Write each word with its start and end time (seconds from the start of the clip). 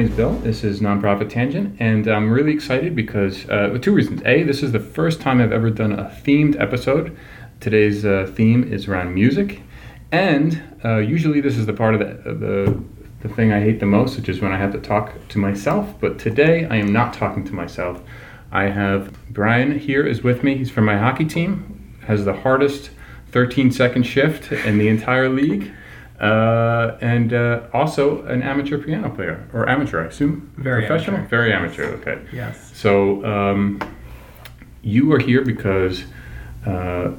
my 0.00 0.04
name 0.04 0.12
is 0.12 0.16
Bill. 0.16 0.32
This 0.38 0.64
is 0.64 0.80
Nonprofit 0.80 1.28
Tangent, 1.28 1.76
and 1.78 2.08
I'm 2.08 2.32
really 2.32 2.54
excited 2.54 2.96
because 2.96 3.46
uh, 3.50 3.76
two 3.82 3.92
reasons. 3.92 4.22
A, 4.24 4.42
this 4.44 4.62
is 4.62 4.72
the 4.72 4.80
first 4.80 5.20
time 5.20 5.42
I've 5.42 5.52
ever 5.52 5.68
done 5.68 5.92
a 5.92 6.04
themed 6.24 6.58
episode. 6.58 7.14
Today's 7.60 8.02
uh, 8.06 8.32
theme 8.34 8.64
is 8.72 8.88
around 8.88 9.12
music, 9.12 9.60
and 10.10 10.62
uh, 10.86 10.96
usually 11.00 11.42
this 11.42 11.58
is 11.58 11.66
the 11.66 11.74
part 11.74 11.92
of 11.92 12.00
the, 12.00 12.32
the 12.32 12.82
the 13.20 13.28
thing 13.34 13.52
I 13.52 13.60
hate 13.60 13.78
the 13.78 13.84
most, 13.84 14.16
which 14.16 14.30
is 14.30 14.40
when 14.40 14.52
I 14.52 14.56
have 14.56 14.72
to 14.72 14.80
talk 14.80 15.12
to 15.28 15.38
myself. 15.38 15.94
But 16.00 16.18
today 16.18 16.64
I 16.64 16.76
am 16.76 16.94
not 16.94 17.12
talking 17.12 17.44
to 17.44 17.52
myself. 17.52 18.02
I 18.50 18.70
have 18.70 19.12
Brian 19.28 19.78
here 19.78 20.06
is 20.06 20.22
with 20.22 20.42
me. 20.42 20.56
He's 20.56 20.70
from 20.70 20.86
my 20.86 20.96
hockey 20.96 21.26
team. 21.26 21.94
Has 22.06 22.24
the 22.24 22.32
hardest 22.32 22.88
13 23.32 23.70
second 23.70 24.04
shift 24.04 24.50
in 24.50 24.78
the 24.78 24.88
entire 24.88 25.28
league. 25.28 25.70
Uh, 26.20 26.98
and 27.00 27.32
uh, 27.32 27.62
also 27.72 28.22
an 28.26 28.42
amateur 28.42 28.76
piano 28.76 29.08
player, 29.08 29.48
or 29.54 29.66
amateur, 29.68 30.04
I 30.04 30.08
assume. 30.08 30.52
Very 30.58 30.86
professional. 30.86 31.16
amateur. 31.16 31.30
Very 31.30 31.52
amateur. 31.52 31.84
Okay. 31.94 32.18
Yes. 32.30 32.70
So 32.74 33.24
um, 33.24 33.80
you 34.82 35.10
are 35.12 35.18
here 35.18 35.42
because 35.42 36.04
uh, 36.66 37.12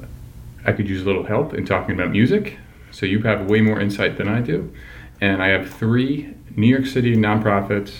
I 0.65 0.71
could 0.71 0.87
use 0.87 1.01
a 1.01 1.05
little 1.05 1.23
help 1.23 1.55
in 1.55 1.65
talking 1.65 1.95
about 1.95 2.11
music. 2.11 2.59
So 2.91 3.07
you 3.07 3.21
have 3.23 3.49
way 3.49 3.61
more 3.61 3.79
insight 3.79 4.17
than 4.17 4.27
I 4.27 4.41
do, 4.41 4.71
and 5.19 5.41
I 5.41 5.47
have 5.47 5.71
three 5.73 6.35
New 6.55 6.67
York 6.67 6.85
City 6.85 7.15
nonprofits 7.15 7.93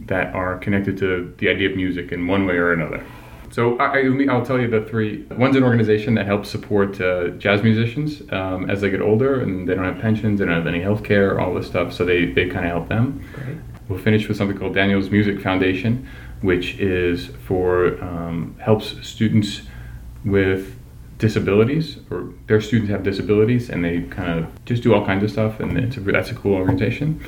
that 0.00 0.34
are 0.34 0.58
connected 0.58 0.96
to 0.98 1.32
the 1.38 1.48
idea 1.50 1.70
of 1.70 1.76
music 1.76 2.10
in 2.10 2.26
one 2.26 2.46
way 2.46 2.54
or 2.56 2.72
another. 2.72 3.04
So 3.52 3.76
I, 3.76 3.98
I- 4.00 4.26
I'll 4.30 4.44
tell 4.44 4.58
you 4.58 4.66
the 4.68 4.80
three. 4.80 5.24
One's 5.30 5.56
an 5.56 5.62
organization 5.62 6.14
that 6.14 6.24
helps 6.26 6.48
support 6.48 6.98
uh, 7.00 7.28
jazz 7.38 7.62
musicians 7.62 8.22
um, 8.32 8.68
as 8.70 8.80
they 8.80 8.88
get 8.90 9.02
older 9.02 9.40
and 9.40 9.68
they 9.68 9.74
don't 9.74 9.84
have 9.84 9.98
pensions, 10.00 10.38
they 10.40 10.46
don't 10.46 10.54
have 10.54 10.66
any 10.66 10.80
health 10.80 11.04
care, 11.04 11.38
all 11.38 11.52
this 11.54 11.66
stuff. 11.66 11.92
So 11.92 12.04
they, 12.06 12.24
they 12.26 12.46
kind 12.48 12.64
of 12.64 12.72
help 12.72 12.88
them. 12.88 13.22
Great. 13.34 13.58
We'll 13.88 13.98
finish 13.98 14.26
with 14.26 14.38
something 14.38 14.56
called 14.56 14.74
Daniel's 14.74 15.10
Music 15.10 15.38
Foundation, 15.40 16.08
which 16.40 16.76
is 16.78 17.26
for 17.46 18.02
um, 18.02 18.56
helps 18.58 19.06
students 19.06 19.62
with 20.24 20.74
disabilities 21.18 21.98
or 22.10 22.32
their 22.46 22.60
students 22.60 22.90
have 22.90 23.02
disabilities 23.02 23.68
and 23.68 23.84
they 23.84 24.00
kind 24.02 24.38
of 24.40 24.64
just 24.64 24.82
do 24.82 24.94
all 24.94 25.04
kinds 25.04 25.22
of 25.22 25.30
stuff 25.30 25.60
and 25.60 25.76
it's 25.78 25.96
a, 25.98 26.00
that's 26.00 26.30
a 26.30 26.34
cool 26.34 26.54
organization. 26.54 27.22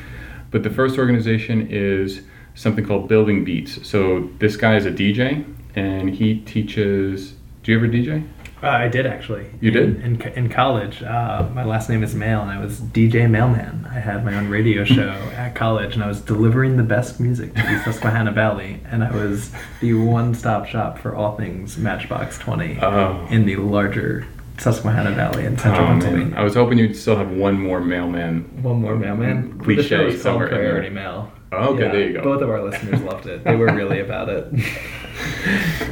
But 0.50 0.62
the 0.62 0.70
first 0.70 0.98
organization 0.98 1.68
is 1.70 2.22
something 2.54 2.86
called 2.86 3.08
Building 3.08 3.44
Beats. 3.44 3.86
So 3.86 4.30
this 4.38 4.56
guy 4.56 4.76
is 4.76 4.86
a 4.86 4.90
DJ 4.90 5.44
and 5.74 6.10
he 6.10 6.40
teaches. 6.40 7.34
Do 7.62 7.72
you 7.72 7.78
ever 7.78 7.88
DJ? 7.88 8.26
Uh, 8.62 8.68
I 8.68 8.88
did 8.88 9.04
actually. 9.06 9.46
You 9.60 9.70
in, 9.72 9.74
did? 9.74 10.04
in, 10.04 10.22
in 10.44 10.48
college. 10.48 11.02
Uh, 11.02 11.48
my 11.54 11.64
last 11.64 11.88
name 11.90 12.02
is 12.02 12.14
Mail, 12.14 12.40
and 12.40 12.50
I 12.50 12.58
was 12.58 12.80
DJ 12.80 13.28
Mailman. 13.28 13.86
I 13.90 13.98
had 13.98 14.24
my 14.24 14.34
own 14.34 14.48
radio 14.48 14.84
show 14.96 15.10
at 15.36 15.54
college, 15.54 15.94
and 15.94 16.02
I 16.02 16.06
was 16.08 16.20
delivering 16.20 16.76
the 16.76 16.82
best 16.82 17.20
music 17.20 17.54
to 17.54 17.62
the 17.62 17.82
Susquehanna 17.84 18.32
Valley, 18.32 18.80
and 18.90 19.04
I 19.04 19.10
was 19.14 19.50
the 19.80 19.92
one-stop 19.94 20.66
shop 20.66 20.98
for 20.98 21.14
all 21.14 21.36
things 21.36 21.76
Matchbox 21.76 22.38
Twenty 22.38 22.78
Oh. 22.80 23.26
in 23.30 23.44
the 23.44 23.56
larger 23.56 24.26
Susquehanna 24.58 25.10
Valley 25.12 25.44
in 25.44 25.58
central 25.58 25.84
Oh. 25.84 25.88
Pennsylvania. 25.90 26.34
I 26.36 26.42
was 26.44 26.54
hoping 26.54 26.78
you'd 26.78 26.96
still 26.96 27.16
have 27.16 27.30
one 27.30 27.58
more 27.60 27.80
mailman. 27.80 28.62
One 28.62 28.80
more 28.80 28.96
mailman. 28.96 29.58
Cliche 29.58 29.82
the 29.82 29.88
show 29.88 30.04
was 30.06 30.22
somewhere 30.22 30.46
in 30.46 30.54
there. 30.54 30.62
Priority 30.70 30.90
Mail. 30.90 31.32
Okay, 31.56 31.84
Yeah, 31.84 31.92
there 31.92 32.08
you 32.08 32.12
go. 32.14 32.22
Both 32.22 32.42
of 32.42 32.50
our 32.50 32.62
listeners 32.62 33.00
loved 33.02 33.26
it. 33.26 33.44
They 33.44 33.56
were 33.56 33.72
really 33.72 34.00
about 34.00 34.28
it. 34.28 34.52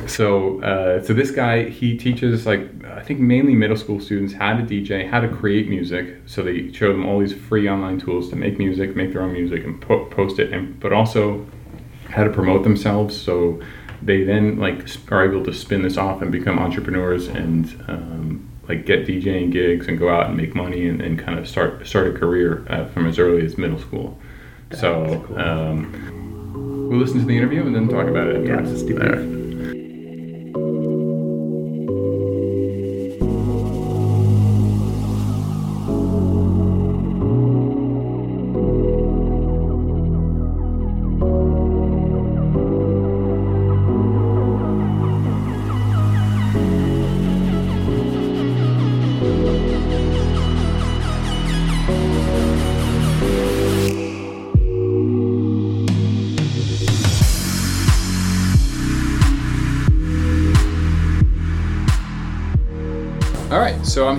So, 0.07 0.61
uh, 0.63 1.03
so 1.03 1.15
this 1.15 1.31
guy 1.31 1.69
he 1.69 1.97
teaches 1.97 2.45
like 2.45 2.69
I 2.85 3.03
think 3.03 3.21
mainly 3.21 3.55
middle 3.55 3.77
school 3.77 4.01
students 4.01 4.35
how 4.35 4.57
to 4.57 4.63
DJ, 4.63 5.09
how 5.09 5.21
to 5.21 5.29
create 5.29 5.69
music. 5.69 6.17
So 6.27 6.43
they 6.43 6.73
show 6.73 6.89
them 6.89 7.07
all 7.07 7.21
these 7.21 7.33
free 7.33 7.69
online 7.69 7.99
tools 7.99 8.29
to 8.31 8.37
make 8.37 8.59
music, 8.59 8.95
make 8.97 9.13
their 9.13 9.23
own 9.23 9.33
music, 9.33 9.65
and 9.65 9.81
po- 9.81 10.07
post 10.07 10.39
it, 10.39 10.53
and 10.53 10.79
but 10.81 10.93
also 10.93 11.47
how 12.11 12.25
to 12.25 12.31
promote 12.31 12.63
themselves. 12.63 13.19
So 13.19 13.61
they 14.03 14.25
then 14.25 14.59
like 14.59 14.87
are 15.11 15.25
able 15.25 15.45
to 15.45 15.53
spin 15.53 15.83
this 15.83 15.97
off 15.97 16.21
and 16.21 16.31
become 16.31 16.59
entrepreneurs 16.59 17.29
and 17.29 17.65
um, 17.89 18.51
like 18.69 18.85
get 18.85 19.07
DJing 19.07 19.51
gigs 19.51 19.89
and 19.89 19.99
go 19.99 20.09
out 20.09 20.27
and 20.27 20.37
make 20.37 20.55
money 20.55 20.89
and, 20.89 21.01
and 21.01 21.19
kind 21.19 21.39
of 21.39 21.49
start 21.49 21.87
start 21.87 22.09
a 22.09 22.19
career 22.19 22.67
uh, 22.69 22.87
from 22.87 23.07
as 23.07 23.19
early 23.19 23.45
as 23.45 23.57
middle 23.57 23.79
school. 23.79 24.19
So 24.75 25.25
um, 25.37 26.89
we'll 26.89 26.99
listen 26.99 27.21
to 27.21 27.27
the 27.27 27.37
interview 27.37 27.67
and 27.67 27.75
then 27.75 27.89
talk 27.89 28.07
about 28.07 28.29
it. 28.29 28.47
Yeah, 28.47 28.55
afterwards. 28.55 28.73
just 28.73 28.87
deep 28.87 28.99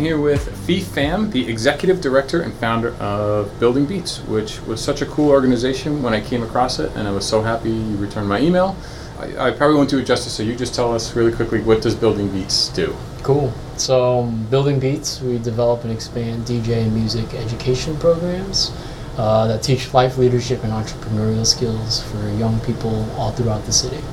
here 0.04 0.20
with 0.20 0.54
Fee 0.66 0.82
Pham, 0.82 1.32
the 1.32 1.50
executive 1.50 2.02
director 2.02 2.42
and 2.42 2.54
founder 2.56 2.94
of 2.96 3.58
Building 3.58 3.86
Beats, 3.86 4.20
which 4.26 4.60
was 4.64 4.84
such 4.84 5.02
a 5.02 5.06
cool 5.06 5.30
organization 5.30 6.04
when 6.04 6.14
I 6.14 6.20
came 6.20 6.44
across 6.44 6.78
it, 6.80 6.92
and 6.96 7.08
I 7.08 7.12
was 7.12 7.26
so 7.26 7.42
happy 7.42 7.70
you 7.70 7.96
returned 7.96 8.28
my 8.28 8.42
email. 8.42 8.76
I, 9.18 9.48
I 9.48 9.52
probably 9.52 9.78
won't 9.78 9.90
do 9.90 10.00
it 10.00 10.06
justice, 10.06 10.34
so 10.34 10.44
you 10.44 10.58
just 10.58 10.76
tell 10.76 10.94
us 10.94 11.16
really 11.16 11.32
quickly 11.32 11.62
what 11.62 11.82
does 11.82 11.96
Building 11.96 12.28
Beats 12.30 12.68
do? 12.70 12.94
Cool. 13.22 13.54
So, 13.78 14.20
um, 14.20 14.46
Building 14.48 14.78
Beats, 14.78 15.22
we 15.22 15.38
develop 15.38 15.84
and 15.86 15.94
expand 15.94 16.46
DJ 16.46 16.84
and 16.84 16.94
music 16.94 17.34
education 17.34 17.96
programs 17.98 18.72
uh, 19.18 19.48
that 19.48 19.64
teach 19.64 19.94
life 19.94 20.18
leadership 20.18 20.66
and 20.66 20.74
entrepreneurial 20.74 21.46
skills 21.46 22.04
for 22.04 22.28
young 22.32 22.60
people 22.62 23.10
all 23.18 23.32
throughout 23.32 23.66
the 23.66 23.72
city. 23.72 24.04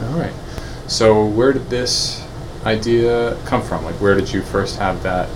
All 0.00 0.18
right, 0.18 0.34
so 0.88 1.24
where 1.26 1.52
did 1.52 1.70
this 1.70 2.26
idea 2.64 3.36
come 3.44 3.62
from? 3.62 3.84
Like, 3.84 3.96
where 3.96 4.14
did 4.14 4.32
you 4.32 4.42
first 4.42 4.78
have 4.78 5.02
that 5.02 5.28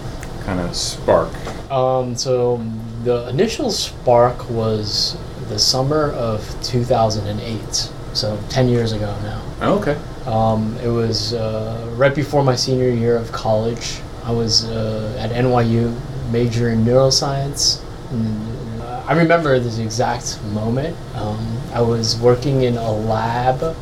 kind 0.45 0.61
of 0.61 0.75
spark? 0.75 1.31
Um, 1.71 2.17
so, 2.17 2.65
the 3.05 3.29
initial 3.29 3.71
spark 3.71 4.49
was 4.51 5.17
the 5.49 5.59
summer 5.59 6.13
of 6.13 6.41
2008, 6.63 7.91
so 8.13 8.39
10 8.49 8.69
years 8.69 8.93
ago 8.93 9.15
now. 9.23 9.43
Oh, 9.61 9.79
okay. 9.79 9.99
Um, 10.27 10.77
it 10.79 10.89
was 10.89 11.35
uh, 11.35 11.93
right 11.97 12.15
before 12.15 12.45
my 12.45 12.55
senior 12.55 12.91
year 12.91 13.17
of 13.17 13.33
college. 13.33 13.99
I 14.25 14.31
was 14.31 14.65
uh, 14.67 15.17
at 15.19 15.31
NYU, 15.31 15.99
major 16.31 16.71
in 16.71 16.85
neuroscience. 16.85 17.83
And, 18.11 18.83
uh, 18.83 19.05
I 19.07 19.15
remember 19.15 19.59
this 19.59 19.79
exact 19.79 20.43
moment. 20.45 20.97
Um, 21.17 21.59
I 21.75 21.81
was 21.81 22.19
working 22.21 22.63
in 22.63 22.77
a 22.77 22.93
lab, 22.93 23.77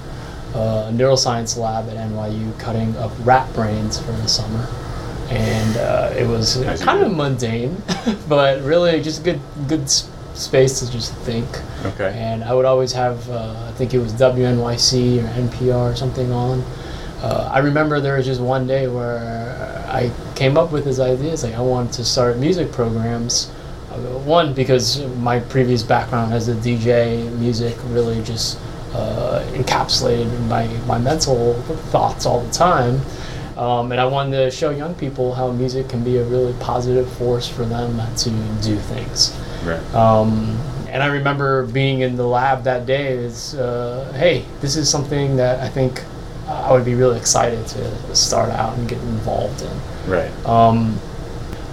uh, 0.55 0.88
a 0.88 0.93
neuroscience 0.93 1.56
lab 1.56 1.88
at 1.88 1.97
NYU, 1.97 2.58
cutting 2.58 2.97
up 2.97 3.12
rat 3.20 3.52
brains 3.55 3.99
for 3.99 4.12
the 4.12 4.26
summer. 4.26 4.69
And 5.29 5.76
uh, 5.76 6.12
it 6.17 6.26
was 6.26 6.56
As 6.56 6.82
kind 6.82 7.05
of 7.05 7.14
mundane, 7.14 7.81
but 8.29 8.62
really 8.62 9.00
just 9.00 9.23
good, 9.23 9.41
good 9.69 9.88
space 9.88 10.81
to 10.81 10.91
just 10.91 11.14
think. 11.19 11.47
Okay. 11.85 12.12
And 12.17 12.43
I 12.43 12.52
would 12.52 12.64
always 12.64 12.93
have, 12.93 13.29
uh, 13.31 13.67
I 13.69 13.73
think 13.73 13.94
it 13.94 13.99
was 13.99 14.12
WNYC 14.14 15.23
or 15.23 15.29
NPR 15.29 15.93
or 15.93 15.97
something 15.97 16.32
on. 16.32 16.64
Uh, 17.23 17.50
I 17.53 17.58
remember 17.58 18.00
there 18.00 18.17
was 18.17 18.26
just 18.26 18.41
one 18.41 18.67
day 18.67 18.88
where 18.88 19.85
I 19.87 20.11
came 20.35 20.56
up 20.56 20.73
with 20.73 20.85
this 20.85 20.99
idea. 20.99 21.32
It's 21.32 21.44
like 21.44 21.55
I 21.55 21.61
wanted 21.61 21.93
to 21.94 22.05
start 22.05 22.38
music 22.38 22.73
programs. 22.73 23.53
Uh, 23.91 23.96
one 24.20 24.55
because 24.55 25.05
my 25.17 25.41
previous 25.41 25.82
background 25.82 26.32
as 26.32 26.49
a 26.49 26.55
DJ, 26.55 27.31
music 27.38 27.76
really 27.88 28.23
just 28.23 28.58
uh, 28.95 29.45
encapsulated 29.53 30.47
my 30.49 30.67
my 30.87 30.99
mental 30.99 31.55
thoughts 31.91 32.27
all 32.27 32.41
the 32.41 32.53
time. 32.53 33.01
Um, 33.57 33.93
and 33.93 34.01
I 34.01 34.07
wanted 34.07 34.37
to 34.39 34.51
show 34.51 34.71
young 34.71 34.95
people 34.95 35.35
how 35.35 35.53
music 35.53 35.89
can 35.89 36.03
be 36.03 36.17
a 36.17 36.25
really 36.25 36.55
positive 36.61 37.11
force 37.15 37.47
for 37.47 37.67
them 37.67 38.01
to 38.17 38.31
do 38.63 38.77
things. 38.77 39.39
Right. 39.63 39.95
Um, 39.95 40.59
and 40.89 41.03
I 41.03 41.07
remember 41.07 41.67
being 41.67 42.01
in 42.01 42.17
the 42.17 42.27
lab 42.27 42.65
that 42.65 42.87
day 42.87 43.09
is, 43.09 43.55
uh, 43.55 44.13
hey, 44.17 44.47
this 44.63 44.77
is 44.77 44.89
something 44.89 45.37
that 45.37 45.61
I 45.61 45.69
think 45.69 46.03
I 46.49 46.73
would 46.73 46.85
be 46.85 46.95
really 46.95 47.19
excited 47.19 47.67
to 47.69 48.17
start 48.17 48.51
out 48.51 48.77
and 48.77 48.89
get 48.89 48.99
involved 48.99 49.63
in. 49.63 50.11
Right. 50.11 50.47
Um, 50.47 50.99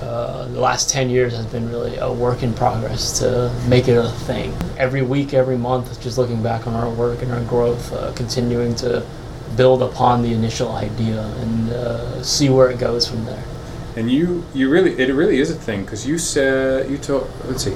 uh, 0.02 0.48
the 0.48 0.60
last 0.60 0.90
10 0.90 1.10
years 1.10 1.36
has 1.36 1.46
been 1.48 1.70
really 1.70 1.98
a 1.98 2.12
work 2.12 2.44
in 2.44 2.54
progress 2.54 3.18
to 3.20 3.54
make 3.68 3.88
it 3.88 3.98
a 3.98 4.10
thing. 4.10 4.54
Every 4.78 5.02
week, 5.02 5.34
every 5.34 5.58
month, 5.58 6.00
just 6.02 6.18
looking 6.18 6.44
back 6.44 6.68
on 6.68 6.74
our 6.76 6.90
work 6.90 7.22
and 7.22 7.32
our 7.32 7.44
growth, 7.46 7.92
uh, 7.94 8.14
continuing 8.14 8.76
to 8.76 9.06
build 9.56 9.82
upon 9.82 10.22
the 10.22 10.34
initial 10.34 10.72
idea 10.74 11.22
and 11.22 11.70
uh, 11.72 12.24
see 12.24 12.50
where 12.50 12.70
it 12.70 12.80
goes 12.80 13.08
from 13.08 13.26
there. 13.26 13.44
And 13.96 14.12
you, 14.12 14.46
you 14.54 14.70
really, 14.70 14.94
it 15.00 15.12
really 15.14 15.40
is 15.40 15.50
a 15.50 15.56
thing 15.56 15.84
because 15.84 16.06
you 16.06 16.20
said 16.20 16.90
you 16.90 17.00
told. 17.00 17.28
Let's 17.46 17.64
see, 17.64 17.76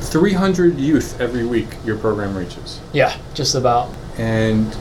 300 0.00 0.78
youth 0.78 1.18
every 1.20 1.46
week 1.46 1.68
your 1.84 1.96
program 1.96 2.36
reaches. 2.36 2.80
Yeah, 2.92 3.16
just 3.32 3.54
about. 3.54 3.90
And 4.18 4.76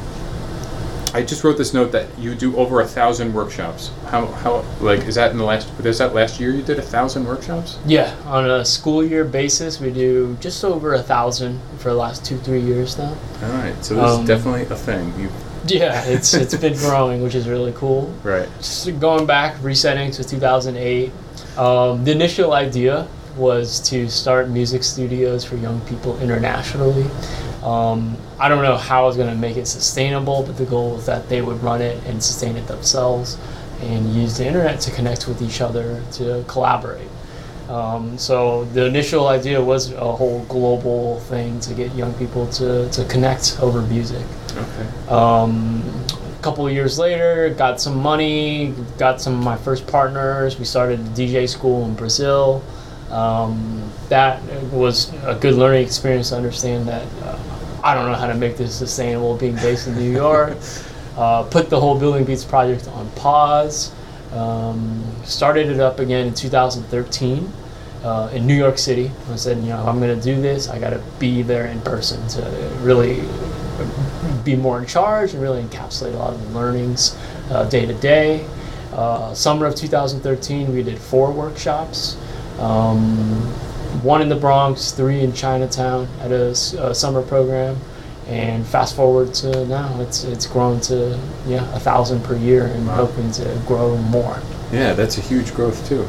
I 1.14 1.22
just 1.22 1.44
wrote 1.44 1.58
this 1.58 1.74
note 1.74 1.92
that 1.92 2.08
you 2.18 2.36
do 2.36 2.56
over 2.56 2.80
a 2.80 2.88
thousand 2.88 3.34
workshops. 3.34 3.92
How, 4.08 4.28
how 4.28 4.64
like 4.80 5.02
is 5.02 5.16
that 5.16 5.32
in 5.32 5.38
the 5.38 5.44
last? 5.44 5.70
Was 5.84 5.98
that 5.98 6.14
last 6.14 6.40
year 6.40 6.52
you 6.52 6.62
did 6.62 6.80
a 6.80 6.82
thousand 6.82 7.26
workshops? 7.26 7.78
Yeah, 7.86 8.16
on 8.26 8.50
a 8.50 8.64
school 8.64 9.04
year 9.04 9.26
basis, 9.26 9.80
we 9.82 9.92
do 9.92 10.38
just 10.40 10.64
over 10.64 10.94
a 10.94 11.04
thousand 11.04 11.60
for 11.80 11.90
the 11.90 11.96
last 11.96 12.24
two, 12.24 12.38
three 12.38 12.62
years 12.62 12.98
now. 12.98 13.10
All 13.44 13.50
right, 13.50 13.76
so 13.84 13.96
this 13.96 14.04
Um, 14.10 14.22
is 14.22 14.28
definitely 14.28 14.64
a 14.74 14.78
thing. 14.78 15.14
You 15.20 15.30
Yeah, 15.68 16.02
it's 16.06 16.34
it's 16.34 16.56
been 16.56 16.78
growing, 16.78 17.22
which 17.22 17.36
is 17.36 17.48
really 17.48 17.74
cool. 17.74 18.14
right? 18.24 18.48
Just 18.60 18.98
going 19.00 19.26
back, 19.26 19.62
resetting 19.62 20.12
to 20.12 20.24
2008. 20.24 21.12
Um, 21.58 22.06
the 22.06 22.12
initial 22.12 22.54
idea 22.54 23.06
was 23.36 23.80
to 23.90 24.10
start 24.10 24.50
music 24.50 24.84
studios 24.84 25.44
for 25.44 25.56
young 25.58 25.82
people 25.82 26.20
internationally. 26.22 27.06
Um, 27.64 28.18
I 28.40 28.50
don't 28.50 28.64
know 28.64 28.76
how 28.76 29.04
I 29.04 29.06
was 29.06 29.18
going 29.18 29.30
to 29.30 29.36
make 29.36 29.58
it 29.58 29.68
sustainable, 29.68 30.44
but 30.44 30.58
the 30.58 30.66
goal 30.66 30.96
was 30.96 31.06
that 31.06 31.30
they 31.30 31.42
would 31.42 31.62
run 31.62 31.82
it 31.82 32.04
and 32.06 32.22
sustain 32.22 32.58
it 32.58 32.68
themselves 32.68 33.38
and 33.82 34.14
use 34.14 34.38
the 34.38 34.46
internet 34.46 34.80
to 34.82 34.92
connect 34.92 35.28
with 35.28 35.42
each 35.42 35.62
other 35.62 36.02
to 36.14 36.44
collaborate. 36.48 37.08
Um, 37.70 38.18
so 38.18 38.66
the 38.66 38.86
initial 38.86 39.28
idea 39.28 39.64
was 39.64 39.94
a 39.94 40.12
whole 40.12 40.44
global 40.46 41.20
thing 41.22 41.60
to 41.62 41.74
get 41.74 41.94
young 41.96 42.14
people 42.16 42.48
to, 42.48 42.90
to 42.90 43.06
connect 43.06 43.58
over 43.62 43.82
music. 43.84 44.26
Okay. 44.52 45.08
Um, 45.08 45.84
a 46.38 46.44
couple 46.44 46.68
of 46.68 46.74
years 46.74 47.00
later, 47.00 47.54
got 47.54 47.80
some 47.80 47.98
money, 47.98 48.74
got 48.98 49.22
some 49.22 49.38
of 49.38 49.44
my 49.44 49.56
first 49.56 49.88
partners. 49.88 50.60
We 50.60 50.66
started 50.66 51.00
a 51.00 51.04
DJ 51.04 51.48
school 51.48 51.86
in 51.86 51.94
Brazil. 51.94 52.64
Um, 53.12 53.92
that 54.10 54.42
was 54.72 55.14
a 55.24 55.36
good 55.36 55.56
learning 55.56 55.84
experience 55.84 56.30
to 56.30 56.38
understand 56.38 56.88
that 56.88 57.06
uh, 57.24 57.40
I 57.84 57.94
don't 57.94 58.10
know 58.10 58.18
how 58.18 58.28
to 58.28 58.36
make 58.36 58.58
this 58.58 58.74
sustainable 58.76 59.36
being 59.38 59.56
based 59.56 59.88
in 59.88 59.96
New 59.96 60.12
York. 60.26 60.58
uh, 61.18 61.44
put 61.44 61.70
the 61.70 61.80
whole 61.80 62.00
Building 62.00 62.24
Beats 62.26 62.46
project 62.46 62.88
on 62.90 63.10
pause. 63.12 63.92
Um, 64.34 65.04
started 65.26 65.68
it 65.70 65.80
up 65.80 66.00
again 66.00 66.28
in 66.28 66.34
2013 66.34 67.52
uh, 68.04 68.30
in 68.34 68.48
New 68.48 68.56
York 68.56 68.78
City. 68.78 69.12
I 69.30 69.36
said, 69.36 69.58
you 69.58 69.70
know, 69.70 69.82
if 69.82 69.88
I'm 69.88 70.00
going 70.00 70.18
to 70.18 70.24
do 70.24 70.42
this, 70.42 70.70
I 70.70 70.80
got 70.80 70.92
to 70.92 71.04
be 71.20 71.42
there 71.42 71.66
in 71.68 71.82
person 71.82 72.26
to 72.30 72.42
really 72.80 73.22
be 74.46 74.56
more 74.56 74.80
in 74.80 74.86
charge 74.86 75.34
and 75.34 75.42
really 75.42 75.62
encapsulate 75.64 76.14
a 76.14 76.18
lot 76.18 76.34
of 76.34 76.42
the 76.48 76.58
learnings 76.58 77.18
uh, 77.50 77.66
day 77.70 77.86
to 77.86 77.94
day. 77.96 78.46
Uh, 78.94 79.34
Summer 79.34 79.66
of 79.66 79.76
2013, 79.76 80.74
we 80.74 80.84
did 80.84 80.98
four 80.98 81.32
workshops. 81.32 82.18
Um, 82.62 83.42
one 84.04 84.22
in 84.22 84.30
the 84.30 84.36
Bronx, 84.36 84.92
three 84.92 85.22
in 85.22 85.34
Chinatown 85.34 86.08
at 86.22 86.32
a 86.32 86.56
summer 86.56 87.22
program, 87.22 87.78
and 88.28 88.66
fast 88.66 88.96
forward 88.96 89.34
to 89.36 89.66
now, 89.66 90.00
it's 90.00 90.24
it's 90.24 90.46
grown 90.46 90.80
to 90.82 91.20
yeah 91.46 91.64
a 91.76 91.80
thousand 91.80 92.24
per 92.24 92.36
year, 92.36 92.68
and 92.68 92.88
Wow. 92.88 92.96
hoping 93.08 93.32
to 93.34 93.62
grow 93.68 93.98
more. 93.98 94.40
Yeah, 94.72 94.94
that's 94.94 95.18
a 95.18 95.22
huge 95.22 95.54
growth 95.54 95.86
too. 95.88 96.06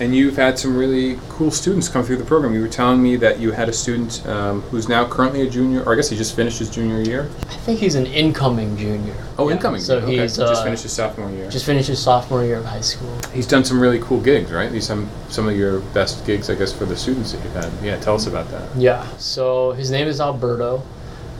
And 0.00 0.14
you've 0.14 0.36
had 0.36 0.58
some 0.58 0.76
really 0.76 1.18
cool 1.30 1.50
students 1.50 1.88
come 1.88 2.04
through 2.04 2.16
the 2.16 2.24
program. 2.24 2.52
You 2.52 2.60
were 2.60 2.68
telling 2.68 3.02
me 3.02 3.16
that 3.16 3.40
you 3.40 3.52
had 3.52 3.68
a 3.68 3.72
student 3.72 4.26
um, 4.26 4.60
who's 4.62 4.88
now 4.88 5.08
currently 5.08 5.42
a 5.42 5.50
junior, 5.50 5.82
or 5.84 5.92
I 5.92 5.96
guess 5.96 6.10
he 6.10 6.16
just 6.16 6.36
finished 6.36 6.58
his 6.58 6.68
junior 6.68 7.00
year. 7.00 7.30
I 7.42 7.56
think 7.66 7.80
he's 7.80 7.94
an 7.94 8.06
incoming 8.06 8.76
junior. 8.76 9.14
Oh, 9.38 9.48
Yeah, 9.48 9.54
incoming. 9.54 9.80
So 9.80 9.98
okay. 9.98 10.18
he's 10.18 10.36
just 10.36 10.60
uh, 10.60 10.64
finished 10.64 10.82
his 10.82 10.92
sophomore 10.92 11.30
year. 11.30 11.50
just 11.50 11.64
finished 11.64 11.88
his 11.88 12.02
sophomore 12.02 12.44
year 12.44 12.58
of 12.58 12.64
high 12.64 12.80
school. 12.80 13.18
He's 13.32 13.46
done 13.46 13.64
some 13.64 13.80
really 13.80 14.00
cool 14.00 14.20
gigs, 14.20 14.52
right? 14.52 14.70
These 14.70 14.86
some 14.86 15.08
some 15.28 15.48
of 15.48 15.56
your 15.56 15.80
best 15.80 16.26
gigs, 16.26 16.50
I 16.50 16.54
guess, 16.54 16.72
for 16.72 16.84
the 16.84 16.96
students 16.96 17.32
that 17.32 17.42
you've 17.42 17.54
had. 17.54 17.72
Yeah, 17.82 17.98
tell 17.98 18.14
us 18.14 18.26
about 18.26 18.50
that. 18.50 18.76
Yeah. 18.76 19.06
So 19.16 19.72
his 19.72 19.90
name 19.90 20.08
is 20.08 20.20
Alberto. 20.20 20.82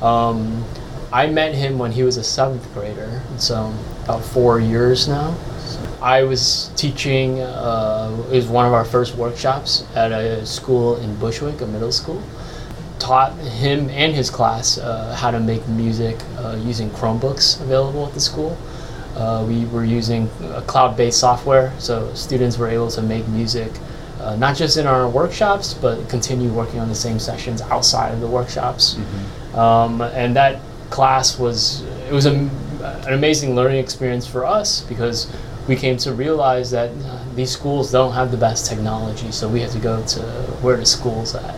Um, 0.03 0.65
I 1.13 1.27
met 1.27 1.55
him 1.55 1.79
when 1.79 1.93
he 1.93 2.03
was 2.03 2.17
a 2.17 2.25
seventh 2.25 2.73
grader, 2.75 3.23
so 3.39 3.73
about 4.05 4.25
four 4.25 4.61
years 4.61 5.09
now. 5.09 5.37
I 6.07 6.23
was 6.23 6.71
teaching. 6.77 7.41
Uh, 7.41 8.17
it 8.31 8.37
was 8.37 8.47
one 8.47 8.65
of 8.65 8.73
our 8.73 8.85
first 8.85 9.17
workshops 9.17 9.85
at 9.97 10.13
a 10.13 10.47
school 10.47 10.99
in 10.99 11.17
Bushwick, 11.17 11.61
a 11.63 11.67
middle 11.67 11.91
school. 11.91 12.23
Taught 13.01 13.33
him 13.39 13.91
and 13.91 14.15
his 14.15 14.31
class 14.31 14.79
uh, 14.79 15.17
how 15.17 15.33
to 15.33 15.41
make 15.41 15.67
music 15.67 16.17
uh, 16.39 16.57
using 16.63 16.91
Chromebooks 16.91 17.61
available 17.61 18.07
at 18.07 18.15
the 18.15 18.21
school. 18.21 18.57
Uh, 19.17 19.45
we 19.49 19.65
were 19.65 19.85
using 19.85 20.29
uh, 20.29 20.63
cloud-based 20.69 21.19
software, 21.19 21.73
so 21.81 22.15
students 22.15 22.57
were 22.57 22.69
able 22.69 22.89
to 22.91 23.03
make 23.03 23.27
music 23.27 23.73
uh, 24.21 24.37
not 24.37 24.55
just 24.55 24.77
in 24.77 24.87
our 24.87 25.09
workshops, 25.09 25.75
but 25.75 26.09
continue 26.09 26.53
working 26.53 26.79
on 26.79 26.89
the 26.89 26.95
same 26.95 27.19
sessions 27.19 27.61
outside 27.63 28.15
of 28.15 28.21
the 28.21 28.29
workshops. 28.29 28.97
Um, 29.55 30.03
and 30.03 30.37
that 30.37 30.61
class 30.91 31.37
was 31.37 31.83
it 32.09 32.13
was 32.13 32.27
a, 32.27 32.31
an 32.31 33.13
amazing 33.13 33.57
learning 33.57 33.79
experience 33.79 34.25
for 34.25 34.47
us 34.47 34.83
because 34.83 35.27
we 35.69 35.77
came 35.77 35.97
to 35.99 36.13
realize 36.13 36.71
that 36.71 36.91
uh, 37.05 37.25
these 37.35 37.51
schools 37.51 37.91
don't 37.91 38.13
have 38.13 38.31
the 38.31 38.37
best 38.37 38.67
technology, 38.67 39.33
so 39.33 39.49
we 39.49 39.61
had 39.61 39.71
to 39.73 39.79
go 39.79 40.05
to 40.07 40.21
where 40.63 40.77
the 40.77 40.87
school's 40.87 41.35
at. 41.35 41.55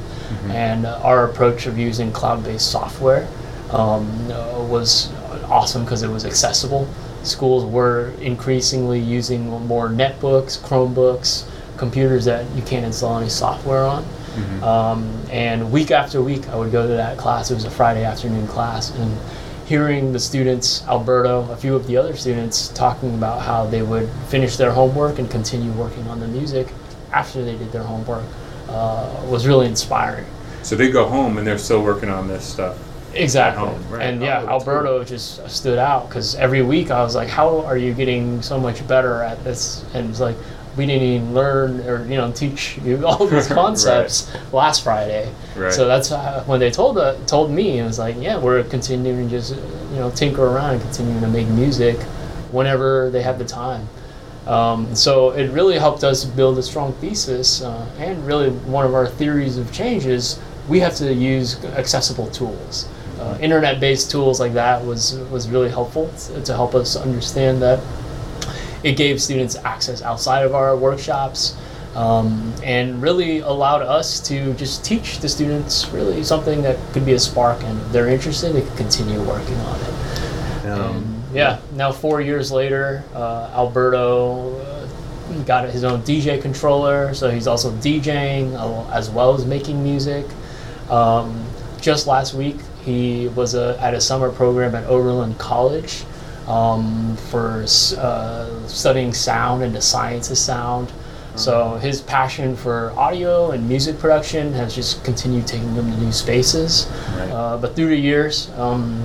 And 0.50 0.86
uh, 0.86 1.00
our 1.02 1.24
approach 1.30 1.66
of 1.66 1.78
using 1.78 2.12
cloud-based 2.12 2.70
software 2.70 3.26
um, 3.70 4.08
uh, 4.30 4.66
was 4.68 5.12
awesome 5.44 5.84
because 5.84 6.02
it 6.02 6.08
was 6.08 6.24
accessible. 6.24 6.86
Schools 7.22 7.64
were 7.64 8.12
increasingly 8.20 9.00
using 9.00 9.48
more 9.66 9.88
netbooks, 9.88 10.58
Chromebooks, 10.58 11.48
computers 11.76 12.24
that 12.24 12.44
you 12.54 12.62
can't 12.62 12.84
install 12.84 13.18
any 13.18 13.28
software 13.28 13.84
on. 13.84 14.04
Um, 14.62 15.22
and 15.30 15.72
week 15.72 15.90
after 15.90 16.22
week, 16.22 16.48
I 16.48 16.56
would 16.56 16.70
go 16.72 16.86
to 16.86 16.94
that 16.94 17.18
class. 17.18 17.50
It 17.50 17.54
was 17.54 17.64
a 17.64 17.70
Friday 17.70 18.04
afternoon 18.04 18.46
class, 18.46 18.90
and 18.96 19.16
hearing 19.68 20.12
the 20.12 20.18
students, 20.18 20.82
Alberto, 20.88 21.48
a 21.50 21.56
few 21.56 21.76
of 21.76 21.86
the 21.86 21.96
other 21.96 22.16
students, 22.16 22.68
talking 22.68 23.14
about 23.14 23.42
how 23.42 23.66
they 23.66 23.82
would 23.82 24.08
finish 24.28 24.56
their 24.56 24.72
homework 24.72 25.18
and 25.18 25.30
continue 25.30 25.70
working 25.72 26.06
on 26.08 26.20
the 26.20 26.26
music 26.26 26.68
after 27.12 27.44
they 27.44 27.56
did 27.56 27.70
their 27.70 27.82
homework 27.82 28.24
uh, 28.68 29.22
was 29.26 29.46
really 29.46 29.66
inspiring. 29.66 30.24
So 30.62 30.74
they 30.74 30.90
go 30.90 31.06
home 31.06 31.36
and 31.36 31.46
they're 31.46 31.58
still 31.58 31.82
working 31.82 32.08
on 32.08 32.28
this 32.28 32.44
stuff. 32.44 32.78
Exactly. 33.14 33.66
home, 33.66 33.88
right. 33.90 34.02
And 34.02 34.22
Oh, 34.22 34.26
yeah, 34.26 34.40
that's 34.40 34.50
Alberto 34.50 35.04
just 35.04 35.48
stood 35.50 35.78
out 35.78 36.08
because 36.08 36.34
every 36.34 36.62
week 36.62 36.90
I 36.90 37.02
was 37.02 37.14
like, 37.14 37.28
"How 37.28 37.60
are 37.64 37.76
you 37.76 37.94
getting 37.94 38.42
so 38.42 38.58
much 38.58 38.86
better 38.86 39.22
at 39.22 39.42
this?" 39.44 39.84
And 39.94 40.10
it's 40.10 40.20
like, 40.20 40.36
we 40.78 40.86
didn't 40.86 41.02
even 41.02 41.34
learn 41.34 41.80
or 41.80 42.06
you 42.06 42.16
know 42.16 42.30
teach 42.32 42.78
you 42.84 43.04
all 43.06 43.26
these 43.26 43.32
Right. 43.50 43.54
concepts 43.56 44.32
last 44.52 44.84
Friday. 44.84 45.30
Right. 45.56 45.72
So 45.72 45.86
that's 45.86 46.10
uh, 46.12 46.44
when 46.46 46.60
they 46.60 46.70
told 46.70 46.96
uh, 46.96 47.16
told 47.26 47.50
me 47.50 47.78
it 47.80 47.84
was 47.84 47.98
like, 47.98 48.16
yeah, 48.18 48.38
we're 48.38 48.62
continuing 48.64 49.28
to 49.28 49.36
just 49.36 49.54
you 49.56 49.96
know 49.96 50.10
tinker 50.10 50.46
around 50.46 50.74
and 50.74 50.82
continuing 50.82 51.20
to 51.20 51.28
make 51.28 51.48
music 51.48 51.98
whenever 52.52 53.10
they 53.10 53.22
have 53.22 53.38
the 53.38 53.44
time. 53.44 53.86
Um, 54.46 54.94
so 54.94 55.30
it 55.32 55.50
really 55.50 55.78
helped 55.78 56.04
us 56.04 56.24
build 56.24 56.56
a 56.56 56.62
strong 56.62 56.94
thesis, 56.94 57.60
uh, 57.62 57.86
and 57.98 58.24
really 58.26 58.48
one 58.50 58.86
of 58.86 58.94
our 58.94 59.06
theories 59.06 59.58
of 59.58 59.70
change 59.72 60.06
is 60.06 60.38
we 60.68 60.80
have 60.80 60.94
to 60.96 61.12
use 61.12 61.62
accessible 61.64 62.28
tools. 62.30 62.88
Uh, 63.20 63.36
internet-based 63.42 64.10
tools 64.10 64.38
like 64.40 64.52
that 64.54 64.82
was 64.84 65.18
was 65.30 65.48
really 65.50 65.68
helpful 65.68 66.08
to 66.44 66.52
help 66.54 66.74
us 66.74 66.96
understand 66.96 67.60
that 67.60 67.78
it 68.82 68.96
gave 68.96 69.20
students 69.20 69.56
access 69.56 70.02
outside 70.02 70.44
of 70.44 70.54
our 70.54 70.76
workshops 70.76 71.56
um, 71.94 72.52
and 72.62 73.00
really 73.02 73.40
allowed 73.40 73.82
us 73.82 74.20
to 74.28 74.54
just 74.54 74.84
teach 74.84 75.18
the 75.18 75.28
students 75.28 75.88
really 75.88 76.22
something 76.22 76.62
that 76.62 76.76
could 76.92 77.04
be 77.04 77.14
a 77.14 77.18
spark 77.18 77.62
and 77.64 77.80
if 77.80 77.92
they're 77.92 78.08
interested 78.08 78.52
they 78.52 78.62
could 78.62 78.76
continue 78.76 79.20
working 79.22 79.56
on 79.56 79.80
it. 79.80 80.66
Um, 80.68 81.22
yeah 81.32 81.60
now 81.72 81.90
four 81.90 82.20
years 82.20 82.52
later 82.52 83.02
uh, 83.14 83.50
alberto 83.52 84.60
uh, 84.60 84.88
got 85.44 85.68
his 85.68 85.84
own 85.84 86.02
dj 86.02 86.40
controller 86.40 87.14
so 87.14 87.30
he's 87.30 87.46
also 87.46 87.72
djing 87.72 88.54
as 88.92 89.10
well 89.10 89.34
as 89.34 89.44
making 89.44 89.82
music. 89.82 90.26
Um, 90.90 91.44
just 91.80 92.06
last 92.06 92.34
week 92.34 92.56
he 92.84 93.28
was 93.28 93.54
uh 93.54 93.78
at 93.80 93.94
a 93.94 94.00
summer 94.00 94.30
program 94.30 94.74
at 94.74 94.84
oberlin 94.84 95.34
college 95.34 96.04
um, 96.48 97.16
for 97.30 97.64
uh, 97.98 98.66
studying 98.66 99.12
sound 99.12 99.62
and 99.62 99.74
the 99.74 99.80
science 99.82 100.30
of 100.30 100.38
sound. 100.38 100.90
So 101.36 101.76
his 101.76 102.00
passion 102.00 102.56
for 102.56 102.92
audio 102.96 103.52
and 103.52 103.68
music 103.68 103.98
production 104.00 104.52
has 104.54 104.74
just 104.74 105.04
continued 105.04 105.46
taking 105.46 105.72
him 105.74 105.88
to 105.92 105.96
new 105.98 106.10
spaces. 106.10 106.88
Right. 107.16 107.30
Uh, 107.30 107.58
but 107.58 107.76
through 107.76 107.90
the 107.90 107.96
years, 107.96 108.50
um, 108.56 109.00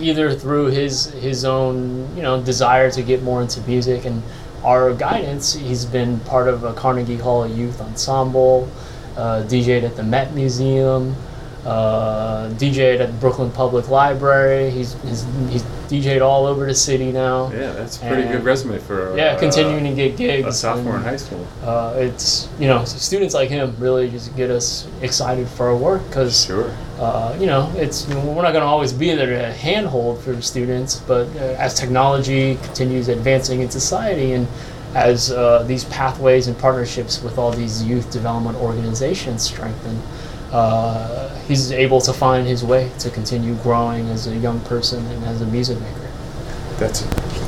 either 0.00 0.32
through 0.32 0.66
his 0.66 1.12
his 1.12 1.44
own 1.44 2.08
you 2.16 2.22
know 2.22 2.40
desire 2.42 2.90
to 2.92 3.02
get 3.02 3.22
more 3.22 3.42
into 3.42 3.60
music 3.62 4.06
and 4.06 4.22
our 4.64 4.94
guidance, 4.94 5.52
he's 5.52 5.84
been 5.84 6.18
part 6.20 6.48
of 6.48 6.64
a 6.64 6.72
Carnegie 6.72 7.18
Hall 7.18 7.46
Youth 7.46 7.80
Ensemble, 7.80 8.68
uh, 9.16 9.42
DJ'd 9.46 9.84
at 9.84 9.96
the 9.96 10.02
Met 10.02 10.32
Museum. 10.34 11.14
uh, 11.66 12.48
DJed 12.50 13.00
at 13.00 13.20
Brooklyn 13.20 13.50
Public 13.50 13.88
Library. 13.90 14.70
He's, 14.70 14.94
he's 15.02 15.26
he's 15.50 15.64
DJed 15.88 16.20
all 16.20 16.46
over 16.46 16.66
the 16.66 16.74
city 16.74 17.10
now. 17.12 17.50
Yeah, 17.52 17.72
that's 17.72 17.96
a 17.96 18.00
pretty 18.00 18.22
And- 18.22 18.32
good 18.32 18.44
resume 18.44 18.78
for 18.78 19.16
Yeah, 19.16 19.32
uh, 19.34 19.38
continuing 19.38 19.84
to 19.84 19.90
get 19.94 20.16
gigs. 20.16 20.46
a 20.46 20.52
sophomore 20.52 20.96
in 20.96 21.02
high 21.02 21.16
school. 21.16 21.44
Uh, 21.64 21.94
it's 21.96 22.48
you 22.58 22.68
know 22.68 22.84
students 22.84 23.34
like 23.34 23.48
him 23.48 23.74
really 23.78 24.10
just 24.10 24.36
get 24.36 24.50
us 24.50 24.86
excited 25.02 25.48
for 25.48 25.68
our 25.68 25.76
work 25.76 26.02
because 26.08 26.44
Sure. 26.44 26.70
uh, 27.00 27.34
you 27.40 27.46
know, 27.46 27.70
it's 27.76 28.06
we're 28.08 28.42
not 28.42 28.52
going 28.52 28.54
to 28.54 28.66
always 28.66 28.92
be 28.92 29.14
there 29.14 29.26
to 29.26 29.52
handhold 29.52 30.20
for 30.20 30.40
students, 30.42 30.96
but 31.06 31.26
uh, 31.36 31.54
as 31.58 31.74
technology 31.74 32.58
continues 32.64 33.08
advancing 33.08 33.60
in 33.60 33.70
society 33.70 34.32
and 34.34 34.46
as 34.94 35.30
uh, 35.30 35.62
these 35.66 35.84
pathways 35.84 36.48
and 36.48 36.58
partnerships 36.58 37.22
with 37.22 37.38
all 37.38 37.50
these 37.52 37.82
youth 37.84 38.10
development 38.10 38.56
organizations 38.58 39.42
strengthen, 39.42 40.00
uh, 40.52 41.34
he's 41.40 41.72
able 41.72 42.00
to 42.00 42.12
find 42.12 42.46
his 42.46 42.64
way 42.64 42.90
to 43.00 43.10
continue 43.10 43.54
growing 43.56 44.08
as 44.08 44.26
a 44.26 44.36
young 44.36 44.60
person 44.60 45.04
and 45.06 45.24
as 45.24 45.40
a 45.40 45.46
music 45.46 45.80
maker. 45.80 46.10
That's 46.78 47.02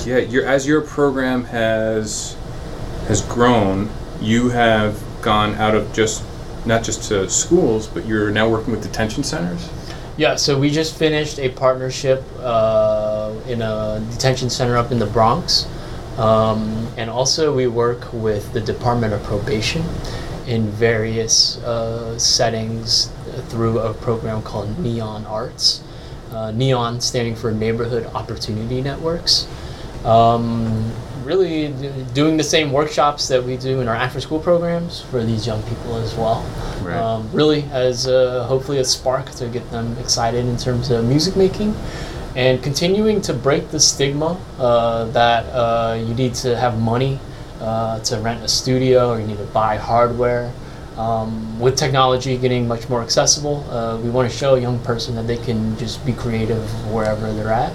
yeah. 0.06 0.18
Your 0.18 0.46
as 0.46 0.66
your 0.66 0.80
program 0.80 1.44
has 1.44 2.36
has 3.06 3.22
grown, 3.22 3.90
you 4.20 4.50
have 4.50 5.02
gone 5.22 5.54
out 5.54 5.74
of 5.74 5.92
just 5.92 6.24
not 6.66 6.82
just 6.82 7.08
to 7.08 7.28
schools, 7.30 7.86
but 7.86 8.06
you're 8.06 8.30
now 8.30 8.48
working 8.48 8.72
with 8.72 8.82
detention 8.82 9.24
centers. 9.24 9.68
Yeah, 10.16 10.36
so 10.36 10.58
we 10.58 10.70
just 10.70 10.96
finished 10.96 11.38
a 11.38 11.48
partnership 11.48 12.22
uh, 12.40 13.32
in 13.46 13.62
a 13.62 14.04
detention 14.10 14.50
center 14.50 14.76
up 14.76 14.92
in 14.92 14.98
the 14.98 15.06
Bronx. 15.06 15.66
Um, 16.18 16.88
and 16.98 17.08
also, 17.08 17.54
we 17.54 17.66
work 17.66 18.12
with 18.12 18.52
the 18.52 18.60
Department 18.60 19.14
of 19.14 19.22
Probation 19.22 19.82
in 20.50 20.66
various 20.72 21.58
uh, 21.58 22.18
settings 22.18 23.10
through 23.48 23.78
a 23.78 23.94
program 23.94 24.42
called 24.42 24.76
Neon 24.80 25.24
Arts. 25.26 25.80
Uh, 26.32 26.50
Neon 26.50 27.00
standing 27.00 27.36
for 27.36 27.52
Neighborhood 27.52 28.04
Opportunity 28.14 28.82
Networks. 28.82 29.46
Um, 30.04 30.92
really 31.24 31.72
doing 32.14 32.36
the 32.36 32.42
same 32.44 32.72
workshops 32.72 33.28
that 33.28 33.44
we 33.44 33.56
do 33.56 33.80
in 33.80 33.86
our 33.88 33.94
after 33.94 34.20
school 34.20 34.40
programs 34.40 35.00
for 35.02 35.22
these 35.22 35.46
young 35.46 35.62
people 35.64 35.96
as 35.96 36.14
well 36.14 36.42
Right. 36.82 36.96
um, 36.96 37.28
really 37.32 37.64
as 37.72 38.08
uh, 38.08 38.44
hopefully 38.48 38.78
a 38.78 38.84
spark 38.84 39.30
to 39.32 39.46
get 39.48 39.70
them 39.70 39.96
excited 39.98 40.46
in 40.46 40.56
terms 40.56 40.90
of 40.90 41.04
music 41.04 41.36
making 41.36 41.76
and 42.34 42.62
continuing 42.62 43.20
to 43.20 43.34
break 43.34 43.70
the 43.70 43.78
stigma 43.78 44.40
uh, 44.58 45.04
that 45.12 45.44
uh, 45.52 45.94
you 46.02 46.14
need 46.14 46.32
to 46.36 46.56
have 46.56 46.80
money 46.80 47.20
uh, 47.60 48.00
to 48.00 48.18
rent 48.20 48.42
a 48.42 48.48
studio 48.48 49.10
or 49.10 49.20
you 49.20 49.26
need 49.26 49.38
to 49.38 49.44
buy 49.46 49.76
hardware. 49.76 50.52
Um, 50.96 51.58
with 51.58 51.76
technology 51.76 52.36
getting 52.36 52.68
much 52.68 52.88
more 52.88 53.02
accessible, 53.02 53.64
uh, 53.70 53.98
we 53.98 54.10
want 54.10 54.30
to 54.30 54.36
show 54.36 54.56
a 54.56 54.60
young 54.60 54.78
person 54.80 55.14
that 55.14 55.26
they 55.26 55.38
can 55.38 55.78
just 55.78 56.04
be 56.04 56.12
creative 56.12 56.62
wherever 56.92 57.32
they're 57.32 57.52
at. 57.52 57.72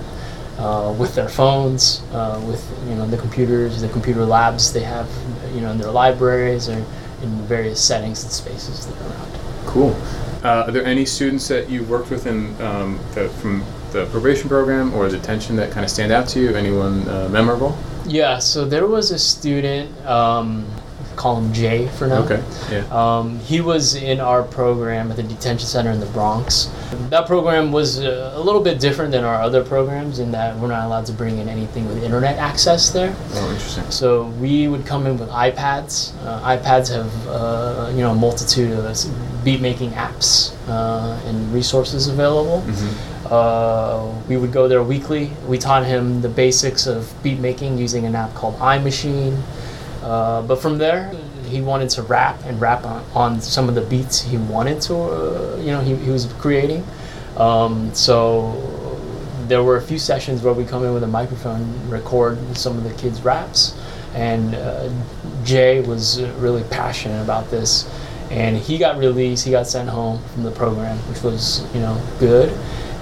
Uh, 0.59 0.95
with 0.97 1.15
their 1.15 1.27
phones, 1.27 2.01
uh, 2.13 2.41
with 2.47 2.63
you 2.87 2.95
know 2.95 3.05
the 3.05 3.17
computers, 3.17 3.81
the 3.81 3.89
computer 3.89 4.25
labs 4.25 4.71
they 4.71 4.83
have, 4.83 5.09
you 5.53 5.59
know 5.59 5.71
in 5.71 5.77
their 5.77 5.91
libraries 5.91 6.69
or 6.69 6.85
in 7.21 7.29
various 7.47 7.83
settings 7.83 8.23
and 8.23 8.31
spaces 8.31 8.85
that 8.85 8.95
are 9.01 9.09
around. 9.09 9.31
Cool. 9.65 9.95
Uh, 10.43 10.65
are 10.67 10.71
there 10.71 10.85
any 10.85 11.05
students 11.05 11.47
that 11.47 11.69
you 11.69 11.83
worked 11.85 12.09
with 12.09 12.27
in 12.27 12.55
um, 12.61 12.99
the, 13.15 13.27
from 13.41 13.65
the 13.91 14.05
probation 14.11 14.47
program 14.47 14.93
or 14.93 15.09
detention 15.09 15.55
that 15.55 15.71
kind 15.71 15.83
of 15.83 15.89
stand 15.89 16.11
out 16.11 16.27
to 16.29 16.39
you? 16.39 16.55
Anyone 16.55 17.07
uh, 17.09 17.27
memorable? 17.29 17.77
Yeah, 18.07 18.37
so 18.37 18.65
there 18.65 18.85
was 18.85 19.09
a 19.09 19.17
student, 19.17 19.89
um, 20.05 20.67
call 21.15 21.37
him 21.37 21.53
Jay 21.53 21.87
for 21.87 22.07
now. 22.07 22.23
Okay. 22.23 22.43
Yeah. 22.71 22.85
Um, 22.91 23.39
he 23.39 23.61
was 23.61 23.95
in 23.95 24.19
our 24.19 24.43
program 24.43 25.11
at 25.11 25.17
the 25.17 25.23
detention 25.23 25.67
center 25.67 25.91
in 25.91 25.99
the 25.99 26.05
Bronx. 26.07 26.69
That 27.09 27.27
program 27.27 27.71
was 27.71 27.99
uh, 27.99 28.33
a 28.35 28.39
little 28.39 28.61
bit 28.61 28.79
different 28.79 29.11
than 29.11 29.23
our 29.23 29.41
other 29.41 29.63
programs 29.63 30.19
in 30.19 30.31
that 30.31 30.57
we're 30.57 30.67
not 30.67 30.85
allowed 30.85 31.05
to 31.07 31.13
bring 31.13 31.37
in 31.37 31.49
anything 31.49 31.87
with 31.87 32.03
internet 32.03 32.37
access 32.37 32.89
there. 32.89 33.15
Oh, 33.33 33.51
interesting. 33.51 33.89
So 33.91 34.27
we 34.39 34.67
would 34.67 34.85
come 34.85 35.07
in 35.07 35.17
with 35.17 35.29
iPads. 35.29 36.13
Uh, 36.25 36.57
iPads 36.57 36.93
have 36.93 37.27
uh, 37.27 37.89
you 37.91 38.01
know 38.01 38.11
a 38.11 38.15
multitude 38.15 38.71
of 38.71 38.85
beat 39.43 39.61
making 39.61 39.91
apps 39.91 40.55
uh, 40.67 41.21
and 41.25 41.53
resources 41.53 42.07
available. 42.07 42.61
Mm-hmm. 42.61 43.25
Uh, 43.27 44.21
we 44.27 44.37
would 44.37 44.51
go 44.51 44.67
there 44.67 44.83
weekly. 44.83 45.31
We 45.47 45.57
taught 45.57 45.85
him 45.85 46.21
the 46.21 46.29
basics 46.29 46.85
of 46.85 47.11
beat 47.23 47.39
making 47.39 47.77
using 47.77 48.05
an 48.05 48.15
app 48.15 48.33
called 48.33 48.55
iMaschine. 48.59 49.41
Uh, 50.05 50.43
but 50.43 50.61
from 50.61 50.77
there, 50.77 51.11
he 51.45 51.61
wanted 51.61 51.89
to 51.89 52.03
rap 52.03 52.39
and 52.45 52.61
rap 52.61 52.85
on, 52.85 53.03
on 53.15 53.41
some 53.41 53.67
of 53.67 53.73
the 53.73 53.81
beats 53.81 54.21
he 54.21 54.37
wanted 54.37 54.79
to, 54.79 54.95
uh, 54.95 55.57
you 55.59 55.71
know, 55.71 55.81
he, 55.81 55.95
he 55.95 56.11
was 56.11 56.31
creating. 56.33 56.85
Um, 57.37 57.91
so 57.95 58.53
there 59.47 59.63
were 59.63 59.77
a 59.77 59.81
few 59.81 59.97
sessions 59.97 60.43
where 60.43 60.53
we 60.53 60.63
come 60.63 60.85
in 60.85 60.93
with 60.93 61.03
a 61.03 61.07
microphone, 61.07 61.89
record 61.89 62.37
some 62.55 62.77
of 62.77 62.83
the 62.83 62.93
kids' 62.93 63.23
raps, 63.23 63.75
and 64.13 64.53
uh, 64.53 64.91
Jay 65.43 65.81
was 65.81 66.21
really 66.37 66.63
passionate 66.69 67.23
about 67.23 67.49
this. 67.49 67.89
And 68.29 68.55
he 68.57 68.77
got 68.77 68.99
released. 68.99 69.43
He 69.43 69.51
got 69.51 69.65
sent 69.65 69.89
home 69.89 70.21
from 70.33 70.43
the 70.43 70.51
program, 70.51 70.97
which 71.09 71.23
was, 71.23 71.65
you 71.73 71.79
know, 71.79 71.99
good. 72.19 72.55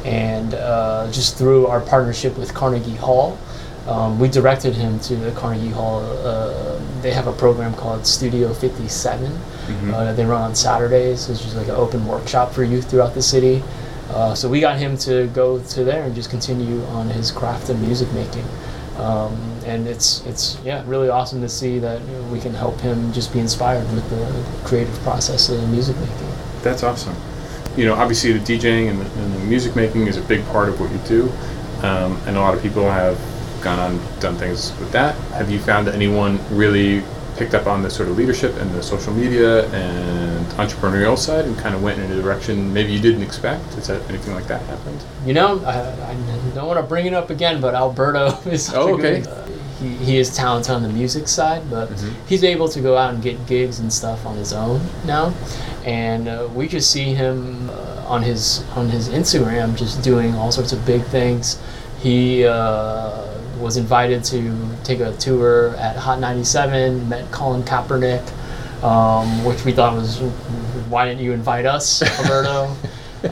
And 0.06 0.54
uh, 0.54 1.12
just 1.12 1.38
through 1.38 1.68
our 1.68 1.82
partnership 1.82 2.38
with 2.38 2.54
Carnegie 2.54 2.96
Hall, 2.96 3.38
um, 3.88 4.20
we 4.20 4.28
directed 4.30 4.74
him 4.76 5.00
to 5.02 5.16
the 5.16 5.32
Carnegie 5.32 5.70
Hall. 5.70 6.00
Uh, 6.26 6.80
they 7.02 7.12
have 7.12 7.28
a 7.28 7.34
program 7.34 7.74
called 7.74 8.06
Studio 8.08 8.54
57 8.54 9.30
Mhm. 9.68 9.94
uh, 9.94 10.04
that 10.06 10.16
they 10.18 10.26
run 10.26 10.42
on 10.42 10.56
Saturdays. 10.56 11.30
It's 11.30 11.42
just 11.42 11.56
like 11.56 11.68
an 11.68 11.76
open 11.76 12.06
workshop 12.08 12.54
for 12.54 12.64
youth 12.64 12.90
throughout 12.90 13.14
the 13.14 13.22
city. 13.22 13.62
Uh, 14.14 14.34
so 14.36 14.48
we 14.48 14.60
got 14.62 14.78
him 14.78 14.98
to 14.98 15.28
go 15.34 15.60
to 15.60 15.84
there 15.84 16.04
and 16.04 16.14
just 16.16 16.30
continue 16.30 16.82
on 16.94 17.10
his 17.10 17.32
craft 17.32 17.70
of 17.70 17.80
music 17.82 18.12
making. 18.14 18.46
Um, 19.00 19.36
and 19.66 19.88
it's 19.88 20.22
it's 20.28 20.58
yeah 20.64 20.84
really 20.86 21.10
awesome 21.10 21.42
to 21.42 21.50
see 21.50 21.80
that 21.80 22.00
you 22.02 22.16
know, 22.18 22.24
we 22.32 22.40
can 22.40 22.54
help 22.54 22.80
him 22.82 23.12
just 23.12 23.34
be 23.34 23.40
inspired 23.40 23.92
with 23.94 24.08
the 24.12 24.68
creative 24.68 24.94
process 25.00 25.50
of 25.50 25.68
music 25.70 25.96
making. 26.00 26.28
That's 26.62 26.84
awesome. 26.84 27.16
You 27.76 27.86
know, 27.86 27.96
obviously 27.96 28.34
the 28.34 28.40
DJing 28.40 28.90
and 28.92 29.02
the, 29.02 29.06
and 29.20 29.34
the 29.34 29.40
music 29.40 29.76
making 29.76 30.06
is 30.08 30.18
a 30.18 30.22
big 30.22 30.46
part 30.50 30.70
of 30.70 30.80
what 30.80 30.92
you 30.92 31.00
do, 31.08 31.32
um, 31.82 32.20
and 32.28 32.38
a 32.38 32.40
lot 32.40 32.54
of 32.54 32.62
people 32.62 32.84
have 32.90 33.18
gone 33.64 33.80
on 33.80 34.00
done 34.20 34.36
things 34.36 34.72
with 34.80 34.92
that. 34.92 35.16
Have 35.34 35.50
you 35.50 35.60
found 35.60 35.88
that 35.88 35.96
anyone 35.96 36.40
really 36.56 37.02
picked 37.38 37.56
up 37.56 37.66
on 37.66 37.82
the 37.82 37.90
sort 37.90 38.08
of 38.10 38.16
leadership 38.18 38.56
and 38.58 38.70
the 38.76 38.84
social 38.84 39.12
media 39.12 39.66
and 39.74 40.46
entrepreneurial 40.54 41.18
side 41.18 41.46
and 41.46 41.58
kind 41.58 41.74
of 41.74 41.82
went 41.82 42.00
in 42.00 42.12
a 42.12 42.22
direction 42.22 42.72
maybe 42.74 42.92
you 42.94 43.00
didn't 43.00 43.24
expect? 43.24 43.66
Is 43.78 43.88
that 43.88 44.08
anything 44.10 44.36
like 44.36 44.46
that 44.48 44.62
happened? 44.64 45.04
You 45.26 45.34
know, 45.34 45.60
I, 45.66 46.12
I 46.12 46.16
don't 46.54 46.68
want 46.68 46.78
to 46.80 46.84
bring 46.86 47.08
it 47.08 47.14
up 47.14 47.30
again, 47.32 47.60
but 47.60 47.74
Alberto 47.74 48.38
is 48.50 48.66
such 48.66 48.76
Oh, 48.76 48.94
a 48.96 48.98
good. 49.02 49.28
okay. 49.28 49.32
Uh, 49.32 49.48
he, 49.82 49.90
he 50.06 50.18
is 50.18 50.34
talented 50.36 50.72
on 50.76 50.84
the 50.84 50.90
music 50.90 51.28
side, 51.28 51.68
but 51.70 51.90
Mhm. 51.90 52.14
he's 52.28 52.44
able 52.44 52.68
to 52.70 52.80
go 52.80 52.96
out 52.96 53.14
and 53.16 53.24
get 53.24 53.48
gigs 53.48 53.80
and 53.80 53.92
stuff 53.92 54.26
on 54.26 54.38
his 54.38 54.54
own 54.54 54.80
now, 55.06 55.34
and 55.86 56.28
uh, 56.28 56.48
we 56.54 56.68
just 56.68 56.92
see 56.92 57.14
him 57.16 57.70
uh, 57.72 58.06
on 58.08 58.22
his 58.22 58.64
on 58.76 58.90
his 58.90 59.10
Instagram 59.10 59.76
just 59.76 60.04
doing 60.04 60.36
all 60.36 60.52
sorts 60.52 60.72
of 60.72 60.86
big 60.86 61.02
things. 61.06 61.60
He 62.00 62.46
uh, 62.46 63.24
was 63.64 63.78
invited 63.78 64.24
to 64.26 64.56
take 64.84 65.00
a 65.00 65.14
tour 65.14 65.76
at 65.78 65.96
Hot 65.96 66.20
97, 66.20 67.08
met 67.10 67.32
Colin 67.32 67.64
Kaepernick, 67.64 68.22
um, 68.84 69.46
which 69.46 69.64
we 69.64 69.72
thought 69.72 69.96
was, 69.96 70.20
why 70.90 71.06
didn't 71.06 71.24
you 71.24 71.32
invite 71.32 71.66
us, 71.66 72.02
Alberto? 72.02 72.76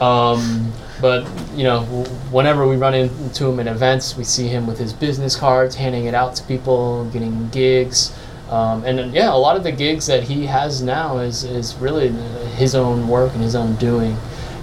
um, 0.00 0.72
but 1.02 1.28
you 1.54 1.64
know, 1.64 1.82
whenever 2.30 2.66
we 2.66 2.76
run 2.76 2.94
into 2.94 3.46
him 3.46 3.60
at 3.60 3.66
events, 3.66 4.16
we 4.16 4.24
see 4.24 4.48
him 4.48 4.66
with 4.66 4.78
his 4.78 4.92
business 4.92 5.36
cards, 5.36 5.74
handing 5.74 6.06
it 6.06 6.14
out 6.14 6.34
to 6.36 6.42
people, 6.44 7.04
getting 7.12 7.48
gigs. 7.50 8.16
Um, 8.48 8.84
and 8.84 9.12
yeah, 9.12 9.32
a 9.32 9.36
lot 9.36 9.56
of 9.56 9.64
the 9.64 9.72
gigs 9.72 10.06
that 10.06 10.22
he 10.22 10.46
has 10.46 10.82
now 10.82 11.18
is, 11.18 11.44
is 11.44 11.74
really 11.76 12.08
his 12.54 12.74
own 12.74 13.08
work 13.08 13.32
and 13.32 13.42
his 13.42 13.54
own 13.54 13.76
doing. 13.76 14.16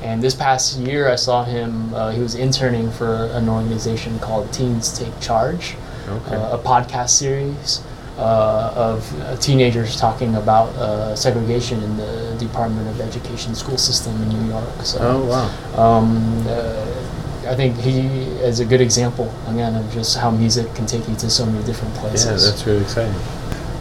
And 0.09 0.23
this 0.23 0.33
past 0.33 0.79
year, 0.79 1.07
I 1.07 1.15
saw 1.15 1.43
him, 1.43 1.93
uh, 1.93 2.09
he 2.09 2.19
was 2.19 2.33
interning 2.33 2.89
for 2.89 3.25
an 3.33 3.47
organization 3.47 4.17
called 4.17 4.51
Teens 4.51 4.97
Take 4.97 5.13
Charge, 5.21 5.75
Okay. 6.09 6.35
uh, 6.35 6.57
a 6.57 6.57
podcast 6.57 7.09
series 7.09 7.81
uh, 8.17 8.73
of 8.75 8.97
uh, 9.21 9.35
teenagers 9.37 9.95
talking 9.95 10.33
about 10.35 10.69
uh, 10.69 11.15
segregation 11.15 11.83
in 11.83 11.95
the 11.97 12.35
Department 12.39 12.87
of 12.89 12.99
Education 12.99 13.53
school 13.53 13.77
system 13.77 14.19
in 14.23 14.29
New 14.29 14.49
York. 14.49 14.73
So, 14.81 14.97
oh 14.99 15.21
wow. 15.29 15.47
um, 15.77 16.43
uh, 16.47 17.51
I 17.51 17.55
think 17.55 17.77
he 17.77 17.99
is 18.41 18.59
a 18.59 18.65
good 18.65 18.81
example, 18.81 19.31
again, 19.47 19.75
of 19.75 19.85
just 19.93 20.17
how 20.17 20.31
music 20.31 20.73
can 20.73 20.87
take 20.87 21.07
you 21.07 21.15
to 21.17 21.29
so 21.29 21.45
many 21.45 21.63
different 21.65 21.93
places. 22.01 22.25
Yeah, 22.43 22.49
that's 22.49 22.65
really 22.65 22.81
exciting. 22.81 23.13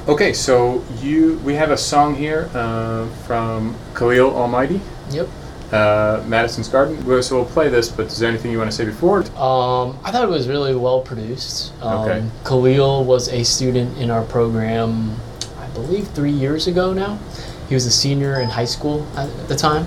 Okay, 0.06 0.32
so 0.34 0.84
you 1.00 1.40
we 1.44 1.54
have 1.54 1.70
a 1.70 1.76
song 1.76 2.14
here 2.14 2.50
uh, 2.54 3.06
from 3.26 3.74
Khalil 3.94 4.30
Almighty, 4.36 4.80
Yep. 5.10 5.28
Uh, 5.72 6.22
Madison's 6.26 6.68
Garden. 6.68 6.96
So 7.22 7.36
we'll 7.36 7.44
play 7.44 7.68
this, 7.68 7.88
but 7.88 8.06
is 8.06 8.18
there 8.18 8.28
anything 8.28 8.50
you 8.52 8.58
want 8.58 8.70
to 8.70 8.76
say 8.76 8.84
before? 8.84 9.20
Um, 9.36 9.98
I 10.04 10.10
thought 10.10 10.24
it 10.24 10.30
was 10.30 10.48
really 10.48 10.74
well 10.74 11.00
produced. 11.00 11.72
Um, 11.82 11.98
Okay. 12.08 12.24
Khalil 12.44 13.04
was 13.04 13.28
a 13.28 13.42
student 13.44 13.98
in 13.98 14.10
our 14.10 14.24
program, 14.24 15.16
I 15.58 15.66
believe, 15.68 16.08
three 16.08 16.30
years 16.32 16.66
ago 16.66 16.92
now. 16.92 17.18
He 17.68 17.74
was 17.74 17.84
a 17.86 17.90
senior 17.90 18.40
in 18.40 18.48
high 18.48 18.64
school 18.64 19.06
at 19.16 19.28
the 19.48 19.54
time. 19.56 19.86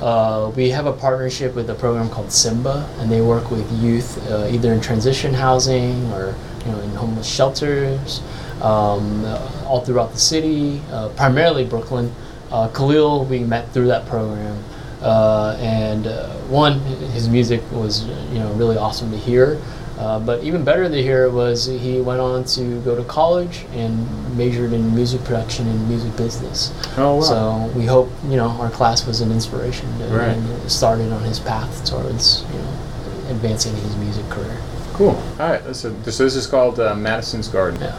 Uh, 0.00 0.50
we 0.54 0.70
have 0.70 0.86
a 0.86 0.92
partnership 0.92 1.54
with 1.54 1.68
a 1.68 1.74
program 1.74 2.08
called 2.08 2.30
Simba, 2.32 2.88
and 3.00 3.10
they 3.10 3.20
work 3.20 3.50
with 3.50 3.70
youth 3.82 4.16
uh, 4.30 4.48
either 4.50 4.72
in 4.72 4.80
transition 4.80 5.34
housing 5.34 6.10
or 6.12 6.34
you 6.64 6.72
know 6.72 6.78
in 6.80 6.90
homeless 6.94 7.26
shelters, 7.28 8.22
um, 8.62 9.24
uh, 9.24 9.64
all 9.66 9.80
throughout 9.84 10.12
the 10.12 10.18
city, 10.18 10.80
uh, 10.92 11.08
primarily 11.10 11.64
Brooklyn. 11.64 12.12
Uh, 12.50 12.68
Khalil, 12.68 13.24
we 13.26 13.40
met 13.40 13.70
through 13.72 13.88
that 13.88 14.06
program, 14.06 14.62
uh, 15.02 15.56
and 15.60 16.06
uh, 16.06 16.28
one, 16.48 16.80
his 17.12 17.28
music 17.28 17.62
was 17.72 18.04
you 18.32 18.38
know 18.38 18.52
really 18.54 18.76
awesome 18.76 19.10
to 19.10 19.16
hear. 19.18 19.60
Uh, 19.98 20.20
but 20.20 20.44
even 20.44 20.62
better 20.62 20.88
to 20.88 21.02
hear 21.02 21.28
was 21.28 21.64
he 21.66 22.00
went 22.00 22.20
on 22.20 22.44
to 22.44 22.80
go 22.82 22.94
to 22.94 23.02
college 23.02 23.64
and 23.72 24.06
majored 24.38 24.72
in 24.72 24.94
music 24.94 25.22
production 25.24 25.66
and 25.66 25.88
music 25.88 26.16
business. 26.16 26.72
Oh 26.96 27.16
wow. 27.16 27.20
So 27.20 27.72
we 27.76 27.84
hope 27.84 28.08
you 28.28 28.36
know 28.36 28.48
our 28.60 28.70
class 28.70 29.04
was 29.06 29.20
an 29.20 29.32
inspiration 29.32 29.88
to, 29.98 30.04
Right. 30.06 30.28
and 30.36 30.70
started 30.70 31.10
on 31.12 31.22
his 31.24 31.40
path 31.40 31.84
towards 31.84 32.42
you 32.52 32.58
know 32.60 32.74
advancing 33.30 33.74
his 33.76 33.96
music 33.96 34.24
career. 34.30 34.56
cool. 34.94 35.20
All 35.40 35.50
right. 35.50 35.62
So 35.74 35.90
this, 35.90 36.18
this 36.18 36.36
is 36.36 36.46
called 36.46 36.78
uh, 36.78 36.94
Madison's 36.94 37.48
Garden. 37.48 37.80
Yeah. 37.80 37.98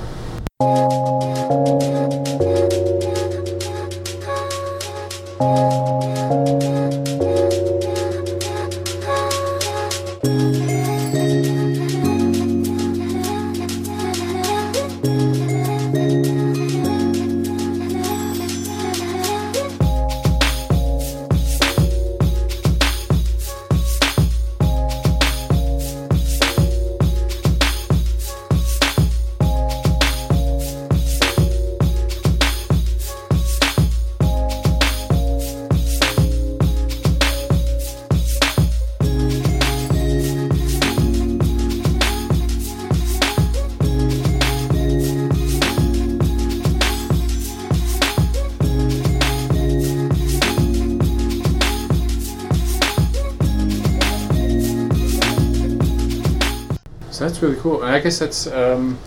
I 58.00 58.02
guess 58.02 58.18
that's 58.18 58.48
um, 58.48 58.98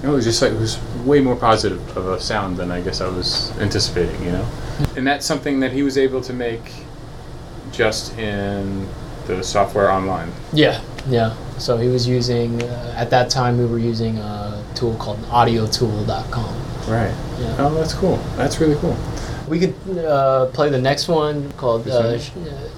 you 0.00 0.08
know, 0.08 0.14
it 0.14 0.16
was 0.16 0.24
just 0.24 0.42
like 0.42 0.50
it 0.50 0.58
was 0.58 0.76
way 1.04 1.20
more 1.20 1.36
positive 1.36 1.96
of 1.96 2.08
a 2.08 2.18
sound 2.18 2.56
than 2.56 2.72
I 2.72 2.80
guess 2.80 3.00
I 3.00 3.06
was 3.06 3.56
anticipating. 3.60 4.20
You 4.24 4.32
know, 4.32 4.48
and 4.96 5.06
that's 5.06 5.24
something 5.24 5.60
that 5.60 5.70
he 5.70 5.84
was 5.84 5.96
able 5.96 6.20
to 6.22 6.32
make 6.32 6.72
just 7.70 8.18
in 8.18 8.88
the 9.28 9.44
software 9.44 9.92
online. 9.92 10.32
Yeah, 10.52 10.82
yeah. 11.06 11.36
So 11.58 11.76
he 11.76 11.86
was 11.86 12.08
using 12.08 12.60
uh, 12.64 12.94
at 12.96 13.10
that 13.10 13.30
time 13.30 13.58
we 13.58 13.66
were 13.66 13.78
using 13.78 14.18
a 14.18 14.64
tool 14.74 14.96
called 14.96 15.20
AudioTool.com. 15.26 16.54
Right. 16.90 17.14
Yeah. 17.38 17.56
Oh, 17.60 17.72
that's 17.74 17.94
cool. 17.94 18.16
That's 18.36 18.60
really 18.60 18.74
cool. 18.80 18.96
We 19.46 19.60
could 19.60 19.98
uh, 19.98 20.46
play 20.46 20.68
the 20.68 20.80
next 20.80 21.06
one 21.06 21.52
called 21.52 21.86
uh, 21.86 21.92
uh, 21.92 22.20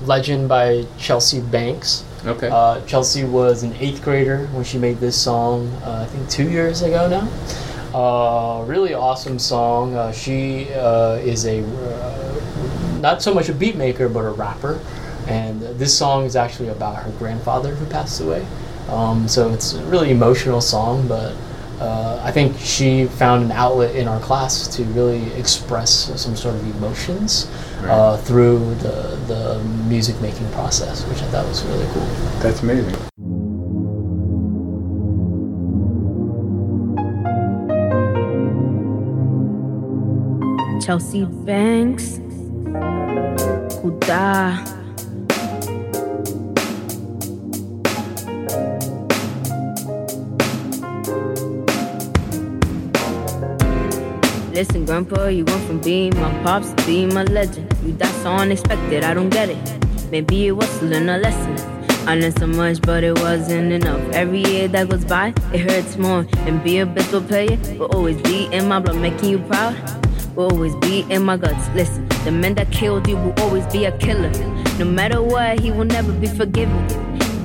Legend 0.02 0.46
by 0.46 0.84
Chelsea 0.98 1.40
Banks. 1.40 2.03
Okay. 2.26 2.48
Uh, 2.48 2.80
Chelsea 2.86 3.24
was 3.24 3.62
an 3.62 3.74
eighth 3.74 4.02
grader 4.02 4.46
when 4.46 4.64
she 4.64 4.78
made 4.78 4.98
this 4.98 5.20
song, 5.20 5.68
uh, 5.84 6.06
I 6.08 6.10
think 6.10 6.28
two 6.30 6.48
years 6.50 6.80
ago 6.80 7.06
now. 7.08 7.28
Uh, 7.94 8.64
really 8.64 8.94
awesome 8.94 9.38
song. 9.38 9.94
Uh, 9.94 10.10
she 10.10 10.72
uh, 10.72 11.16
is 11.16 11.44
a, 11.44 11.62
uh, 11.62 13.00
not 13.00 13.22
so 13.22 13.34
much 13.34 13.50
a 13.50 13.52
beat 13.52 13.76
maker, 13.76 14.08
but 14.08 14.20
a 14.20 14.30
rapper. 14.30 14.80
And 15.28 15.60
this 15.78 15.96
song 15.96 16.24
is 16.24 16.34
actually 16.34 16.68
about 16.68 17.02
her 17.02 17.10
grandfather 17.12 17.74
who 17.74 17.86
passed 17.86 18.20
away. 18.20 18.46
Um, 18.88 19.28
so 19.28 19.50
it's 19.50 19.74
a 19.74 19.84
really 19.84 20.10
emotional 20.10 20.60
song, 20.60 21.06
but 21.06 21.36
uh, 21.80 22.20
I 22.22 22.32
think 22.32 22.58
she 22.58 23.06
found 23.06 23.44
an 23.44 23.52
outlet 23.52 23.94
in 23.96 24.08
our 24.08 24.20
class 24.20 24.66
to 24.76 24.84
really 24.84 25.32
express 25.34 25.90
some 26.20 26.36
sort 26.36 26.54
of 26.54 26.76
emotions 26.76 27.50
uh, 27.90 28.16
through 28.18 28.74
the, 28.76 29.18
the 29.26 29.62
music 29.88 30.20
making 30.20 30.48
process, 30.52 31.04
which 31.08 31.18
I 31.22 31.26
thought 31.26 31.46
was 31.46 31.64
really 31.64 31.86
cool. 31.92 32.06
that's 32.40 32.62
amazing. 32.62 32.94
Chelsea 40.80 41.24
Banks, 41.24 42.18
Kuda. 43.80 44.73
Listen, 54.66 54.86
Grandpa, 54.86 55.26
you 55.26 55.44
went 55.44 55.62
from 55.66 55.78
being 55.80 56.18
my 56.18 56.30
pops 56.42 56.72
to 56.72 56.86
being 56.86 57.12
my 57.12 57.24
legend. 57.24 57.70
You 57.84 57.92
died 57.92 58.14
so 58.22 58.30
unexpected, 58.30 59.04
I 59.04 59.12
don't 59.12 59.28
get 59.28 59.50
it. 59.50 59.58
Maybe 60.10 60.46
it 60.46 60.52
was 60.52 60.78
to 60.78 60.86
learn 60.86 61.10
a 61.10 61.18
lesson. 61.18 61.54
I 62.08 62.14
learned 62.14 62.38
so 62.38 62.46
much, 62.46 62.80
but 62.80 63.04
it 63.04 63.12
wasn't 63.18 63.72
enough. 63.72 64.00
Every 64.14 64.42
year 64.42 64.66
that 64.68 64.88
goes 64.88 65.04
by, 65.04 65.34
it 65.52 65.70
hurts 65.70 65.98
more. 65.98 66.26
And 66.46 66.64
be 66.64 66.78
a 66.78 66.86
a 66.86 67.20
player 67.20 67.58
will 67.78 67.94
always 67.94 68.16
be 68.22 68.46
in 68.52 68.66
my 68.66 68.80
blood, 68.80 68.96
making 68.96 69.28
you 69.28 69.38
proud. 69.40 69.76
Will 70.34 70.50
always 70.50 70.74
be 70.76 71.04
in 71.10 71.24
my 71.24 71.36
guts. 71.36 71.68
Listen, 71.74 72.08
the 72.24 72.32
man 72.32 72.54
that 72.54 72.72
killed 72.72 73.06
you 73.06 73.16
will 73.16 73.34
always 73.40 73.66
be 73.66 73.84
a 73.84 73.92
killer. 73.98 74.30
No 74.78 74.86
matter 74.86 75.20
what, 75.22 75.60
he 75.60 75.72
will 75.72 75.84
never 75.84 76.10
be 76.10 76.26
forgiven. 76.26 76.88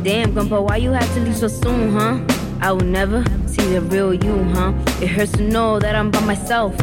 Damn, 0.04 0.32
Grandpa, 0.32 0.62
why 0.62 0.78
you 0.78 0.92
had 0.92 1.14
to 1.16 1.20
leave 1.20 1.36
so 1.36 1.50
soon, 1.50 1.92
huh? 1.92 2.18
I 2.62 2.72
will 2.72 2.86
never 2.86 3.26
see 3.46 3.66
the 3.74 3.82
real 3.82 4.14
you, 4.14 4.44
huh? 4.54 4.72
It 5.02 5.08
hurts 5.08 5.34
to 5.34 5.44
know 5.44 5.80
that 5.80 5.96
I'm 5.96 6.12
by 6.12 6.22
myself. 6.22 6.74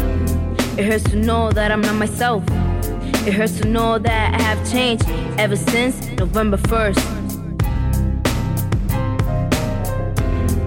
It 0.78 0.84
hurts 0.84 1.04
to 1.04 1.16
know 1.16 1.50
that 1.52 1.72
I'm 1.72 1.80
not 1.80 1.94
myself. 1.94 2.44
It 3.26 3.32
hurts 3.32 3.58
to 3.60 3.66
know 3.66 3.98
that 3.98 4.34
I 4.34 4.42
have 4.42 4.70
changed 4.70 5.08
ever 5.38 5.56
since 5.56 6.06
November 6.18 6.58
1st. 6.58 7.26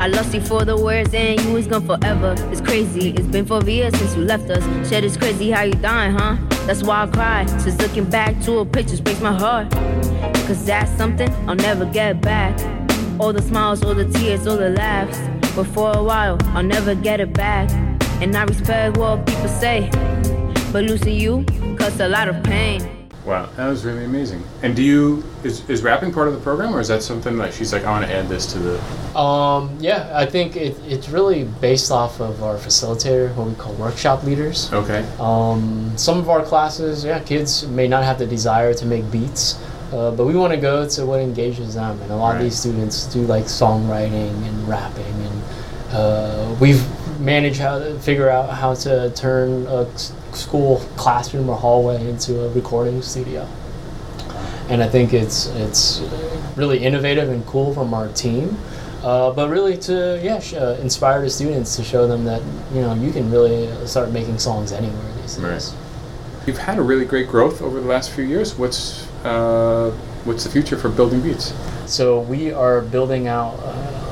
I 0.02 0.08
lost 0.08 0.34
you 0.34 0.42
for 0.42 0.66
the 0.66 0.76
words 0.76 1.14
and 1.14 1.40
you 1.42 1.54
was 1.54 1.68
gone 1.68 1.86
forever. 1.86 2.34
It's 2.52 2.60
crazy, 2.60 3.12
it's 3.12 3.28
been 3.28 3.46
four 3.46 3.62
years 3.62 3.96
since 4.00 4.16
you 4.16 4.24
left 4.24 4.50
us. 4.50 4.64
Shit, 4.90 5.04
it's 5.04 5.16
crazy 5.16 5.52
how 5.52 5.62
you 5.62 5.74
dying, 5.74 6.16
huh? 6.16 6.38
That's 6.66 6.82
why 6.82 7.04
I 7.04 7.08
cry. 7.08 7.46
Since 7.46 7.80
looking 7.80 8.10
back 8.10 8.42
to 8.46 8.60
a 8.60 8.66
pictures 8.66 9.02
breaks 9.02 9.22
my 9.22 9.34
heart. 9.38 9.70
Cause 10.48 10.66
that's 10.66 10.90
something 10.98 11.30
I'll 11.48 11.54
never 11.54 11.86
get 11.86 12.20
back. 12.20 12.60
All 13.20 13.32
the 13.32 13.44
smiles, 13.44 13.84
all 13.84 13.94
the 13.94 14.06
tears, 14.06 14.48
all 14.48 14.58
the 14.58 14.72
laughs. 14.72 15.20
But 15.56 15.66
for 15.68 15.96
a 15.96 16.02
while, 16.02 16.40
I'll 16.56 16.64
never 16.64 16.96
get 16.96 17.20
it 17.20 17.32
back. 17.34 17.70
And 18.22 18.36
I 18.36 18.44
respect 18.44 18.98
what 18.98 19.26
people 19.26 19.48
say. 19.48 19.90
But 20.72 20.84
losing 20.84 21.16
you 21.20 21.46
caused 21.78 22.00
a 22.02 22.10
lot 22.10 22.28
of 22.28 22.44
pain. 22.44 23.08
Wow, 23.26 23.48
that 23.58 23.68
was 23.68 23.86
really 23.86 24.06
amazing. 24.06 24.44
And 24.64 24.76
do 24.76 24.82
you 24.84 25.24
is, 25.44 25.68
is 25.70 25.84
rapping 25.84 26.12
part 26.12 26.28
of 26.28 26.34
the 26.34 26.40
program, 26.40 26.76
or 26.76 26.80
is 26.80 26.88
that 26.88 27.04
something 27.04 27.38
that 27.38 27.54
she's 27.54 27.72
like, 27.72 27.84
I 27.86 27.92
want 27.92 28.06
to 28.06 28.12
add 28.14 28.28
this 28.28 28.52
to 28.54 28.60
the? 28.60 29.18
Um, 29.20 29.76
yeah, 29.80 30.12
I 30.14 30.26
think 30.26 30.56
it, 30.56 30.78
it's 30.88 31.10
really 31.10 31.44
based 31.62 31.92
off 31.92 32.20
of 32.22 32.44
our 32.44 32.56
facilitator, 32.56 33.34
what 33.36 33.48
we 33.48 33.56
call 33.56 33.74
workshop 33.74 34.24
leaders. 34.24 34.72
Okay. 34.74 35.06
Um, 35.20 35.92
some 35.96 36.18
of 36.18 36.30
our 36.30 36.44
classes, 36.44 37.04
yeah, 37.06 37.20
kids 37.20 37.68
may 37.68 37.88
not 37.88 38.04
have 38.04 38.20
the 38.20 38.26
desire 38.26 38.74
to 38.74 38.86
make 38.86 39.10
beats, 39.12 39.62
uh, 39.94 40.12
but 40.12 40.26
we 40.26 40.36
want 40.36 40.54
to 40.54 40.60
go 40.60 40.88
to 40.90 41.06
what 41.06 41.20
engages 41.20 41.76
them. 41.76 42.02
And 42.02 42.12
a 42.12 42.16
lot 42.16 42.30
Right. 42.30 42.38
of 42.38 42.44
these 42.44 42.58
students 42.58 43.06
do 43.14 43.22
like 43.22 43.46
songwriting 43.46 44.32
and 44.48 44.68
rapping, 44.68 45.06
and 45.06 45.44
uh, 45.94 46.56
we've 46.60 46.84
managed 47.20 47.60
how 47.60 47.80
to 47.80 48.00
figure 48.00 48.30
out 48.30 48.50
how 48.50 48.74
to 48.74 49.12
turn 49.12 49.68
a 49.68 49.86
school 50.34 50.78
classroom 50.96 51.50
or 51.50 51.58
hallway 51.58 52.08
into 52.10 52.42
a 52.46 52.50
recording 52.54 53.02
studio. 53.02 53.48
And 54.70 54.84
I 54.84 54.88
think 54.88 55.14
it's 55.14 55.48
it's 55.48 56.02
really 56.56 56.80
innovative 56.80 57.30
and 57.30 57.46
cool 57.46 57.74
from 57.74 57.94
our 57.94 58.08
team. 58.10 58.58
Uh, 59.04 59.32
but 59.32 59.50
really 59.50 59.78
to 59.78 60.20
yeah 60.22 60.40
sh- 60.40 60.56
uh, 60.56 60.78
inspire 60.82 61.22
the 61.22 61.30
students 61.30 61.76
to 61.78 61.84
show 61.84 62.06
them 62.06 62.26
that 62.26 62.42
you 62.74 62.82
know 62.82 62.94
you 62.94 63.12
can 63.12 63.32
really 63.32 63.70
start 63.88 64.12
making 64.12 64.38
songs 64.38 64.72
anywhere 64.72 65.12
these 65.22 65.36
days. 65.38 65.74
Right. 65.74 65.76
You've 66.46 66.58
had 66.58 66.78
a 66.80 66.82
really 66.82 67.06
great 67.06 67.28
growth 67.28 67.62
over 67.62 67.80
the 67.80 67.88
last 67.88 68.12
few 68.12 68.26
years. 68.26 68.56
What's 68.56 69.08
uh, 69.24 69.92
what's 70.26 70.44
the 70.44 70.50
future 70.50 70.78
for 70.78 70.90
Building 70.90 71.22
Beats? 71.22 71.54
So 71.86 72.20
we 72.20 72.52
are 72.52 72.82
building 72.82 73.28
out 73.28 73.58
uh, 73.64 74.09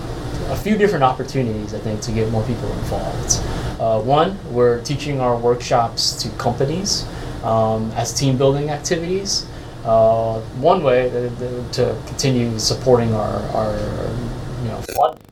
a 0.49 0.55
few 0.55 0.77
different 0.77 1.03
opportunities, 1.03 1.73
I 1.73 1.79
think, 1.79 2.01
to 2.01 2.11
get 2.11 2.31
more 2.31 2.43
people 2.43 2.71
involved. 2.73 3.41
Uh, 3.79 4.01
one, 4.01 4.37
we're 4.53 4.81
teaching 4.81 5.19
our 5.19 5.37
workshops 5.37 6.13
to 6.23 6.29
companies 6.37 7.05
um, 7.43 7.91
as 7.91 8.13
team 8.13 8.37
building 8.37 8.69
activities. 8.69 9.45
Uh, 9.83 10.39
one 10.59 10.83
way 10.83 11.09
to, 11.09 11.69
to 11.71 12.01
continue 12.07 12.57
supporting 12.59 13.13
our, 13.13 13.39
our 13.55 13.73
you 14.61 14.67
know 14.67 14.81
funding, 14.95 15.23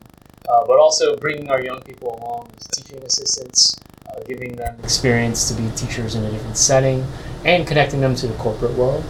uh, 0.48 0.64
but 0.66 0.78
also 0.78 1.16
bringing 1.16 1.50
our 1.50 1.62
young 1.62 1.80
people 1.82 2.18
along 2.22 2.48
as 2.56 2.66
teaching 2.68 3.02
assistants, 3.04 3.76
uh, 4.08 4.20
giving 4.26 4.56
them 4.56 4.78
experience 4.82 5.48
to 5.48 5.60
be 5.60 5.68
teachers 5.76 6.14
in 6.14 6.24
a 6.24 6.30
different 6.30 6.56
setting, 6.56 7.04
and 7.44 7.66
connecting 7.66 8.00
them 8.00 8.14
to 8.14 8.26
the 8.26 8.34
corporate 8.34 8.72
world. 8.74 9.04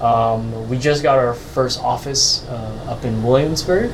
Um, 0.00 0.68
we 0.68 0.78
just 0.78 1.02
got 1.02 1.18
our 1.18 1.34
first 1.34 1.80
office 1.80 2.46
uh, 2.48 2.86
up 2.88 3.04
in 3.04 3.22
Williamsburg. 3.22 3.90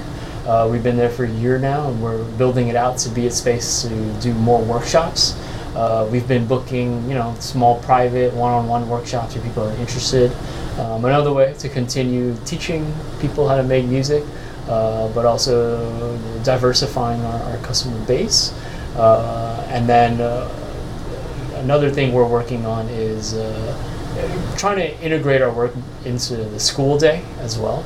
Uh, 0.47 0.67
we've 0.71 0.83
been 0.83 0.97
there 0.97 1.11
for 1.11 1.25
a 1.25 1.31
year 1.31 1.59
now, 1.59 1.89
and 1.91 2.03
we're 2.03 2.25
building 2.39 2.69
it 2.69 2.77
out 2.77 2.97
to 2.97 3.11
be 3.11 3.27
a 3.27 3.31
space 3.31 3.83
to 3.83 4.21
do 4.21 4.33
more 4.35 4.63
workshops. 4.63 5.39
Uh, 5.75 6.09
we've 6.11 6.27
been 6.27 6.47
booking, 6.47 7.07
you 7.07 7.15
know, 7.15 7.35
small 7.39 7.79
private 7.83 8.33
one-on-one 8.35 8.89
workshops 8.89 9.35
where 9.35 9.45
people 9.45 9.63
are 9.63 9.77
interested. 9.77 10.33
Um, 10.79 11.05
another 11.05 11.33
way 11.33 11.55
to 11.59 11.69
continue 11.69 12.35
teaching 12.47 12.93
people 13.21 13.47
how 13.47 13.57
to 13.57 13.63
make 13.63 13.85
music, 13.85 14.25
uh, 14.67 15.09
but 15.13 15.27
also 15.27 16.17
diversifying 16.43 17.21
our, 17.21 17.43
our 17.43 17.59
customer 17.59 18.03
base. 18.07 18.55
Uh, 18.97 19.65
and 19.69 19.87
then 19.87 20.21
uh, 20.23 20.49
another 21.57 21.91
thing 21.91 22.13
we're 22.13 22.27
working 22.27 22.65
on 22.65 22.89
is 22.89 23.35
uh, 23.35 24.55
trying 24.57 24.77
to 24.77 25.01
integrate 25.03 25.43
our 25.43 25.53
work 25.53 25.75
into 26.07 26.37
the 26.37 26.59
school 26.59 26.99
day 26.99 27.23
as 27.41 27.59
well 27.59 27.85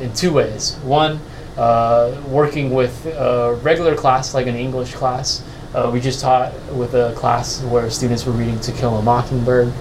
in 0.00 0.12
two 0.14 0.32
ways. 0.32 0.74
One, 0.82 1.20
uh, 1.56 2.20
working 2.28 2.70
with 2.70 3.06
a 3.06 3.58
regular 3.62 3.94
class 3.94 4.34
like 4.34 4.46
an 4.46 4.56
English 4.56 4.94
class. 4.94 5.42
Uh, 5.74 5.90
we 5.92 6.00
just 6.00 6.20
taught 6.20 6.52
with 6.72 6.94
a 6.94 7.12
class 7.14 7.62
where 7.64 7.90
students 7.90 8.24
were 8.24 8.32
reading 8.32 8.58
To 8.60 8.72
Kill 8.72 8.96
a 8.96 9.02
Mockingbird, 9.02 9.72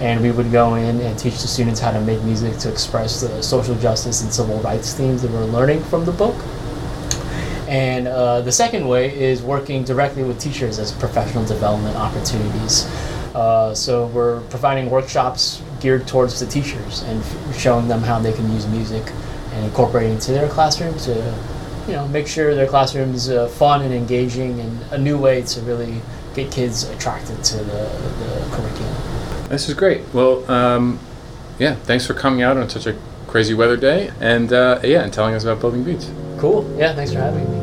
and 0.00 0.20
we 0.22 0.30
would 0.30 0.50
go 0.50 0.74
in 0.74 1.00
and 1.00 1.18
teach 1.18 1.40
the 1.42 1.48
students 1.48 1.80
how 1.80 1.90
to 1.90 2.00
make 2.00 2.22
music 2.22 2.58
to 2.58 2.70
express 2.70 3.20
the 3.20 3.42
social 3.42 3.74
justice 3.76 4.22
and 4.22 4.32
civil 4.32 4.58
rights 4.60 4.94
themes 4.94 5.22
that 5.22 5.30
we're 5.30 5.44
learning 5.44 5.82
from 5.84 6.04
the 6.04 6.12
book. 6.12 6.36
And 7.68 8.06
uh, 8.06 8.42
the 8.42 8.52
second 8.52 8.86
way 8.86 9.18
is 9.18 9.42
working 9.42 9.84
directly 9.84 10.22
with 10.22 10.38
teachers 10.38 10.78
as 10.78 10.92
professional 10.92 11.44
development 11.44 11.96
opportunities. 11.96 12.84
Uh, 13.34 13.74
so 13.74 14.08
we're 14.08 14.42
providing 14.42 14.90
workshops 14.90 15.62
geared 15.80 16.06
towards 16.06 16.38
the 16.38 16.46
teachers 16.46 17.02
and 17.04 17.22
f- 17.22 17.58
showing 17.58 17.88
them 17.88 18.02
how 18.02 18.18
they 18.18 18.32
can 18.32 18.52
use 18.52 18.66
music 18.66 19.10
and 19.52 19.64
incorporating 19.64 20.12
into 20.14 20.32
their 20.32 20.48
classroom 20.48 20.96
to, 20.98 21.34
you 21.86 21.92
know, 21.92 22.06
make 22.08 22.26
sure 22.26 22.54
their 22.54 22.66
classroom 22.68 23.14
is 23.14 23.30
uh, 23.30 23.48
fun 23.48 23.82
and 23.82 23.92
engaging 23.92 24.60
and 24.60 24.80
a 24.92 24.98
new 24.98 25.18
way 25.18 25.42
to 25.42 25.60
really 25.62 26.00
get 26.34 26.50
kids 26.50 26.84
attracted 26.84 27.42
to 27.44 27.58
the, 27.58 27.62
the 27.62 28.48
curriculum. 28.50 28.94
This 29.48 29.68
is 29.68 29.74
great. 29.74 30.02
Well, 30.14 30.50
um, 30.50 30.98
yeah, 31.58 31.74
thanks 31.74 32.06
for 32.06 32.14
coming 32.14 32.42
out 32.42 32.56
on 32.56 32.70
such 32.70 32.86
a 32.86 32.96
crazy 33.26 33.54
weather 33.54 33.76
day, 33.76 34.10
and 34.20 34.52
uh, 34.52 34.80
yeah, 34.82 35.02
and 35.02 35.12
telling 35.12 35.34
us 35.34 35.44
about 35.44 35.60
building 35.60 35.84
beats. 35.84 36.10
Cool. 36.38 36.64
Yeah, 36.78 36.94
thanks 36.94 37.12
for 37.12 37.18
having 37.18 37.50
me. 37.50 37.61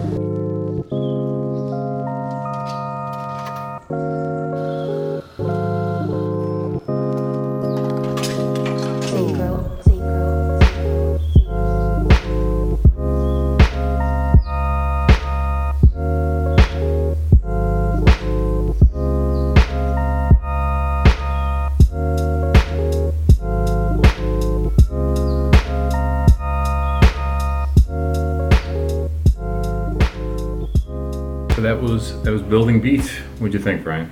Was 32.00 32.22
that 32.24 32.32
was 32.32 32.42
building 32.42 32.80
beats. 32.80 33.10
What'd 33.40 33.54
you 33.54 33.60
think, 33.60 33.84
Brian? 33.84 34.10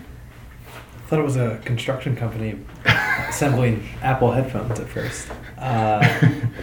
I 0.67 1.09
thought 1.09 1.19
it 1.19 1.23
was 1.23 1.37
a 1.37 1.61
construction 1.63 2.15
company 2.17 2.59
assembling 3.29 3.87
Apple 4.01 4.31
headphones 4.31 4.77
at 4.79 4.89
first. 4.89 5.29
Uh, 5.57 6.01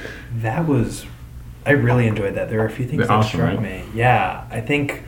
that 0.37 0.67
was, 0.67 1.07
I 1.65 1.71
really 1.71 2.07
enjoyed 2.07 2.35
that. 2.35 2.51
There 2.51 2.59
were 2.59 2.67
a 2.67 2.71
few 2.71 2.85
things 2.87 2.99
They're 2.99 3.07
that 3.07 3.15
awesome, 3.15 3.41
struck 3.41 3.51
right? 3.55 3.63
me. 3.63 3.85
Yeah, 3.95 4.47
I 4.51 4.61
think 4.61 5.03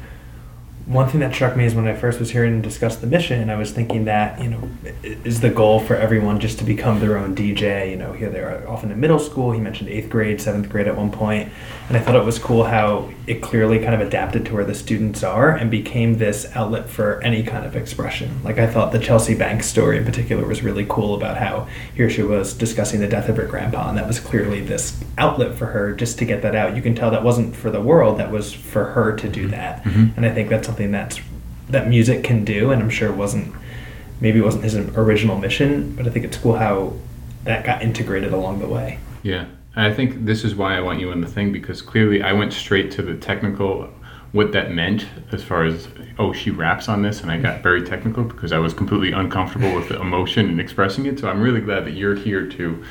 one 0.86 1.08
thing 1.08 1.18
that 1.20 1.34
struck 1.34 1.56
me 1.56 1.64
is 1.64 1.74
when 1.74 1.88
I 1.88 1.94
first 1.96 2.20
was 2.20 2.30
hearing 2.30 2.54
him 2.54 2.62
discuss 2.62 2.96
the 2.96 3.08
mission, 3.08 3.50
I 3.50 3.56
was 3.56 3.72
thinking 3.72 4.04
that, 4.04 4.40
you 4.40 4.48
know, 4.48 4.70
is 5.02 5.40
the 5.40 5.50
goal 5.50 5.80
for 5.80 5.96
everyone 5.96 6.38
just 6.38 6.58
to 6.60 6.64
become 6.64 7.00
their 7.00 7.18
own 7.18 7.34
DJ? 7.34 7.90
You 7.90 7.96
know, 7.96 8.12
here 8.12 8.30
they 8.30 8.38
are 8.38 8.66
often 8.68 8.92
in 8.92 9.00
middle 9.00 9.18
school. 9.18 9.50
He 9.50 9.58
mentioned 9.60 9.90
eighth 9.90 10.08
grade, 10.08 10.40
seventh 10.40 10.68
grade 10.68 10.86
at 10.86 10.96
one 10.96 11.10
point. 11.10 11.50
And 11.88 11.96
I 11.96 12.00
thought 12.00 12.14
it 12.14 12.24
was 12.24 12.38
cool 12.38 12.64
how 12.64 13.10
it 13.26 13.42
clearly 13.42 13.80
kind 13.80 13.94
of 13.94 14.00
adapted 14.00 14.46
to 14.46 14.54
where 14.54 14.64
the 14.64 14.74
students 14.76 15.24
are 15.24 15.50
and 15.50 15.72
became 15.72 16.18
this 16.18 16.46
outlet 16.54 16.88
for 16.88 17.20
any 17.22 17.42
kind 17.42 17.66
of 17.66 17.74
expression. 17.74 18.40
Like 18.44 18.58
I 18.58 18.68
thought 18.68 18.92
the 18.92 19.00
Chelsea 19.00 19.34
Banks 19.34 19.66
story 19.66 19.98
in 19.98 20.04
particular 20.04 20.46
was 20.46 20.62
really 20.62 20.86
cool 20.88 21.16
about 21.16 21.36
how 21.36 21.66
here 21.96 22.08
she 22.08 22.22
was 22.22 22.54
discussing 22.54 23.00
the 23.00 23.08
death 23.08 23.28
of 23.28 23.36
her 23.38 23.46
grandpa, 23.46 23.88
and 23.88 23.98
that 23.98 24.06
was 24.06 24.20
clearly 24.20 24.60
this 24.60 25.02
outlet 25.18 25.56
for 25.56 25.66
her 25.66 25.92
just 25.94 26.18
to 26.20 26.24
get 26.24 26.42
that 26.42 26.54
out. 26.54 26.76
You 26.76 26.82
can 26.82 26.94
tell 26.94 27.10
that 27.10 27.24
wasn't 27.24 27.56
for 27.56 27.70
the 27.72 27.80
world, 27.80 28.18
that 28.18 28.30
was 28.30 28.52
for 28.52 28.84
her 28.84 29.16
to 29.16 29.28
do 29.28 29.48
that. 29.48 29.82
Mhm. 29.84 30.16
And 30.16 30.24
I 30.24 30.30
think 30.30 30.48
that's 30.48 30.68
something 30.76 30.92
that's 30.92 31.20
that 31.70 31.88
music 31.88 32.22
can 32.22 32.44
do, 32.44 32.70
and 32.70 32.82
I'm 32.82 32.90
sure 32.90 33.08
it 33.08 33.16
wasn't 33.16 33.54
maybe 34.20 34.40
wasn't 34.40 34.64
his 34.64 34.76
original 34.76 35.38
mission, 35.38 35.94
but 35.96 36.06
I 36.06 36.10
think 36.10 36.24
it's 36.24 36.36
cool 36.36 36.56
how 36.56 36.92
that 37.44 37.64
got 37.64 37.82
integrated 37.82 38.32
along 38.32 38.58
the 38.58 38.68
way. 38.68 38.98
Yeah, 39.22 39.46
I 39.74 39.92
think 39.92 40.26
this 40.26 40.44
is 40.44 40.54
why 40.54 40.76
I 40.76 40.80
want 40.80 41.00
you 41.00 41.12
in 41.12 41.20
the 41.20 41.26
thing 41.26 41.52
because 41.52 41.80
clearly 41.82 42.22
I 42.22 42.32
went 42.32 42.52
straight 42.52 42.90
to 42.92 43.02
the 43.02 43.16
technical, 43.16 43.88
what 44.32 44.52
that 44.52 44.70
meant 44.70 45.06
as 45.32 45.42
far 45.42 45.64
as 45.64 45.88
oh 46.18 46.32
she 46.32 46.50
raps 46.50 46.88
on 46.88 47.00
this, 47.02 47.22
and 47.22 47.30
I 47.30 47.38
got 47.38 47.62
very 47.62 47.82
technical 47.82 48.24
because 48.24 48.52
I 48.52 48.58
was 48.58 48.74
completely 48.74 49.12
uncomfortable 49.12 49.74
with 49.74 49.88
the 49.88 49.98
emotion 49.98 50.50
and 50.50 50.60
expressing 50.60 51.06
it. 51.06 51.18
So 51.18 51.28
I'm 51.28 51.40
really 51.40 51.62
glad 51.62 51.86
that 51.86 51.92
you're 51.92 52.16
here 52.16 52.46
to 52.46 52.84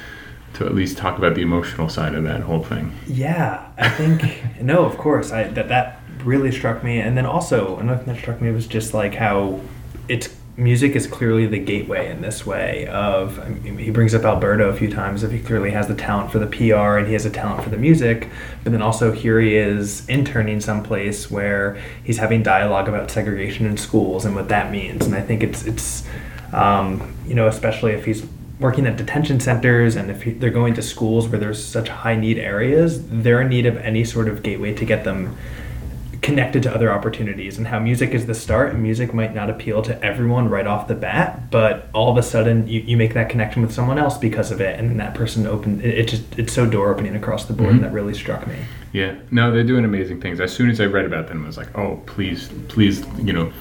to 0.55 0.65
at 0.65 0.73
least 0.73 0.97
talk 0.97 1.17
about 1.17 1.35
the 1.35 1.41
emotional 1.41 1.89
side 1.89 2.15
of 2.15 2.23
that 2.23 2.41
whole 2.41 2.63
thing. 2.63 2.93
Yeah, 3.07 3.69
I 3.77 3.89
think 3.89 4.61
no, 4.61 4.85
of 4.85 4.97
course. 4.97 5.31
I 5.31 5.43
that 5.43 5.69
that 5.69 6.01
really 6.25 6.51
struck 6.51 6.83
me, 6.83 6.99
and 6.99 7.17
then 7.17 7.25
also 7.25 7.77
another 7.77 8.03
thing 8.03 8.13
that 8.13 8.21
struck 8.21 8.41
me 8.41 8.51
was 8.51 8.67
just 8.67 8.93
like 8.93 9.15
how 9.15 9.59
it's 10.07 10.29
music 10.57 10.95
is 10.95 11.05
clearly 11.05 11.45
the 11.45 11.59
gateway 11.59 12.09
in 12.09 12.21
this 12.21 12.45
way. 12.45 12.87
Of 12.87 13.39
I 13.39 13.49
mean, 13.49 13.77
he 13.77 13.91
brings 13.91 14.13
up 14.13 14.23
Alberto 14.23 14.69
a 14.69 14.73
few 14.73 14.89
times. 14.89 15.23
If 15.23 15.31
he 15.31 15.39
clearly 15.39 15.71
has 15.71 15.87
the 15.87 15.95
talent 15.95 16.31
for 16.31 16.39
the 16.39 16.47
PR 16.47 16.97
and 16.97 17.07
he 17.07 17.13
has 17.13 17.25
a 17.25 17.29
talent 17.29 17.63
for 17.63 17.69
the 17.69 17.77
music, 17.77 18.29
but 18.63 18.71
then 18.71 18.81
also 18.81 19.11
here 19.11 19.39
he 19.39 19.55
is 19.55 20.07
interning 20.07 20.61
someplace 20.61 21.29
where 21.29 21.77
he's 22.03 22.17
having 22.17 22.41
dialogue 22.43 22.87
about 22.87 23.11
segregation 23.11 23.65
in 23.65 23.77
schools 23.77 24.25
and 24.25 24.35
what 24.35 24.49
that 24.49 24.71
means. 24.71 25.05
And 25.05 25.15
I 25.15 25.21
think 25.21 25.43
it's 25.43 25.65
it's 25.65 26.03
um, 26.53 27.15
you 27.27 27.35
know 27.35 27.47
especially 27.47 27.91
if 27.91 28.05
he's 28.05 28.25
working 28.57 28.87
at 28.87 28.95
detention 28.95 29.37
centers 29.37 29.97
and 29.97 30.09
if 30.09 30.21
he- 30.23 30.31
they're 30.31 30.49
going 30.49 30.73
to 30.73 30.81
schools 30.81 31.27
where 31.27 31.37
there's 31.37 31.61
such 31.61 31.89
high 31.89 32.15
need 32.15 32.37
areas, 32.39 33.05
they're 33.09 33.41
in 33.41 33.49
need 33.49 33.65
of 33.65 33.75
any 33.77 34.05
sort 34.05 34.29
of 34.29 34.41
gateway 34.41 34.73
to 34.73 34.85
get 34.85 35.03
them 35.03 35.35
connected 36.25 36.63
to 36.63 36.73
other 36.73 36.91
opportunities 36.91 37.59
and 37.59 37.67
how 37.67 37.77
music 37.79 38.09
is 38.11 38.25
the 38.25 38.33
start 38.33 38.73
and 38.73 38.81
music 38.81 39.13
might 39.13 39.35
not 39.35 39.47
appeal 39.47 39.83
to 39.83 40.03
everyone 40.03 40.49
right 40.49 40.65
off 40.65 40.87
the 40.87 40.95
bat 40.95 41.51
but 41.51 41.87
all 41.93 42.09
of 42.11 42.17
a 42.17 42.23
sudden 42.23 42.67
you, 42.67 42.81
you 42.81 42.97
make 42.97 43.13
that 43.13 43.29
connection 43.29 43.61
with 43.61 43.71
someone 43.71 43.99
else 43.99 44.17
because 44.17 44.49
of 44.51 44.59
it 44.59 44.79
and 44.79 44.89
then 44.89 44.97
that 44.97 45.13
person 45.13 45.45
opened 45.45 45.79
it, 45.83 45.95
it 45.99 46.07
just 46.07 46.23
it's 46.39 46.51
so 46.51 46.65
door 46.65 46.89
opening 46.91 47.15
across 47.15 47.45
the 47.45 47.53
board 47.53 47.69
Mhm. 47.69 47.75
and 47.75 47.83
that 47.83 47.93
really 47.93 48.15
struck 48.15 48.47
me 48.47 48.55
Yeah, 48.91 49.13
no, 49.29 49.51
they're 49.51 49.63
doing 49.63 49.85
amazing 49.85 50.19
things. 50.21 50.39
As 50.39 50.51
soon 50.51 50.69
as 50.71 50.79
I 50.81 50.85
read 50.85 51.05
about 51.05 51.27
them, 51.27 51.43
I 51.43 51.47
was 51.47 51.57
like, 51.57 51.77
oh 51.77 52.01
please, 52.07 52.49
please, 52.69 53.05
you 53.21 53.33
know, 53.33 53.51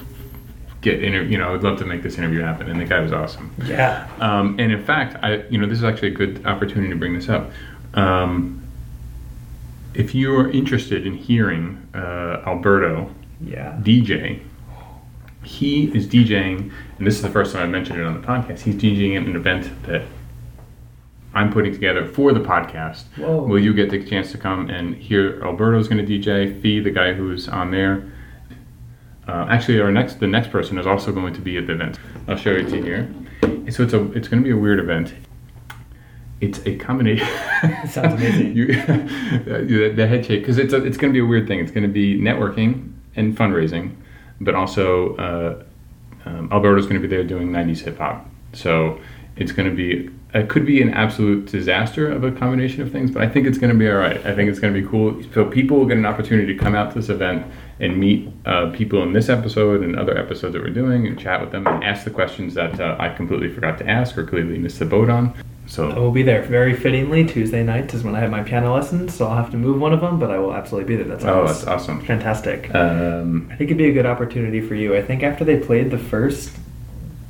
get 0.81 1.03
inter- 1.03 1.21
You 1.23 1.37
know, 1.37 1.53
I'd 1.53 1.61
love 1.61 1.77
to 1.79 1.85
make 1.85 2.01
this 2.03 2.17
interview 2.17 2.41
happen, 2.41 2.67
and 2.69 2.79
the 2.79 2.85
guy 2.85 2.99
was 3.01 3.11
awesome. 3.13 3.51
yeah 3.65 4.07
Um, 4.19 4.55
and 4.59 4.71
in 4.71 4.81
fact, 4.83 5.17
I 5.23 5.43
you 5.51 5.57
know 5.59 5.67
this 5.67 5.77
is 5.77 5.83
actually 5.83 6.07
a 6.15 6.17
good 6.21 6.43
opportunity 6.47 6.89
to 6.89 6.95
bring 6.95 7.13
this 7.13 7.29
up. 7.29 7.51
Um, 7.93 8.63
if 9.93 10.15
you 10.15 10.35
are 10.39 10.49
interested 10.49 11.05
in 11.05 11.13
hearing 11.15 11.65
uh, 11.95 12.43
Alberto 12.45 13.09
yeah 13.41 13.77
DJ, 13.81 14.41
he 15.43 15.85
is 15.95 16.07
DJing, 16.07 16.71
and 16.97 17.07
this 17.07 17.15
is 17.15 17.21
the 17.21 17.29
first 17.29 17.53
time 17.53 17.63
I 17.63 17.65
mentioned 17.67 17.99
it 17.99 18.05
on 18.05 18.19
the 18.19 18.25
podcast. 18.25 18.61
He's 18.61 18.75
DJing 18.75 19.19
at 19.19 19.27
an 19.27 19.35
event 19.35 19.69
that 19.83 20.03
I'm 21.33 21.51
putting 21.51 21.73
together 21.73 22.07
for 22.07 22.31
the 22.33 22.39
podcast. 22.39 23.03
Whoa. 23.17 23.43
Will 23.43 23.59
you 23.59 23.73
get 23.73 23.89
the 23.89 24.03
chance 24.03 24.31
to 24.31 24.37
come 24.37 24.69
and 24.69 24.95
hear 24.95 25.41
Alberto's 25.43 25.87
going 25.87 26.03
to 26.03 26.11
DJ? 26.11 26.61
Fee, 26.61 26.79
the 26.79 26.91
guy 26.91 27.13
who's 27.13 27.47
on 27.49 27.71
there. 27.71 28.11
Uh, 29.27 29.47
actually, 29.49 29.81
our 29.81 29.91
next 29.91 30.19
the 30.19 30.27
next 30.27 30.51
person 30.51 30.77
is 30.77 30.87
also 30.87 31.11
going 31.11 31.33
to 31.33 31.41
be 31.41 31.57
at 31.57 31.67
the 31.67 31.73
event. 31.73 31.99
I'll 32.27 32.37
show 32.37 32.51
it 32.51 32.69
to 32.69 32.77
you 32.77 32.83
here. 32.83 33.13
So 33.71 33.83
it's 33.83 33.93
a 33.93 34.11
it's 34.13 34.27
going 34.27 34.41
to 34.41 34.45
be 34.45 34.51
a 34.51 34.57
weird 34.57 34.79
event. 34.79 35.13
It's 36.41 36.65
a 36.65 36.75
combination. 36.77 37.27
Sounds 37.87 38.13
amazing. 38.13 38.55
you, 38.55 38.67
the, 38.67 40.07
head 40.07 40.25
shake 40.25 40.41
because 40.41 40.57
it's 40.57 40.73
a, 40.73 40.83
it's 40.83 40.97
going 40.97 41.13
to 41.13 41.17
be 41.17 41.23
a 41.23 41.25
weird 41.25 41.47
thing. 41.47 41.59
It's 41.59 41.71
going 41.71 41.87
to 41.87 41.93
be 41.93 42.19
networking 42.19 42.93
and 43.15 43.37
fundraising, 43.37 43.95
but 44.41 44.53
also 44.53 45.15
uh, 45.15 45.63
um, 46.25 46.49
Alberto's 46.51 46.85
going 46.85 47.01
to 47.01 47.07
be 47.07 47.13
there 47.13 47.23
doing 47.23 47.49
'90s 47.51 47.79
hip 47.79 47.97
hop. 47.97 48.29
So 48.53 48.99
it's 49.37 49.51
going 49.51 49.69
to 49.69 49.75
be 49.75 50.09
it 50.35 50.49
could 50.49 50.65
be 50.65 50.81
an 50.81 50.93
absolute 50.93 51.45
disaster 51.45 52.11
of 52.11 52.25
a 52.25 52.31
combination 52.31 52.81
of 52.81 52.91
things, 52.91 53.09
but 53.09 53.23
I 53.23 53.29
think 53.29 53.47
it's 53.47 53.57
going 53.57 53.71
to 53.71 53.79
be 53.79 53.89
all 53.89 53.95
right. 53.95 54.17
I 54.25 54.35
think 54.35 54.49
it's 54.49 54.59
going 54.59 54.73
to 54.73 54.81
be 54.81 54.85
cool. 54.85 55.23
So 55.33 55.45
people 55.45 55.77
will 55.77 55.85
get 55.85 55.97
an 55.97 56.05
opportunity 56.05 56.53
to 56.53 56.59
come 56.59 56.75
out 56.75 56.91
to 56.91 56.99
this 56.99 57.07
event 57.07 57.45
and 57.79 57.97
meet 57.97 58.29
uh, 58.45 58.69
people 58.71 59.01
in 59.03 59.13
this 59.13 59.29
episode 59.29 59.81
and 59.81 59.97
other 59.97 60.17
episodes 60.17 60.53
that 60.53 60.61
we're 60.61 60.71
doing 60.71 61.07
and 61.07 61.17
chat 61.17 61.39
with 61.39 61.51
them 61.51 61.65
and 61.65 61.81
ask 61.85 62.03
the 62.03 62.09
questions 62.09 62.53
that 62.55 62.81
uh, 62.81 62.97
I 62.99 63.09
completely 63.09 63.49
forgot 63.49 63.77
to 63.77 63.89
ask 63.89 64.17
or 64.17 64.25
clearly 64.25 64.57
missed 64.57 64.79
the 64.79 64.85
boat 64.85 65.09
on. 65.09 65.33
I 65.91 65.99
will 65.99 66.11
be 66.11 66.23
there. 66.23 66.43
Very 66.43 66.75
fittingly, 66.75 67.25
Tuesday 67.25 67.63
night 67.63 67.93
is 67.93 68.03
when 68.03 68.15
I 68.15 68.19
have 68.19 68.29
my 68.29 68.43
piano 68.43 68.73
lessons, 68.73 69.13
so 69.13 69.27
I'll 69.27 69.35
have 69.35 69.51
to 69.51 69.57
move 69.57 69.79
one 69.79 69.93
of 69.93 70.01
them, 70.01 70.19
but 70.19 70.29
I 70.29 70.37
will 70.37 70.53
absolutely 70.53 70.95
be 70.95 71.01
there. 71.01 71.15
That's 71.15 71.25
oh, 71.25 71.47
that's 71.47 71.65
awesome. 71.65 72.01
fantastic. 72.01 72.73
Um, 72.73 73.47
I 73.51 73.55
think 73.55 73.69
it'd 73.69 73.77
be 73.77 73.89
a 73.89 73.93
good 73.93 74.05
opportunity 74.05 74.61
for 74.61 74.75
you. 74.75 74.95
I 74.95 75.01
think 75.01 75.23
after 75.23 75.43
they 75.43 75.57
played 75.57 75.91
the 75.91 75.97
first 75.97 76.51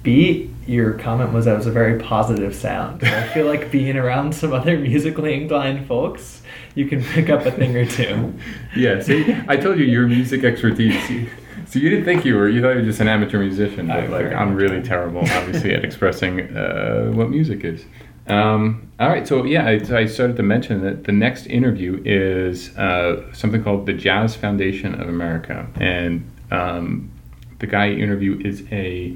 beat, 0.04 0.50
your 0.68 0.94
comment 0.94 1.34
was 1.34 1.46
that 1.46 1.58
was 1.58 1.68
a 1.68 1.72
very 1.72 2.00
positive 2.00 2.56
sound. 2.56 3.02
So 3.02 3.08
I 3.08 3.28
feel 3.30 3.46
like 3.46 3.72
being 3.72 3.98
around 3.98 4.34
some 4.34 4.54
other 4.54 4.78
musically 4.80 5.34
inclined 5.34 5.88
folks, 5.88 6.42
you 6.76 6.88
can 6.88 7.04
pick 7.04 7.30
up 7.30 7.46
a 7.46 7.52
thing 7.52 7.76
or 7.76 7.86
two. 7.86 8.34
yeah, 8.76 9.02
see, 9.02 9.36
I 9.48 9.58
told 9.58 9.80
you 9.80 9.86
your 9.86 10.08
music 10.08 10.44
expertise. 10.44 11.30
So 11.68 11.80
you 11.80 11.90
didn't 11.90 12.06
think 12.06 12.26
you 12.26 12.36
were. 12.36 12.48
You 12.48 12.62
thought 12.62 12.72
you 12.72 12.82
were 12.82 12.86
just 12.86 13.00
an 13.00 13.08
amateur 13.08 13.40
musician. 13.40 13.88
But 13.88 13.98
I 13.98 14.08
like 14.08 14.34
I'm 14.34 14.56
really 14.56 14.82
terrible, 14.82 15.22
obviously, 15.22 15.74
at 15.74 15.84
expressing 15.84 16.56
uh, 16.56 17.12
what 17.14 17.30
music 17.30 17.64
is. 17.64 17.86
Um, 18.28 18.90
all 19.00 19.10
right, 19.10 19.28
so 19.28 19.44
yeah, 19.44 19.68
I, 19.68 19.74
I 19.96 20.06
started 20.06 20.36
to 20.38 20.44
mention 20.44 20.82
that 20.84 21.04
the 21.04 21.12
next 21.12 21.46
interview 21.48 22.02
is 22.06 22.76
uh, 22.78 23.32
something 23.34 23.64
called 23.64 23.86
the 23.86 23.94
Jazz 23.94 24.36
Foundation 24.36 25.00
of 25.00 25.08
America, 25.08 25.68
and 25.76 26.30
um, 26.52 27.12
the 27.60 27.68
guy 27.68 27.88
you 27.88 28.04
interview 28.04 28.40
is 28.44 28.64
a 28.72 29.16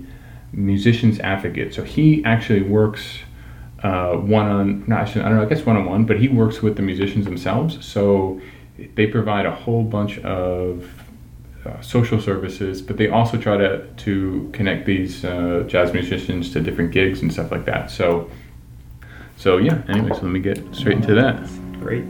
musician's 0.52 1.19
advocate. 1.19 1.74
So 1.74 1.84
he 1.84 2.24
actually 2.26 2.62
works 2.62 3.19
uh, 3.84 4.13
one 4.15 4.48
on, 4.48 4.84
not 4.88 5.02
actually, 5.02 5.22
I 5.22 5.30
don't 5.30 5.38
know, 5.38 5.43
I 5.43 5.50
guess 5.50 5.65
one 5.65 5.78
on 5.78 5.86
one, 5.86 6.06
but 6.06 6.19
he 6.19 6.28
works 6.28 6.62
with 6.62 6.76
the 6.76 6.82
musicians 6.82 7.26
themselves. 7.26 7.84
So 7.86 8.41
they 8.95 9.08
provide 9.08 9.45
a 9.45 9.52
whole 9.52 9.84
bunch 9.84 10.19
of 10.19 10.89
uh, 11.65 11.82
social 11.82 12.22
services, 12.22 12.82
but 12.82 12.98
they 12.98 13.10
also 13.10 13.38
try 13.38 13.58
to 13.58 13.86
to 13.86 14.50
connect 14.54 14.86
these 14.86 15.26
uh, 15.26 15.63
jazz 15.67 15.93
musicians 15.93 16.52
to 16.54 16.62
different 16.62 16.91
gigs 16.91 17.22
and 17.22 17.32
stuff 17.32 17.52
like 17.52 17.65
that. 17.65 17.91
So, 17.91 18.30
so 19.39 19.58
yeah. 19.58 19.82
Anyway, 19.88 20.10
so 20.10 20.21
let 20.23 20.32
me 20.32 20.39
get 20.39 20.58
straight 20.75 20.97
into 20.97 21.15
that. 21.15 21.47
Great. 21.80 22.04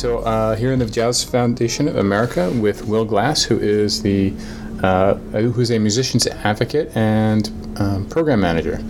So 0.00 0.20
uh, 0.20 0.56
here 0.56 0.72
in 0.72 0.78
the 0.78 0.86
Jazz 0.86 1.22
Foundation 1.22 1.86
of 1.86 1.96
America 1.96 2.50
with 2.52 2.86
Will 2.86 3.04
Glass, 3.04 3.42
who 3.42 3.58
is 3.58 4.00
the 4.00 4.32
uh, 4.82 5.16
who's 5.52 5.70
a 5.70 5.78
musician's 5.78 6.26
advocate 6.26 6.90
and 6.96 7.50
um, 7.76 8.08
program 8.08 8.40
manager. 8.40 8.82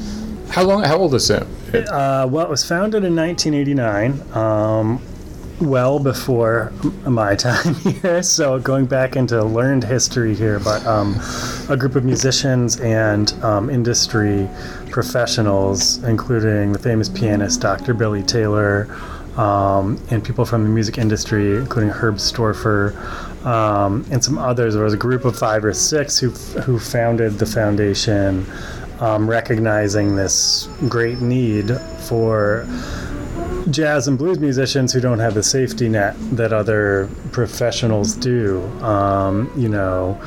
How 0.51 0.63
long? 0.63 0.85
How 0.85 0.99
old 0.99 1.13
is 1.17 1.29
it? 1.29 1.43
Uh, 1.75 2.29
well, 2.31 2.47
it 2.47 2.49
was 2.49 2.65
founded 2.65 3.03
in 3.03 3.17
1989, 3.17 4.37
um, 4.37 5.03
well 5.61 5.99
before 5.99 6.73
my 7.05 7.35
time 7.49 7.75
here. 7.75 8.23
So 8.23 8.61
going 8.61 8.87
back 8.87 9.17
into 9.17 9.43
learned 9.43 9.83
history 9.83 10.37
here, 10.37 10.61
but 10.61 10.87
um, 10.87 11.21
a 11.69 11.77
group 11.77 11.97
of 11.97 12.05
musicians 12.05 12.79
and 12.79 13.33
um, 13.43 13.69
industry 13.69 14.49
professionals, 14.91 16.05
including 16.05 16.71
the 16.73 16.79
famous 16.79 17.09
pianist 17.09 17.61
Dr. 17.61 17.95
Billy 17.95 18.23
Taylor. 18.23 18.87
Um, 19.41 19.99
and 20.11 20.23
people 20.23 20.45
from 20.45 20.65
the 20.65 20.69
music 20.69 20.99
industry, 20.99 21.57
including 21.57 21.91
Herb 21.91 22.17
Storfer 22.17 22.95
um, 23.47 24.05
and 24.11 24.23
some 24.23 24.37
others. 24.37 24.75
There 24.75 24.85
was 24.85 24.93
a 24.93 24.99
group 24.99 25.25
of 25.25 25.39
five 25.39 25.65
or 25.65 25.73
six 25.73 26.19
who, 26.19 26.31
who 26.61 26.79
founded 26.79 27.39
the 27.39 27.47
foundation 27.47 28.45
um, 29.01 29.29
recognizing 29.29 30.15
this 30.15 30.69
great 30.89 31.21
need 31.21 31.71
for 32.07 32.67
jazz 33.71 34.09
and 34.09 34.19
blues 34.19 34.39
musicians 34.39 34.93
who 34.93 35.01
don't 35.01 35.19
have 35.19 35.35
the 35.35 35.43
safety 35.43 35.89
net 35.89 36.15
that 36.33 36.53
other 36.53 37.09
professionals 37.33 38.15
do. 38.15 38.61
Um, 38.83 39.51
you 39.57 39.69
know, 39.69 40.21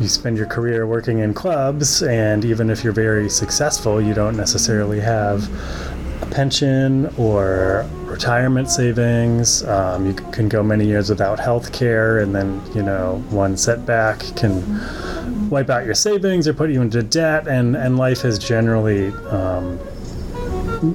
you 0.00 0.08
spend 0.08 0.36
your 0.36 0.46
career 0.46 0.86
working 0.86 1.18
in 1.20 1.34
clubs, 1.34 2.02
and 2.02 2.44
even 2.44 2.70
if 2.70 2.84
you're 2.84 2.92
very 2.92 3.28
successful, 3.28 4.00
you 4.00 4.14
don't 4.14 4.36
necessarily 4.36 5.00
have 5.00 5.48
a 6.22 6.26
pension 6.26 7.06
or 7.16 7.88
retirement 8.18 8.68
savings. 8.68 9.62
Um, 9.62 10.04
you 10.04 10.12
can 10.12 10.48
go 10.48 10.60
many 10.60 10.84
years 10.84 11.08
without 11.08 11.38
health 11.38 11.72
care, 11.72 12.18
and 12.18 12.34
then, 12.34 12.60
you 12.74 12.82
know, 12.82 13.22
one 13.30 13.56
setback 13.56 14.18
can 14.34 14.50
wipe 15.48 15.70
out 15.70 15.86
your 15.86 15.94
savings 15.94 16.48
or 16.48 16.52
put 16.52 16.68
you 16.68 16.82
into 16.82 17.00
debt, 17.00 17.46
and, 17.46 17.76
and 17.76 17.96
life 17.96 18.24
is 18.24 18.36
generally 18.36 19.12
um, 19.30 19.78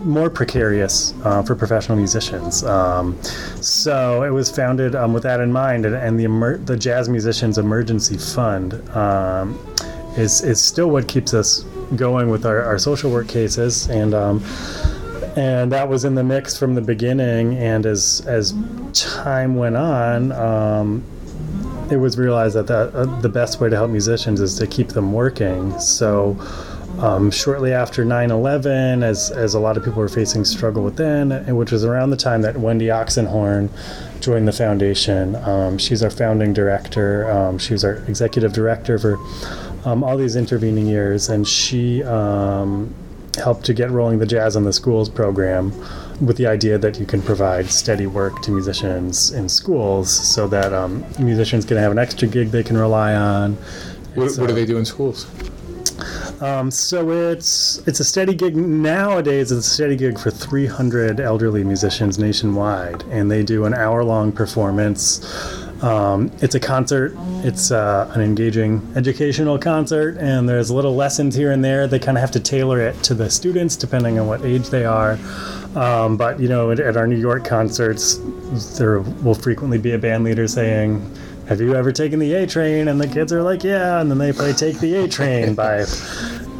more 0.03 0.29
precarious 0.29 1.13
uh, 1.23 1.41
for 1.41 1.55
professional 1.55 1.97
musicians. 1.97 2.65
Um, 2.65 3.17
so 3.61 4.23
it 4.23 4.31
was 4.31 4.51
founded 4.51 4.93
um, 4.93 5.13
with 5.13 5.23
that 5.23 5.39
in 5.39 5.49
mind, 5.49 5.85
and, 5.85 5.95
and 5.95 6.19
the 6.19 6.25
emer- 6.25 6.57
the 6.57 6.75
Jazz 6.75 7.07
Musicians 7.07 7.57
Emergency 7.57 8.17
Fund 8.17 8.73
um, 8.89 9.57
is 10.17 10.43
is 10.43 10.61
still 10.61 10.89
what 10.89 11.07
keeps 11.07 11.33
us 11.33 11.63
going 11.95 12.29
with 12.29 12.45
our, 12.45 12.63
our 12.63 12.77
social 12.77 13.09
work 13.09 13.29
cases, 13.29 13.87
and 13.87 14.13
um, 14.13 14.43
and 15.35 15.71
that 15.71 15.89
was 15.89 16.05
in 16.05 16.15
the 16.15 16.23
mix 16.23 16.57
from 16.57 16.75
the 16.75 16.81
beginning. 16.81 17.55
And 17.57 17.85
as 17.85 18.21
as 18.27 18.53
time 18.93 19.55
went 19.55 19.77
on. 19.77 20.31
Um, 20.31 21.03
it 21.91 21.97
was 21.97 22.17
realized 22.17 22.55
that 22.55 22.67
the, 22.67 22.91
uh, 22.93 23.21
the 23.21 23.29
best 23.29 23.59
way 23.59 23.69
to 23.69 23.75
help 23.75 23.91
musicians 23.91 24.39
is 24.39 24.57
to 24.57 24.67
keep 24.67 24.89
them 24.89 25.13
working. 25.13 25.77
So, 25.79 26.37
um, 26.99 27.31
shortly 27.31 27.73
after 27.73 28.05
9/11, 28.05 29.03
as 29.03 29.31
as 29.31 29.53
a 29.53 29.59
lot 29.59 29.77
of 29.77 29.83
people 29.83 29.99
were 29.99 30.09
facing 30.09 30.45
struggle 30.45 30.83
within 30.83 31.31
which 31.55 31.71
was 31.71 31.83
around 31.83 32.11
the 32.11 32.17
time 32.17 32.41
that 32.43 32.57
Wendy 32.57 32.87
Oxenhorn 32.87 33.69
joined 34.19 34.47
the 34.47 34.53
foundation. 34.53 35.35
Um, 35.35 35.77
she's 35.77 36.03
our 36.03 36.09
founding 36.09 36.53
director. 36.53 37.29
Um, 37.29 37.57
she 37.57 37.73
was 37.73 37.83
our 37.83 37.95
executive 38.07 38.53
director 38.53 38.97
for 38.97 39.17
um, 39.85 40.03
all 40.03 40.17
these 40.17 40.35
intervening 40.35 40.85
years, 40.87 41.29
and 41.29 41.47
she 41.47 42.03
um, 42.03 42.93
helped 43.37 43.65
to 43.65 43.73
get 43.73 43.89
rolling 43.91 44.19
the 44.19 44.25
Jazz 44.25 44.55
in 44.55 44.63
the 44.63 44.73
Schools 44.73 45.09
program 45.09 45.71
with 46.25 46.37
the 46.37 46.45
idea 46.47 46.77
that 46.77 46.99
you 46.99 47.05
can 47.05 47.21
provide 47.21 47.65
steady 47.67 48.05
work 48.07 48.41
to 48.43 48.51
musicians 48.51 49.31
in 49.31 49.49
schools 49.49 50.09
so 50.09 50.47
that 50.47 50.71
um, 50.73 51.03
musicians 51.19 51.65
can 51.65 51.77
have 51.77 51.91
an 51.91 51.97
extra 51.97 52.27
gig 52.27 52.49
they 52.51 52.63
can 52.63 52.77
rely 52.77 53.15
on. 53.15 53.53
What, 54.15 54.31
So- 54.31 54.41
what 54.41 54.47
do 54.49 54.53
they 54.55 54.65
do 54.65 54.77
in 54.77 54.85
schools? 54.85 55.25
um, 56.41 56.71
so 56.71 57.11
it's 57.11 57.77
it's 57.87 57.99
a 57.99 58.03
steady 58.03 58.33
gig 58.33 58.55
nowadays. 58.55 59.51
It's 59.51 59.67
a 59.67 59.69
steady 59.69 59.95
gig 59.95 60.19
for 60.19 60.31
300 60.31 61.19
elderly 61.19 61.63
musicians 61.63 62.17
nationwide, 62.19 63.03
and 63.11 63.29
they 63.31 63.43
do 63.43 63.65
an 63.65 63.73
hour-long 63.73 64.31
performance. 64.31 65.21
Um, 65.83 66.31
it's 66.41 66.55
a 66.55 66.61
concert. 66.61 67.13
It's 67.43 67.69
uh, 67.69 68.09
an 68.15 68.21
engaging 68.21 68.93
educational 68.95 69.59
concert, 69.59 70.17
and 70.17 70.47
there's 70.47 70.71
little 70.71 70.95
lessons 70.95 71.35
here 71.35 71.51
and 71.51 71.63
there. 71.63 71.87
They 71.87 71.99
kind 71.99 72.17
of 72.17 72.21
have 72.21 72.31
to 72.31 72.39
tailor 72.39 72.79
it 72.79 72.95
to 73.03 73.13
the 73.13 73.29
students 73.29 73.75
depending 73.75 74.17
on 74.17 74.25
what 74.25 74.45
age 74.45 74.69
they 74.69 74.85
are. 74.85 75.19
Um, 75.75 76.15
but 76.15 76.39
you 76.39 76.47
know, 76.47 76.71
at, 76.71 76.79
at 76.79 76.95
our 76.95 77.05
New 77.05 77.17
York 77.17 77.43
concerts, 77.43 78.17
there 78.77 79.01
will 79.01 79.35
frequently 79.35 79.77
be 79.77 79.91
a 79.91 79.97
band 79.97 80.23
leader 80.23 80.47
saying, 80.47 81.01
"Have 81.47 81.59
you 81.59 81.75
ever 81.75 81.91
taken 81.91 82.17
the 82.17 82.33
A 82.33 82.47
Train?" 82.47 82.87
And 82.87 83.01
the 83.01 83.07
kids 83.07 83.33
are 83.33 83.43
like, 83.43 83.61
"Yeah," 83.65 83.99
and 83.99 84.09
then 84.09 84.19
they 84.19 84.31
play 84.31 84.53
"Take 84.53 84.79
the 84.79 84.95
A 84.95 85.07
Train" 85.09 85.53
by 85.53 85.83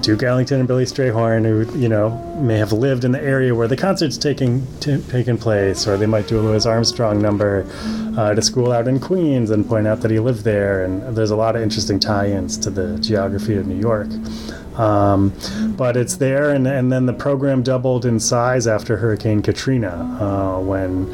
Duke 0.04 0.22
Ellington 0.22 0.60
and 0.60 0.68
Billy 0.68 0.84
Strayhorn, 0.84 1.46
who 1.46 1.80
you 1.80 1.88
know 1.88 2.10
may 2.38 2.58
have 2.58 2.74
lived 2.74 3.06
in 3.06 3.14
the 3.14 3.22
area 3.22 3.56
where 3.56 3.70
the 3.70 3.78
concert's 3.78 4.18
taking 4.18 4.68
t- 4.82 5.02
taking 5.10 5.38
place, 5.38 5.88
or 5.88 5.96
they 5.96 6.06
might 6.06 6.28
do 6.28 6.38
a 6.40 6.42
Louis 6.42 6.66
Armstrong 6.66 7.22
number 7.22 7.66
uh, 8.18 8.36
a 8.38 8.42
school 8.42 8.74
out 8.74 8.90
in 8.90 9.00
Queens 9.00 9.50
and 9.50 9.66
point 9.66 9.88
out 9.88 10.02
that 10.02 10.12
he 10.12 10.20
lived 10.20 10.44
there. 10.44 10.84
And 10.84 11.16
there's 11.16 11.32
a 11.32 11.38
lot 11.38 11.56
of 11.56 11.62
interesting 11.62 12.02
tie-ins 12.02 12.58
to 12.58 12.70
the 12.70 13.00
geography 13.00 13.56
of 13.56 13.66
New 13.66 13.80
York. 13.80 14.10
Um, 14.78 15.32
but 15.78 15.96
it's 15.96 16.18
there, 16.18 16.50
and, 16.50 16.68
and 16.68 16.92
then 16.92 17.06
the 17.06 17.14
program 17.14 17.64
doubled 17.64 18.06
in 18.06 18.20
size 18.20 18.68
after 18.68 18.98
Hurricane 18.98 19.42
Katrina 19.42 20.18
uh, 20.20 20.60
when 20.60 21.08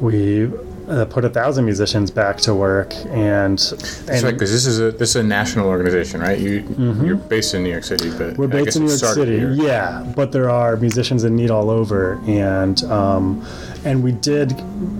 we 0.00 0.46
uh, 0.88 1.04
put 1.06 1.24
a 1.24 1.30
thousand 1.30 1.64
musicians 1.64 2.10
back 2.10 2.38
to 2.38 2.54
work, 2.54 2.94
and 3.06 3.60
and 4.08 4.22
right, 4.22 4.32
because 4.32 4.52
this 4.52 4.66
is 4.66 4.80
a 4.80 4.90
this 4.92 5.10
is 5.10 5.16
a 5.16 5.22
national 5.22 5.68
organization, 5.68 6.20
right? 6.20 6.38
You 6.38 6.64
you're 7.02 7.16
based 7.16 7.54
in 7.54 7.62
New 7.62 7.70
York 7.70 7.84
City, 7.84 8.10
but 8.10 8.18
Mm-hmm. 8.34 8.40
We're 8.40 8.48
based 8.48 8.76
in 8.76 8.82
New 8.84 8.88
York 8.88 9.14
City, 9.14 9.38
here. 9.38 9.52
yeah, 9.52 10.12
but 10.16 10.32
there 10.32 10.48
are 10.50 10.76
musicians 10.76 11.24
in 11.24 11.36
need 11.36 11.50
all 11.50 11.70
over, 11.70 12.20
and 12.26 12.82
um, 12.84 13.46
and 13.84 14.02
we 14.02 14.12
did 14.12 14.52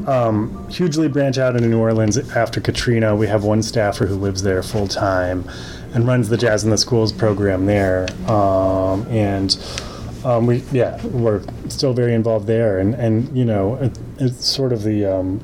um, 0.09 0.68
hugely 0.68 1.09
branch 1.09 1.38
out 1.38 1.57
into 1.57 1.68
New 1.68 1.79
Orleans 1.81 2.16
after 2.37 2.61
Katrina. 2.61 3.14
We 3.16 3.27
have 3.27 3.44
one 3.44 3.62
staffer 3.62 4.07
who 4.07 4.14
lives 4.16 4.42
there 4.42 4.62
full 4.62 4.88
time 4.88 5.49
and 5.94 6.07
runs 6.07 6.29
the 6.29 6.37
Jazz 6.37 6.64
in 6.64 6.70
the 6.70 6.79
Schools 6.79 7.12
program 7.12 7.66
there, 7.66 8.07
um, 8.31 9.07
and 9.09 9.57
um, 10.25 10.47
we 10.47 10.62
yeah 10.73 11.03
we're 11.07 11.42
still 11.68 11.92
very 11.92 12.14
involved 12.14 12.47
there, 12.47 12.79
and 12.79 12.94
and 12.94 13.37
you 13.37 13.44
know 13.44 13.75
it, 13.77 13.99
it's 14.18 14.47
sort 14.47 14.73
of 14.73 14.83
the 14.83 15.05
um, 15.05 15.40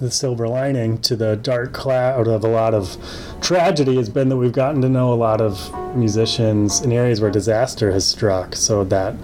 the 0.00 0.10
silver 0.10 0.48
lining 0.48 0.98
to 0.98 1.16
the 1.16 1.36
dark 1.36 1.72
cloud 1.72 2.26
of 2.26 2.44
a 2.44 2.48
lot 2.48 2.74
of 2.74 2.96
tragedy 3.40 3.96
has 3.96 4.08
been 4.08 4.28
that 4.28 4.36
we've 4.36 4.52
gotten 4.52 4.80
to 4.82 4.88
know 4.88 5.12
a 5.12 5.14
lot 5.14 5.40
of 5.40 5.72
musicians 5.96 6.80
in 6.80 6.92
areas 6.92 7.20
where 7.20 7.30
disaster 7.30 7.92
has 7.92 8.06
struck. 8.06 8.54
So 8.54 8.84
that 8.84 9.14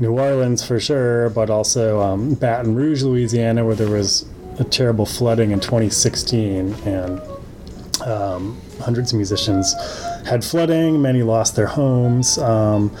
New 0.00 0.18
Orleans 0.18 0.64
for 0.64 0.80
sure, 0.80 1.30
but 1.30 1.50
also 1.50 2.00
um, 2.00 2.34
Baton 2.34 2.74
Rouge, 2.74 3.02
Louisiana, 3.02 3.64
where 3.64 3.74
there 3.74 3.90
was 3.90 4.26
a 4.58 4.64
terrible 4.64 5.06
flooding 5.06 5.50
in 5.50 5.60
2016 5.60 6.74
and 6.84 7.20
um, 8.04 8.60
hundreds 8.80 9.12
of 9.12 9.16
musicians 9.16 9.74
had 10.26 10.44
flooding. 10.44 11.00
Many 11.00 11.22
lost 11.22 11.56
their 11.56 11.66
homes. 11.66 12.38
Um, 12.38 12.94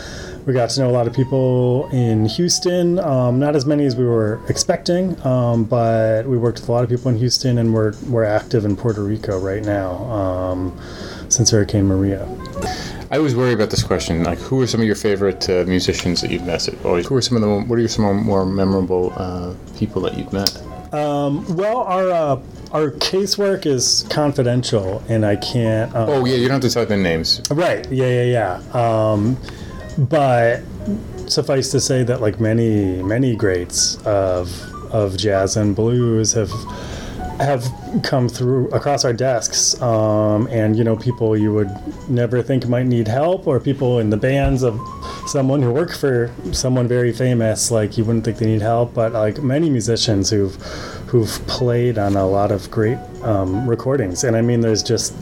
we 0.46 0.52
got 0.52 0.70
to 0.70 0.80
know 0.80 0.90
a 0.90 0.92
lot 0.92 1.06
of 1.06 1.14
people 1.14 1.88
in 1.92 2.26
Houston, 2.26 2.98
um, 2.98 3.38
not 3.38 3.56
as 3.56 3.64
many 3.64 3.86
as 3.86 3.96
we 3.96 4.04
were 4.04 4.40
expecting, 4.48 5.20
um, 5.26 5.64
but 5.64 6.26
we 6.26 6.36
worked 6.36 6.60
with 6.60 6.68
a 6.68 6.72
lot 6.72 6.84
of 6.84 6.90
people 6.90 7.10
in 7.10 7.16
Houston, 7.16 7.58
and 7.58 7.72
we're 7.72 7.94
we're 8.08 8.24
active 8.24 8.64
in 8.64 8.76
Puerto 8.76 9.02
Rico 9.02 9.38
right 9.38 9.64
now 9.64 9.92
um, 10.12 10.78
since 11.28 11.50
Hurricane 11.50 11.86
Maria. 11.86 12.28
I 13.10 13.18
always 13.18 13.34
worry 13.34 13.52
about 13.52 13.70
this 13.70 13.82
question. 13.82 14.24
Like, 14.24 14.38
who 14.38 14.60
are 14.60 14.66
some 14.66 14.80
of 14.80 14.86
your 14.86 14.96
favorite 14.96 15.48
uh, 15.48 15.64
musicians 15.66 16.20
that 16.20 16.30
you've 16.30 16.44
met? 16.44 16.68
Always, 16.84 17.06
who 17.06 17.16
are 17.16 17.22
some 17.22 17.36
of 17.36 17.42
the 17.42 17.48
what 17.68 17.78
are 17.78 17.88
some 17.88 18.24
more 18.24 18.44
memorable 18.44 19.12
uh, 19.16 19.54
people 19.78 20.02
that 20.02 20.18
you've 20.18 20.32
met? 20.32 20.60
Well, 20.92 21.78
our 21.78 22.10
uh, 22.10 22.42
our 22.72 22.90
casework 22.90 23.66
is 23.66 24.04
confidential, 24.10 25.02
and 25.08 25.24
I 25.24 25.36
can't. 25.36 25.94
Uh, 25.94 26.06
Oh 26.08 26.24
yeah, 26.24 26.34
you 26.34 26.48
don't 26.48 26.62
have 26.62 26.70
to 26.70 26.74
type 26.74 26.90
in 26.90 27.02
names. 27.02 27.40
Right. 27.50 27.90
Yeah, 27.90 28.22
yeah, 28.22 28.60
yeah. 28.72 29.10
Um, 29.12 29.36
but 29.98 30.62
suffice 31.26 31.70
to 31.70 31.80
say 31.80 32.02
that 32.02 32.20
like 32.20 32.40
many, 32.40 33.02
many 33.02 33.36
greats 33.36 33.96
of 34.04 34.70
of 34.92 35.16
jazz 35.16 35.56
and 35.56 35.74
blues 35.74 36.32
have 36.32 36.52
have 37.40 37.64
come 38.04 38.28
through 38.28 38.68
across 38.68 39.04
our 39.04 39.12
desks, 39.12 39.80
um, 39.82 40.46
and 40.48 40.76
you 40.76 40.84
know, 40.84 40.96
people 40.96 41.36
you 41.36 41.52
would 41.52 41.70
never 42.08 42.42
think 42.42 42.68
might 42.68 42.86
need 42.86 43.08
help, 43.08 43.46
or 43.46 43.58
people 43.58 43.98
in 43.98 44.10
the 44.10 44.16
bands 44.16 44.62
of 44.62 44.80
someone 45.26 45.60
who 45.60 45.72
work 45.72 45.92
for 45.92 46.30
someone 46.52 46.86
very 46.86 47.12
famous, 47.12 47.70
like 47.70 47.98
you 47.98 48.04
wouldn't 48.04 48.24
think 48.24 48.38
they 48.38 48.46
need 48.46 48.62
help, 48.62 48.94
but 48.94 49.12
like 49.12 49.42
many 49.42 49.68
musicians 49.68 50.30
who've 50.30 50.54
who've 51.08 51.44
played 51.46 51.98
on 51.98 52.16
a 52.16 52.26
lot 52.26 52.52
of 52.52 52.70
great 52.70 52.98
um, 53.22 53.68
recordings, 53.68 54.22
and 54.22 54.36
I 54.36 54.40
mean, 54.42 54.60
there's 54.60 54.82
just 54.82 55.12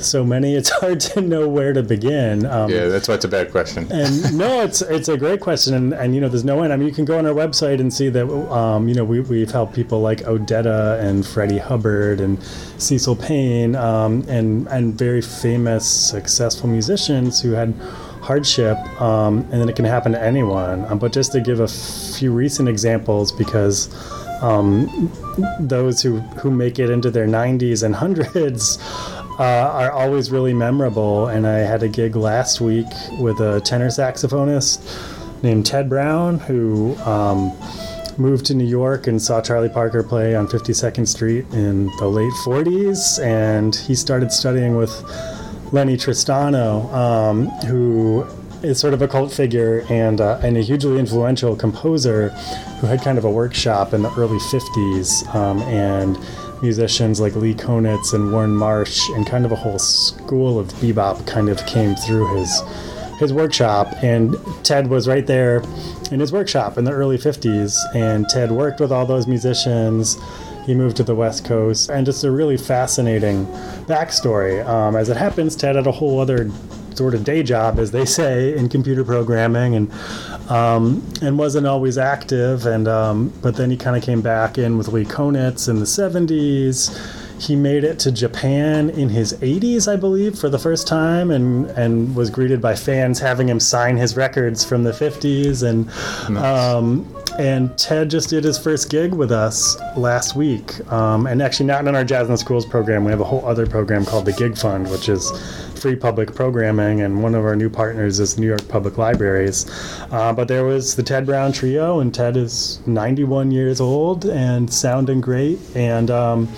so 0.00 0.24
many, 0.24 0.54
it's 0.54 0.68
hard 0.80 1.00
to 1.00 1.20
know 1.20 1.48
where 1.48 1.72
to 1.72 1.82
begin. 1.82 2.46
Um, 2.46 2.70
Yeah, 2.70 2.86
that's 2.86 3.08
why 3.08 3.14
it's 3.14 3.24
a 3.24 3.28
bad 3.28 3.50
question. 3.50 3.90
and 3.90 4.36
no, 4.36 4.62
it's 4.62 4.82
it's 4.82 5.08
a 5.08 5.16
great 5.16 5.40
question, 5.40 5.74
and, 5.74 5.92
and 5.94 6.14
you 6.14 6.20
know, 6.20 6.28
there's 6.28 6.44
no 6.44 6.62
end. 6.62 6.72
I 6.72 6.76
mean, 6.76 6.88
you 6.88 6.94
can 6.94 7.04
go 7.04 7.18
on 7.18 7.26
our 7.26 7.34
website 7.34 7.80
and 7.80 7.92
see 7.92 8.08
that 8.10 8.28
um, 8.50 8.88
you 8.88 8.94
know 8.94 9.04
we 9.04 9.20
we've 9.20 9.50
helped 9.50 9.74
people 9.74 10.00
like 10.00 10.20
Odetta 10.20 11.00
and 11.00 11.26
Freddie 11.26 11.58
Hubbard 11.58 12.20
and 12.20 12.42
Cecil 12.78 13.16
Payne, 13.16 13.74
um, 13.76 14.24
and 14.28 14.66
and 14.68 14.94
very 14.94 15.22
famous, 15.22 15.88
successful 15.88 16.68
musicians 16.68 17.40
who 17.40 17.52
had 17.52 17.74
hardship, 18.22 18.76
um, 19.00 19.38
and 19.52 19.60
then 19.60 19.68
it 19.68 19.76
can 19.76 19.84
happen 19.84 20.12
to 20.12 20.22
anyone. 20.22 20.84
Um, 20.86 20.98
but 20.98 21.12
just 21.12 21.32
to 21.32 21.40
give 21.40 21.60
a 21.60 21.68
few 21.68 22.32
recent 22.32 22.68
examples, 22.68 23.30
because 23.30 23.88
um, 24.42 25.10
those 25.60 26.02
who 26.02 26.18
who 26.40 26.50
make 26.50 26.78
it 26.78 26.90
into 26.90 27.10
their 27.10 27.26
90s 27.26 27.82
and 27.82 27.94
hundreds 27.94 28.78
uh, 29.38 29.42
are 29.42 29.92
always 29.92 30.30
really 30.30 30.54
memorable. 30.54 31.28
And 31.28 31.46
I 31.46 31.58
had 31.58 31.82
a 31.82 31.88
gig 31.88 32.16
last 32.16 32.60
week 32.60 32.86
with 33.18 33.40
a 33.40 33.60
tenor 33.60 33.88
saxophonist 33.88 35.42
named 35.42 35.66
Ted 35.66 35.88
Brown 35.88 36.38
who 36.38 36.96
um, 36.98 37.52
moved 38.18 38.46
to 38.46 38.54
New 38.54 38.66
York 38.66 39.06
and 39.06 39.20
saw 39.20 39.40
Charlie 39.40 39.68
Parker 39.68 40.02
play 40.02 40.34
on 40.34 40.46
52nd 40.46 41.06
Street 41.06 41.44
in 41.52 41.86
the 41.98 42.08
late 42.08 42.32
40s. 42.44 43.22
And 43.22 43.74
he 43.74 43.94
started 43.94 44.32
studying 44.32 44.76
with 44.76 44.90
Lennie 45.72 45.96
Tristano, 45.96 46.92
um, 46.92 47.48
who 47.66 48.26
is 48.62 48.78
sort 48.80 48.94
of 48.94 49.02
a 49.02 49.08
cult 49.08 49.32
figure 49.32 49.84
and, 49.90 50.20
uh, 50.20 50.40
and 50.42 50.56
a 50.56 50.60
hugely 50.60 50.98
influential 50.98 51.54
composer 51.54 52.30
who 52.80 52.86
had 52.86 53.02
kind 53.02 53.18
of 53.18 53.24
a 53.24 53.30
workshop 53.30 53.92
in 53.92 54.02
the 54.02 54.10
early 54.14 54.38
50s. 54.38 55.34
Um, 55.34 55.60
and 55.62 56.16
musicians 56.62 57.20
like 57.20 57.34
Lee 57.36 57.54
Konitz 57.54 58.14
and 58.14 58.32
Warne 58.32 58.54
Marsh 58.54 59.08
and 59.10 59.26
kind 59.26 59.44
of 59.44 59.52
a 59.52 59.56
whole 59.56 59.78
school 59.78 60.58
of 60.58 60.68
bebop 60.74 61.26
kind 61.26 61.48
of 61.48 61.64
came 61.66 61.94
through 61.94 62.36
his 62.36 62.62
his 63.18 63.32
workshop. 63.32 63.94
And 64.02 64.36
Ted 64.62 64.88
was 64.88 65.08
right 65.08 65.26
there 65.26 65.62
in 66.10 66.20
his 66.20 66.32
workshop 66.32 66.78
in 66.78 66.84
the 66.84 66.92
early 66.92 67.18
50s 67.18 67.78
and 67.94 68.28
Ted 68.28 68.52
worked 68.52 68.80
with 68.80 68.92
all 68.92 69.06
those 69.06 69.26
musicians. 69.26 70.18
He 70.66 70.74
moved 70.74 70.96
to 70.98 71.02
the 71.02 71.14
west 71.14 71.44
coast. 71.44 71.90
And 71.90 72.04
just 72.04 72.24
a 72.24 72.30
really 72.30 72.56
fascinating 72.56 73.46
backstory. 73.86 74.66
Um, 74.66 74.96
as 74.96 75.08
it 75.08 75.16
happens 75.16 75.56
Ted 75.56 75.76
had 75.76 75.86
a 75.86 75.92
whole 75.92 76.20
other 76.20 76.50
sort 76.96 77.14
of 77.14 77.24
day 77.24 77.42
job 77.42 77.78
as 77.78 77.90
they 77.90 78.04
say 78.04 78.56
in 78.56 78.68
computer 78.68 79.04
programming 79.04 79.74
and 79.74 79.92
um, 80.50 81.06
and 81.22 81.38
wasn't 81.38 81.66
always 81.66 81.98
active 81.98 82.66
and 82.66 82.88
um, 82.88 83.32
but 83.42 83.56
then 83.56 83.70
he 83.70 83.76
kind 83.76 83.96
of 83.96 84.02
came 84.02 84.20
back 84.20 84.58
in 84.58 84.78
with 84.78 84.88
Lee 84.88 85.04
Konitz 85.04 85.68
in 85.68 85.78
the 85.78 85.84
70s 85.84 86.96
he 87.38 87.54
made 87.54 87.84
it 87.84 87.98
to 88.00 88.12
Japan 88.12 88.90
in 88.90 89.10
his 89.10 89.34
80s, 89.34 89.92
I 89.92 89.96
believe, 89.96 90.38
for 90.38 90.48
the 90.48 90.58
first 90.58 90.86
time, 90.86 91.30
and 91.30 91.66
and 91.70 92.16
was 92.16 92.30
greeted 92.30 92.60
by 92.60 92.74
fans 92.74 93.18
having 93.18 93.48
him 93.48 93.60
sign 93.60 93.96
his 93.96 94.16
records 94.16 94.64
from 94.64 94.84
the 94.84 94.92
50s. 94.92 95.62
And 95.62 96.38
um, 96.38 97.06
and 97.38 97.76
Ted 97.76 98.10
just 98.10 98.30
did 98.30 98.44
his 98.44 98.58
first 98.58 98.90
gig 98.90 99.12
with 99.12 99.30
us 99.30 99.76
last 99.96 100.34
week. 100.34 100.80
Um, 100.90 101.26
and 101.26 101.42
actually, 101.42 101.66
not 101.66 101.86
in 101.86 101.94
our 101.94 102.04
Jazz 102.04 102.26
in 102.26 102.32
the 102.32 102.38
Schools 102.38 102.64
program. 102.64 103.04
We 103.04 103.10
have 103.10 103.20
a 103.20 103.24
whole 103.24 103.44
other 103.44 103.66
program 103.66 104.06
called 104.06 104.24
the 104.24 104.32
Gig 104.32 104.56
Fund, 104.56 104.90
which 104.90 105.08
is 105.08 105.30
free 105.86 105.94
public 105.94 106.34
programming. 106.34 107.02
And 107.02 107.22
one 107.22 107.36
of 107.36 107.44
our 107.44 107.54
new 107.54 107.70
partners 107.70 108.18
is 108.18 108.36
New 108.36 108.46
York 108.48 108.66
Public 108.66 108.98
Libraries. 108.98 109.70
Uh, 110.10 110.32
but 110.32 110.48
there 110.48 110.64
was 110.64 110.96
the 110.96 111.02
Ted 111.04 111.24
Brown 111.24 111.52
Trio, 111.52 112.00
and 112.00 112.12
Ted 112.12 112.36
is 112.36 112.80
91 112.86 113.52
years 113.52 113.80
old 113.80 114.24
and 114.24 114.72
sounding 114.72 115.20
great. 115.20 115.60
And 115.76 116.10
um, 116.10 116.48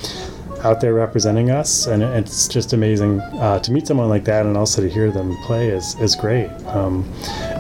out 0.63 0.81
there 0.81 0.95
representing 0.95 1.51
us, 1.51 1.87
and 1.87 2.03
it's 2.03 2.49
just 2.49 2.73
amazing 2.73 3.21
uh, 3.21 3.59
to 3.59 3.71
meet 3.71 3.87
someone 3.87 4.09
like 4.09 4.25
that, 4.25 4.47
and 4.47 4.57
also 4.57 4.81
to 4.81 4.89
hear 4.89 5.11
them 5.11 5.37
play 5.45 5.69
is 5.69 5.95
is 6.01 6.17
great. 6.17 6.49
Um, 6.69 7.05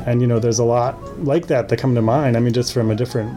and 0.06 0.22
you 0.22 0.26
know, 0.26 0.38
there's 0.38 0.60
a 0.60 0.64
lot 0.64 0.96
like 1.22 1.48
that 1.48 1.68
that 1.68 1.78
come 1.78 1.94
to 1.94 2.00
mind. 2.00 2.34
I 2.34 2.40
mean, 2.40 2.54
just 2.54 2.72
from 2.72 2.90
a 2.90 2.94
different 2.94 3.30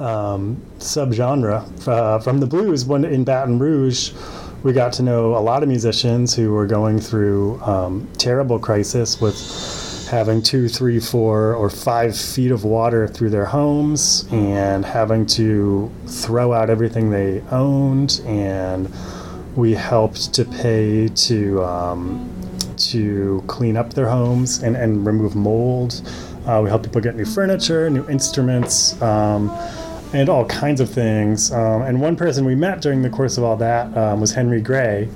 um, 0.00 0.60
subgenre 0.78 1.88
uh, 1.88 2.18
from 2.18 2.40
the 2.40 2.46
blues. 2.46 2.84
When 2.84 3.06
in 3.06 3.24
Baton 3.24 3.58
Rouge, 3.58 4.12
we 4.62 4.72
got 4.72 4.92
to 4.94 5.02
know 5.02 5.36
a 5.36 5.40
lot 5.40 5.62
of 5.62 5.68
musicians 5.68 6.34
who 6.34 6.52
were 6.52 6.66
going 6.66 6.98
through 6.98 7.60
um, 7.62 8.08
terrible 8.18 8.58
crisis 8.58 9.20
with 9.20 9.38
having 10.10 10.42
two, 10.42 10.68
three, 10.68 11.00
four, 11.00 11.54
or 11.54 11.70
five 11.70 12.16
feet 12.16 12.50
of 12.50 12.64
water 12.64 13.06
through 13.08 13.30
their 13.30 13.46
homes 13.46 14.26
and 14.32 14.84
having 14.84 15.24
to 15.24 15.90
throw 16.06 16.52
out 16.52 16.68
everything 16.68 17.10
they 17.10 17.40
owned. 17.50 18.20
And 18.26 18.92
we 19.56 19.72
helped 19.72 20.34
to 20.34 20.44
pay 20.44 21.08
to 21.08 21.64
um, 21.64 22.36
to 22.76 23.44
clean 23.46 23.76
up 23.76 23.92
their 23.94 24.08
homes 24.08 24.62
and, 24.62 24.76
and 24.76 25.06
remove 25.06 25.36
mold. 25.36 26.02
Uh, 26.46 26.60
we 26.62 26.68
helped 26.68 26.84
people 26.84 27.00
get 27.00 27.14
new 27.14 27.24
furniture, 27.24 27.88
new 27.88 28.06
instruments. 28.08 29.00
Um, 29.00 29.48
and 30.12 30.28
all 30.28 30.44
kinds 30.46 30.80
of 30.80 30.90
things. 30.90 31.52
Um, 31.52 31.82
and 31.82 32.00
one 32.00 32.16
person 32.16 32.44
we 32.44 32.54
met 32.54 32.80
during 32.80 33.02
the 33.02 33.10
course 33.10 33.38
of 33.38 33.44
all 33.44 33.56
that 33.56 33.96
um, 33.96 34.20
was 34.20 34.32
Henry 34.32 34.60
Gray, 34.60 35.08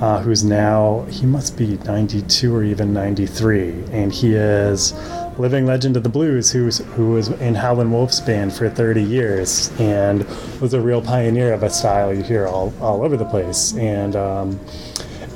uh, 0.00 0.20
who's 0.22 0.42
now, 0.42 1.06
he 1.10 1.26
must 1.26 1.56
be 1.56 1.76
92 1.78 2.54
or 2.54 2.64
even 2.64 2.94
93. 2.94 3.70
And 3.92 4.12
he 4.12 4.34
is 4.34 4.94
living 5.38 5.66
legend 5.66 5.96
of 5.96 6.02
the 6.02 6.08
blues 6.08 6.50
who's, 6.50 6.78
who 6.78 7.12
was 7.12 7.28
in 7.28 7.54
Howlin' 7.54 7.90
Wolf's 7.90 8.20
band 8.20 8.52
for 8.52 8.68
30 8.68 9.02
years 9.02 9.70
and 9.78 10.24
was 10.60 10.74
a 10.74 10.80
real 10.80 11.02
pioneer 11.02 11.52
of 11.52 11.62
a 11.62 11.70
style 11.70 12.14
you 12.14 12.22
hear 12.22 12.46
all, 12.46 12.72
all 12.80 13.02
over 13.02 13.16
the 13.16 13.24
place. 13.24 13.74
And, 13.74 14.16
um, 14.16 14.60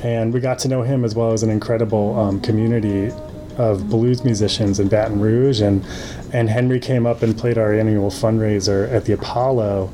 and 0.03 0.33
we 0.33 0.41
got 0.41 0.59
to 0.61 0.69
know 0.69 0.83
him 0.83 1.05
as 1.05 1.15
well 1.15 1.33
as 1.33 1.43
an 1.43 1.51
incredible 1.51 2.19
um, 2.19 2.41
community 2.41 3.11
of 3.59 3.89
blues 3.89 4.25
musicians 4.25 4.81
in 4.81 4.89
Baton 4.89 5.21
Rouge, 5.21 5.61
and 5.61 5.85
and 6.33 6.49
Henry 6.51 6.81
came 6.81 7.07
up 7.07 7.23
and 7.23 7.37
played 7.37 7.59
our 7.59 7.73
annual 7.73 8.11
fundraiser 8.11 8.91
at 8.93 9.05
the 9.05 9.13
Apollo 9.13 9.91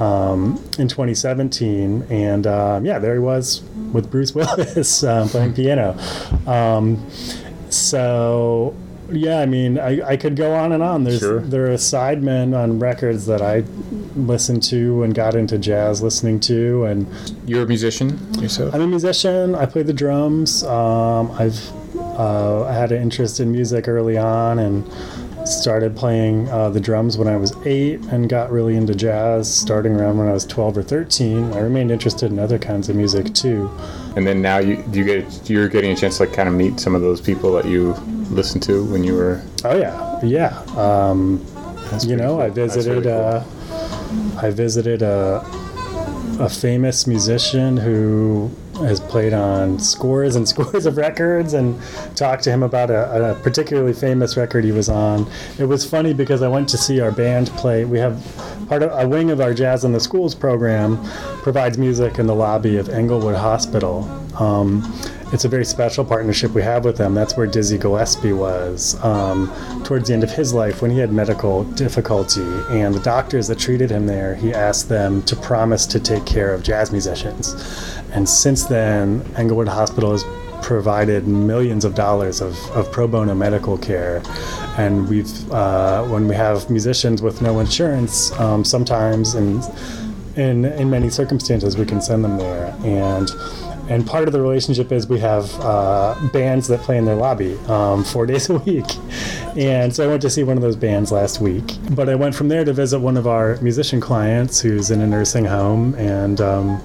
um, 0.00 0.56
in 0.78 0.88
2017, 0.88 2.02
and 2.10 2.46
um, 2.46 2.84
yeah, 2.84 2.98
there 2.98 3.14
he 3.14 3.18
was 3.20 3.62
with 3.92 4.10
Bruce 4.10 4.34
Willis 4.34 5.02
uh, 5.04 5.26
playing 5.30 5.54
piano. 5.54 5.96
Um, 6.46 7.08
so 7.70 8.74
yeah, 9.10 9.38
I 9.40 9.46
mean, 9.46 9.78
I, 9.78 10.02
I 10.04 10.16
could 10.16 10.34
go 10.36 10.52
on 10.54 10.72
and 10.72 10.82
on. 10.82 11.04
There's 11.04 11.20
Sure. 11.20 11.40
there 11.40 11.66
are 11.66 11.76
sidemen 11.76 12.56
on 12.56 12.78
records 12.80 13.26
that 13.26 13.40
I 13.40 13.62
listened 14.16 14.62
to 14.64 15.02
and 15.04 15.14
got 15.14 15.34
into 15.34 15.58
jazz 15.58 16.02
listening 16.02 16.40
to, 16.40 16.84
and 16.84 17.06
You're 17.46 17.62
a 17.62 17.66
musician 17.66 18.18
yourself? 18.40 18.74
I'm 18.74 18.80
a 18.82 18.86
musician. 18.86 19.54
I 19.54 19.66
play 19.66 19.82
the 19.82 19.92
drums. 19.92 20.64
Um, 20.64 21.30
I've 21.32 21.60
uh, 22.18 22.64
I 22.64 22.72
had 22.72 22.92
an 22.92 23.02
interest 23.02 23.40
in 23.40 23.52
music 23.52 23.88
early 23.88 24.16
on 24.16 24.58
and 24.58 24.90
started 25.46 25.96
playing 25.96 26.48
uh, 26.48 26.70
the 26.70 26.80
drums 26.80 27.16
when 27.16 27.28
I 27.28 27.36
was 27.36 27.54
eight 27.64 28.00
and 28.06 28.28
got 28.28 28.50
really 28.50 28.76
into 28.76 28.94
jazz 28.94 29.52
starting 29.52 29.94
around 29.94 30.18
when 30.18 30.28
I 30.28 30.32
was 30.32 30.44
12 30.46 30.78
or 30.78 30.82
13. 30.82 31.52
I 31.52 31.60
remained 31.60 31.90
interested 31.90 32.32
in 32.32 32.38
other 32.38 32.58
kinds 32.58 32.88
of 32.88 32.96
music 32.96 33.32
too. 33.34 33.70
And 34.16 34.26
then 34.26 34.42
now 34.42 34.58
you 34.58 34.82
you 34.92 35.04
get 35.04 35.48
you're 35.48 35.68
getting 35.68 35.92
a 35.92 35.96
chance 35.96 36.16
to 36.18 36.24
like 36.24 36.32
kind 36.34 36.48
of 36.48 36.54
meet 36.54 36.80
some 36.80 36.94
of 36.94 37.02
those 37.02 37.20
people 37.20 37.52
that 37.52 37.66
you 37.66 37.92
listened 38.30 38.62
to 38.64 38.84
when 38.86 39.04
you 39.04 39.14
were. 39.14 39.42
Oh 39.64 39.76
yeah, 39.76 40.20
yeah. 40.24 40.58
Um, 40.76 41.44
you 42.02 42.16
know, 42.16 42.36
cool. 42.36 42.42
I 42.42 42.50
visited. 42.50 43.04
really 43.04 43.44
cool. 43.44 44.38
uh, 44.38 44.40
I 44.42 44.50
visited 44.50 45.02
a 45.02 45.44
a 46.38 46.48
famous 46.48 47.06
musician 47.06 47.76
who 47.76 48.50
has 48.80 49.00
played 49.00 49.32
on 49.32 49.78
scores 49.78 50.36
and 50.36 50.48
scores 50.56 50.86
of 50.86 50.96
records, 50.96 51.54
and 51.54 51.80
talked 52.14 52.44
to 52.44 52.50
him 52.50 52.62
about 52.62 52.90
a, 52.90 53.32
a 53.32 53.34
particularly 53.42 53.92
famous 53.92 54.36
record 54.36 54.64
he 54.64 54.72
was 54.72 54.88
on. 54.88 55.26
It 55.58 55.64
was 55.64 55.88
funny 55.88 56.12
because 56.12 56.42
I 56.42 56.48
went 56.48 56.68
to 56.70 56.78
see 56.78 57.00
our 57.00 57.12
band 57.12 57.48
play. 57.50 57.84
We 57.84 57.98
have 57.98 58.22
part 58.68 58.82
of 58.82 58.92
a 58.92 59.08
wing 59.08 59.30
of 59.30 59.40
our 59.40 59.54
Jazz 59.54 59.84
in 59.84 59.92
the 59.92 60.00
Schools 60.00 60.34
program 60.34 61.02
provides 61.42 61.78
music 61.78 62.18
in 62.18 62.26
the 62.26 62.34
lobby 62.34 62.76
of 62.76 62.88
Englewood 62.88 63.36
Hospital. 63.36 64.04
Um, 64.38 64.82
it's 65.32 65.44
a 65.44 65.48
very 65.48 65.64
special 65.64 66.04
partnership 66.04 66.52
we 66.52 66.62
have 66.62 66.84
with 66.84 66.96
them. 66.96 67.14
That's 67.14 67.36
where 67.36 67.46
Dizzy 67.46 67.78
Gillespie 67.78 68.32
was 68.32 69.02
um, 69.04 69.52
towards 69.84 70.08
the 70.08 70.14
end 70.14 70.22
of 70.22 70.30
his 70.30 70.54
life 70.54 70.82
when 70.82 70.90
he 70.90 70.98
had 70.98 71.12
medical 71.12 71.64
difficulty. 71.64 72.46
And 72.70 72.94
the 72.94 73.00
doctors 73.00 73.48
that 73.48 73.58
treated 73.58 73.90
him 73.90 74.06
there, 74.06 74.36
he 74.36 74.54
asked 74.54 74.88
them 74.88 75.22
to 75.22 75.34
promise 75.34 75.84
to 75.86 76.00
take 76.00 76.24
care 76.26 76.54
of 76.54 76.62
jazz 76.62 76.92
musicians. 76.92 77.54
And 78.12 78.28
since 78.28 78.64
then, 78.64 79.24
Englewood 79.36 79.68
Hospital 79.68 80.12
has 80.12 80.24
provided 80.62 81.26
millions 81.26 81.84
of 81.84 81.94
dollars 81.94 82.40
of, 82.40 82.56
of 82.70 82.90
pro 82.92 83.08
bono 83.08 83.34
medical 83.34 83.76
care. 83.76 84.22
And 84.78 85.08
we've, 85.08 85.52
uh, 85.52 86.04
when 86.04 86.28
we 86.28 86.34
have 86.36 86.70
musicians 86.70 87.20
with 87.20 87.42
no 87.42 87.58
insurance, 87.58 88.32
um, 88.32 88.64
sometimes 88.64 89.34
in, 89.34 89.60
in, 90.36 90.64
in 90.64 90.88
many 90.88 91.10
circumstances, 91.10 91.76
we 91.76 91.84
can 91.84 92.00
send 92.00 92.24
them 92.24 92.36
there. 92.38 92.76
And 92.84 93.30
and 93.88 94.06
part 94.06 94.26
of 94.26 94.32
the 94.32 94.40
relationship 94.40 94.90
is 94.90 95.06
we 95.06 95.20
have 95.20 95.52
uh, 95.60 96.16
bands 96.32 96.66
that 96.68 96.80
play 96.80 96.98
in 96.98 97.04
their 97.04 97.14
lobby 97.14 97.56
um, 97.68 98.02
four 98.02 98.26
days 98.32 98.50
a 98.50 98.58
week. 98.58 98.86
And 99.56 99.94
so 99.94 100.04
I 100.04 100.08
went 100.08 100.22
to 100.22 100.30
see 100.30 100.42
one 100.42 100.56
of 100.56 100.62
those 100.62 100.76
bands 100.76 101.12
last 101.12 101.40
week. 101.40 101.76
But 101.90 102.08
I 102.08 102.14
went 102.14 102.34
from 102.34 102.48
there 102.48 102.64
to 102.64 102.72
visit 102.72 102.98
one 102.98 103.16
of 103.16 103.26
our 103.26 103.56
musician 103.60 104.00
clients 104.00 104.60
who's 104.60 104.90
in 104.90 105.00
a 105.00 105.06
nursing 105.06 105.44
home. 105.44 105.94
And, 105.94 106.40
um, 106.40 106.82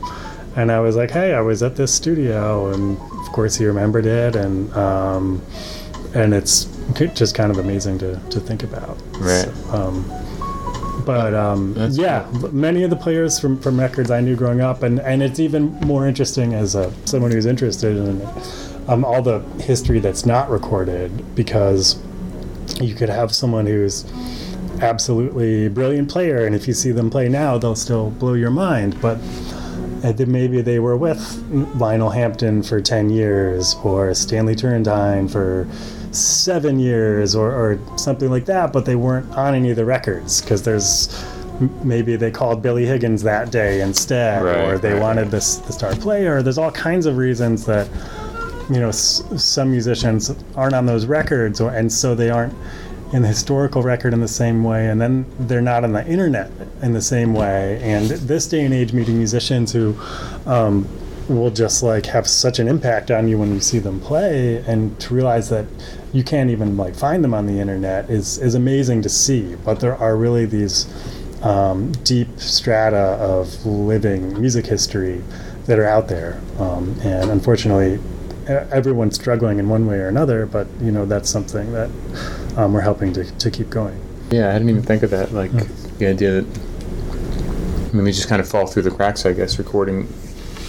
and 0.56 0.72
I 0.72 0.80
was 0.80 0.96
like, 0.96 1.12
hey, 1.12 1.34
I 1.34 1.42
was 1.42 1.64
at 1.64 1.76
this 1.76 1.94
studio. 1.94 2.72
And 2.72 2.98
of 2.98 3.32
course, 3.32 3.56
he 3.56 3.66
remembered 3.66 4.06
it. 4.06 4.36
And, 4.36 4.72
um, 4.74 5.42
and 6.14 6.34
it's 6.34 6.66
just 7.16 7.36
kind 7.36 7.52
of 7.52 7.58
amazing 7.58 7.98
to, 8.00 8.16
to 8.30 8.40
think 8.40 8.64
about. 8.64 9.02
Right. 9.14 9.46
So, 9.46 9.74
um, 9.74 10.06
but 11.06 11.34
um, 11.34 11.76
yeah, 11.92 12.30
many 12.52 12.84
of 12.84 12.90
the 12.90 12.96
players 12.96 13.40
from, 13.40 13.60
from 13.60 13.80
records 13.80 14.12
I 14.12 14.22
knew 14.22 14.36
growing 14.36 14.62
up, 14.62 14.84
and, 14.84 15.00
and 15.00 15.22
it's 15.22 15.40
even 15.40 15.74
more 15.82 16.08
interesting 16.08 16.54
as 16.54 16.76
a, 16.76 16.94
someone 17.06 17.32
who's 17.32 17.46
interested 17.46 17.98
in 17.98 18.22
um, 18.88 19.06
all 19.06 19.22
the 19.22 19.40
history 19.62 20.00
that's 20.00 20.26
not 20.26 20.50
recorded 20.50 21.36
because 21.36 22.02
you 22.80 22.96
could 22.96 23.10
have 23.10 23.34
someone 23.34 23.66
who's 23.66 24.06
absolutely 24.82 25.70
brilliant 25.70 26.10
player, 26.10 26.46
and 26.46 26.56
if 26.56 26.68
you 26.68 26.74
see 26.74 26.92
them 26.92 27.10
play 27.10 27.30
now, 27.30 27.58
they'll 27.58 27.76
still 27.76 28.10
blow 28.12 28.34
your 28.34 28.52
mind. 28.52 29.00
But 29.02 29.18
uh, 30.04 30.14
maybe 30.26 30.62
they 30.62 30.80
were 30.80 30.98
with 30.98 31.44
Lionel 31.76 32.10
Hampton 32.10 32.64
for 32.64 32.82
10 32.82 33.10
years 33.10 33.76
or 33.84 34.14
Stanley 34.14 34.56
Turrentine 34.56 35.28
for 35.28 35.68
seven 36.12 36.80
years 36.80 37.36
or, 37.36 37.52
or 37.52 37.98
something 37.98 38.30
like 38.30 38.46
that, 38.46 38.74
but 38.74 38.86
they 38.86 38.96
weren't 38.96 39.32
on 39.38 39.56
any 39.56 39.70
of 39.72 39.76
the 39.76 39.86
records 39.86 40.42
because 40.42 40.64
there's 40.64 41.24
maybe 41.84 42.16
they 42.16 42.32
called 42.32 42.62
Billy 42.62 42.86
Higgins 42.86 43.22
that 43.24 43.52
day 43.52 43.82
instead, 43.82 44.44
Right, 44.44 44.58
or 44.60 44.78
they 44.78 44.94
right, 44.94 45.02
wanted 45.02 45.30
this 45.32 45.58
the 45.58 45.72
star 45.74 45.96
player. 45.96 46.42
There's 46.42 46.58
all 46.58 46.72
kinds 46.72 47.06
of 47.06 47.18
reasons 47.18 47.66
that 47.66 47.88
you 48.70 48.80
know 48.80 48.90
s- 48.90 49.24
some 49.38 49.72
musicians 49.72 50.34
aren't 50.56 50.74
on 50.76 50.86
those 50.86 51.06
records, 51.06 51.62
or, 51.62 51.70
and 51.72 51.92
so 51.92 52.16
they 52.16 52.30
aren't 52.30 52.54
in 53.14 53.22
the 53.22 53.28
historical 53.28 53.82
record 53.84 54.14
in 54.14 54.22
the 54.22 54.28
same 54.28 54.64
way, 54.64 54.88
and 54.88 55.00
then 55.02 55.26
they're 55.40 55.62
not 55.62 55.84
on 55.84 55.92
the 55.92 56.06
internet 56.08 56.50
in 56.82 56.94
the 56.94 57.02
same 57.02 57.34
way. 57.34 57.80
And 57.84 58.06
this 58.10 58.48
day 58.48 58.64
and 58.66 58.74
age, 58.74 58.94
meeting 58.94 59.18
musicians 59.18 59.72
who 59.74 59.96
um, 60.46 60.88
will 61.40 61.52
just 61.52 61.84
like 61.84 62.06
have 62.08 62.28
such 62.28 62.60
an 62.60 62.68
impact 62.68 63.12
on 63.12 63.28
you 63.28 63.38
when 63.38 63.54
you 63.54 63.60
see 63.60 63.80
them 63.80 64.00
play, 64.00 64.58
and 64.68 65.00
to 65.00 65.14
realize 65.14 65.50
that 65.50 65.66
you 66.14 66.24
can't 66.24 66.50
even 66.50 66.78
like 66.78 66.96
find 66.96 67.24
them 67.24 67.34
on 67.34 67.46
the 67.46 67.60
internet 67.60 68.10
is 68.10 68.38
is 68.38 68.56
amazing 68.56 69.02
to 69.04 69.10
see. 69.10 69.56
But 69.56 69.80
there 69.80 69.96
are 69.96 70.16
really 70.16 70.46
these 70.46 70.88
um, 71.44 71.92
deep 72.04 72.40
strata 72.40 73.18
of 73.20 73.66
living 73.66 74.40
music 74.40 74.66
history 74.66 75.24
that 75.66 75.80
are 75.80 75.88
out 75.88 76.08
there, 76.08 76.42
um, 76.60 76.96
and 77.04 77.30
unfortunately, 77.30 78.00
everyone's 78.48 79.16
struggling 79.16 79.60
in 79.60 79.70
one 79.70 79.88
way 79.88 79.98
or 79.98 80.08
another. 80.08 80.46
But 80.46 80.68
you 80.82 80.92
know 80.92 81.06
that's 81.06 81.30
something 81.30 81.72
that 81.74 81.90
um, 82.58 82.74
we're 82.74 82.82
helping 82.82 83.14
to, 83.14 83.24
to 83.24 83.52
keep 83.52 83.70
going. 83.70 84.00
Yeah, 84.32 84.50
I 84.50 84.54
didn't 84.54 84.70
even 84.70 84.84
think 84.84 85.04
of 85.04 85.10
that. 85.12 85.32
Like 85.34 85.52
the 85.98 86.08
idea 86.08 86.42
that 86.42 86.72
I 87.92 87.94
mean, 87.94 88.06
they 88.06 88.12
just 88.12 88.30
kind 88.30 88.40
of 88.40 88.48
fall 88.48 88.68
through 88.68 88.84
the 88.84 88.92
cracks. 88.92 89.26
I 89.26 89.34
guess 89.34 89.60
recording, 89.60 90.08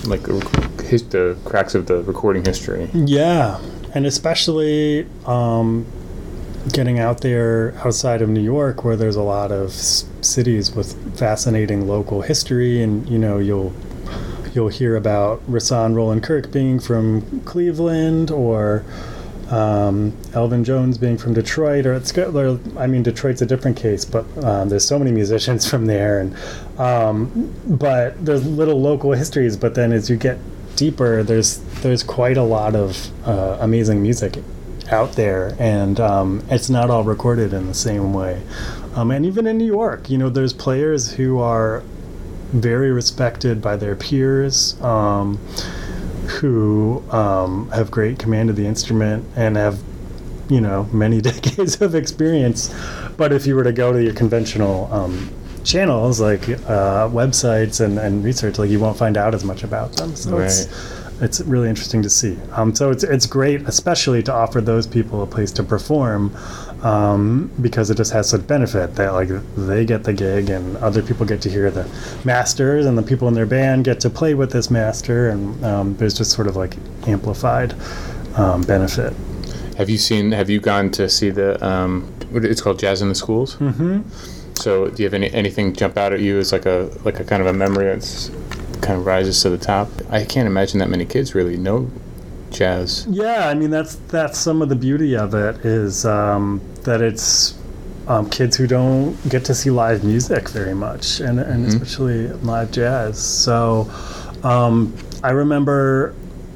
like 0.05 0.23
the 0.23 0.85
his, 0.89 1.03
the 1.09 1.37
cracks 1.45 1.75
of 1.75 1.87
the 1.87 2.03
recording 2.03 2.45
history. 2.45 2.89
Yeah, 2.93 3.61
and 3.95 4.07
especially 4.07 5.07
um, 5.27 5.87
getting 6.73 6.99
out 6.99 7.21
there 7.21 7.75
outside 7.85 8.23
of 8.23 8.29
New 8.29 8.43
York, 8.43 8.85
where 8.85 8.97
there's 8.97 9.17
a 9.17 9.23
lot 9.23 9.53
of 9.53 9.69
s- 9.71 10.05
cities 10.21 10.75
with 10.75 11.19
fascinating 11.19 11.87
local 11.89 12.23
history, 12.23 12.83
and 12.83 13.09
you 13.09 13.19
know 13.19 13.39
you'll 13.39 13.73
you'll 14.55 14.69
hear 14.69 14.97
about 14.97 15.41
Rahsaan 15.51 15.95
Roland 15.95 16.23
Kirk 16.23 16.53
being 16.53 16.79
from 16.79 17.41
Cleveland, 17.43 18.31
or 18.31 18.85
um, 19.53 20.17
Elvin 20.33 20.65
Jones 20.65 20.97
being 20.97 21.19
from 21.19 21.35
Detroit, 21.35 21.85
or 21.85 21.93
it's 21.93 22.17
or, 22.17 22.59
I 22.79 22.87
mean, 22.87 23.03
Detroit's 23.03 23.43
a 23.43 23.47
different 23.47 23.77
case, 23.77 24.05
but 24.05 24.25
um, 24.43 24.71
there's 24.71 24.85
so 24.85 24.99
many 24.99 25.13
musicians 25.13 25.69
from 25.71 25.87
there, 25.87 26.21
and 26.21 26.37
um, 26.81 27.55
but 27.67 28.25
there's 28.25 28.47
little 28.47 28.81
local 28.81 29.13
histories. 29.13 29.57
But 29.57 29.75
then 29.75 29.93
as 29.93 30.09
you 30.09 30.17
get 30.17 30.39
deeper, 30.75 31.23
there's 31.23 31.59
there's 31.83 32.03
quite 32.03 32.39
a 32.39 32.43
lot 32.43 32.75
of 32.75 33.11
uh, 33.29 33.59
amazing 33.61 34.03
music 34.03 34.39
out 34.91 35.13
there, 35.13 35.55
and 35.59 36.01
um, 36.01 36.43
it's 36.51 36.71
not 36.71 36.89
all 36.91 37.05
recorded 37.05 37.53
in 37.53 37.67
the 37.67 37.75
same 37.75 38.15
way. 38.15 38.43
Um, 38.95 39.11
and 39.11 39.27
even 39.27 39.47
in 39.47 39.59
New 39.59 39.67
York, 39.67 40.09
you 40.09 40.19
know, 40.19 40.31
there's 40.31 40.53
players 40.53 41.13
who 41.13 41.39
are 41.39 41.83
very 42.53 42.91
respected 42.91 43.61
by 43.63 43.77
their 43.77 43.97
peers. 43.97 44.81
Who 46.41 47.03
um, 47.11 47.69
have 47.71 47.91
great 47.91 48.19
command 48.19 48.51
of 48.51 48.57
the 48.57 48.67
instrument 48.67 49.27
and 49.37 49.57
have 49.57 49.81
you 50.49 50.61
know 50.61 50.89
many 50.93 51.21
decades 51.31 51.81
of 51.81 51.95
experience. 51.95 52.75
But 53.17 53.33
if 53.33 53.47
you 53.47 53.55
were 53.55 53.65
to 53.65 53.73
go 53.73 53.93
to 53.93 54.03
your 54.03 54.15
conventional 54.15 54.93
um, 54.93 55.31
channels 55.65 56.21
like 56.21 56.49
uh, 56.49 57.09
websites 57.09 57.85
and, 57.85 57.99
and 57.99 58.25
research 58.25 58.59
like 58.59 58.71
you 58.71 58.81
won't 58.81 58.97
find 58.97 59.17
out 59.17 59.35
as 59.35 59.45
much 59.45 59.63
about 59.63 59.93
them. 59.93 60.15
So 60.17 60.39
it's 60.39 60.67
it's 61.21 61.41
really 61.43 61.69
interesting 61.69 62.03
to 62.03 62.11
see. 62.11 62.37
Um, 62.51 62.75
so 62.75 62.91
it's, 62.91 63.05
it's 63.05 63.27
great 63.27 63.63
especially 63.69 64.23
to 64.25 64.33
offer 64.33 64.61
those 64.61 64.87
people 64.87 65.23
a 65.23 65.27
place 65.27 65.53
to 65.53 65.63
perform 65.63 66.37
um, 66.83 67.51
because 67.61 67.91
it 67.91 67.97
just 67.97 68.13
has 68.13 68.29
such 68.29 68.47
benefit 68.47 68.95
that 68.97 69.13
like 69.13 69.29
they 69.57 69.85
get 69.85 70.05
the 70.05 70.13
gig 70.13 70.51
and 70.51 70.77
other 70.79 71.03
people 71.03 71.25
get 71.25 71.41
to 71.43 71.51
hear 71.51 71.71
the 71.71 71.89
masters 72.25 72.87
and 72.87 72.99
the 72.99 73.03
people 73.03 73.29
in 73.29 73.35
their 73.35 73.47
band 73.47 73.85
get 73.85 74.01
to 74.01 74.11
play 74.11 74.35
with 74.35 74.51
this 74.51 74.71
master 74.71 75.29
and 75.29 75.65
um, 75.65 75.97
there's 75.97 76.15
just 76.15 76.33
sort 76.33 76.49
of 76.49 76.57
like 76.57 76.77
amplified 77.07 77.75
um, 78.37 78.63
benefit 78.63 79.13
Have 79.77 79.89
you 79.89 79.99
seen? 79.99 80.33
Have 80.33 80.51
you 80.51 80.61
gone 80.61 80.91
to 80.93 81.09
see 81.09 81.31
the? 81.31 81.65
Um, 81.65 82.13
it's 82.33 82.61
called 82.61 82.79
Jazz 82.79 83.03
in 83.03 83.09
the 83.09 83.15
Schools. 83.15 83.57
mm-hmm. 83.57 84.03
So, 84.55 84.89
do 84.89 85.03
you 85.03 85.07
have 85.07 85.15
any 85.15 85.33
anything 85.33 85.73
jump 85.75 85.97
out 85.97 86.13
at 86.13 86.21
you 86.21 86.39
as 86.39 86.53
like 86.53 86.67
a 86.67 86.91
like 87.05 87.21
a 87.21 87.25
kind 87.25 87.41
of 87.43 87.49
a 87.49 87.53
memory 87.53 87.87
that's 87.87 88.31
kind 88.81 88.99
of 88.99 89.07
rises 89.07 89.41
to 89.43 89.51
the 89.51 89.59
top? 89.59 89.89
I 90.11 90.25
can't 90.25 90.47
imagine 90.47 90.79
that 90.81 90.91
many 90.91 91.05
kids 91.05 91.35
really 91.35 91.57
know 91.57 91.91
jazz. 92.53 93.07
Yeah, 93.09 93.49
I 93.49 93.55
mean 93.55 93.71
that's 93.71 93.97
that's 94.09 94.39
some 94.39 94.63
of 94.63 94.69
the 94.69 94.77
beauty 94.77 95.17
of 95.17 95.35
it 95.35 95.65
is 95.65 96.05
um, 96.05 96.61
that 96.83 97.01
it's 97.01 97.59
um, 98.09 98.29
kids 98.31 98.57
who 98.57 98.67
don't 98.67 99.17
get 99.29 99.45
to 99.47 99.55
see 99.55 99.71
live 99.71 100.05
music 100.05 100.49
very 100.49 100.75
much, 100.75 101.21
and, 101.21 101.39
and 101.41 101.67
especially 101.67 102.29
live 102.29 102.71
jazz. 102.71 103.23
So 103.23 103.91
um, 104.43 104.97
I 105.23 105.31
remember 105.31 106.15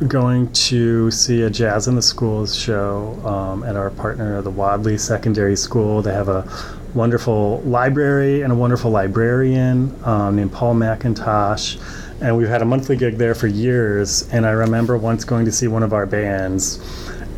going 0.08 0.52
to 0.52 1.10
see 1.10 1.42
a 1.42 1.50
Jazz 1.50 1.88
in 1.88 1.94
the 1.94 2.02
Schools 2.02 2.54
show 2.54 3.18
um, 3.24 3.62
at 3.64 3.76
our 3.76 3.90
partner, 3.90 4.42
the 4.42 4.50
Wadleigh 4.50 4.98
Secondary 4.98 5.56
School. 5.56 6.02
They 6.02 6.12
have 6.12 6.28
a 6.28 6.46
wonderful 6.94 7.60
library 7.60 8.42
and 8.42 8.52
a 8.52 8.56
wonderful 8.56 8.90
librarian 8.90 9.94
um, 10.04 10.36
named 10.36 10.52
Paul 10.52 10.74
McIntosh. 10.74 11.78
And 12.20 12.36
we've 12.36 12.48
had 12.48 12.62
a 12.62 12.64
monthly 12.64 12.96
gig 12.96 13.16
there 13.16 13.34
for 13.34 13.46
years. 13.46 14.28
And 14.32 14.46
I 14.46 14.50
remember 14.50 14.96
once 14.96 15.24
going 15.24 15.44
to 15.44 15.52
see 15.52 15.68
one 15.68 15.82
of 15.82 15.92
our 15.92 16.06
bands, 16.06 16.80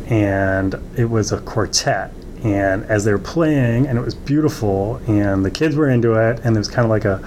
and 0.07 0.75
it 0.97 1.05
was 1.05 1.31
a 1.31 1.39
quartet. 1.41 2.13
And 2.43 2.85
as 2.85 3.03
they 3.03 3.11
were 3.11 3.19
playing, 3.19 3.87
and 3.87 3.97
it 3.97 4.01
was 4.01 4.15
beautiful, 4.15 5.01
and 5.07 5.43
the 5.43 5.51
kids 5.51 5.75
were 5.75 5.89
into 5.89 6.13
it, 6.13 6.39
and 6.43 6.55
it 6.55 6.59
was 6.59 6.69
kind 6.69 6.85
of 6.85 6.89
like 6.89 7.05
a 7.05 7.21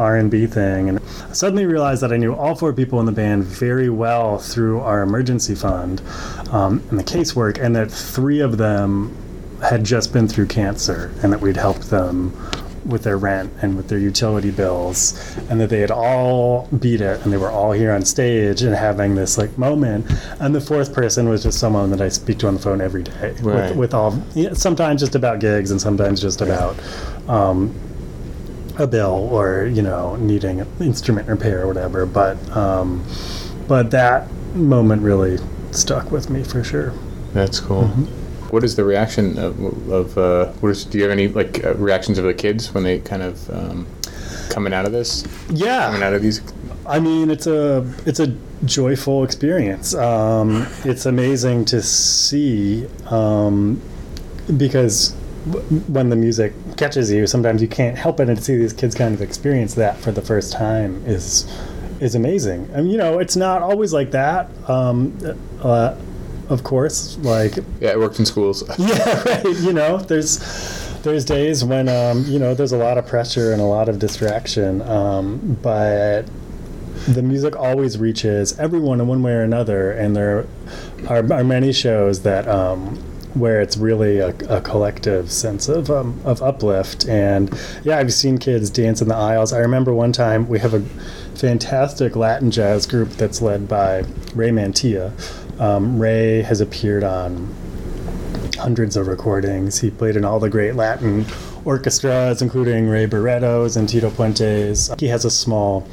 R&B 0.00 0.46
thing. 0.46 0.88
And 0.88 0.98
I 0.98 1.32
suddenly 1.32 1.66
realized 1.66 2.02
that 2.02 2.12
I 2.12 2.16
knew 2.16 2.34
all 2.34 2.54
four 2.54 2.72
people 2.72 3.00
in 3.00 3.06
the 3.06 3.12
band 3.12 3.44
very 3.44 3.90
well 3.90 4.38
through 4.38 4.80
our 4.80 5.02
emergency 5.02 5.54
fund 5.54 6.02
um, 6.50 6.82
and 6.90 6.98
the 6.98 7.04
casework, 7.04 7.62
and 7.62 7.76
that 7.76 7.90
three 7.90 8.40
of 8.40 8.58
them 8.58 9.16
had 9.62 9.84
just 9.84 10.12
been 10.12 10.26
through 10.26 10.46
cancer, 10.46 11.12
and 11.22 11.32
that 11.32 11.40
we'd 11.40 11.56
helped 11.56 11.90
them 11.90 12.32
with 12.86 13.02
their 13.02 13.18
rent 13.18 13.52
and 13.62 13.76
with 13.76 13.88
their 13.88 13.98
utility 13.98 14.50
bills, 14.50 15.36
and 15.50 15.60
that 15.60 15.68
they 15.70 15.80
had 15.80 15.90
all 15.90 16.68
beat 16.78 17.00
it, 17.00 17.22
and 17.24 17.32
they 17.32 17.36
were 17.36 17.50
all 17.50 17.72
here 17.72 17.92
on 17.92 18.04
stage 18.04 18.62
and 18.62 18.74
having 18.74 19.14
this 19.14 19.36
like 19.38 19.56
moment. 19.58 20.06
And 20.40 20.54
the 20.54 20.60
fourth 20.60 20.92
person 20.94 21.28
was 21.28 21.42
just 21.42 21.58
someone 21.58 21.90
that 21.90 22.00
I 22.00 22.08
speak 22.08 22.38
to 22.38 22.48
on 22.48 22.54
the 22.54 22.60
phone 22.60 22.80
every 22.80 23.02
day, 23.02 23.34
Right. 23.42 23.70
with, 23.70 23.76
with 23.76 23.94
all 23.94 24.22
yeah, 24.34 24.54
sometimes 24.54 25.00
just 25.00 25.14
about 25.14 25.40
gigs 25.40 25.70
and 25.70 25.80
sometimes 25.80 26.20
just 26.20 26.40
about. 26.40 26.76
Um, 27.28 27.74
a 28.78 28.86
bill 28.86 29.28
or 29.30 29.66
you 29.66 29.82
know 29.82 30.16
needing 30.16 30.60
an 30.60 30.68
instrument 30.80 31.28
repair 31.28 31.62
or 31.64 31.66
whatever 31.66 32.06
but 32.06 32.38
um, 32.56 33.04
but 33.68 33.90
that 33.90 34.30
moment 34.54 35.02
really 35.02 35.36
stuck 35.70 36.10
with 36.10 36.30
me 36.30 36.42
for 36.42 36.64
sure 36.64 36.94
That's 37.34 37.60
cool. 37.60 37.90
What 38.52 38.64
is 38.64 38.76
the 38.76 38.84
reaction 38.84 39.38
of, 39.38 39.58
of 39.90 40.18
uh, 40.18 40.46
what 40.60 40.70
is, 40.70 40.84
do 40.84 40.98
you 40.98 41.04
have 41.04 41.12
any 41.12 41.28
like 41.28 41.64
uh, 41.64 41.74
reactions 41.74 42.18
of 42.18 42.24
the 42.24 42.34
kids 42.34 42.72
when 42.74 42.84
they 42.84 42.98
kind 43.00 43.22
of 43.22 43.48
um, 43.50 43.86
coming 44.50 44.72
out 44.72 44.84
of 44.86 44.92
this, 44.92 45.24
Yeah, 45.50 45.86
coming 45.86 46.02
out 46.02 46.12
of 46.14 46.22
these? 46.22 46.40
i 46.86 46.98
mean 46.98 47.30
it's 47.30 47.46
a 47.46 47.86
it's 48.06 48.18
a 48.20 48.34
joyful 48.64 49.22
experience. 49.22 49.94
Um, 49.94 50.66
it's 50.84 51.06
amazing 51.06 51.64
to 51.66 51.80
see 51.82 52.86
um, 53.06 53.80
because 54.56 55.14
w- 55.50 55.80
when 55.82 56.08
the 56.10 56.16
music 56.16 56.52
catches 56.76 57.12
you 57.12 57.26
sometimes 57.26 57.62
you 57.62 57.68
can't 57.68 57.96
help 57.96 58.18
it 58.20 58.28
and 58.28 58.36
to 58.38 58.42
see 58.42 58.56
these 58.56 58.72
kids 58.72 58.94
kind 58.94 59.14
of 59.14 59.22
experience 59.22 59.74
that 59.74 59.98
for 59.98 60.10
the 60.12 60.22
first 60.22 60.52
time 60.52 61.02
is 61.06 61.46
is 62.00 62.14
amazing. 62.14 62.68
I 62.74 62.78
mean, 62.80 62.90
you 62.90 62.98
know 62.98 63.18
it's 63.18 63.36
not 63.36 63.62
always 63.62 63.92
like 63.92 64.10
that. 64.12 64.48
Um, 64.68 65.16
uh, 65.62 65.94
of 66.50 66.62
course 66.64 67.16
like 67.18 67.56
Yeah, 67.80 67.90
it 67.90 67.98
worked 67.98 68.18
in 68.18 68.26
schools. 68.26 68.62
yeah 68.78 69.22
right 69.24 69.56
you 69.60 69.72
know 69.72 69.96
there's 69.98 70.38
there's 71.02 71.24
days 71.24 71.64
when 71.64 71.88
um, 71.88 72.24
you 72.26 72.38
know 72.38 72.54
there's 72.54 72.72
a 72.72 72.76
lot 72.76 72.98
of 72.98 73.06
pressure 73.06 73.52
and 73.52 73.60
a 73.62 73.64
lot 73.64 73.88
of 73.88 73.98
distraction 73.98 74.82
um, 74.82 75.58
but 75.62 76.26
the 77.08 77.22
music 77.22 77.56
always 77.56 77.96
reaches 77.96 78.58
everyone 78.58 79.00
in 79.00 79.06
one 79.06 79.22
way 79.22 79.32
or 79.32 79.42
another 79.42 79.90
and 79.92 80.14
there 80.14 80.46
are, 81.08 81.32
are 81.32 81.44
many 81.44 81.72
shows 81.72 82.22
that 82.22 82.46
um, 82.46 82.96
where 83.34 83.60
it's 83.60 83.76
really 83.76 84.18
a, 84.18 84.34
a 84.48 84.60
collective 84.60 85.30
sense 85.30 85.68
of 85.68 85.88
um, 85.90 86.20
of 86.24 86.42
uplift 86.42 87.08
and 87.08 87.58
yeah 87.84 87.96
I've 87.96 88.12
seen 88.12 88.38
kids 88.38 88.68
dance 88.68 89.00
in 89.00 89.08
the 89.08 89.14
aisles 89.14 89.52
I 89.52 89.58
remember 89.58 89.94
one 89.94 90.12
time 90.12 90.48
we 90.48 90.58
have 90.58 90.74
a 90.74 90.80
fantastic 91.36 92.16
Latin 92.16 92.50
jazz 92.50 92.86
group 92.86 93.10
that's 93.10 93.40
led 93.40 93.68
by 93.68 94.04
Ray 94.34 94.50
Mantilla 94.50 95.12
um, 95.60 95.98
Ray 95.98 96.42
has 96.42 96.60
appeared 96.60 97.04
on 97.04 97.54
hundreds 98.58 98.96
of 98.96 99.06
recordings. 99.06 99.80
He 99.80 99.90
played 99.90 100.16
in 100.16 100.24
all 100.24 100.40
the 100.40 100.50
great 100.50 100.74
Latin 100.74 101.26
orchestras, 101.64 102.42
including 102.42 102.88
Ray 102.88 103.06
Barretto's 103.06 103.76
and 103.76 103.88
Tito 103.88 104.10
Puente's. 104.10 104.90
He 104.98 105.08
has 105.08 105.24
a 105.24 105.30
small 105.30 105.86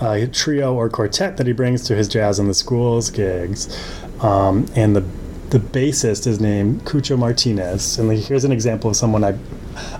uh, 0.00 0.26
trio 0.32 0.74
or 0.74 0.88
quartet 0.88 1.36
that 1.36 1.46
he 1.46 1.52
brings 1.52 1.84
to 1.84 1.94
his 1.94 2.08
jazz 2.08 2.38
in 2.38 2.48
the 2.48 2.54
schools 2.54 3.10
gigs, 3.10 3.68
um, 4.20 4.66
and 4.74 4.96
the 4.96 5.04
the 5.50 5.60
bassist 5.60 6.26
is 6.26 6.40
named 6.40 6.84
Cucho 6.84 7.16
Martinez. 7.16 7.98
And 7.98 8.10
here's 8.10 8.44
an 8.44 8.50
example 8.50 8.90
of 8.90 8.96
someone 8.96 9.22
I 9.22 9.38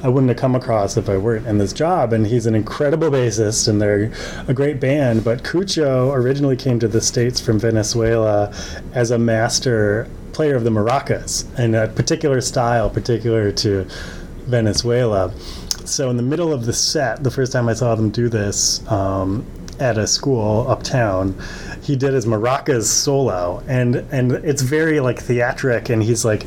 I 0.02 0.08
wouldn't 0.08 0.28
have 0.28 0.38
come 0.38 0.54
across 0.54 0.96
if 0.96 1.08
I 1.08 1.16
weren't 1.16 1.46
in 1.46 1.58
this 1.58 1.72
job. 1.72 2.12
And 2.12 2.26
he's 2.26 2.46
an 2.46 2.54
incredible 2.54 3.10
bassist, 3.10 3.68
and 3.68 3.80
they're 3.80 4.12
a 4.48 4.54
great 4.54 4.80
band. 4.80 5.24
But 5.24 5.42
Cucho 5.42 6.12
originally 6.12 6.56
came 6.56 6.78
to 6.80 6.88
the 6.88 7.00
States 7.00 7.40
from 7.40 7.58
Venezuela 7.58 8.52
as 8.92 9.10
a 9.10 9.18
master 9.18 10.08
player 10.32 10.56
of 10.56 10.64
the 10.64 10.70
maracas, 10.70 11.46
and 11.58 11.74
a 11.74 11.88
particular 11.88 12.40
style, 12.40 12.90
particular 12.90 13.52
to 13.52 13.86
Venezuela. 14.46 15.32
So, 15.84 16.10
in 16.10 16.16
the 16.16 16.22
middle 16.22 16.52
of 16.52 16.66
the 16.66 16.72
set, 16.72 17.22
the 17.22 17.30
first 17.30 17.52
time 17.52 17.68
I 17.68 17.74
saw 17.74 17.94
them 17.94 18.10
do 18.10 18.28
this 18.28 18.86
um, 18.90 19.46
at 19.78 19.98
a 19.98 20.06
school 20.06 20.66
uptown, 20.68 21.36
he 21.82 21.96
did 21.96 22.14
his 22.14 22.26
maracas 22.26 22.84
solo, 22.84 23.62
and 23.68 23.96
and 24.10 24.32
it's 24.32 24.62
very 24.62 25.00
like 25.00 25.20
theatric, 25.20 25.88
and 25.88 26.02
he's 26.02 26.24
like 26.24 26.46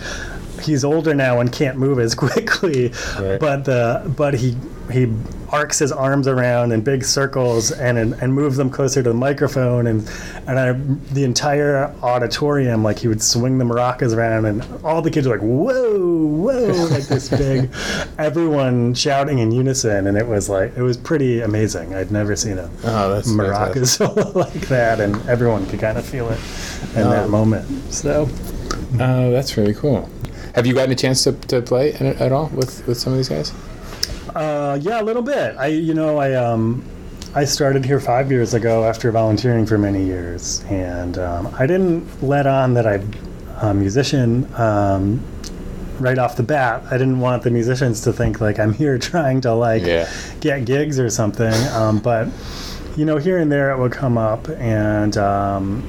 he's 0.62 0.84
older 0.84 1.14
now 1.14 1.40
and 1.40 1.52
can't 1.52 1.78
move 1.78 2.00
as 2.00 2.16
quickly, 2.24 2.92
Right. 3.20 3.40
but 3.40 3.66
the 3.66 4.12
but 4.18 4.34
he 4.36 4.56
he 4.92 5.12
arcs 5.50 5.80
his 5.80 5.92
arms 5.92 6.28
around 6.30 6.72
in 6.72 6.80
big 6.82 7.04
circles 7.04 7.72
and 7.72 7.98
and, 7.98 8.14
and 8.22 8.34
moves 8.34 8.56
them 8.58 8.70
closer 8.70 9.04
to 9.04 9.10
the 9.10 9.16
microphone 9.16 9.86
and 9.88 10.10
and 10.48 10.58
I, 10.60 10.72
the 11.14 11.24
entire 11.26 11.94
auditorium 12.02 12.84
like 12.84 13.00
he 13.00 13.08
would 13.10 13.22
swing 13.22 13.58
the 13.58 13.66
maracas 13.66 14.16
around 14.16 14.46
and 14.46 14.64
all 14.86 15.02
the 15.02 15.12
kids 15.12 15.28
were 15.28 15.36
like 15.38 15.44
whoa 15.46 16.26
whoa 16.26 16.88
like 16.92 17.04
this 17.08 17.28
big 17.30 17.70
everyone 18.18 18.94
shouting 18.94 19.40
in 19.40 19.52
unison 19.52 20.08
and 20.08 20.18
it 20.18 20.28
was 20.28 20.50
like 20.50 20.76
it 20.78 20.82
was 20.82 20.96
pretty 20.98 21.42
amazing 21.42 21.94
I'd 21.94 22.12
never 22.12 22.36
seen 22.36 22.58
a 22.58 22.70
Oh, 22.84 23.14
that's 23.14 23.28
maraca 23.30 23.86
solo 23.86 24.32
like 24.40 24.68
that 24.70 25.00
and 25.02 25.16
everyone 25.28 25.66
could 25.68 25.80
kind 25.80 25.98
of 25.98 26.06
feel 26.06 26.30
it 26.30 26.40
in 26.96 27.10
that 27.10 27.26
Oh. 27.26 27.30
moment 27.30 27.94
so 27.94 28.28
Oh, 29.00 29.32
that's 29.32 29.58
really 29.58 29.74
cool. 29.74 30.10
Have 30.58 30.66
you 30.66 30.74
gotten 30.74 30.92
a 30.92 30.96
chance 30.96 31.24
to, 31.26 31.34
to 31.34 31.62
play 31.62 31.94
at, 31.94 32.02
at 32.02 32.32
all 32.32 32.48
with, 32.48 32.86
with 32.88 32.98
some 32.98 33.14
of 33.14 33.18
these 33.20 33.30
guys? 33.30 33.54
Uh, 34.36 34.80
yeah, 34.82 35.00
a 35.00 35.04
little 35.04 35.22
bit. 35.22 35.56
I, 35.56 35.68
you 35.68 35.94
know, 35.94 36.18
I 36.18 36.34
um, 36.34 36.84
I 37.36 37.46
started 37.46 37.86
here 37.86 38.00
five 38.00 38.32
years 38.32 38.56
ago 38.56 38.84
after 38.84 39.12
volunteering 39.12 39.68
for 39.68 39.78
many 39.78 40.04
years, 40.04 40.64
and 40.68 41.20
um, 41.20 41.54
I 41.60 41.68
didn't 41.68 42.24
let 42.24 42.48
on 42.48 42.74
that 42.74 42.88
I'm 42.88 43.12
a 43.62 43.72
musician 43.76 44.52
um, 44.56 45.24
right 46.00 46.18
off 46.18 46.36
the 46.38 46.44
bat. 46.44 46.84
I 46.90 46.98
didn't 46.98 47.20
want 47.20 47.44
the 47.44 47.52
musicians 47.52 48.02
to 48.02 48.12
think 48.12 48.42
like 48.42 48.58
I'm 48.58 48.74
here 48.74 48.98
trying 49.12 49.42
to 49.42 49.54
like 49.54 49.84
Yeah. 49.84 50.10
get 50.40 50.66
gigs 50.66 51.00
or 51.00 51.12
something. 51.12 51.54
Um, 51.74 52.00
but 52.00 52.30
you 52.96 53.06
know, 53.06 53.18
here 53.18 53.38
and 53.38 53.52
there 53.52 53.70
it 53.70 53.78
would 53.78 53.92
come 53.92 54.18
up, 54.18 54.50
and 54.50 55.16
um, 55.18 55.88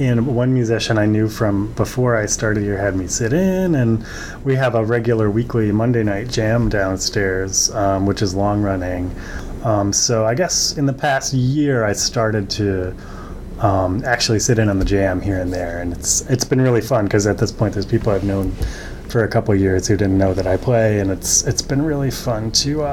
and 0.00 0.26
one 0.26 0.52
musician 0.52 0.98
I 0.98 1.06
knew 1.06 1.28
from 1.28 1.72
before 1.74 2.16
I 2.16 2.26
started 2.26 2.62
here 2.62 2.76
had 2.76 2.96
me 2.96 3.06
sit 3.06 3.32
in, 3.32 3.74
and 3.74 4.04
we 4.44 4.56
have 4.56 4.74
a 4.74 4.84
regular 4.84 5.30
weekly 5.30 5.70
Monday 5.72 6.02
night 6.02 6.28
jam 6.28 6.68
downstairs, 6.68 7.70
um, 7.70 8.06
which 8.06 8.22
is 8.22 8.34
long 8.34 8.62
running. 8.62 9.14
Um, 9.62 9.92
so 9.92 10.26
I 10.26 10.34
guess 10.34 10.76
in 10.76 10.86
the 10.86 10.92
past 10.92 11.32
year 11.32 11.84
I 11.84 11.92
started 11.92 12.50
to 12.50 12.94
um, 13.60 14.04
actually 14.04 14.40
sit 14.40 14.58
in 14.58 14.68
on 14.68 14.78
the 14.78 14.84
jam 14.84 15.20
here 15.20 15.38
and 15.38 15.52
there, 15.52 15.80
and 15.80 15.92
it's 15.92 16.22
it's 16.28 16.44
been 16.44 16.60
really 16.60 16.80
fun 16.82 17.04
because 17.04 17.26
at 17.26 17.38
this 17.38 17.52
point 17.52 17.74
there's 17.74 17.86
people 17.86 18.12
I've 18.12 18.24
known 18.24 18.52
for 19.08 19.22
a 19.22 19.28
couple 19.28 19.54
years 19.54 19.86
who 19.86 19.96
didn't 19.96 20.18
know 20.18 20.34
that 20.34 20.46
I 20.46 20.56
play, 20.56 20.98
and 21.00 21.10
it's 21.10 21.44
it's 21.46 21.62
been 21.62 21.82
really 21.82 22.10
fun 22.10 22.50
to. 22.52 22.84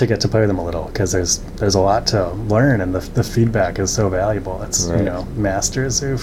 Um, 0.00 0.06
to 0.08 0.14
get 0.14 0.20
to 0.20 0.28
play 0.28 0.40
with 0.40 0.48
them 0.48 0.58
a 0.58 0.64
little 0.64 0.84
because 0.84 1.12
there's 1.12 1.38
there's 1.56 1.74
a 1.74 1.80
lot 1.80 2.06
to 2.08 2.30
learn 2.48 2.80
and 2.80 2.94
the, 2.94 3.00
the 3.14 3.22
feedback 3.22 3.78
is 3.78 3.92
so 3.92 4.08
valuable. 4.08 4.62
It's 4.62 4.86
Right. 4.86 4.98
you 4.98 5.04
know 5.04 5.24
masters 5.36 6.00
who've 6.00 6.22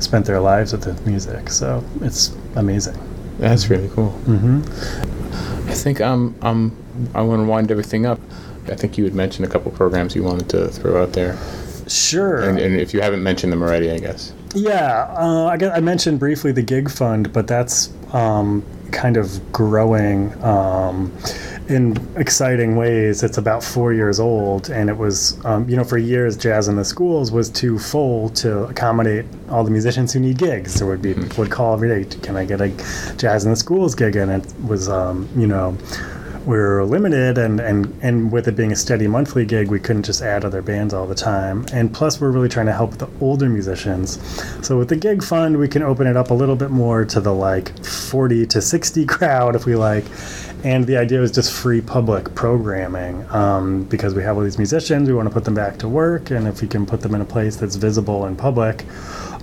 spent 0.00 0.26
their 0.26 0.40
lives 0.40 0.72
with 0.72 0.82
the 0.82 0.94
music, 1.08 1.50
so 1.50 1.84
it's 2.00 2.34
amazing. 2.56 2.96
That's 3.38 3.70
really 3.70 3.88
cool. 3.94 4.10
hmm 4.10 4.60
I 5.68 5.74
think 5.74 6.00
I'm, 6.00 6.34
I'm, 6.42 6.76
I 7.14 7.22
want 7.22 7.40
to 7.40 7.46
wind 7.46 7.70
everything 7.70 8.04
up. 8.04 8.18
I 8.68 8.74
think 8.74 8.98
you 8.98 9.04
had 9.04 9.14
mentioned 9.14 9.46
a 9.46 9.48
couple 9.48 9.70
programs 9.70 10.14
you 10.14 10.22
wanted 10.22 10.48
to 10.50 10.68
throw 10.68 11.02
out 11.02 11.12
there. 11.14 11.38
Sure. 11.88 12.40
And, 12.48 12.58
and 12.58 12.76
if 12.76 12.92
you 12.92 13.00
haven't 13.00 13.22
mentioned 13.22 13.52
them 13.52 13.62
already, 13.62 13.90
I 13.90 13.98
guess. 13.98 14.34
Yeah, 14.54 15.06
uh, 15.16 15.46
I, 15.46 15.56
guess 15.56 15.72
I 15.74 15.80
mentioned 15.80 16.18
briefly 16.18 16.52
the 16.52 16.62
gig 16.62 16.90
fund, 16.90 17.32
but 17.32 17.46
that's 17.46 17.90
um, 18.12 18.62
kind 18.90 19.16
of 19.16 19.40
growing. 19.52 20.32
Um, 20.44 21.10
in 21.68 21.96
exciting 22.16 22.76
ways. 22.76 23.22
It's 23.22 23.38
about 23.38 23.62
four 23.62 23.92
years 23.92 24.20
old, 24.20 24.70
and 24.70 24.90
it 24.90 24.96
was, 24.96 25.42
um, 25.44 25.68
you 25.68 25.76
know, 25.76 25.84
for 25.84 25.98
years, 25.98 26.36
jazz 26.36 26.68
in 26.68 26.76
the 26.76 26.84
schools 26.84 27.30
was 27.30 27.48
too 27.48 27.78
full 27.78 28.28
to 28.30 28.64
accommodate 28.64 29.26
all 29.48 29.64
the 29.64 29.70
musicians 29.70 30.12
who 30.12 30.20
need 30.20 30.38
gigs. 30.38 30.74
There 30.74 30.86
would 30.86 31.02
be 31.02 31.14
would 31.36 31.50
call 31.50 31.74
every 31.74 31.88
day, 31.88 32.16
"Can 32.22 32.36
I 32.36 32.44
get 32.44 32.60
a 32.60 32.68
jazz 33.16 33.44
in 33.44 33.50
the 33.50 33.56
schools 33.56 33.94
gig?" 33.94 34.16
And 34.16 34.30
it 34.30 34.54
was, 34.64 34.88
um, 34.88 35.28
you 35.36 35.46
know 35.46 35.76
we 36.46 36.56
were 36.56 36.84
limited 36.84 37.38
and, 37.38 37.60
and, 37.60 37.96
and 38.02 38.32
with 38.32 38.48
it 38.48 38.56
being 38.56 38.72
a 38.72 38.76
steady 38.76 39.06
monthly 39.06 39.44
gig 39.44 39.70
we 39.70 39.78
couldn't 39.78 40.02
just 40.02 40.22
add 40.22 40.44
other 40.44 40.60
bands 40.60 40.92
all 40.92 41.06
the 41.06 41.14
time 41.14 41.64
and 41.72 41.94
plus 41.94 42.20
we're 42.20 42.30
really 42.30 42.48
trying 42.48 42.66
to 42.66 42.72
help 42.72 42.92
the 42.98 43.08
older 43.20 43.48
musicians 43.48 44.18
so 44.66 44.76
with 44.76 44.88
the 44.88 44.96
gig 44.96 45.22
fund 45.22 45.56
we 45.56 45.68
can 45.68 45.82
open 45.82 46.06
it 46.06 46.16
up 46.16 46.30
a 46.30 46.34
little 46.34 46.56
bit 46.56 46.70
more 46.70 47.04
to 47.04 47.20
the 47.20 47.32
like 47.32 47.84
40 47.84 48.46
to 48.46 48.60
60 48.60 49.06
crowd 49.06 49.54
if 49.54 49.66
we 49.66 49.76
like 49.76 50.04
and 50.64 50.86
the 50.86 50.96
idea 50.96 51.20
was 51.20 51.32
just 51.32 51.52
free 51.52 51.80
public 51.80 52.34
programming 52.34 53.28
um, 53.30 53.84
because 53.84 54.14
we 54.14 54.22
have 54.22 54.36
all 54.36 54.42
these 54.42 54.58
musicians 54.58 55.08
we 55.08 55.14
want 55.14 55.28
to 55.28 55.32
put 55.32 55.44
them 55.44 55.54
back 55.54 55.78
to 55.78 55.88
work 55.88 56.30
and 56.30 56.46
if 56.46 56.62
we 56.62 56.68
can 56.68 56.86
put 56.86 57.00
them 57.00 57.14
in 57.14 57.20
a 57.20 57.24
place 57.24 57.56
that's 57.56 57.76
visible 57.76 58.24
and 58.26 58.38
public 58.38 58.84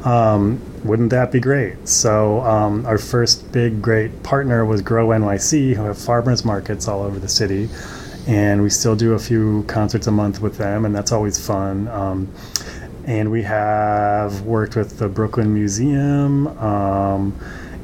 um, 0.05 0.61
wouldn't 0.83 1.09
that 1.09 1.31
be 1.31 1.39
great? 1.39 1.87
So 1.87 2.41
um, 2.41 2.85
our 2.85 2.97
first 2.97 3.51
big 3.51 3.81
great 3.81 4.23
partner 4.23 4.65
was 4.65 4.81
Grow 4.81 5.07
NYC, 5.09 5.75
who 5.75 5.83
have 5.83 5.97
farmers 5.97 6.45
markets 6.45 6.87
all 6.87 7.01
over 7.01 7.19
the 7.19 7.27
city, 7.27 7.69
and 8.27 8.61
we 8.61 8.69
still 8.69 8.95
do 8.95 9.13
a 9.13 9.19
few 9.19 9.63
concerts 9.63 10.07
a 10.07 10.11
month 10.11 10.41
with 10.41 10.57
them, 10.57 10.85
and 10.85 10.95
that's 10.95 11.11
always 11.11 11.43
fun. 11.45 11.87
Um, 11.89 12.31
and 13.05 13.31
we 13.31 13.43
have 13.43 14.41
worked 14.41 14.75
with 14.75 14.99
the 14.99 15.09
Brooklyn 15.09 15.53
Museum. 15.53 16.47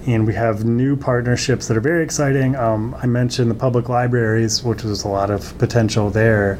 And 0.07 0.27
we 0.27 0.35
have 0.35 0.65
new 0.65 0.95
partnerships 0.95 1.67
that 1.67 1.77
are 1.77 1.81
very 1.81 2.03
exciting. 2.03 2.55
Um, 2.55 2.95
I 3.01 3.07
mentioned 3.07 3.49
the 3.49 3.55
public 3.55 3.89
libraries, 3.89 4.63
which 4.63 4.83
was 4.83 5.03
a 5.03 5.07
lot 5.07 5.31
of 5.31 5.57
potential 5.57 6.09
there. 6.09 6.59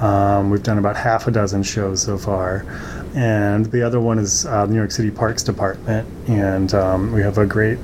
Um, 0.00 0.50
we've 0.50 0.62
done 0.62 0.78
about 0.78 0.96
half 0.96 1.26
a 1.26 1.30
dozen 1.30 1.62
shows 1.62 2.02
so 2.02 2.16
far 2.18 2.64
and 3.14 3.66
the 3.66 3.82
other 3.82 4.00
one 4.00 4.18
is 4.18 4.44
uh, 4.46 4.66
New 4.66 4.74
York 4.74 4.90
City 4.90 5.10
Parks 5.10 5.42
Department, 5.42 6.08
and 6.28 6.74
um, 6.74 7.12
we 7.12 7.22
have 7.22 7.38
a 7.38 7.46
great 7.46 7.78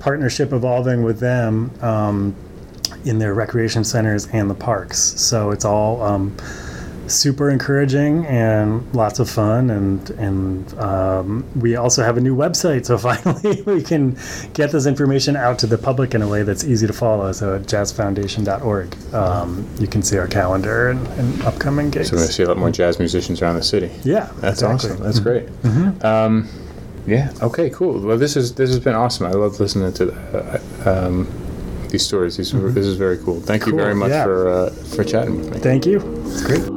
partnership 0.00 0.52
evolving 0.52 1.02
with 1.02 1.18
them 1.18 1.70
um, 1.82 2.34
in 3.04 3.18
their 3.18 3.32
recreation 3.32 3.84
centers 3.84 4.26
and 4.28 4.50
the 4.50 4.54
parks. 4.54 4.98
So 4.98 5.50
it's 5.50 5.64
all 5.64 6.02
um, 6.02 6.36
super 7.08 7.50
encouraging 7.50 8.26
and 8.26 8.94
lots 8.94 9.18
of 9.18 9.28
fun, 9.30 9.70
and 9.70 10.10
and 10.10 10.78
um, 10.78 11.44
we 11.58 11.76
also 11.76 12.02
have 12.02 12.16
a 12.16 12.20
new 12.20 12.36
website. 12.36 12.86
So 12.86 12.98
finally, 13.08 13.62
we 13.62 13.82
can 13.82 14.16
get 14.54 14.72
this 14.72 14.86
information 14.86 15.36
out 15.36 15.58
to 15.60 15.66
the 15.66 15.78
public 15.78 16.14
in 16.14 16.22
a 16.22 16.28
way 16.28 16.42
that's 16.42 16.64
easy 16.64 16.86
to 16.86 16.92
follow. 16.92 17.32
So 17.32 17.56
at 17.56 17.62
jazzfoundation.org, 17.62 19.14
um, 19.14 19.68
you 19.78 19.86
can 19.86 20.02
see 20.02 20.18
our 20.18 20.28
calendar 20.28 20.90
and, 20.90 21.06
and 21.08 21.42
upcoming 21.42 21.90
gigs. 21.90 22.08
So 22.08 22.14
we're 22.14 22.18
going 22.20 22.28
to 22.28 22.34
see 22.34 22.42
a 22.42 22.48
lot 22.48 22.58
more 22.58 22.70
jazz 22.70 22.98
musicians 22.98 23.42
around 23.42 23.56
the 23.56 23.62
city. 23.62 23.90
Yeah, 24.04 24.30
That's 24.36 24.62
exactly. 24.62 24.90
awesome. 24.90 25.02
That's 25.02 25.20
great. 25.20 25.48
Um, 26.04 26.48
yeah. 27.06 27.32
Okay. 27.42 27.70
Cool. 27.70 28.00
Well, 28.00 28.18
this 28.18 28.36
is 28.36 28.54
this 28.54 28.70
has 28.70 28.80
been 28.80 28.94
awesome. 28.94 29.26
I 29.26 29.30
love 29.30 29.60
listening 29.60 29.92
to 29.94 30.12
uh, 30.34 31.06
um, 31.06 31.28
these 31.88 32.04
stories. 32.04 32.36
These, 32.36 32.52
This 32.52 32.86
is 32.86 32.96
very 32.96 33.18
cool. 33.18 33.40
Thank 33.40 33.66
you 33.66 33.74
very 33.74 33.94
much 33.94 34.10
yeah. 34.10 34.24
for 34.24 34.48
uh, 34.48 34.70
for 34.70 35.04
chatting 35.04 35.38
with 35.38 35.52
me. 35.52 35.58
Thank 35.60 35.86
you. 35.86 36.00
It's 36.26 36.42
great. 36.42 36.75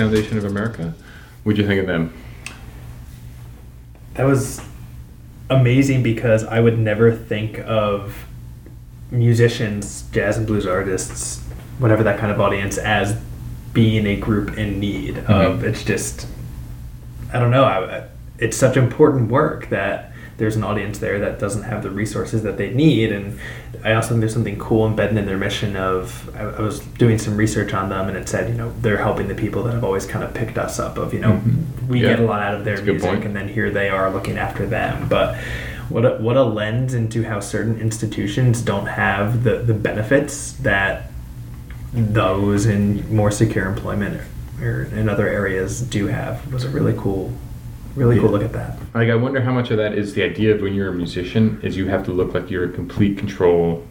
Foundation 0.00 0.38
of 0.38 0.44
America. 0.44 0.94
What'd 1.42 1.58
you 1.58 1.66
think 1.66 1.80
of 1.80 1.86
them? 1.86 2.12
That 4.14 4.24
was 4.24 4.60
amazing 5.50 6.02
because 6.02 6.42
I 6.44 6.60
would 6.60 6.78
never 6.78 7.14
think 7.14 7.58
of 7.60 8.26
musicians, 9.10 10.04
jazz 10.10 10.38
and 10.38 10.46
blues 10.46 10.66
artists, 10.66 11.42
whatever 11.78 12.02
that 12.04 12.18
kind 12.18 12.32
of 12.32 12.40
audience, 12.40 12.78
as 12.78 13.20
being 13.74 14.06
a 14.06 14.16
group 14.16 14.56
in 14.56 14.80
need 14.80 15.16
mm-hmm. 15.16 15.32
of. 15.32 15.64
It's 15.64 15.84
just, 15.84 16.26
I 17.32 17.38
don't 17.38 17.50
know. 17.50 17.64
I, 17.64 18.06
it's 18.38 18.56
such 18.56 18.76
important 18.78 19.30
work 19.30 19.68
that 19.68 20.09
there's 20.40 20.56
an 20.56 20.64
audience 20.64 20.98
there 20.98 21.18
that 21.20 21.38
doesn't 21.38 21.64
have 21.64 21.82
the 21.82 21.90
resources 21.90 22.42
that 22.44 22.56
they 22.56 22.72
need. 22.72 23.12
And 23.12 23.38
I 23.84 23.92
also 23.92 24.08
think 24.08 24.20
there's 24.20 24.32
something 24.32 24.58
cool 24.58 24.86
embedded 24.86 25.18
in 25.18 25.26
their 25.26 25.36
mission 25.36 25.76
of, 25.76 26.34
I, 26.34 26.44
I 26.44 26.60
was 26.62 26.80
doing 26.80 27.18
some 27.18 27.36
research 27.36 27.74
on 27.74 27.90
them 27.90 28.08
and 28.08 28.16
it 28.16 28.26
said, 28.26 28.48
you 28.48 28.56
know, 28.56 28.72
they're 28.80 28.96
helping 28.96 29.28
the 29.28 29.34
people 29.34 29.62
that 29.64 29.74
have 29.74 29.84
always 29.84 30.06
kind 30.06 30.24
of 30.24 30.32
picked 30.32 30.56
us 30.56 30.78
up 30.78 30.96
of, 30.96 31.12
you 31.12 31.20
know, 31.20 31.40
we 31.86 32.00
Yeah. 32.02 32.08
get 32.10 32.20
a 32.20 32.24
lot 32.24 32.40
out 32.42 32.54
of 32.54 32.64
their 32.64 32.76
That's 32.78 32.86
music 33.04 33.26
and 33.26 33.36
then 33.36 33.48
here 33.48 33.70
they 33.70 33.90
are 33.90 34.10
looking 34.10 34.38
after 34.38 34.64
them. 34.66 35.08
But 35.10 35.36
what 35.90 36.06
a, 36.06 36.16
what 36.16 36.38
a 36.38 36.42
lens 36.42 36.94
into 36.94 37.22
how 37.24 37.40
certain 37.40 37.78
institutions 37.78 38.62
don't 38.62 38.86
have 38.86 39.44
the, 39.44 39.58
the 39.58 39.74
benefits 39.74 40.52
that 40.54 41.10
those 41.92 42.64
in 42.64 43.14
more 43.14 43.30
secure 43.30 43.66
employment 43.66 44.22
or 44.62 44.84
in 44.84 45.06
other 45.10 45.28
areas 45.28 45.82
do 45.82 46.06
have 46.06 46.50
was 46.50 46.64
a 46.64 46.70
really 46.70 46.94
cool, 46.96 47.30
really 47.94 48.18
cool 48.18 48.30
look 48.30 48.42
at 48.42 48.52
that. 48.52 48.78
Like, 48.94 49.08
I 49.08 49.14
wonder 49.14 49.40
how 49.40 49.52
much 49.52 49.70
of 49.70 49.76
that 49.78 49.94
is 49.94 50.14
the 50.14 50.22
idea 50.22 50.54
of 50.54 50.60
when 50.60 50.74
you're 50.74 50.88
a 50.88 50.94
musician 50.94 51.60
is 51.62 51.76
you 51.76 51.88
have 51.88 52.04
to 52.06 52.12
look 52.12 52.34
like 52.34 52.50
you're 52.50 52.64
in 52.64 52.72
complete 52.72 53.18
control, 53.18 53.86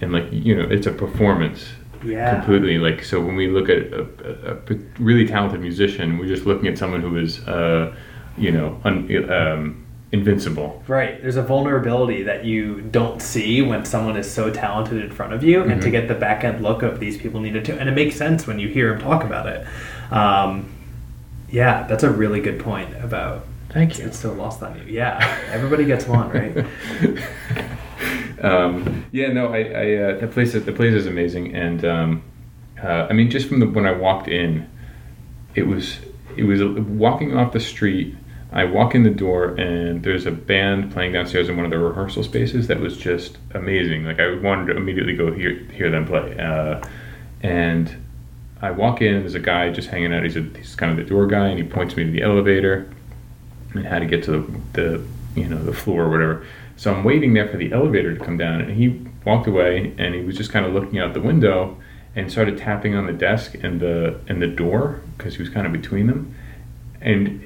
and 0.00 0.12
like 0.12 0.26
you 0.30 0.54
know, 0.54 0.68
it's 0.68 0.86
a 0.86 0.92
performance. 0.92 1.68
Yeah. 2.04 2.36
Completely. 2.36 2.78
Like 2.78 3.04
so, 3.04 3.20
when 3.20 3.36
we 3.36 3.48
look 3.48 3.68
at 3.68 3.92
a, 3.92 4.06
a, 4.44 4.74
a 4.74 4.78
really 4.98 5.26
talented 5.26 5.60
musician, 5.60 6.18
we're 6.18 6.28
just 6.28 6.46
looking 6.46 6.66
at 6.66 6.78
someone 6.78 7.02
who 7.02 7.18
is, 7.18 7.46
uh, 7.46 7.94
you 8.38 8.52
know, 8.52 8.80
un, 8.84 9.30
um, 9.30 9.86
invincible. 10.12 10.82
Right. 10.88 11.20
There's 11.20 11.36
a 11.36 11.42
vulnerability 11.42 12.22
that 12.22 12.44
you 12.44 12.80
don't 12.80 13.20
see 13.20 13.62
when 13.62 13.84
someone 13.84 14.16
is 14.16 14.30
so 14.30 14.50
talented 14.50 15.04
in 15.04 15.10
front 15.10 15.34
of 15.34 15.44
you, 15.44 15.62
and 15.62 15.80
to 15.82 15.90
get 15.90 16.08
the 16.08 16.14
back 16.14 16.42
end 16.42 16.62
look 16.62 16.82
of 16.82 17.00
these 17.00 17.18
people 17.18 17.40
needed 17.40 17.64
to, 17.66 17.78
and 17.78 17.88
it 17.88 17.92
makes 17.92 18.16
sense 18.16 18.46
when 18.46 18.58
you 18.58 18.68
hear 18.68 18.90
them 18.90 19.00
talk 19.00 19.22
about 19.22 19.46
it. 19.46 19.66
Um, 20.10 20.70
yeah, 21.50 21.86
that's 21.86 22.02
a 22.02 22.10
really 22.10 22.40
good 22.40 22.60
point 22.60 22.94
about. 23.02 23.46
Thank 23.70 23.98
you. 23.98 24.06
It's 24.06 24.18
still 24.18 24.34
lost 24.34 24.62
on 24.62 24.76
you. 24.78 24.84
Yeah, 24.84 25.18
everybody 25.50 25.84
gets 25.84 26.06
one, 26.06 26.28
right? 26.30 26.56
um, 28.42 29.06
yeah, 29.12 29.32
no, 29.32 29.52
I, 29.52 29.58
I 29.58 29.94
uh, 29.94 30.20
the 30.20 30.28
place 30.28 30.52
the 30.52 30.72
place 30.72 30.94
is 30.94 31.06
amazing, 31.06 31.54
and 31.54 31.84
um, 31.84 32.22
uh, 32.82 33.06
I 33.08 33.12
mean, 33.12 33.30
just 33.30 33.48
from 33.48 33.60
the 33.60 33.68
when 33.68 33.86
I 33.86 33.92
walked 33.92 34.28
in, 34.28 34.68
it 35.54 35.66
was 35.66 35.98
it 36.36 36.44
was 36.44 36.62
walking 36.62 37.36
off 37.36 37.52
the 37.52 37.60
street. 37.60 38.16
I 38.52 38.64
walk 38.64 38.96
in 38.96 39.04
the 39.04 39.10
door, 39.10 39.54
and 39.54 40.02
there's 40.02 40.26
a 40.26 40.32
band 40.32 40.90
playing 40.92 41.12
downstairs 41.12 41.48
in 41.48 41.56
one 41.56 41.64
of 41.64 41.70
the 41.70 41.78
rehearsal 41.78 42.24
spaces 42.24 42.66
that 42.66 42.80
was 42.80 42.96
just 42.96 43.38
amazing. 43.54 44.04
Like 44.04 44.18
I 44.18 44.34
wanted 44.34 44.72
to 44.72 44.76
immediately 44.76 45.14
go 45.14 45.32
hear 45.32 45.54
hear 45.72 45.90
them 45.90 46.06
play, 46.06 46.36
uh, 46.38 46.80
and 47.42 47.99
I 48.62 48.70
walk 48.70 49.00
in, 49.00 49.20
there's 49.20 49.34
a 49.34 49.40
guy 49.40 49.70
just 49.70 49.88
hanging 49.88 50.12
out. 50.12 50.22
He's 50.22 50.36
a, 50.36 50.42
he's 50.42 50.74
kind 50.74 50.90
of 50.92 50.98
the 50.98 51.08
door 51.08 51.26
guy, 51.26 51.48
and 51.48 51.58
he 51.58 51.64
points 51.64 51.96
me 51.96 52.04
to 52.04 52.10
the 52.10 52.22
elevator 52.22 52.90
and 53.74 53.86
how 53.86 53.98
to 53.98 54.06
get 54.06 54.22
to 54.24 54.32
the, 54.32 54.60
the 54.72 55.06
you 55.34 55.48
know 55.48 55.62
the 55.62 55.72
floor 55.72 56.04
or 56.04 56.10
whatever. 56.10 56.46
So 56.76 56.92
I'm 56.92 57.04
waiting 57.04 57.34
there 57.34 57.48
for 57.48 57.56
the 57.56 57.72
elevator 57.72 58.16
to 58.16 58.24
come 58.24 58.36
down, 58.36 58.60
and 58.60 58.72
he 58.72 59.06
walked 59.24 59.46
away, 59.46 59.94
and 59.98 60.14
he 60.14 60.22
was 60.22 60.36
just 60.36 60.50
kind 60.50 60.66
of 60.66 60.72
looking 60.72 60.98
out 60.98 61.14
the 61.14 61.20
window 61.20 61.76
and 62.16 62.30
started 62.30 62.58
tapping 62.58 62.94
on 62.94 63.06
the 63.06 63.12
desk 63.12 63.54
and 63.62 63.80
the 63.80 64.18
and 64.26 64.42
the 64.42 64.46
door 64.46 65.00
because 65.16 65.36
he 65.36 65.42
was 65.42 65.50
kind 65.50 65.66
of 65.66 65.72
between 65.72 66.06
them, 66.06 66.34
and 67.00 67.42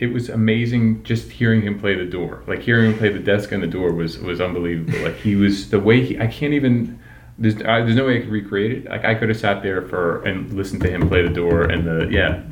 it 0.00 0.06
was 0.06 0.30
amazing 0.30 1.04
just 1.04 1.30
hearing 1.30 1.62
him 1.62 1.78
play 1.78 1.94
the 1.94 2.06
door. 2.06 2.42
Like 2.46 2.60
hearing 2.60 2.90
him 2.90 2.98
play 2.98 3.10
the 3.10 3.18
desk 3.18 3.52
and 3.52 3.62
the 3.62 3.68
door 3.68 3.92
was 3.92 4.18
was 4.18 4.40
unbelievable. 4.40 4.98
Like 5.00 5.16
he 5.16 5.36
was 5.36 5.70
the 5.70 5.78
way 5.78 6.04
he 6.04 6.18
I 6.18 6.26
can't 6.26 6.54
even. 6.54 6.98
There's, 7.40 7.56
uh, 7.56 7.62
there's 7.64 7.96
no 7.96 8.04
way 8.06 8.18
I 8.18 8.20
could 8.20 8.28
recreate 8.30 8.70
it. 8.72 8.84
Like 8.90 9.04
I 9.04 9.14
could 9.14 9.30
have 9.30 9.38
sat 9.38 9.62
there 9.62 9.80
for 9.82 10.22
and 10.24 10.52
listened 10.52 10.82
to 10.82 10.90
him 10.90 11.08
play 11.08 11.22
the 11.26 11.32
door 11.32 11.62
and 11.62 11.86
the 11.86 12.06
yeah, 12.10 12.42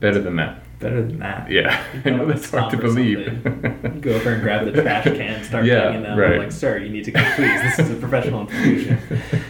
better 0.00 0.20
than 0.20 0.36
that. 0.36 0.62
Better 0.80 1.00
than 1.00 1.18
that. 1.20 1.50
Yeah, 1.50 1.82
I 2.04 2.10
know 2.10 2.26
that's 2.30 2.50
hard 2.50 2.70
to 2.72 2.76
believe. 2.76 3.42
Go 4.02 4.10
over 4.14 4.32
and 4.34 4.42
grab 4.42 4.66
the 4.66 4.82
trash 4.82 5.04
can, 5.04 5.42
start 5.44 5.64
Yeah, 5.64 5.84
banging 5.84 6.02
them. 6.02 6.18
right. 6.18 6.32
I'm 6.32 6.38
like, 6.40 6.52
sir, 6.52 6.76
you 6.78 6.90
need 6.90 7.04
to 7.04 7.12
go, 7.12 7.22
please. 7.36 7.62
This 7.62 7.78
is 7.78 7.90
a 7.92 7.94
professional 7.94 8.48
institution. 8.48 8.98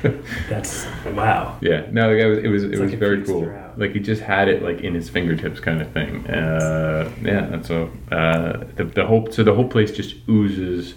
That's 0.49 0.87
wow. 1.07 1.59
Yeah, 1.63 1.87
no, 1.91 2.15
the 2.15 2.21
guy 2.21 2.27
was, 2.27 2.39
it 2.39 2.49
was 2.49 2.65
it 2.65 2.79
was 2.79 2.91
like 2.91 3.01
very 3.01 3.25
cool. 3.25 3.45
throughout. 3.45 3.79
Like 3.79 3.93
he 3.93 3.99
just 4.01 4.23
had 4.23 4.49
it 4.49 4.63
like 4.63 4.83
in 4.83 4.95
his 4.95 5.09
fingertips, 5.09 5.59
kind 5.59 5.81
of 5.81 5.91
thing. 5.93 6.27
Uh, 6.27 7.11
yeah, 7.23 7.47
that's 7.47 7.67
so. 7.67 7.91
Uh, 8.13 8.65
the, 8.77 8.85
the 8.85 9.07
whole 9.07 9.27
so 9.33 9.43
the 9.43 9.55
whole 9.55 9.67
place 9.69 9.91
just 9.91 10.17
oozes 10.29 10.95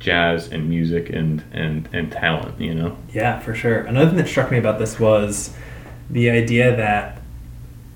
jazz 0.00 0.48
and 0.48 0.68
music 0.68 1.10
and 1.10 1.44
and 1.52 1.88
and 1.92 2.10
talent. 2.10 2.60
You 2.60 2.74
know. 2.74 2.96
Yeah, 3.12 3.38
for 3.38 3.54
sure. 3.54 3.80
Another 3.80 4.08
thing 4.08 4.16
that 4.16 4.28
struck 4.28 4.50
me 4.50 4.58
about 4.58 4.78
this 4.80 4.98
was 4.98 5.54
the 6.08 6.30
idea 6.30 6.74
that 6.76 7.22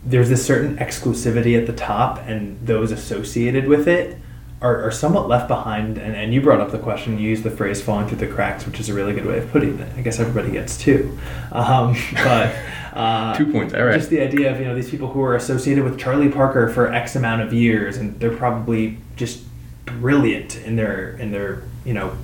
there's 0.05 0.29
this 0.29 0.47
certain 0.47 0.77
exclusivity 0.77 1.59
at 1.59 1.67
the 1.67 1.73
top, 1.73 2.19
and 2.27 2.65
those 2.65 2.93
associated 2.93 3.67
with 3.67 3.89
it 3.89 4.19
are, 4.61 4.83
are 4.83 4.91
somewhat 4.91 5.29
left 5.29 5.49
behind. 5.49 5.99
And, 5.99 6.15
and 6.15 6.33
you 6.33 6.41
brought 6.41 6.61
up 6.61 6.71
the 6.71 6.79
question, 6.79 7.19
you 7.19 7.29
used 7.29 7.43
the 7.43 7.51
phrase 7.51 7.83
falling 7.83 8.07
through 8.07 8.19
the 8.19 8.27
cracks, 8.27 8.67
which 8.67 8.79
is 8.79 8.89
a 8.89 8.95
really 8.95 9.13
good 9.13 9.27
way 9.27 9.39
of 9.39 9.51
putting 9.51 9.79
it. 9.79 9.89
I 9.97 10.03
guess 10.03 10.21
everybody 10.21 10.53
gets 10.53 10.77
two. 10.79 11.19
Um, 11.53 11.97
but. 12.15 12.55
Uh, 12.93 13.35
Two 13.35 13.51
points. 13.51 13.75
All 13.75 13.85
right. 13.85 13.97
Just 13.97 14.11
the 14.11 14.21
idea 14.21 14.53
of 14.53 14.61
you 14.61 14.67
know 14.67 14.75
these 14.75 14.89
people 14.89 15.09
who 15.09 15.21
are 15.23 15.35
associated 15.35 15.83
with 15.83 15.99
Charlie 15.99 16.29
Parker 16.29 16.69
for 16.69 16.93
X 16.93 17.17
amount 17.17 17.43
of 17.43 17.53
years, 17.53 17.97
and 17.97 18.21
they're 18.21 18.37
probably 18.37 18.99
just 19.17 19.43
brilliant 19.87 20.57
in 20.59 20.76
their 20.76 21.11
in 21.18 21.30
their 21.32 21.62
you 21.85 21.95
know 21.95 22.16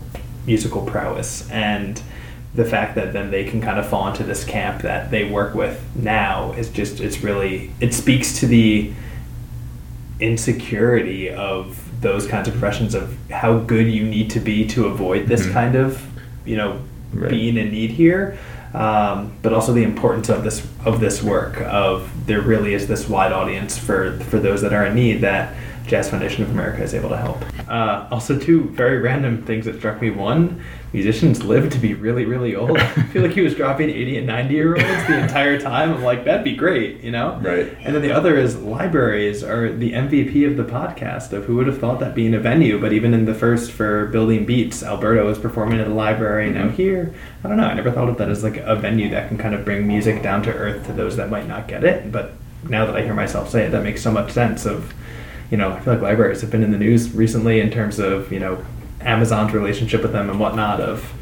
musical 0.47 0.83
prowess, 0.85 1.49
and 1.51 2.03
the 2.55 2.65
fact 2.65 2.95
that 2.97 3.13
then 3.13 3.31
they 3.31 3.45
can 3.45 3.61
kind 3.61 3.79
of 3.79 3.89
fall 3.89 4.09
into 4.09 4.25
this 4.25 4.45
camp 4.45 4.83
that 4.83 5.11
they 5.11 5.25
work 5.25 5.55
with 5.55 5.81
now 5.95 6.53
is 6.53 6.69
just 6.69 7.01
it's 7.01 7.23
really 7.23 7.71
it 7.81 7.95
speaks 7.95 8.39
to 8.41 8.47
the 8.47 8.93
insecurity 10.19 11.31
of 11.31 11.79
those 12.03 12.27
kinds 12.27 12.49
of 12.49 12.55
professions 12.55 12.95
of 12.95 13.17
how 13.31 13.59
good 13.59 13.87
you 13.87 14.05
need 14.05 14.31
to 14.31 14.41
be 14.41 14.67
to 14.67 14.87
avoid 14.87 15.27
this 15.27 15.47
Mhm. 15.47 15.53
kind 15.53 15.75
of 15.77 16.03
you 16.45 16.57
know 16.57 16.79
Right. 17.13 17.31
being 17.31 17.57
in 17.57 17.71
need 17.73 17.91
here 17.91 18.37
um, 18.75 19.33
but 19.43 19.53
also 19.53 19.73
the 19.73 19.83
importance 19.83 20.29
of 20.29 20.45
this 20.45 20.65
of 20.85 21.01
this 21.01 21.23
work 21.23 21.61
of 21.63 22.09
there 22.27 22.41
really 22.41 22.75
is 22.75 22.87
this 22.87 23.09
wide 23.09 23.33
audience 23.33 23.77
for 23.79 24.13
for 24.29 24.39
those 24.39 24.63
that 24.63 24.73
are 24.73 24.87
in 24.87 24.95
need 24.95 25.21
that 25.23 25.55
Jazz 25.87 26.09
Foundation 26.09 26.43
of 26.45 26.51
America 26.51 26.83
is 26.83 26.95
able 26.95 27.09
to 27.09 27.17
help. 27.17 27.43
Uh, 27.69 28.07
also, 28.11 28.39
two 28.39 28.65
very 28.71 28.99
random 28.99 29.43
things 29.45 29.65
that 29.65 29.79
struck 29.79 30.01
me. 30.01 30.11
One, 30.11 30.63
musicians 30.93 31.43
live 31.43 31.71
to 31.71 31.79
be 31.79 31.95
really, 31.95 32.25
really 32.25 32.55
old. 32.55 32.79
I 32.79 32.87
feel 33.13 33.23
like 33.23 33.33
he 33.33 33.41
was 33.41 33.55
dropping 33.55 33.91
80 33.91 34.19
and 34.19 34.27
90 34.27 34.55
year 34.55 34.71
olds 34.75 35.07
the 35.09 35.21
entire 35.21 35.61
time. 35.61 35.93
I'm 35.95 36.03
like, 36.03 36.25
that'd 36.25 36.45
be 36.45 36.55
great, 36.55 37.03
you 37.03 37.11
know? 37.11 37.39
Right. 37.43 37.77
And 37.81 37.95
then 37.95 38.03
the 38.03 38.13
other 38.13 38.37
is 38.37 38.57
libraries 38.57 39.43
are 39.43 39.73
the 39.73 39.93
MVP 39.93 40.47
of 40.49 40.57
the 40.57 40.65
podcast 40.65 41.33
of 41.33 41.45
who 41.45 41.57
would 41.57 41.67
have 41.67 41.79
thought 41.79 41.99
that 42.01 42.15
being 42.15 42.35
a 42.35 42.41
venue, 42.41 42.81
but 42.81 42.93
even 42.93 43.13
in 43.15 43.25
the 43.25 43.35
first 43.35 43.73
for 43.73 44.07
building 44.07 44.45
beats, 44.47 44.83
Alberto 44.83 45.27
was 45.27 45.39
performing 45.39 45.81
at 45.81 45.87
a 45.87 45.95
library 45.95 46.51
now 46.51 46.67
Mhm. 46.69 46.73
here. 46.75 47.15
I 47.45 47.49
don't 47.49 47.57
know. 47.57 47.65
I 47.65 47.75
never 47.75 47.91
thought 47.91 48.09
of 48.09 48.19
that 48.19 48.29
as 48.29 48.45
like 48.45 48.59
a 48.59 48.77
venue 48.77 49.09
that 49.11 49.29
can 49.29 49.39
kind 49.39 49.55
of 49.55 49.65
bring 49.65 49.87
music 49.87 50.23
down 50.23 50.43
to 50.43 50.53
earth 50.53 50.87
to 50.87 50.93
those 50.93 51.17
that 51.17 51.31
might 51.31 51.49
not 51.49 51.67
get 51.69 51.83
it. 51.85 52.13
But 52.13 52.33
now 52.69 52.85
that 52.87 52.95
I 52.97 53.03
hear 53.03 53.15
myself 53.15 53.49
say 53.51 53.65
it, 53.65 53.71
that 53.73 53.83
makes 53.83 54.03
so 54.03 54.11
much 54.13 54.31
sense 54.33 54.67
of, 54.67 54.93
you 55.51 55.57
know, 55.57 55.73
I 55.73 55.81
feel 55.81 55.95
like 55.95 56.03
libraries 56.03 56.41
have 56.43 56.51
been 56.51 56.63
in 56.63 56.71
the 56.71 56.79
news 56.79 57.13
recently 57.13 57.61
in 57.61 57.71
terms 57.71 57.99
of, 57.99 58.33
you 58.33 58.39
know, 58.39 58.65
Amazon's 59.01 59.53
relationship 59.53 60.03
with 60.03 60.13
them 60.13 60.31
and 60.31 60.39
whatnot 60.39 60.81
of, 60.81 61.13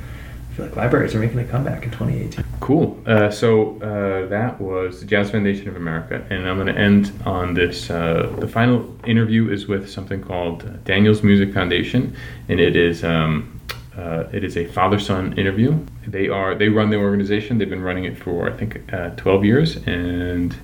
I 0.51 0.55
feel 0.55 0.66
like 0.66 0.76
libraries 0.76 1.14
are 1.14 1.20
making 1.20 1.39
a 1.39 1.45
comeback 1.45 1.85
in 1.85 1.91
2018. 1.91 2.45
Cool. 2.61 3.01
Uh, 3.07 3.31
so 3.31 3.81
uh, 3.81 4.29
that 4.29 4.61
was 4.61 5.01
the 5.01 5.07
Jazz 5.07 5.31
Foundation 5.31 5.68
of 5.68 5.76
America, 5.76 6.26
and 6.29 6.47
I'm 6.47 6.57
going 6.57 6.66
to 6.66 6.79
end 6.79 7.12
on 7.24 7.55
this. 7.55 7.89
Uh, 7.89 8.35
the 8.39 8.49
final 8.49 8.95
interview 9.07 9.51
is 9.51 9.68
with 9.68 9.89
something 9.89 10.20
called 10.20 10.85
Daniel's 10.85 11.22
Music 11.22 11.55
Foundation, 11.55 12.14
and 12.49 12.61
it 12.61 12.76
is 12.76 13.05
um, 13.05 13.59
uh, 13.97 14.24
it 14.33 14.45
is 14.45 14.57
a 14.57 14.66
father-son 14.66 15.39
interview. 15.39 15.79
They 16.07 16.29
are 16.29 16.55
they 16.55 16.68
run 16.68 16.91
the 16.91 16.97
organization. 16.97 17.57
They've 17.57 17.70
been 17.70 17.83
running 17.83 18.05
it 18.05 18.18
for 18.18 18.51
I 18.51 18.57
think 18.57 18.93
uh, 18.93 19.11
12 19.11 19.45
years, 19.45 19.76
and 19.87 20.55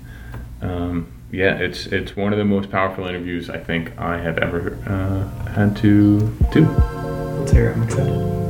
um, 0.60 1.13
yeah, 1.34 1.58
it's 1.58 1.86
it's 1.86 2.16
one 2.16 2.32
of 2.32 2.38
the 2.38 2.44
most 2.44 2.70
powerful 2.70 3.06
interviews 3.06 3.50
I 3.50 3.58
think 3.58 3.98
I 3.98 4.18
have 4.18 4.38
ever 4.38 4.78
uh, 4.86 5.50
had 5.50 5.76
to 5.78 6.20
do. 6.52 6.64
Let's 6.64 7.50
hear 7.50 7.70
it. 7.70 7.76
I'm 7.76 7.82
excited. 7.82 8.43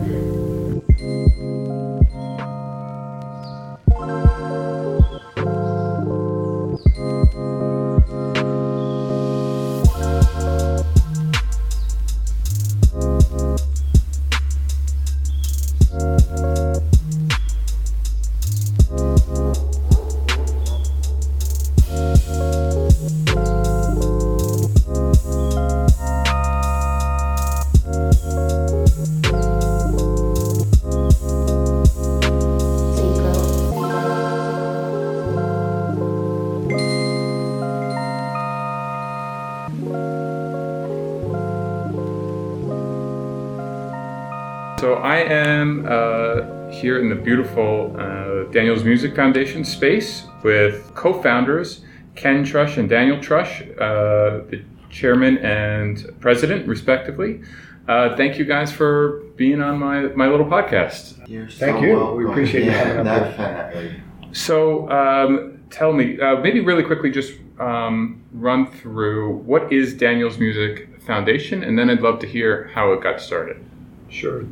Beautiful 47.25 47.97
uh, 47.99 48.45
Daniel's 48.53 48.85
Music 48.85 49.17
Foundation 49.17 49.65
space 49.65 50.25
with 50.43 50.95
co-founders 50.95 51.81
Ken 52.15 52.45
Trush 52.45 52.77
and 52.77 52.89
Daniel 52.89 53.17
Trush, 53.17 53.63
uh, 53.81 54.49
the 54.51 54.63
chairman 54.91 55.39
and 55.39 56.15
president, 56.21 56.69
respectively. 56.69 57.41
Uh, 57.89 58.17
thank 58.17 58.39
you 58.39 58.45
guys 58.45 58.73
for 58.73 59.21
being 59.37 59.61
on 59.61 59.79
my, 59.79 60.03
my 60.15 60.29
little 60.29 60.47
podcast. 60.47 61.29
You're 61.29 61.49
Thank 61.49 61.83
you. 61.83 61.97
welcome. 61.97 62.17
We 62.17 62.31
appreciate 62.31 62.65
you 62.65 62.71
yeah, 62.71 62.95
coming 62.95 63.07
up 63.09 63.27
here. 63.27 63.37
definitely. 63.37 64.03
So 64.33 64.91
um, 64.91 65.63
tell 65.71 65.93
me, 65.93 66.21
uh, 66.21 66.37
maybe 66.37 66.61
really 66.61 66.83
quickly, 66.85 67.11
just 67.11 67.33
um, 67.59 68.23
run 68.33 68.71
through 68.71 69.39
what 69.39 69.73
is 69.73 69.95
Daniel's 69.95 70.39
Music 70.39 71.03
Foundation, 71.03 71.63
and 71.65 71.79
then 71.79 71.91
I'd 71.91 72.01
love 72.01 72.21
to 72.21 72.27
hear 72.27 72.71
how 72.75 72.93
it 72.93 73.03
got 73.03 73.21
started. 73.21 73.63
Sure. 74.09 74.45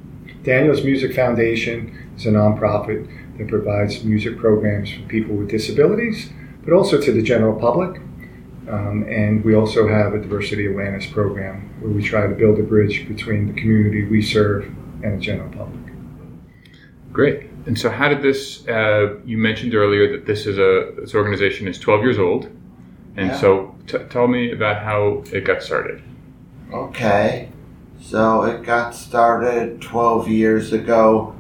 Daniel's 0.42 0.82
Music 0.84 1.14
Foundation 1.14 2.12
is 2.16 2.26
a 2.26 2.30
nonprofit 2.30 3.08
that 3.38 3.48
provides 3.48 4.02
music 4.04 4.36
programs 4.38 4.92
for 4.92 5.00
people 5.02 5.36
with 5.36 5.48
disabilities, 5.48 6.30
but 6.64 6.72
also 6.72 7.00
to 7.00 7.12
the 7.12 7.22
general 7.22 7.58
public. 7.58 8.00
Um, 8.68 9.04
and 9.08 9.44
we 9.44 9.54
also 9.54 9.88
have 9.88 10.14
a 10.14 10.18
diversity 10.20 10.66
awareness 10.66 11.06
program 11.06 11.74
where 11.80 11.90
we 11.90 12.02
try 12.02 12.26
to 12.26 12.34
build 12.34 12.58
a 12.58 12.62
bridge 12.62 13.06
between 13.08 13.52
the 13.52 13.60
community 13.60 14.04
we 14.04 14.22
serve 14.22 14.64
and 15.02 15.18
the 15.18 15.20
general 15.20 15.48
public. 15.50 15.80
Great. 17.12 17.50
And 17.66 17.78
so, 17.78 17.90
how 17.90 18.08
did 18.08 18.22
this? 18.22 18.66
Uh, 18.66 19.18
you 19.24 19.36
mentioned 19.38 19.74
earlier 19.74 20.10
that 20.12 20.26
this 20.26 20.46
is 20.46 20.58
a 20.58 20.92
this 21.00 21.14
organization 21.14 21.68
is 21.68 21.78
12 21.78 22.02
years 22.02 22.18
old, 22.18 22.46
and 23.16 23.28
Yeah. 23.28 23.36
so 23.36 23.74
t- 23.86 23.98
tell 24.10 24.26
me 24.26 24.50
about 24.52 24.82
how 24.82 25.22
it 25.32 25.44
got 25.44 25.62
started. 25.62 26.02
Okay. 26.72 27.48
So 28.02 28.42
it 28.42 28.64
got 28.64 28.94
started 28.94 29.80
12 29.80 30.28
years 30.28 30.72
ago 30.72 31.34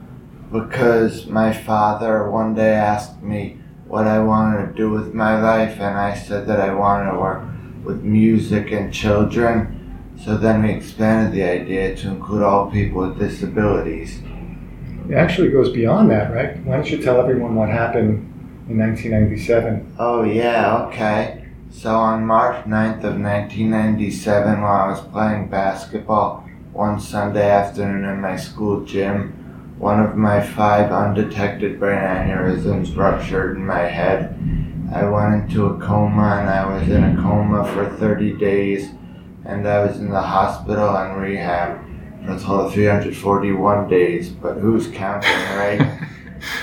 because 0.52 1.26
my 1.26 1.52
father 1.52 2.30
one 2.30 2.54
day 2.54 2.72
asked 2.74 3.20
me 3.20 3.58
what 3.86 4.06
I 4.06 4.20
wanted 4.20 4.68
to 4.68 4.72
do 4.72 4.88
with 4.88 5.12
my 5.12 5.38
life, 5.38 5.80
and 5.80 5.98
I 5.98 6.14
said 6.14 6.46
that 6.46 6.60
I 6.60 6.72
wanted 6.72 7.10
to 7.10 7.18
work 7.18 7.42
with 7.84 8.02
music 8.02 8.70
and 8.70 8.94
children. 8.94 10.14
So 10.24 10.36
then 10.36 10.62
we 10.62 10.70
expanded 10.70 11.34
the 11.34 11.42
idea 11.42 11.96
to 11.96 12.08
include 12.08 12.42
all 12.42 12.70
people 12.70 13.08
with 13.08 13.18
disabilities. 13.18 14.22
It 15.10 15.14
actually 15.14 15.50
goes 15.50 15.70
beyond 15.70 16.10
that, 16.10 16.32
right? 16.32 16.56
Why 16.64 16.76
don't 16.76 16.90
you 16.90 17.02
tell 17.02 17.20
everyone 17.20 17.56
what 17.56 17.70
happened 17.70 18.20
in 18.68 18.78
1997? 18.78 19.96
Oh, 19.98 20.22
yeah, 20.22 20.86
okay. 20.86 21.44
So 21.70 21.96
on 21.96 22.24
March 22.24 22.64
9th 22.66 23.04
of 23.04 23.20
1997, 23.20 24.60
while 24.62 24.82
I 24.84 24.88
was 24.88 25.00
playing 25.00 25.48
basketball 25.48 26.41
one 26.72 26.98
Sunday 27.00 27.50
afternoon 27.50 28.04
in 28.04 28.20
my 28.20 28.36
school 28.36 28.84
gym, 28.84 29.74
one 29.78 30.00
of 30.00 30.16
my 30.16 30.40
five 30.40 30.90
undetected 30.90 31.78
brain 31.78 31.98
aneurysms 31.98 32.96
ruptured 32.96 33.56
in 33.56 33.66
my 33.66 33.80
head. 33.80 34.38
I 34.92 35.04
went 35.04 35.50
into 35.50 35.66
a 35.66 35.78
coma 35.78 36.38
and 36.40 36.48
I 36.48 36.66
was 36.74 36.88
in 36.88 37.02
a 37.02 37.16
coma 37.22 37.64
for 37.72 37.88
30 37.96 38.36
days, 38.36 38.90
and 39.44 39.66
I 39.66 39.84
was 39.84 39.98
in 39.98 40.10
the 40.10 40.20
hospital 40.20 40.96
and 40.96 41.20
rehab 41.20 41.78
for 42.24 42.32
a 42.32 42.38
total 42.38 42.66
of 42.66 42.72
341 42.72 43.88
days. 43.88 44.28
But 44.30 44.54
who's 44.54 44.88
counting, 44.88 45.30
right? 45.56 45.98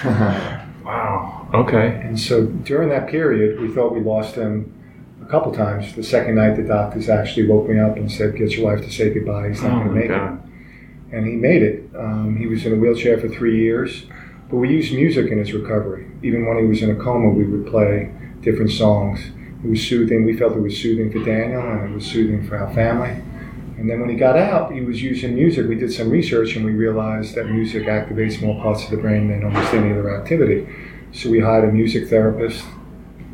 Wow. 0.90 1.48
Okay. 1.54 2.02
And 2.04 2.20
so 2.20 2.48
during 2.48 2.90
that 2.90 3.10
period, 3.10 3.60
we 3.62 3.68
thought 3.68 3.94
we 3.94 4.02
lost 4.02 4.34
him 4.34 4.74
a 4.74 4.79
couple 5.30 5.52
times. 5.54 5.94
The 5.96 6.04
second 6.04 6.36
night, 6.36 6.56
the 6.56 6.64
doctors 6.64 7.08
actually 7.10 7.48
woke 7.48 7.70
me 7.70 7.80
up 7.80 7.98
and 7.98 8.12
said, 8.12 8.36
"Get 8.36 8.52
your 8.58 8.66
wife 8.66 8.84
to 8.84 8.92
say 8.92 9.14
goodbye. 9.14 9.50
He's 9.50 9.62
not 9.62 9.72
Oh 9.74 9.84
going 9.86 9.90
to 9.90 9.94
make 9.96 10.10
God. 10.10 10.34
it." 10.34 11.16
And 11.16 11.26
he 11.28 11.34
made 11.36 11.64
it. 11.64 11.90
Um, 11.98 12.36
he 12.38 12.48
was 12.48 12.66
in 12.66 12.74
a 12.74 12.76
wheelchair 12.76 13.18
for 13.20 13.30
three 13.30 13.60
years, 13.60 14.06
but 14.50 14.58
we 14.58 14.70
used 14.70 14.94
music 14.94 15.32
in 15.32 15.38
his 15.38 15.54
recovery. 15.54 16.06
Even 16.24 16.46
when 16.46 16.58
he 16.58 16.66
was 16.66 16.82
in 16.82 16.92
a 16.92 16.96
coma, 16.96 17.30
we 17.30 17.46
would 17.46 17.66
play 17.68 18.12
different 18.42 18.72
songs. 18.72 19.20
It 19.64 19.70
was 19.70 19.86
soothing. 19.86 20.26
We 20.26 20.38
felt 20.38 20.56
it 20.56 20.62
was 20.62 20.78
soothing 20.78 21.12
for 21.12 21.24
Daniel, 21.24 21.62
and 21.62 21.90
it 21.90 21.94
was 21.94 22.06
soothing 22.06 22.48
for 22.48 22.58
our 22.58 22.74
family. 22.74 23.22
And 23.78 23.90
then 23.90 24.02
when 24.02 24.10
he 24.10 24.16
got 24.16 24.38
out, 24.38 24.74
he 24.74 24.82
was 24.82 25.02
using 25.02 25.36
music. 25.36 25.68
We 25.68 25.76
did 25.76 25.92
some 25.92 26.10
research, 26.10 26.56
and 26.56 26.66
we 26.66 26.72
realized 26.72 27.36
that 27.36 27.50
music 27.50 27.84
activates 27.86 28.42
more 28.42 28.62
parts 28.62 28.84
of 28.84 28.92
the 28.92 28.98
brain 28.98 29.30
than 29.30 29.44
almost 29.44 29.74
any 29.74 29.92
other 29.92 30.16
activity. 30.20 30.68
So 31.12 31.30
we 31.30 31.40
hired 31.40 31.68
a 31.68 31.72
music 31.72 32.08
therapist. 32.10 32.64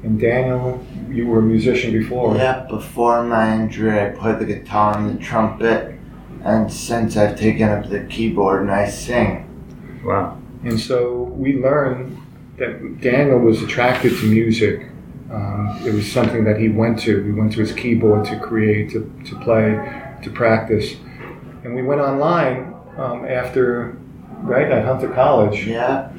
And 0.05 0.19
Daniel, 0.19 0.85
you 1.09 1.25
were 1.25 1.39
a 1.39 1.41
musician 1.41 1.91
before. 1.91 2.35
Yeah, 2.35 2.67
before 2.69 3.23
my 3.23 3.55
injury, 3.55 3.99
I 3.99 4.09
played 4.09 4.37
the 4.37 4.45
guitar 4.45 4.95
and 4.95 5.17
the 5.17 5.23
trumpet, 5.23 5.97
and 6.43 6.71
since 6.71 7.17
I've 7.17 7.35
taken 7.35 7.69
up 7.69 7.89
the 7.89 8.01
keyboard 8.01 8.61
and 8.61 8.69
I 8.69 8.87
sing. 8.87 9.49
Wow. 10.05 10.39
And 10.63 10.79
so 10.79 11.23
we 11.23 11.55
learned 11.55 12.21
that 12.57 13.01
Daniel 13.01 13.39
was 13.39 13.63
attracted 13.63 14.15
to 14.19 14.25
music. 14.27 14.91
Um, 15.31 15.81
it 15.83 15.91
was 15.91 16.11
something 16.11 16.43
that 16.43 16.59
he 16.59 16.69
went 16.69 16.99
to. 16.99 17.23
He 17.23 17.31
went 17.31 17.53
to 17.53 17.61
his 17.61 17.71
keyboard 17.71 18.25
to 18.25 18.39
create, 18.39 18.91
to, 18.91 19.11
to 19.25 19.39
play, 19.39 19.71
to 20.21 20.29
practice. 20.29 20.97
And 21.63 21.73
we 21.73 21.81
went 21.81 21.99
online 21.99 22.75
um, 22.97 23.25
after, 23.25 23.97
right, 24.43 24.71
at 24.71 24.85
Hunter 24.85 25.09
College. 25.09 25.65
Yeah, 25.65 26.11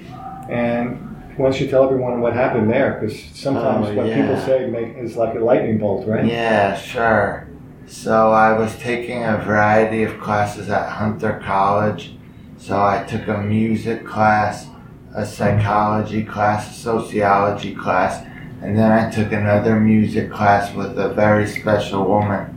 And 0.51 1.05
why 1.37 1.51
don't 1.51 1.61
you 1.61 1.66
tell 1.68 1.84
everyone 1.84 2.20
what 2.20 2.32
happened 2.32 2.70
there? 2.70 2.99
Because 3.01 3.20
sometimes 3.34 3.89
Oh, 3.89 3.95
what 3.95 4.07
yeah. 4.07 4.16
people 4.20 4.37
say 4.41 4.66
make, 4.66 4.97
is 4.97 5.16
like 5.16 5.34
a 5.34 5.41
lightning 5.41 5.78
bolt, 5.78 6.07
right? 6.07 6.24
yeah, 6.24 6.74
sure. 6.76 7.49
So 7.87 8.32
I 8.32 8.59
was 8.59 8.76
taking 8.78 9.22
a 9.24 9.37
variety 9.39 10.03
of 10.03 10.18
classes 10.20 10.68
at 10.70 10.89
Hunter 10.91 11.41
College. 11.45 12.16
So 12.57 12.76
I 12.80 13.05
took 13.09 13.28
a 13.28 13.39
music 13.39 14.05
class, 14.05 14.66
a 15.14 15.24
psychology 15.24 16.24
class, 16.24 16.70
a 16.70 16.80
sociology 16.80 17.74
class, 17.74 18.24
and 18.62 18.76
then 18.76 18.91
I 18.91 19.11
took 19.11 19.30
another 19.32 19.78
music 19.78 20.32
class 20.32 20.74
with 20.74 20.99
a 20.99 21.11
very 21.14 21.47
special 21.47 22.05
woman 22.09 22.53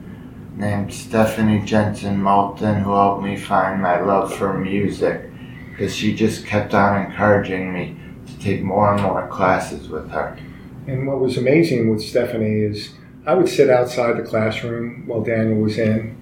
named 0.56 0.92
Stephanie 0.94 1.62
Jensen 1.66 2.18
Moulton 2.22 2.82
who 2.82 2.94
helped 2.94 3.24
me 3.24 3.38
find 3.38 3.82
my 3.82 4.00
love 4.02 4.34
for 4.36 4.58
music 4.58 5.30
because 5.70 5.96
she 5.96 6.16
just 6.16 6.46
kept 6.46 6.74
on 6.74 7.06
encouraging 7.06 7.72
me 7.74 7.99
take 8.40 8.62
more 8.62 8.94
and 8.94 9.02
more 9.02 9.28
classes 9.28 9.90
with 9.90 10.10
her. 10.12 10.38
And 10.88 11.08
what 11.08 11.20
was 11.20 11.38
amazing 11.38 11.90
with 11.90 12.02
Stephanie 12.02 12.62
is 12.62 12.94
I 13.26 13.34
would 13.34 13.50
sit 13.50 13.70
outside 13.70 14.18
the 14.18 14.24
classroom 14.24 15.04
while 15.06 15.22
Daniel 15.22 15.60
was 15.60 15.78
in, 15.78 16.16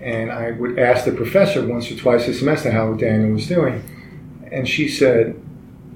and 0.00 0.32
I 0.32 0.52
would 0.52 0.78
ask 0.78 1.04
the 1.04 1.12
professor 1.12 1.66
once 1.66 1.90
or 1.90 1.96
twice 1.96 2.26
a 2.26 2.34
semester 2.34 2.70
how 2.70 2.94
Daniel 2.94 3.32
was 3.32 3.46
doing. 3.46 3.82
And 4.50 4.68
she 4.68 4.88
said, 4.88 5.40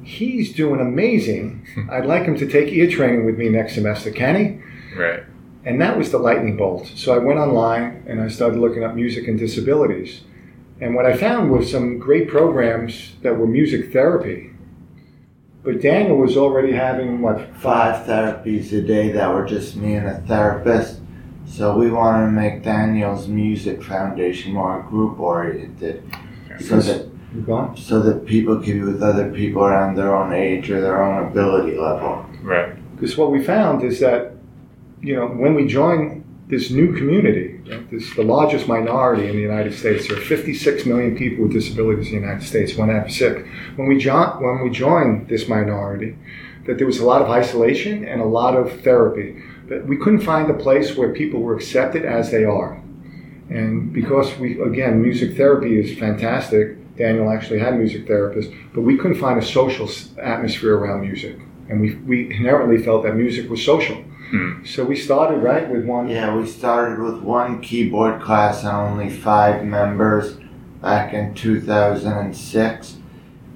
He's 0.03 0.53
doing 0.53 0.81
amazing. 0.81 1.67
I'd 1.91 2.07
like 2.07 2.25
him 2.25 2.37
to 2.39 2.49
take 2.49 2.73
ear 2.73 2.91
training 2.91 3.25
with 3.25 3.39
me 3.39 3.49
next 3.49 3.75
semester. 3.75 4.11
Can 4.11 4.37
he? 4.37 4.97
Right. 4.97 5.23
And 5.65 5.81
that 5.81 5.97
was 5.99 6.11
the 6.11 6.19
lightning 6.19 6.57
bolt. 6.57 6.91
So 6.95 7.15
I 7.15 7.19
went 7.19 7.39
online 7.39 8.05
and 8.07 8.21
I 8.21 8.29
started 8.29 8.59
looking 8.59 8.83
up 8.83 8.95
music 8.95 9.29
and 9.29 9.39
disabilities. 9.39 10.23
And 10.81 10.95
what 10.95 11.05
I 11.05 11.17
found 11.17 11.51
was 11.51 11.71
some 11.71 11.99
great 11.99 12.29
programs 12.29 13.13
that 13.23 13.37
were 13.37 13.47
music 13.47 13.93
therapy. 13.93 14.50
But 15.63 15.83
Daniel 15.83 16.17
was 16.17 16.37
already 16.37 16.73
having, 16.73 17.21
what, 17.21 17.55
Five 17.57 18.07
therapies 18.07 18.73
a 18.73 18.81
day 18.81 19.13
that 19.13 19.33
were 19.33 19.45
just 19.45 19.77
me 19.77 19.95
and 19.95 20.07
a 20.07 20.21
therapist. 20.23 21.01
So 21.47 21.77
we 21.77 21.91
wanted 21.91 22.27
to 22.27 22.33
make 22.33 22.63
Daniel's 22.63 23.29
Music 23.29 23.83
Foundation 23.83 24.53
more 24.53 24.83
group 24.83 25.19
oriented. 25.19 26.03
So 26.61 26.81
that 26.81 27.07
so 27.77 28.01
that 28.01 28.27
people 28.27 28.57
could 28.57 28.65
be 28.65 28.81
with 28.81 29.03
other 29.03 29.31
people 29.31 29.63
around 29.63 29.97
their 29.97 30.15
own 30.15 30.33
age 30.33 30.71
or 30.71 30.81
their 30.81 31.03
own 31.03 31.29
ability 31.29 31.77
level. 31.77 32.27
Right. 32.43 32.75
Because 32.95 33.17
what 33.17 33.31
we 33.31 33.43
found 33.43 33.83
is 33.85 34.01
that, 34.01 34.33
you 35.01 35.15
know, 35.15 35.29
when 35.29 35.55
we 35.55 35.67
join 35.67 36.20
this 36.51 36.71
new 36.71 36.93
community, 36.93 37.61
right, 37.69 37.91
this 37.91 38.15
the 38.15 38.25
largest 38.25 38.67
minority 38.67 39.29
in 39.29 39.37
the 39.37 39.43
United 39.43 39.73
States. 39.73 40.09
There 40.09 40.17
are 40.17 40.21
56 40.21 40.85
million 40.87 41.17
people 41.17 41.45
with 41.45 41.53
disabilities 41.53 42.09
in 42.09 42.17
the 42.17 42.27
United 42.27 42.47
States, 42.47 42.77
one 42.77 42.91
out 42.91 43.07
of 43.07 43.13
six. 43.13 43.49
When 43.77 43.89
we 43.89 43.99
jo- 43.99 44.37
when 44.41 44.63
we 44.63 44.71
joined 44.71 45.29
this 45.29 45.49
minority, 45.49 46.17
that 46.67 46.79
there 46.79 46.87
was 46.87 46.99
a 46.99 47.07
lot 47.07 47.23
of 47.23 47.31
isolation 47.31 48.05
and 48.05 48.21
a 48.21 48.25
lot 48.27 48.57
of 48.57 48.81
therapy. 48.83 49.43
That 49.69 49.87
we 49.87 49.97
couldn't 49.97 50.21
find 50.21 50.51
a 50.51 50.55
place 50.55 50.97
where 50.97 51.13
people 51.13 51.41
were 51.41 51.55
accepted 51.55 52.05
as 52.05 52.31
they 52.31 52.45
are. 52.45 52.83
And 53.49 53.93
because 53.93 54.37
we, 54.39 54.61
again, 54.61 55.03
music 55.03 55.37
therapy 55.37 55.79
is 55.79 55.99
fantastic. 55.99 56.77
Daniel 56.97 57.31
actually 57.31 57.59
had 57.59 57.79
music 57.79 58.07
therapists, 58.07 58.55
but 58.75 58.83
we 58.83 58.97
couldn't 58.97 59.19
find 59.19 59.39
a 59.39 59.45
social 59.45 59.89
atmosphere 60.19 60.77
around 60.77 61.01
music. 61.01 61.37
And 61.69 61.81
we, 61.81 61.95
we 61.97 62.27
inherently 62.27 62.83
felt 62.83 63.05
that 63.05 63.17
music 63.17 63.49
was 63.49 63.65
social. 63.65 64.05
Hmm. 64.31 64.65
So 64.65 64.85
we 64.85 64.95
started, 64.95 65.39
right, 65.39 65.69
with 65.69 65.85
one. 65.85 66.09
Yeah, 66.09 66.37
we 66.37 66.47
started 66.47 67.03
with 67.03 67.21
one 67.23 67.61
keyboard 67.61 68.23
class 68.23 68.63
and 68.63 68.71
only 68.71 69.11
five 69.11 69.65
members 69.65 70.37
back 70.81 71.13
in 71.13 71.35
2006. 71.35 72.97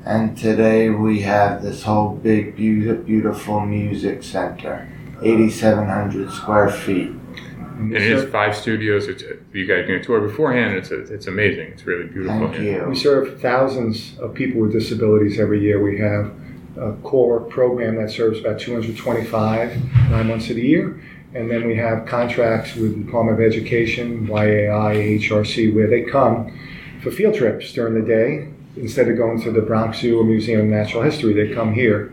And 0.05 0.37
today 0.37 0.91
we 0.91 1.21
have 1.21 1.63
this 1.63 1.85
whole 1.85 2.15
big, 2.17 2.57
beautiful, 2.57 3.05
beautiful 3.05 3.61
music 3.61 4.23
center, 4.23 4.89
8,700 5.23 6.31
square 6.33 6.69
feet. 6.71 7.09
And 7.09 7.91
we 7.91 7.97
And 7.97 8.05
it 8.05 8.13
is 8.13 8.31
five 8.31 8.57
studios. 8.57 9.07
It's 9.07 9.23
you 9.53 9.67
guys 9.67 9.87
doing 9.87 10.01
a 10.01 10.05
tour 10.05 10.21
beforehand. 10.21 10.77
It's 10.77 10.91
it's 10.91 11.27
amazing. 11.27 11.69
It's 11.69 11.87
really 11.87 12.07
beautiful. 12.07 12.49
Thank 12.49 12.57
here. 12.57 12.89
We 12.89 12.97
serve 12.97 13.41
thousands 13.41 14.19
of 14.19 14.35
people 14.35 14.61
with 14.61 14.73
disabilities 14.73 15.41
every 15.41 15.61
year. 15.63 15.83
We 15.83 15.99
have 16.01 16.33
a 16.77 16.93
core 17.03 17.41
program 17.41 17.97
that 17.97 18.11
serves 18.11 18.41
about 18.41 18.59
225 18.59 20.11
nine 20.11 20.27
months 20.27 20.51
of 20.51 20.57
the 20.57 20.67
year. 20.67 21.01
And 21.35 21.51
then 21.51 21.67
we 21.67 21.77
have 21.77 22.07
contracts 22.07 22.75
with 22.77 22.97
the 22.97 23.05
Department 23.05 23.41
of 23.41 23.45
Education, 23.45 24.27
YAI, 24.29 25.19
HRC, 25.19 25.75
where 25.75 25.89
they 25.89 26.03
come 26.03 26.57
for 27.03 27.11
field 27.11 27.35
trips 27.35 27.73
during 27.73 27.95
the 27.95 28.07
day. 28.07 28.49
Instead 28.77 29.09
of 29.09 29.17
going 29.17 29.41
to 29.43 29.51
the 29.51 29.61
Bronx 29.61 30.01
Zoo 30.01 30.21
or 30.21 30.25
Museum 30.25 30.61
of 30.61 30.67
Natural 30.67 31.03
History, 31.03 31.33
they 31.33 31.53
come 31.53 31.75
here. 31.75 32.13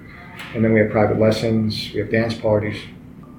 And 0.53 0.63
then 0.63 0.73
we 0.73 0.79
have 0.79 0.91
private 0.91 1.19
lessons, 1.19 1.91
we 1.93 1.99
have 1.99 2.11
dance 2.11 2.33
parties. 2.33 2.81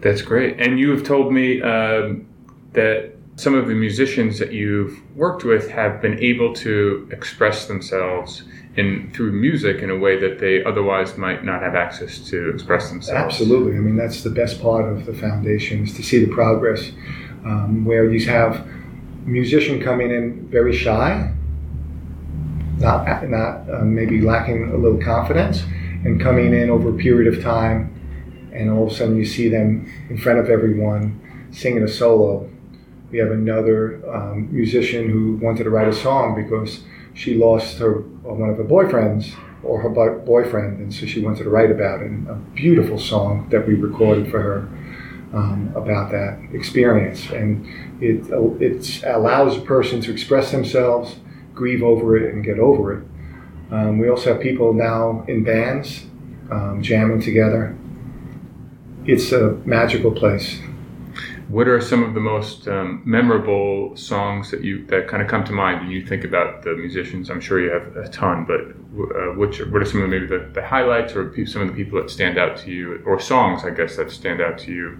That's 0.00 0.22
great. 0.22 0.60
And 0.60 0.78
you 0.78 0.90
have 0.90 1.04
told 1.04 1.32
me 1.32 1.62
um, 1.62 2.26
that 2.72 3.14
some 3.36 3.54
of 3.54 3.66
the 3.66 3.74
musicians 3.74 4.38
that 4.38 4.52
you've 4.52 5.00
worked 5.16 5.44
with 5.44 5.70
have 5.70 6.02
been 6.02 6.18
able 6.18 6.52
to 6.54 7.08
express 7.10 7.66
themselves 7.66 8.42
in 8.76 9.10
through 9.12 9.32
music 9.32 9.82
in 9.82 9.90
a 9.90 9.96
way 9.96 10.18
that 10.18 10.38
they 10.38 10.64
otherwise 10.64 11.18
might 11.18 11.44
not 11.44 11.62
have 11.62 11.74
access 11.74 12.18
to 12.30 12.50
express 12.50 12.88
themselves. 12.88 13.34
Absolutely. 13.34 13.76
I 13.76 13.80
mean, 13.80 13.96
that's 13.96 14.22
the 14.22 14.30
best 14.30 14.62
part 14.62 14.90
of 14.90 15.04
the 15.04 15.12
foundation 15.12 15.84
is 15.84 15.94
to 15.94 16.02
see 16.02 16.24
the 16.24 16.32
progress 16.32 16.90
um, 17.44 17.84
where 17.84 18.10
you 18.10 18.24
have 18.26 18.66
musician 19.24 19.80
coming 19.80 20.10
in 20.10 20.48
very 20.48 20.74
shy, 20.74 21.32
not, 22.78 23.28
not 23.28 23.68
uh, 23.70 23.84
maybe 23.84 24.20
lacking 24.20 24.70
a 24.70 24.76
little 24.76 25.00
confidence, 25.00 25.62
and 26.04 26.20
coming 26.20 26.54
in 26.54 26.70
over 26.70 26.90
a 26.90 26.98
period 26.98 27.32
of 27.32 27.42
time, 27.42 28.50
and 28.52 28.70
all 28.70 28.86
of 28.86 28.92
a 28.92 28.94
sudden 28.94 29.16
you 29.16 29.24
see 29.24 29.48
them 29.48 29.90
in 30.08 30.16
front 30.18 30.38
of 30.38 30.48
everyone 30.48 31.20
singing 31.52 31.82
a 31.82 31.88
solo. 31.88 32.48
We 33.10 33.18
have 33.18 33.30
another 33.30 34.02
um, 34.10 34.48
musician 34.50 35.10
who 35.10 35.36
wanted 35.36 35.64
to 35.64 35.70
write 35.70 35.88
a 35.88 35.92
song 35.92 36.34
because 36.34 36.80
she 37.14 37.34
lost 37.34 37.78
her 37.78 38.00
uh, 38.00 38.34
one 38.34 38.50
of 38.50 38.56
her 38.56 38.64
boyfriends 38.64 39.34
or 39.62 39.80
her 39.80 39.88
boyfriend, 39.88 40.80
and 40.80 40.92
so 40.92 41.06
she 41.06 41.20
wanted 41.20 41.44
to 41.44 41.50
write 41.50 41.70
about 41.70 42.02
it. 42.02 42.10
And 42.10 42.28
a 42.28 42.34
beautiful 42.54 42.98
song 42.98 43.48
that 43.50 43.66
we 43.66 43.74
recorded 43.74 44.30
for 44.30 44.40
her 44.42 44.58
um, 45.32 45.72
about 45.76 46.10
that 46.10 46.38
experience, 46.52 47.30
and 47.30 47.66
it 48.02 48.28
it 48.60 49.04
allows 49.04 49.56
a 49.56 49.60
person 49.60 50.00
to 50.02 50.12
express 50.12 50.50
themselves, 50.50 51.16
grieve 51.54 51.82
over 51.82 52.16
it, 52.16 52.32
and 52.34 52.44
get 52.44 52.58
over 52.58 52.98
it. 52.98 53.04
Um, 53.70 53.98
we 53.98 54.08
also 54.08 54.34
have 54.34 54.42
people 54.42 54.74
now 54.74 55.24
in 55.28 55.44
bands 55.44 56.04
um, 56.50 56.82
jamming 56.82 57.20
together. 57.20 57.76
It's 59.06 59.32
a 59.32 59.52
magical 59.64 60.12
place. 60.12 60.60
What 61.52 61.68
are 61.68 61.82
some 61.82 62.02
of 62.02 62.14
the 62.14 62.20
most 62.20 62.66
um, 62.66 63.02
memorable 63.04 63.94
songs 63.94 64.50
that 64.52 64.64
you 64.64 64.86
that 64.86 65.06
kind 65.06 65.22
of 65.22 65.28
come 65.28 65.44
to 65.44 65.52
mind 65.52 65.80
when 65.80 65.90
you 65.90 66.06
think 66.06 66.24
about 66.24 66.62
the 66.62 66.74
musicians? 66.74 67.28
I'm 67.28 67.42
sure 67.42 67.60
you 67.60 67.70
have 67.70 67.94
a 67.94 68.08
ton, 68.08 68.46
but 68.46 68.60
uh, 68.60 69.34
which 69.34 69.58
what 69.60 69.82
are 69.82 69.84
some 69.84 70.02
of 70.02 70.08
the, 70.08 70.16
maybe 70.16 70.26
the, 70.26 70.50
the 70.54 70.66
highlights 70.66 71.14
or 71.14 71.30
some 71.44 71.60
of 71.60 71.68
the 71.68 71.74
people 71.74 72.00
that 72.00 72.08
stand 72.08 72.38
out 72.38 72.56
to 72.60 72.70
you, 72.70 73.02
or 73.04 73.20
songs 73.20 73.64
I 73.64 73.70
guess 73.70 73.96
that 73.96 74.10
stand 74.10 74.40
out 74.40 74.56
to 74.60 74.72
you? 74.72 74.98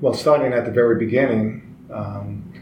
Well, 0.00 0.14
starting 0.14 0.52
at 0.52 0.64
the 0.64 0.70
very 0.70 0.96
beginning, 0.96 1.74
um, 1.92 2.52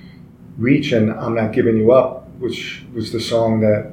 Reach 0.57 0.93
and 0.93 1.13
I'm 1.13 1.35
Not 1.35 1.53
Giving 1.53 1.77
You 1.77 1.93
Up, 1.93 2.31
which 2.39 2.87
was 2.95 3.13
the 3.13 3.21
song 3.21 3.61
that 3.61 3.93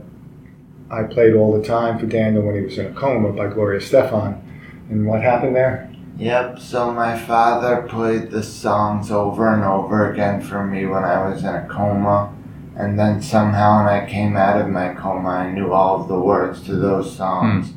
I 0.89 1.03
played 1.03 1.33
all 1.35 1.51
the 1.59 1.67
time 1.67 1.99
for 1.99 2.05
Daniel 2.05 2.43
when 2.43 2.55
he 2.55 2.61
was 2.61 2.77
in 2.77 2.85
a 2.85 2.93
coma 2.93 3.33
by 3.33 3.47
Gloria 3.47 3.81
Estefan. 3.81 4.41
And 4.89 5.05
what 5.05 5.21
happened 5.21 5.57
there? 5.57 5.93
Yep, 6.17 6.59
so 6.59 6.91
my 6.91 7.17
father 7.17 7.81
played 7.89 8.31
the 8.31 8.41
songs 8.43 9.11
over 9.11 9.53
and 9.53 9.63
over 9.63 10.11
again 10.11 10.41
for 10.41 10.65
me 10.65 10.85
when 10.85 11.03
I 11.03 11.27
was 11.27 11.43
in 11.43 11.49
a 11.53 11.67
coma. 11.69 12.33
And 12.77 12.99
then 12.99 13.21
somehow 13.21 13.83
when 13.85 13.93
I 13.93 14.05
came 14.09 14.35
out 14.37 14.59
of 14.59 14.67
my 14.69 14.93
coma, 14.93 15.29
I 15.29 15.51
knew 15.51 15.71
all 15.73 16.01
of 16.01 16.07
the 16.07 16.19
words 16.19 16.61
to 16.63 16.75
those 16.75 17.15
songs. 17.15 17.73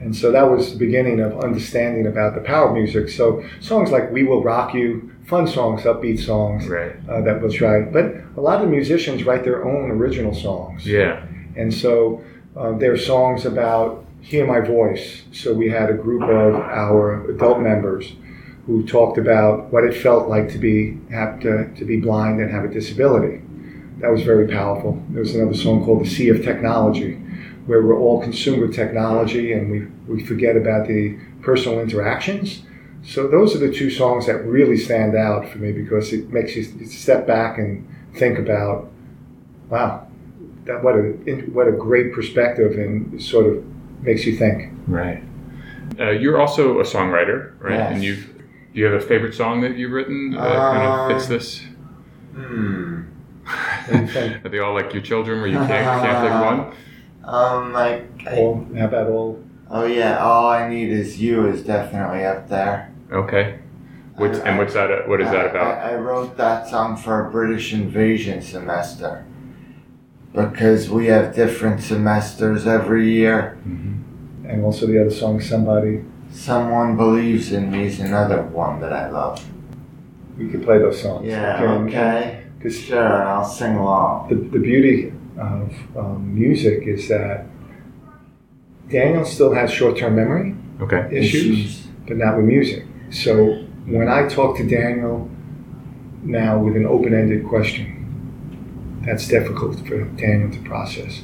And 0.00 0.14
so 0.16 0.32
that 0.32 0.50
was 0.50 0.72
the 0.72 0.78
beginning 0.78 1.20
of 1.20 1.38
understanding 1.38 2.06
about 2.06 2.34
the 2.34 2.40
power 2.40 2.68
of 2.68 2.74
music. 2.74 3.08
So 3.08 3.44
songs 3.60 3.90
like 3.90 4.10
"We 4.10 4.24
Will 4.24 4.42
Rock 4.42 4.74
You," 4.74 5.12
fun 5.26 5.46
songs, 5.46 5.82
upbeat 5.82 6.18
songs 6.18 6.66
Right. 6.66 6.92
uh, 7.08 7.20
that 7.22 7.40
was 7.40 7.60
right. 7.60 7.90
But 7.92 8.16
a 8.36 8.40
lot 8.40 8.62
of 8.64 8.68
musicians 8.68 9.24
write 9.24 9.44
their 9.44 9.64
own 9.64 9.90
original 9.92 10.34
songs. 10.34 10.84
Yeah. 10.86 11.22
And 11.56 11.72
so 11.72 12.22
uh, 12.56 12.72
there 12.72 12.92
are 12.92 12.96
songs 12.98 13.46
about 13.46 14.04
hear 14.22 14.46
my 14.46 14.60
voice. 14.60 15.22
So 15.32 15.52
we 15.52 15.68
had 15.68 15.90
a 15.90 15.94
group 15.94 16.22
of 16.22 16.54
our 16.54 17.30
adult 17.30 17.60
members 17.60 18.14
who 18.66 18.86
talked 18.86 19.18
about 19.18 19.72
what 19.72 19.84
it 19.84 19.94
felt 19.94 20.28
like 20.28 20.48
to 20.50 20.58
be 20.58 20.96
have 21.10 21.40
to, 21.40 21.72
to 21.74 21.84
be 21.84 22.00
blind 22.00 22.40
and 22.40 22.50
have 22.50 22.64
a 22.64 22.68
disability. 22.68 23.42
That 23.98 24.10
was 24.10 24.22
very 24.22 24.48
powerful. 24.48 25.02
There 25.10 25.20
was 25.20 25.34
another 25.34 25.54
song 25.54 25.84
called 25.84 26.04
"The 26.04 26.08
Sea 26.08 26.28
of 26.30 26.42
Technology," 26.42 27.14
where 27.66 27.82
we're 27.82 27.98
all 27.98 28.22
consumed 28.22 28.62
with 28.62 28.74
technology 28.74 29.52
and 29.52 29.70
we, 29.70 30.14
we 30.14 30.24
forget 30.24 30.56
about 30.56 30.86
the 30.86 31.18
personal 31.42 31.80
interactions. 31.80 32.62
So 33.04 33.26
those 33.26 33.54
are 33.56 33.58
the 33.58 33.72
two 33.72 33.90
songs 33.90 34.26
that 34.26 34.44
really 34.44 34.76
stand 34.76 35.16
out 35.16 35.48
for 35.48 35.58
me 35.58 35.72
because 35.72 36.12
it 36.12 36.30
makes 36.30 36.54
you 36.54 36.62
step 36.86 37.26
back 37.26 37.58
and 37.58 37.88
think 38.14 38.38
about, 38.38 38.88
wow, 39.68 40.06
that 40.64 40.84
what 40.84 40.94
a 40.94 41.10
what 41.52 41.66
a 41.66 41.72
great 41.72 42.12
perspective 42.12 42.78
and 42.78 43.20
sort 43.20 43.46
of 43.46 43.64
makes 44.02 44.24
you 44.26 44.36
think. 44.36 44.72
Right. 44.86 45.22
Uh, 45.98 46.10
you're 46.10 46.40
also 46.40 46.80
a 46.80 46.84
songwriter, 46.84 47.52
right? 47.60 47.72
Yes. 47.74 47.92
And 47.94 48.02
you've 48.04 48.28
do 48.74 48.78
you 48.80 48.86
have 48.86 48.94
a 48.94 49.04
favorite 49.06 49.34
song 49.34 49.60
that 49.60 49.76
you've 49.76 49.92
written 49.92 50.30
that 50.30 50.38
kind 50.38 50.82
of 50.86 51.08
fits 51.12 51.26
Um, 51.26 51.32
this? 51.32 51.60
Hmm. 52.34 53.02
do 53.90 53.98
you 53.98 54.06
think? 54.06 54.44
Are 54.44 54.48
they 54.48 54.58
all 54.60 54.72
like 54.74 54.94
your 54.94 55.02
children, 55.02 55.40
where 55.40 55.48
you 55.48 55.56
can't 55.58 55.68
can't 55.68 56.22
pick 56.26 56.44
one? 56.44 56.74
Um, 57.24 57.72
like, 57.72 58.10
I- 58.26 58.36
All, 58.38 58.66
how 58.76 58.86
about 58.86 59.06
all? 59.08 59.40
oh 59.70 59.84
yeah, 59.86 60.18
all 60.18 60.48
I 60.50 60.68
need 60.68 60.90
is 60.90 61.20
you 61.20 61.46
is 61.46 61.62
definitely 61.62 62.24
up 62.24 62.48
there. 62.48 62.92
Okay. 63.12 63.60
What's 64.16 64.40
and 64.40 64.58
what's 64.58 64.74
that? 64.74 65.08
What 65.08 65.20
is 65.20 65.30
that 65.30 65.46
about? 65.46 65.78
I, 65.78 65.90
I 65.92 65.94
wrote 65.94 66.36
that 66.36 66.68
song 66.68 66.96
for 66.96 67.26
a 67.26 67.30
British 67.30 67.72
invasion 67.72 68.42
semester 68.42 69.24
because 70.32 70.88
we 70.90 71.06
have 71.06 71.34
different 71.34 71.80
semesters 71.82 72.66
every 72.66 73.10
year. 73.12 73.58
And 73.64 74.64
also 74.64 74.86
the 74.86 75.00
other 75.00 75.10
song, 75.10 75.40
somebody. 75.40 76.04
Someone 76.30 76.96
believes 76.96 77.52
in 77.52 77.70
me 77.70 77.84
is 77.86 78.00
another 78.00 78.42
one 78.42 78.80
that 78.80 78.92
I 78.92 79.10
love. 79.10 79.44
We 80.38 80.48
could 80.48 80.62
play 80.62 80.78
those 80.78 81.00
songs. 81.02 81.26
Yeah, 81.26 81.62
and- 81.62 81.88
okay. 81.88 82.38
Because 82.58 82.78
Sure, 82.80 83.22
I'll 83.26 83.44
sing 83.44 83.74
along. 83.76 84.28
the, 84.28 84.36
the 84.36 84.58
beauty 84.58 85.12
of 85.36 85.72
um, 85.96 86.32
music 86.34 86.84
is 86.86 87.08
that 87.08 87.46
Daniel 88.88 89.24
still 89.24 89.52
has 89.52 89.70
short-term 89.72 90.14
memory 90.14 90.54
Okay. 90.80 91.08
issues, 91.10 91.86
but 92.06 92.16
not 92.18 92.36
with 92.36 92.46
music. 92.46 92.84
So 93.10 93.64
when 93.86 94.08
I 94.08 94.28
talk 94.28 94.56
to 94.58 94.68
Daniel 94.68 95.28
now 96.22 96.58
with 96.58 96.76
an 96.76 96.86
open-ended 96.86 97.48
question, 97.48 97.91
that's 99.04 99.26
difficult 99.28 99.78
for 99.86 100.04
Daniel 100.04 100.50
to 100.50 100.58
process. 100.62 101.22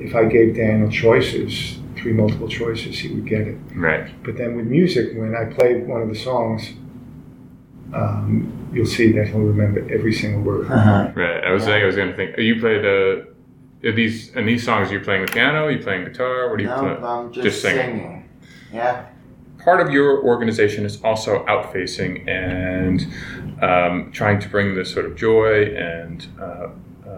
If 0.00 0.14
I 0.14 0.24
gave 0.26 0.54
Daniel 0.56 0.90
choices, 0.90 1.78
three 1.96 2.12
multiple 2.12 2.48
choices, 2.48 2.98
he 3.00 3.08
would 3.14 3.26
get 3.26 3.42
it. 3.48 3.56
Right. 3.74 4.10
But 4.22 4.36
then 4.36 4.56
with 4.56 4.66
music, 4.66 5.16
when 5.16 5.34
I 5.34 5.52
play 5.52 5.80
one 5.80 6.02
of 6.02 6.08
the 6.08 6.14
songs, 6.14 6.70
um, 7.92 8.70
you'll 8.72 8.86
see 8.86 9.12
that 9.12 9.28
he'll 9.28 9.40
remember 9.40 9.80
every 9.92 10.12
single 10.12 10.42
word. 10.42 10.70
Uh-huh. 10.70 11.10
Right. 11.14 11.42
I 11.44 11.50
was 11.52 11.64
saying 11.64 11.82
I 11.82 11.86
was 11.86 11.96
going 11.96 12.10
to 12.10 12.16
think. 12.16 12.36
You 12.38 12.60
play 12.60 12.78
the. 12.80 13.28
Are 13.84 13.92
these 13.92 14.34
and 14.34 14.46
these 14.48 14.64
songs? 14.64 14.90
Are 14.90 14.94
you 14.94 15.00
playing 15.00 15.24
the 15.26 15.32
piano? 15.32 15.66
Are 15.66 15.70
you 15.70 15.78
playing 15.82 16.04
guitar? 16.04 16.50
What 16.50 16.58
are 16.58 16.62
you 16.62 16.68
no, 16.68 16.78
playing? 16.80 17.04
I'm 17.04 17.32
just, 17.32 17.44
Just 17.44 17.62
singing. 17.62 17.98
singing. 18.00 18.28
Yeah. 18.72 19.06
part 19.58 19.80
of 19.80 19.90
your 19.92 20.22
organization 20.24 20.84
is 20.84 21.02
also 21.02 21.44
outfacing 21.46 22.28
and 22.28 23.06
um, 23.62 24.10
trying 24.12 24.38
to 24.40 24.48
bring 24.48 24.74
this 24.74 24.92
sort 24.92 25.06
of 25.06 25.16
joy 25.16 25.64
and 25.74 26.26
uh, 26.40 26.68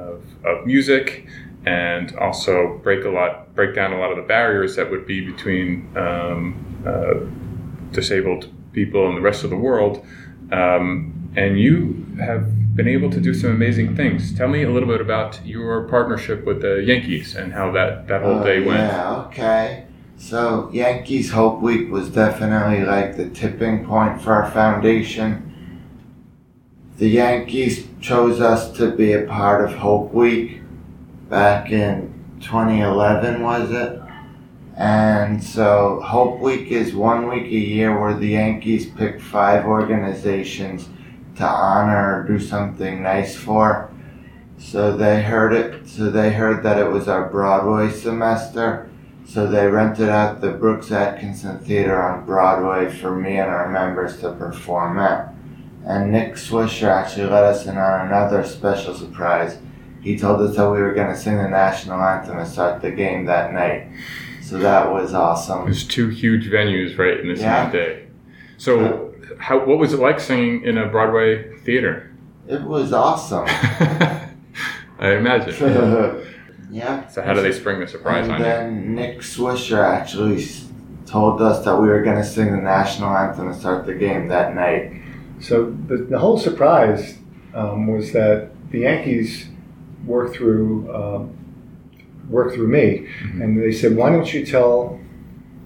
of, 0.00 0.22
of 0.44 0.66
music 0.66 1.26
and 1.66 2.16
also 2.16 2.80
break 2.82 3.04
a 3.04 3.08
lot 3.08 3.54
break 3.54 3.74
down 3.74 3.92
a 3.92 3.98
lot 3.98 4.10
of 4.10 4.16
the 4.16 4.22
barriers 4.22 4.76
that 4.76 4.90
would 4.90 5.06
be 5.06 5.20
between 5.20 5.86
um, 5.96 6.54
uh, 6.86 7.14
disabled 7.92 8.48
people 8.72 9.06
and 9.08 9.16
the 9.16 9.20
rest 9.20 9.44
of 9.44 9.50
the 9.50 9.56
world 9.56 10.04
um, 10.52 11.12
and 11.36 11.60
you 11.60 12.06
have 12.18 12.74
been 12.74 12.88
able 12.88 13.10
to 13.10 13.20
do 13.20 13.34
some 13.34 13.50
amazing 13.50 13.94
things 13.94 14.34
tell 14.34 14.48
me 14.48 14.62
a 14.62 14.70
little 14.70 14.88
bit 14.88 15.00
about 15.00 15.44
your 15.44 15.84
partnership 15.88 16.44
with 16.46 16.62
the 16.62 16.82
yankees 16.82 17.34
and 17.34 17.52
how 17.52 17.70
that, 17.70 18.08
that 18.08 18.22
whole 18.22 18.38
Oh, 18.38 18.44
day 18.44 18.60
went 18.60 18.80
Yeah, 18.80 19.24
okay. 19.26 19.84
So 20.16 20.68
Yankees 20.72 21.30
Hope 21.30 21.60
Week 21.62 21.90
was 21.90 22.10
definitely 22.10 22.84
like 22.84 23.16
the 23.16 23.28
tipping 23.30 23.86
point 23.86 24.20
for 24.20 24.34
our 24.34 24.50
foundation. 24.50 25.49
The 27.00 27.08
Yankees 27.08 27.88
chose 28.02 28.42
us 28.42 28.72
to 28.72 28.90
be 28.90 29.14
a 29.14 29.22
part 29.22 29.64
of 29.64 29.74
Hope 29.74 30.12
Week 30.12 30.60
back 31.30 31.72
in 31.72 32.12
2011, 32.42 33.42
was 33.42 33.70
it? 33.70 34.02
And 34.76 35.42
so 35.42 36.02
Hope 36.04 36.40
Week 36.40 36.70
is 36.70 36.94
one 36.94 37.26
week 37.26 37.46
a 37.46 37.56
year 37.56 37.98
where 37.98 38.12
the 38.12 38.28
Yankees 38.28 38.90
pick 38.90 39.18
five 39.18 39.64
organizations 39.64 40.90
to 41.36 41.46
honor 41.46 42.20
or 42.20 42.28
do 42.28 42.38
something 42.38 43.02
nice 43.02 43.34
for. 43.34 43.90
So 44.58 44.94
they 44.94 45.22
heard 45.22 45.54
it. 45.54 45.88
So 45.88 46.10
they 46.10 46.30
heard 46.30 46.62
that 46.64 46.76
it 46.76 46.90
was 46.90 47.08
our 47.08 47.30
Broadway 47.30 47.90
semester. 47.92 48.90
So 49.24 49.46
they 49.46 49.66
rented 49.68 50.10
out 50.10 50.42
the 50.42 50.50
Brooks 50.50 50.92
Atkinson 50.92 51.60
Theater 51.60 51.98
on 52.02 52.26
Broadway 52.26 52.94
for 52.94 53.16
me 53.16 53.38
and 53.38 53.50
our 53.50 53.70
members 53.70 54.20
to 54.20 54.34
perform 54.34 54.98
at. 54.98 55.29
And 55.86 56.12
Nick 56.12 56.34
Swisher 56.34 56.88
actually 56.88 57.26
let 57.26 57.44
us 57.44 57.66
in 57.66 57.76
on 57.78 58.06
another 58.06 58.44
special 58.44 58.94
surprise. 58.94 59.58
He 60.02 60.18
told 60.18 60.40
us 60.42 60.56
that 60.56 60.70
we 60.70 60.78
were 60.80 60.92
going 60.94 61.08
to 61.08 61.16
sing 61.16 61.36
the 61.38 61.48
national 61.48 62.00
anthem 62.00 62.38
and 62.38 62.48
start 62.48 62.80
the 62.82 62.90
game 62.90 63.26
that 63.26 63.52
night. 63.52 63.88
So 64.42 64.58
that 64.58 64.90
was 64.90 65.14
awesome. 65.14 65.64
There's 65.64 65.86
two 65.86 66.08
huge 66.08 66.46
venues 66.48 66.98
right 66.98 67.18
in 67.20 67.28
the 67.28 67.36
same 67.36 67.44
Yeah. 67.44 67.70
day. 67.70 68.06
So, 68.58 69.14
how 69.38 69.64
what 69.64 69.78
was 69.78 69.92
it 69.94 70.00
like 70.00 70.20
singing 70.20 70.64
in 70.64 70.76
a 70.76 70.86
Broadway 70.88 71.56
theater? 71.60 72.12
It 72.48 72.62
was 72.62 72.92
awesome. 72.92 73.46
I 73.48 75.12
imagine. 75.14 75.54
yeah. 76.70 77.06
So, 77.08 77.22
how 77.22 77.32
do 77.32 77.40
they 77.42 77.52
spring 77.52 77.80
the 77.80 77.86
surprise 77.88 78.24
and 78.24 78.32
on 78.34 78.38
you? 78.40 78.44
then 78.44 78.94
Nick 78.94 79.18
Swisher 79.20 79.82
actually 79.82 80.44
told 81.06 81.40
us 81.40 81.64
that 81.64 81.76
we 81.80 81.88
were 81.88 82.02
going 82.02 82.16
to 82.18 82.24
sing 82.24 82.52
the 82.52 82.60
national 82.60 83.08
anthem 83.16 83.48
and 83.48 83.56
start 83.58 83.86
the 83.86 83.94
game 83.94 84.28
that 84.28 84.54
night. 84.54 84.92
So 85.40 85.70
the, 85.88 85.96
the 85.96 86.18
whole 86.18 86.38
surprise 86.38 87.18
um, 87.54 87.86
was 87.86 88.12
that 88.12 88.50
the 88.70 88.80
Yankees 88.80 89.48
worked 90.04 90.36
through 90.36 90.94
um, 90.94 91.36
worked 92.28 92.54
through 92.54 92.68
me, 92.68 93.08
and 93.40 93.60
they 93.60 93.72
said, 93.72 93.96
"Why 93.96 94.10
don't 94.10 94.32
you 94.32 94.44
tell 94.46 95.00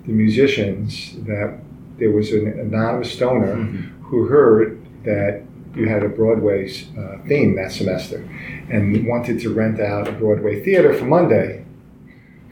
the 0.07 0.13
musicians 0.13 1.15
that 1.25 1.59
there 1.99 2.11
was 2.11 2.33
an 2.33 2.47
anonymous 2.59 3.17
donor 3.17 3.57
who 4.03 4.27
heard 4.27 4.81
that 5.05 5.43
you 5.75 5.89
had 5.89 6.03
a 6.05 6.09
Broadway 6.09 6.71
uh, 6.97 7.19
theme 7.27 7.57
that 7.57 7.73
semester, 7.73 8.29
and 8.71 9.07
wanted 9.07 9.41
to 9.41 9.53
rent 9.53 9.81
out 9.81 10.09
a 10.09 10.13
Broadway 10.13 10.63
theater 10.63 10.95
for 10.95 11.05
Monday." 11.05 11.61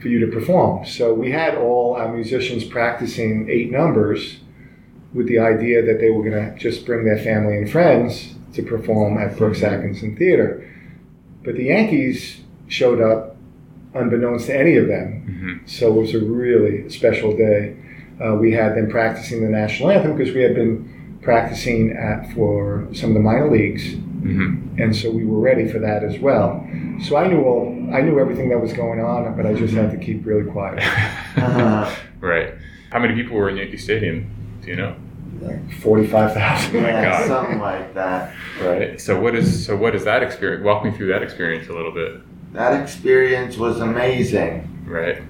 For 0.01 0.09
you 0.09 0.19
to 0.19 0.27
perform. 0.27 0.85
So 0.85 1.13
we 1.13 1.31
had 1.31 1.55
all 1.55 1.95
our 1.95 2.13
musicians 2.13 2.65
practicing 2.65 3.49
eight 3.49 3.71
numbers 3.71 4.42
with 5.13 5.27
the 5.27 5.39
idea 5.39 5.83
that 5.85 5.99
they 5.99 6.09
were 6.09 6.23
going 6.23 6.33
to 6.53 6.57
just 6.57 6.85
bring 6.85 7.05
their 7.05 7.17
family 7.17 7.57
and 7.57 7.69
friends 7.69 8.33
to 8.53 8.63
perform 8.63 9.17
at 9.17 9.37
Brooks 9.37 9.61
Atkinson 9.63 10.15
Theater. 10.15 10.67
But 11.43 11.55
the 11.55 11.65
Yankees 11.65 12.41
showed 12.67 13.01
up 13.01 13.35
unbeknownst 13.93 14.47
to 14.47 14.57
any 14.57 14.75
of 14.77 14.87
them. 14.87 15.23
Mhm. 15.63 15.69
So 15.69 15.93
it 15.93 15.99
was 16.01 16.15
a 16.15 16.19
really 16.19 16.89
special 16.89 17.35
day. 17.35 17.73
Uh, 18.19 18.35
we 18.35 18.51
had 18.51 18.75
them 18.75 18.87
practicing 18.89 19.43
the 19.43 19.49
national 19.49 19.91
anthem 19.91 20.15
because 20.15 20.33
we 20.33 20.41
had 20.41 20.55
been 20.55 20.89
practicing 21.21 21.91
at 21.91 22.31
for 22.33 22.87
some 22.93 23.09
of 23.11 23.13
the 23.15 23.19
minor 23.19 23.49
leagues, 23.49 23.95
Mhm. 23.95 24.57
and 24.77 24.95
so 24.95 25.11
we 25.11 25.25
were 25.25 25.39
ready 25.39 25.65
for 25.67 25.79
that 25.79 26.03
as 26.03 26.19
well. 26.19 26.65
So 27.01 27.15
I 27.17 27.27
knew 27.27 27.41
all, 27.43 27.75
I 27.91 28.01
knew 28.01 28.19
everything 28.19 28.49
that 28.49 28.59
was 28.61 28.73
going 28.73 28.99
on, 28.99 29.35
but 29.35 29.45
I 29.45 29.53
just 29.53 29.73
had 29.73 29.91
to 29.91 29.97
keep 29.97 30.25
really 30.25 30.43
quiet. 30.49 30.81
Uh, 31.35 31.89
right. 32.21 32.49
How 32.91 32.99
many 32.99 33.15
people 33.15 33.35
were 33.35 33.49
in 33.49 33.57
Yankee 33.57 33.77
Stadium? 33.77 34.25
Do 34.61 34.69
you 34.69 34.75
know? 34.75 34.93
Forty-five 35.81 36.33
thousand. 36.33 36.77
Oh 36.77 36.81
my 36.81 36.87
yeah, 36.89 37.03
God. 37.19 37.27
something 37.27 37.59
like 37.59 37.93
that. 37.93 38.33
Right. 38.61 38.99
So, 39.01 39.19
what 39.19 39.35
is 39.35 39.65
so 39.65 39.75
what 39.75 39.95
is 39.95 40.03
that 40.05 40.23
experience? 40.23 40.63
Walk 40.63 40.83
me 40.85 40.91
through 40.91 41.07
that 41.07 41.23
experience 41.23 41.67
a 41.69 41.73
little 41.73 41.91
bit. 41.91 42.21
That 42.53 42.79
experience 42.81 43.57
was 43.57 43.79
amazing 43.79 44.69
Right. 44.85 45.21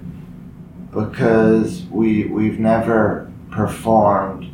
because 0.93 1.83
we 1.89 2.25
we've 2.25 2.59
never 2.59 3.31
performed 3.51 4.49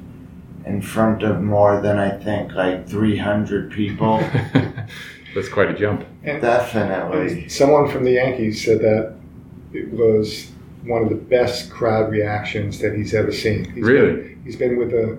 in 0.65 0.81
front 0.81 1.23
of 1.23 1.41
more 1.41 1.81
than 1.81 1.97
I 1.97 2.11
think 2.11 2.53
like 2.53 2.87
300 2.87 3.71
people. 3.71 4.17
That's 5.35 5.49
quite 5.49 5.69
a 5.69 5.73
jump. 5.73 6.05
Definitely. 6.23 7.47
Someone 7.49 7.89
from 7.89 8.03
the 8.03 8.11
Yankees 8.11 8.63
said 8.63 8.79
that 8.81 9.15
it 9.73 9.91
was 9.91 10.51
one 10.83 11.03
of 11.03 11.09
the 11.09 11.15
best 11.15 11.69
crowd 11.71 12.11
reactions 12.11 12.79
that 12.79 12.95
he's 12.95 13.13
ever 13.13 13.31
seen. 13.31 13.69
He's 13.71 13.83
Really? 13.83 14.11
Been, 14.21 14.41
he's 14.43 14.55
been 14.55 14.77
with 14.77 14.91
the 14.91 15.17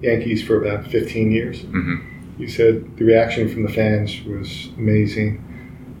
Yankees 0.00 0.42
for 0.42 0.62
about 0.64 0.86
15 0.90 1.30
years. 1.30 1.62
hmm 1.62 1.96
He 2.38 2.46
said 2.48 2.96
the 2.96 3.04
reaction 3.04 3.48
from 3.48 3.62
the 3.64 3.72
fans 3.72 4.22
was 4.24 4.68
amazing. 4.78 5.44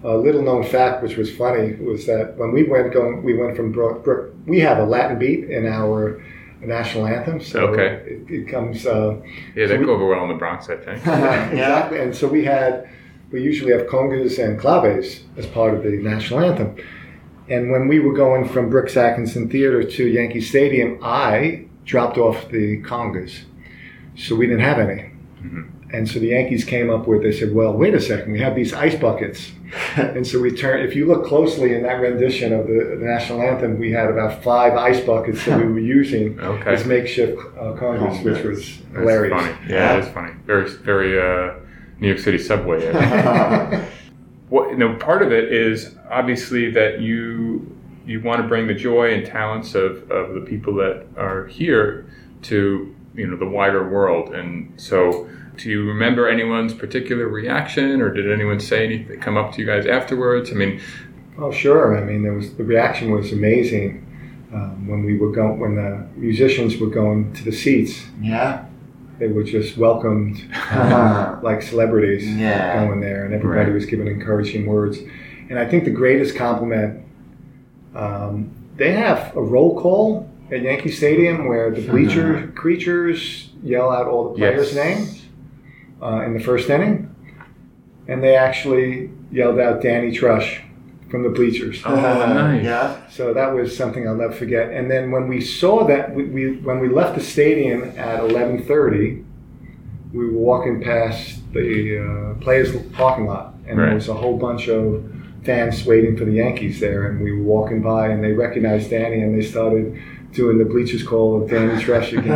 A 0.02 0.16
little 0.16 0.40
known 0.42 0.64
fact, 0.64 1.02
which 1.02 1.16
was 1.18 1.30
funny, 1.36 1.74
was 1.74 2.06
that 2.06 2.36
when 2.38 2.52
we 2.52 2.62
went 2.62 2.92
going, 2.94 3.22
we 3.22 3.36
went 3.36 3.54
from 3.56 3.70
Brook. 3.72 4.02
Brook 4.02 4.32
we 4.46 4.58
have 4.60 4.78
a 4.78 4.84
Latin 4.84 5.18
beat 5.18 5.44
in 5.50 5.66
our 5.66 6.22
national 6.62 7.06
anthem, 7.06 7.40
so 7.40 7.66
Okay. 7.68 8.00
it, 8.06 8.30
it 8.30 8.48
comes. 8.48 8.86
Uh, 8.86 9.16
Yeah, 9.54 9.66
that 9.66 9.78
we- 9.78 9.84
go 9.84 9.92
over 9.94 10.06
well 10.06 10.22
in 10.22 10.28
the 10.30 10.34
Bronx, 10.34 10.68
I 10.70 10.76
think. 10.76 10.98
Exactly. 11.52 11.98
And 12.00 12.14
so 12.16 12.26
we 12.28 12.44
had, 12.44 12.88
we 13.30 13.42
usually 13.42 13.72
have 13.72 13.86
congas 13.86 14.42
and 14.42 14.58
claves 14.58 15.20
as 15.36 15.46
part 15.46 15.74
of 15.74 15.82
the 15.82 15.90
national 15.90 16.40
anthem. 16.40 16.76
And 17.50 17.70
when 17.70 17.86
we 17.88 17.98
were 18.00 18.14
going 18.14 18.48
from 18.48 18.70
Brooks 18.70 18.96
Atkinson 18.96 19.50
Theater 19.50 19.82
to 19.84 20.06
Yankee 20.06 20.40
Stadium, 20.40 20.98
I 21.02 21.66
dropped 21.84 22.16
off 22.16 22.48
the 22.50 22.80
congas. 22.82 23.40
So 24.20 24.36
we 24.36 24.46
didn't 24.46 24.62
have 24.62 24.78
any. 24.78 25.10
Mhm. 25.42 25.64
And 25.92 26.08
so 26.08 26.18
the 26.20 26.28
Yankees 26.28 26.64
came 26.64 26.88
up 26.90 27.08
with, 27.08 27.22
they 27.22 27.32
said, 27.32 27.52
well, 27.54 27.72
wait 27.72 27.94
a 27.94 28.00
second, 28.00 28.30
we 28.32 28.38
have 28.40 28.54
these 28.54 28.72
ice 28.72 28.94
buckets. 28.94 29.50
and 29.96 30.24
so 30.26 30.40
we 30.40 30.52
turned, 30.52 30.86
if 30.88 30.94
you 30.94 31.06
look 31.06 31.24
closely 31.24 31.74
in 31.74 31.82
that 31.82 31.94
rendition 32.00 32.52
of 32.52 32.66
the, 32.68 32.96
the 32.98 33.04
national 33.04 33.40
anthem, 33.42 33.78
we 33.78 33.90
had 33.90 34.08
about 34.08 34.42
five 34.44 34.74
ice 34.74 35.00
buckets 35.00 35.44
that 35.46 35.58
we 35.58 35.64
were 35.64 35.80
using 35.98 36.38
Okay. 36.38 36.74
as 36.74 36.84
makeshift 36.86 37.38
uh, 37.58 37.72
congas, 37.80 38.22
which 38.22 38.44
was 38.44 38.78
That's 38.92 38.98
hilarious. 38.98 39.32
funny. 39.40 39.54
Yeah, 39.68 39.96
that's 40.00 40.12
funny. 40.12 40.32
Very, 40.46 40.68
very 40.70 41.18
uh, 41.20 41.54
New 41.98 42.08
York 42.08 42.20
City 42.20 42.38
subway. 42.38 42.80
what 44.48 44.70
you 44.70 44.76
know, 44.76 44.94
part 44.96 45.22
of 45.22 45.32
it 45.32 45.52
is 45.52 45.96
obviously 46.10 46.70
that 46.72 47.00
you 47.00 47.76
you 48.06 48.20
want 48.20 48.40
to 48.42 48.48
bring 48.48 48.66
the 48.66 48.74
joy 48.74 49.12
and 49.14 49.24
talents 49.26 49.74
of, 49.74 50.10
of 50.10 50.34
the 50.34 50.40
people 50.40 50.74
that 50.74 51.04
are 51.16 51.46
here 51.46 52.06
to 52.42 52.94
you 53.14 53.26
know 53.26 53.36
the 53.36 53.46
wider 53.48 53.88
world, 53.88 54.34
and 54.34 54.72
so. 54.80 55.28
Do 55.56 55.68
you 55.68 55.86
remember 55.86 56.26
anyone's 56.26 56.72
particular 56.72 57.28
reaction, 57.28 58.00
or 58.00 58.10
did 58.10 58.32
anyone 58.32 58.60
say 58.60 58.82
anything, 58.86 59.20
come 59.20 59.36
up 59.36 59.52
to 59.52 59.60
you 59.60 59.66
guys 59.66 59.84
afterwards? 59.84 60.50
I 60.50 60.54
mean, 60.54 60.80
Oh, 61.36 61.50
sure. 61.52 61.98
I 61.98 62.02
mean, 62.02 62.22
there 62.22 62.32
was 62.32 62.54
the 62.54 62.64
reaction 62.64 63.10
was 63.10 63.30
amazing 63.32 64.06
um, 64.54 64.86
when 64.88 65.04
we 65.04 65.18
were 65.18 65.30
going 65.30 65.58
when 65.60 65.74
the 65.74 66.06
musicians 66.16 66.78
were 66.78 66.86
going 66.86 67.34
to 67.34 67.44
the 67.44 67.52
seats. 67.52 68.00
Yeah. 68.22 68.64
They 69.18 69.26
were 69.26 69.42
just 69.42 69.76
welcomed 69.76 70.40
um, 70.70 71.40
like 71.42 71.60
celebrities 71.60 72.26
Yeah. 72.26 72.86
going 72.86 73.00
there, 73.00 73.26
and 73.26 73.34
everybody 73.34 73.66
Right. 73.66 73.74
was 73.74 73.84
giving 73.84 74.06
encouraging 74.06 74.64
words. 74.64 74.98
And 75.50 75.58
I 75.58 75.66
think 75.68 75.84
the 75.84 75.90
greatest 75.90 76.36
compliment 76.36 77.04
um, 77.94 78.50
they 78.76 78.92
have 78.92 79.36
a 79.36 79.42
roll 79.42 79.78
call 79.78 80.29
at 80.52 80.62
Yankee 80.62 80.90
Stadium 80.90 81.46
where 81.46 81.70
the 81.70 81.82
bleacher 81.82 82.52
creatures 82.54 83.50
yell 83.62 83.90
out 83.90 84.06
all 84.06 84.30
the 84.30 84.38
players' 84.38 84.74
Yes. 84.74 84.84
names 84.84 85.26
uh, 86.02 86.22
in 86.22 86.34
the 86.34 86.40
first 86.40 86.68
inning, 86.70 87.14
and 88.08 88.22
they 88.22 88.36
actually 88.36 89.10
yelled 89.30 89.58
out 89.60 89.82
Danny 89.82 90.10
Trush 90.10 90.62
from 91.10 91.22
the 91.24 91.28
bleachers. 91.28 91.82
Oh, 91.84 91.94
nice. 91.94 92.64
Yeah. 92.64 93.08
So 93.10 93.34
that 93.34 93.52
was 93.54 93.76
something 93.76 94.06
I'll 94.08 94.14
never 94.16 94.32
forget. 94.32 94.72
And 94.72 94.90
then 94.90 95.10
when 95.10 95.28
we 95.28 95.40
saw 95.40 95.84
that, 95.86 96.14
we, 96.14 96.24
we 96.24 96.56
when 96.58 96.80
we 96.80 96.88
left 96.88 97.16
the 97.16 97.22
stadium 97.22 97.82
at 97.96 98.20
11:30, 98.20 99.24
we 100.12 100.26
were 100.26 100.32
walking 100.32 100.82
past 100.82 101.40
the 101.52 101.98
uh, 102.38 102.40
players' 102.42 102.74
parking 102.92 103.26
lot, 103.26 103.54
and 103.66 103.78
Right. 103.78 103.86
there 103.86 103.94
was 103.94 104.08
a 104.08 104.14
whole 104.14 104.36
bunch 104.38 104.68
of 104.68 105.04
fans 105.44 105.84
waiting 105.86 106.16
for 106.16 106.24
the 106.24 106.32
Yankees 106.32 106.80
there. 106.80 107.06
And 107.10 107.20
we 107.20 107.32
were 107.32 107.42
walking 107.42 107.80
by, 107.82 108.08
and 108.08 108.22
they 108.22 108.32
recognized 108.32 108.90
Danny, 108.90 109.22
and 109.22 109.34
they 109.36 109.42
started 109.46 110.00
doing 110.32 110.58
the 110.58 110.64
bleachers 110.64 111.02
call 111.02 111.42
of 111.42 111.50
Danny 111.50 111.82
Trush 111.82 112.16
again 112.16 112.30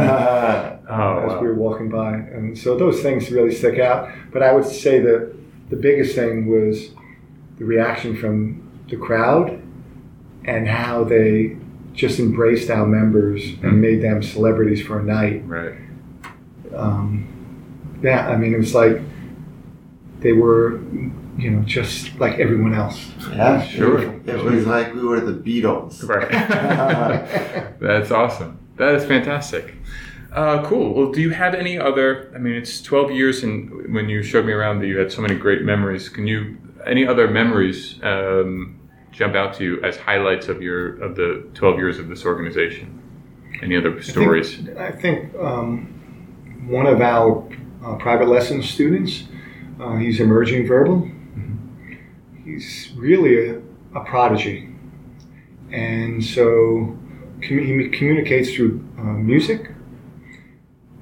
oh, 0.89 1.19
as 1.19 1.33
wow. 1.33 1.41
we 1.41 1.47
were 1.47 1.55
walking 1.55 1.89
by. 1.89 2.15
And 2.15 2.57
so 2.59 2.77
those 2.77 3.03
things 3.03 3.31
really 3.31 3.55
stick 3.55 3.79
out. 3.79 4.11
But 4.33 4.43
I 4.43 4.53
would 4.53 4.65
say 4.65 5.01
that 5.01 5.35
the 5.71 5.77
biggest 5.77 6.15
thing 6.15 6.47
was 6.47 6.91
the 7.59 7.65
reaction 7.65 8.17
from 8.17 8.85
the 8.89 8.97
crowd 8.97 9.63
and 10.45 10.69
how 10.69 11.05
they 11.05 11.57
just 11.93 12.19
embraced 12.19 12.71
our 12.71 12.87
members 12.87 13.43
and 13.63 13.81
made 13.81 14.03
them 14.03 14.23
celebrities 14.23 14.85
for 14.85 14.99
a 14.99 15.03
night. 15.03 15.43
right. 15.47 15.75
Um, 16.75 17.29
yeah, 18.03 18.29
I 18.29 18.37
mean, 18.37 18.53
it 18.53 18.59
was 18.59 18.75
like 18.75 19.01
they 20.19 20.33
were, 20.33 20.81
you 21.37 21.51
know, 21.51 21.63
just 21.63 22.19
like 22.19 22.39
everyone 22.39 22.75
else. 22.75 23.11
Yeah. 23.31 23.67
Sure. 23.67 24.03
It 24.27 24.43
was 24.43 24.67
like 24.67 24.95
we 24.95 25.05
were 25.05 25.21
the 25.21 25.33
Beatles. 25.33 26.07
Right. 26.09 26.31
That's 27.81 28.11
awesome. 28.11 28.59
That 28.77 28.95
is 28.95 29.05
fantastic. 29.05 29.75
Uh, 30.33 30.67
cool. 30.67 30.95
Well, 30.95 31.13
do 31.13 31.21
you 31.21 31.31
have 31.31 31.55
any 31.55 31.79
other? 31.79 32.33
I 32.35 32.39
mean, 32.39 32.55
it's 32.55 32.83
12 32.83 33.13
years, 33.13 33.45
and 33.45 33.95
when 33.95 34.09
you 34.09 34.23
showed 34.23 34.45
me 34.45 34.53
around, 34.53 34.81
that 34.81 34.89
you 34.89 34.99
had 34.99 35.13
so 35.13 35.23
many 35.23 35.37
great 35.37 35.63
memories. 35.63 36.09
Can 36.09 36.27
you 36.27 36.57
any 36.87 37.07
other 37.07 37.29
memories 37.29 38.01
um, 38.03 38.81
jump 39.13 39.35
out 39.37 39.55
to 39.55 39.65
you 39.65 39.83
as 39.83 39.97
highlights 39.97 40.49
of 40.49 40.61
your 40.61 41.01
of 41.03 41.15
the 41.15 41.49
12 41.55 41.77
years 41.79 41.99
of 41.99 42.09
this 42.09 42.25
organization? 42.25 43.01
Any 43.63 43.77
other 43.77 44.03
stories? 44.03 44.69
I 44.77 44.91
think 44.91 45.35
um, 45.37 45.87
one 46.67 46.87
of 46.87 47.01
our 47.01 47.49
uh, 47.85 47.95
private 47.97 48.29
lessons 48.29 48.69
students, 48.69 49.25
uh, 49.81 49.97
he's 49.97 50.19
emerging 50.19 50.67
verbal. 50.67 51.09
He's 52.45 52.93
really 52.97 53.49
a, 53.49 53.63
a 53.95 54.05
prodigy. 54.05 54.69
And 55.73 56.23
so 56.25 56.97
he 57.43 57.89
communicates 57.91 58.55
through 58.55 58.87
uh, 58.99 59.03
music. 59.03 59.71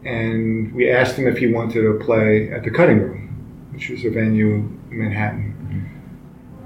And 0.05 0.75
we 0.75 0.91
asked 0.91 1.17
him 1.17 1.27
if 1.29 1.39
he 1.39 1.53
wanted 1.53 1.83
to 1.83 1.99
play 2.05 2.51
at 2.51 2.65
the 2.65 2.71
Cutting 2.71 3.01
Room, 3.01 3.69
which 3.73 3.91
is 3.91 4.05
a 4.05 4.11
venue 4.11 4.55
in 4.91 4.99
Manhattan. 4.99 5.53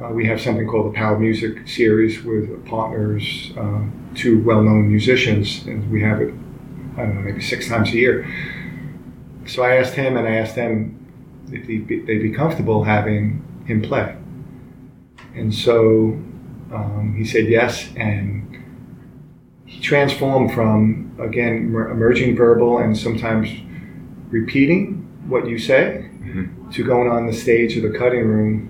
Uh, 0.03 0.11
we 0.11 0.27
have 0.27 0.39
something 0.41 0.67
called 0.67 0.93
the 0.93 0.97
Power 0.97 1.19
Music 1.19 1.67
series 1.67 2.23
with 2.23 2.67
partners, 2.67 3.53
uh, 3.57 3.83
two 4.15 4.43
well-known 4.43 4.89
musicians, 4.89 5.65
and 5.67 5.91
we 5.91 6.03
have 6.03 6.21
it, 6.21 6.35
I 6.99 7.03
don't 7.03 7.15
know, 7.15 7.23
maybe 7.23 7.41
six 7.41 7.67
times 7.67 7.89
a 7.91 7.97
year. 7.97 8.27
So 9.47 9.63
I 9.63 9.77
asked 9.77 9.95
him, 9.95 10.19
and 10.19 10.29
I 10.29 10.37
asked 10.37 10.55
them 10.55 11.07
if 11.51 11.67
they'd 11.67 11.87
be, 11.87 12.01
they'd 12.01 12.19
be 12.19 12.31
comfortable 12.31 12.85
having 12.85 13.43
him 13.67 13.81
play. 13.81 14.17
And 15.37 15.55
so 15.55 16.19
um, 16.73 17.15
he 17.17 17.25
said 17.25 17.47
yes, 17.49 17.91
and 17.97 18.43
he 19.67 19.81
transformed 19.81 20.53
from 20.55 21.15
again 21.21 21.75
emerging 21.75 22.37
verbal 22.37 22.79
and 22.79 22.97
sometimes 22.97 23.49
repeating 24.31 25.07
what 25.29 25.47
you 25.49 25.59
say 25.59 26.09
Mhm. 26.25 26.73
to 26.73 26.85
going 26.85 27.09
on 27.11 27.27
the 27.27 27.33
stage 27.33 27.77
or 27.77 27.81
the 27.89 27.97
cutting 27.97 28.25
room 28.27 28.69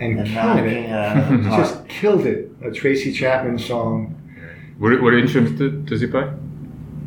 and, 0.00 0.20
And 0.20 0.28
killing 0.28 0.64
it. 0.66 0.72
it 0.84 0.90
out 0.90 1.16
of 1.16 1.28
the 1.30 1.36
He 1.44 1.48
park. 1.48 1.60
just 1.62 1.88
killed 1.88 2.26
it. 2.26 2.50
A 2.64 2.70
Tracy 2.70 3.12
Chapman 3.12 3.58
song. 3.58 4.14
What, 4.78 5.00
what 5.02 5.14
instrument 5.14 5.86
does 5.86 6.00
he 6.00 6.06
play? 6.06 6.24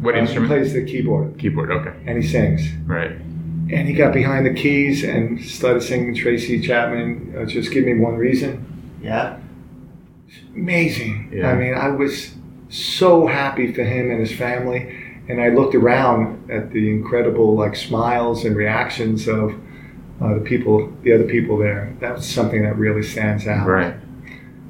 What 0.01 0.15
Uh, 0.15 0.19
instrument? 0.19 0.51
He 0.51 0.57
plays 0.59 0.73
the 0.73 0.83
keyboard 0.85 1.37
Keyboard. 1.37 1.71
Okay. 1.71 1.91
and 2.05 2.21
he 2.21 2.27
sings. 2.27 2.61
Right. 2.85 3.13
And 3.71 3.87
he 3.87 3.93
got 3.93 4.13
behind 4.13 4.45
the 4.45 4.53
keys 4.53 5.03
and 5.03 5.43
started 5.43 5.81
singing 5.81 6.13
Tracy 6.13 6.61
Chapman. 6.61 7.35
Uh, 7.37 7.45
just 7.45 7.71
give 7.71 7.85
me 7.85 7.97
one 7.97 8.15
reason. 8.15 8.99
Yeah. 9.01 9.39
Amazing. 10.53 11.31
Yeah. 11.33 11.49
I 11.49 11.55
mean, 11.55 11.73
I 11.73 11.89
was 11.89 12.35
so 12.69 13.25
happy 13.25 13.73
for 13.73 13.83
him 13.83 14.11
and 14.11 14.19
his 14.19 14.35
family. 14.35 15.01
And 15.27 15.41
I 15.41 15.49
looked 15.49 15.73
around 15.73 16.51
at 16.51 16.71
the 16.71 16.89
incredible 16.91 17.55
like 17.55 17.75
smiles 17.75 18.45
and 18.45 18.55
reactions 18.55 19.27
of 19.27 19.55
uh, 20.21 20.35
the 20.35 20.41
people, 20.41 20.93
the 21.01 21.13
other 21.13 21.23
people 21.23 21.57
there. 21.57 21.95
That's 21.99 22.25
something 22.27 22.61
that 22.63 22.77
really 22.77 23.03
stands 23.03 23.47
out. 23.47 23.67
Right. 23.67 23.95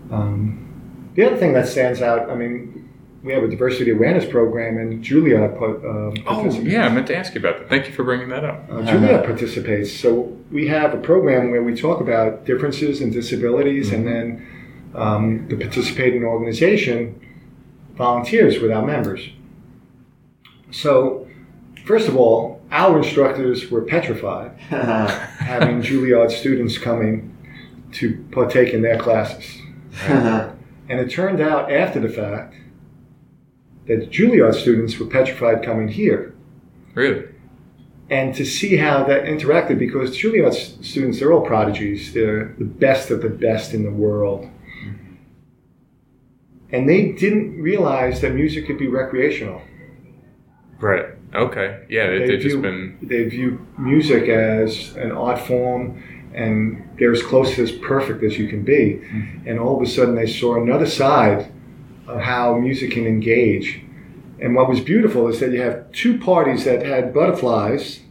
Um, 0.09 1.11
the 1.15 1.26
other 1.26 1.38
thing 1.38 1.53
that 1.53 1.67
stands 1.67 2.01
out, 2.01 2.30
I 2.30 2.35
mean, 2.35 2.89
we 3.26 3.34
have 3.34 3.43
a 3.43 3.47
diversity 3.47 3.89
awareness 3.89 4.23
program, 4.23 4.77
and 4.77 5.03
Julia 5.03 5.49
put, 5.57 5.77
uh, 5.84 6.11
Oh, 6.27 6.47
yeah. 6.61 6.85
I 6.85 6.89
meant 6.89 7.07
to 7.07 7.18
ask 7.18 7.34
you 7.34 7.39
about 7.39 7.57
that. 7.57 7.69
Thank 7.69 7.88
you 7.88 7.93
for 7.93 8.03
bringing 8.03 8.30
that 8.30 8.45
up. 8.45 8.65
Uh, 8.69 8.84
Juilliard 8.84 9.26
participates. 9.26 9.91
So 9.91 10.38
we 10.52 10.68
have 10.68 10.93
a 10.93 10.97
program 10.97 11.49
where 11.49 11.64
we 11.64 11.76
talk 11.76 12.02
about 12.02 12.45
differences 12.45 13.02
and 13.02 13.11
disabilities, 13.11 13.91
and 13.91 14.06
then 14.06 14.47
um, 14.93 15.47
the 15.47 15.57
participating 15.57 16.23
organization 16.23 17.19
volunteers 17.95 18.60
with 18.60 18.72
our 18.72 18.85
members. 18.85 19.27
So, 20.69 21.27
first 21.85 22.07
of 22.07 22.15
all, 22.15 22.61
our 22.72 22.99
instructors 22.99 23.72
were 23.72 23.81
petrified 23.81 24.52
having 24.60 25.81
Juilliard 25.81 26.30
students 26.30 26.77
coming 26.77 27.35
to 27.93 28.23
partake 28.31 28.72
in 28.73 28.84
their 28.84 28.99
classes. 28.99 29.61
And 30.88 30.99
it 30.99 31.10
turned 31.10 31.41
out 31.41 31.72
after 31.72 31.99
the 31.99 32.10
fact 32.10 32.53
that 33.88 34.10
Juilliard 34.10 34.56
students 34.56 34.98
were 34.98 35.06
petrified 35.06 35.64
coming 35.64 35.88
here. 35.88 36.34
Really? 36.94 37.26
and 38.10 38.36
to 38.36 38.45
see 38.45 38.78
how 38.78 39.03
that 39.03 39.24
interacted 39.24 39.80
because 39.80 40.16
Juilliard 40.16 40.53
students, 40.84 41.20
they're 41.20 41.34
all 41.34 41.45
prodigies. 41.45 42.14
They're 42.14 42.56
the 42.57 42.66
best 42.66 43.10
of 43.10 43.22
the 43.22 43.30
best 43.30 43.74
in 43.74 43.84
the 43.84 43.91
world. 43.91 44.49
And 46.72 46.90
they 46.90 47.14
didn't 47.14 47.62
realize 47.62 48.22
that 48.22 48.34
music 48.34 48.68
could 48.68 48.78
be 48.78 48.88
recreational. 48.88 49.62
Right. 50.80 51.06
Okay. 51.34 51.86
Yeah, 51.90 52.10
they, 52.10 52.28
they've 52.28 52.40
just 52.40 52.62
been. 52.62 52.98
They 53.02 53.24
view 53.24 53.66
music 53.78 54.30
as 54.30 54.95
an 54.98 55.12
art 55.12 55.40
form 55.40 56.03
and 56.34 56.88
they're 56.99 57.14
as 57.14 57.24
close 57.24 57.56
to 57.56 57.64
as 57.64 57.72
perfect 57.72 58.24
as 58.24 58.38
you 58.38 58.48
can 58.49 58.64
be. 58.64 58.99
Mm-hmm. 59.02 59.48
And 59.48 59.60
all 59.60 59.78
of 59.78 59.82
a 59.82 59.90
sudden 59.90 60.16
they 60.16 60.28
saw 60.28 60.62
another 60.62 60.86
side 60.86 61.52
of 62.07 62.22
how 62.22 62.57
music 62.57 62.91
can 62.91 63.06
engage. 63.06 63.82
And 64.40 64.56
what 64.56 64.69
was 64.69 64.80
beautiful 64.80 65.27
is 65.27 65.40
that 65.40 65.52
you 65.52 65.61
have 65.61 65.91
two 65.91 66.18
parties 66.18 66.65
that 66.65 66.86
had 66.86 67.14
butterflies 67.14 68.02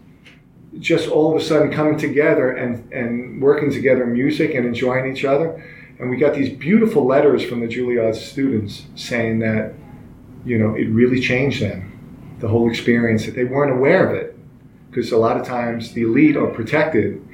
just 0.79 1.09
all 1.09 1.35
of 1.35 1.41
a 1.41 1.45
sudden 1.45 1.73
coming 1.73 1.97
together 1.99 2.51
and, 2.51 2.93
and 2.93 3.41
working 3.41 3.71
together 3.71 4.05
in 4.05 4.13
music 4.13 4.55
and 4.55 4.67
enjoying 4.67 5.15
each 5.15 5.25
other. 5.25 5.63
And 5.99 6.11
we 6.11 6.17
got 6.17 6.35
these 6.35 6.57
beautiful 6.57 7.07
letters 7.07 7.45
from 7.45 7.61
the 7.61 7.69
Juilliard 7.69 8.17
students 8.17 8.87
saying 8.97 9.39
that, 9.41 9.75
you 10.45 10.59
know, 10.59 10.75
it 10.75 10.87
really 10.87 11.21
changed 11.21 11.63
them, 11.63 12.37
the 12.41 12.49
whole 12.49 12.69
experience, 12.69 13.25
that 13.27 13.35
they 13.35 13.45
weren't 13.45 13.73
aware 13.73 14.09
of 14.09 14.15
it. 14.15 14.37
Because 14.91 15.13
a 15.13 15.17
lot 15.17 15.37
of 15.37 15.47
times 15.47 15.93
the 15.93 16.03
elite 16.03 16.37
are 16.37 16.49
protected 16.49 17.27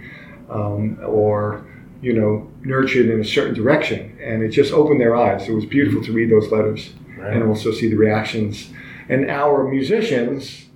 um, 0.49 0.99
or, 1.05 1.65
you 2.03 2.13
know, 2.13 2.51
nurtured 2.63 3.09
in 3.09 3.21
a 3.21 3.25
certain 3.25 3.55
direction. 3.55 4.10
And 4.23 4.43
it 4.43 4.49
just 4.51 4.73
opened 4.73 5.01
their 5.01 5.17
eyes. 5.17 5.49
It 5.49 5.53
was 5.53 5.65
beautiful 5.65 6.03
to 6.05 6.13
read 6.13 6.31
those 6.31 6.51
letters 6.53 6.93
and 7.19 7.43
also 7.43 7.71
see 7.73 7.89
the 7.89 7.97
reactions. 7.97 8.71
And 9.09 9.31
our 9.31 9.67
musicians 9.69 10.67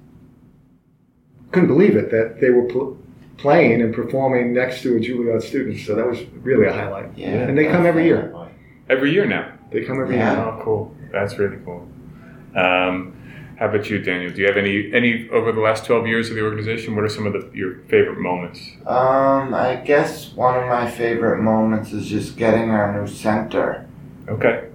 couldn't 1.53 1.69
believe 1.69 1.97
it 1.97 2.11
that 2.11 2.41
they 2.41 2.51
were 2.51 2.65
pl- 2.65 2.99
playing 3.37 3.81
and 3.83 3.95
performing 3.95 4.53
next 4.53 4.83
to 4.83 4.97
a 4.97 5.01
Juilliard 5.01 5.43
student. 5.43 5.79
So 5.81 5.95
that 5.95 6.07
was 6.07 6.23
really 6.43 6.67
a 6.67 6.73
highlight. 6.73 7.17
Yeah, 7.17 7.29
And 7.29 7.57
they 7.57 7.67
come 7.67 7.87
every 7.87 8.05
year. 8.05 8.35
Every 8.89 9.13
year 9.13 9.25
now. 9.27 9.53
They 9.71 9.83
come 9.85 10.01
every 10.01 10.17
Yeah. 10.17 10.33
year. 10.33 10.41
Oh, 10.45 10.61
cool. 10.63 10.97
That's 11.13 11.39
really 11.39 11.59
cool. 11.65 11.89
Um, 12.55 13.15
how 13.59 13.69
about 13.69 13.89
you, 13.91 13.99
Daniel? 14.01 14.33
Do 14.33 14.41
you 14.41 14.47
have 14.47 14.57
any 14.57 14.93
any 14.93 15.29
over 15.31 15.53
the 15.53 15.61
last 15.61 15.85
twelve 15.85 16.07
years 16.07 16.29
of 16.31 16.37
the 16.37 16.43
organization? 16.43 16.95
What 16.97 17.05
are 17.05 17.09
some 17.09 17.27
of 17.27 17.33
the, 17.33 17.51
your 17.57 17.77
favorite 17.89 18.19
moments? 18.19 18.61
Um, 18.87 19.55
I 19.55 19.77
guess 19.85 20.33
one 20.33 20.57
of 20.61 20.69
my 20.69 20.91
favorite 20.91 21.41
moments 21.43 21.93
is 21.93 22.07
just 22.09 22.37
getting 22.37 22.71
our 22.71 22.93
new 23.01 23.07
center. 23.07 23.87
Okay. 24.29 24.69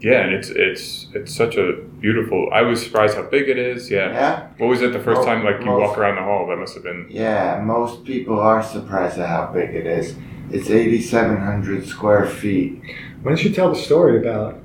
Yeah, 0.00 0.22
and 0.22 0.32
it's 0.34 0.48
it's 0.48 1.08
it's 1.14 1.34
such 1.34 1.56
a 1.56 1.72
beautiful. 2.00 2.48
I 2.52 2.62
was 2.62 2.82
surprised 2.82 3.16
how 3.16 3.22
big 3.24 3.48
it 3.48 3.58
is. 3.58 3.90
Yeah. 3.90 4.10
Yeah? 4.12 4.48
What 4.58 4.68
was 4.68 4.80
it 4.82 4.92
the 4.92 4.98
first 5.00 5.20
Mo- 5.20 5.26
time? 5.26 5.44
Like 5.44 5.60
you 5.60 5.66
most- 5.66 5.80
walk 5.80 5.98
around 5.98 6.16
the 6.16 6.22
hall, 6.22 6.46
that 6.48 6.56
must 6.56 6.74
have 6.74 6.82
been. 6.82 7.06
Yeah, 7.10 7.60
most 7.62 8.04
people 8.04 8.40
are 8.40 8.62
surprised 8.62 9.18
at 9.18 9.28
how 9.28 9.50
big 9.52 9.74
it 9.74 9.86
is. 9.86 10.16
It's 10.50 10.68
8,700 10.68 11.86
square 11.86 12.26
feet. 12.26 12.82
Why 13.22 13.32
don't 13.32 13.44
you 13.44 13.50
tell 13.52 13.68
the 13.68 13.78
story 13.78 14.18
about 14.18 14.58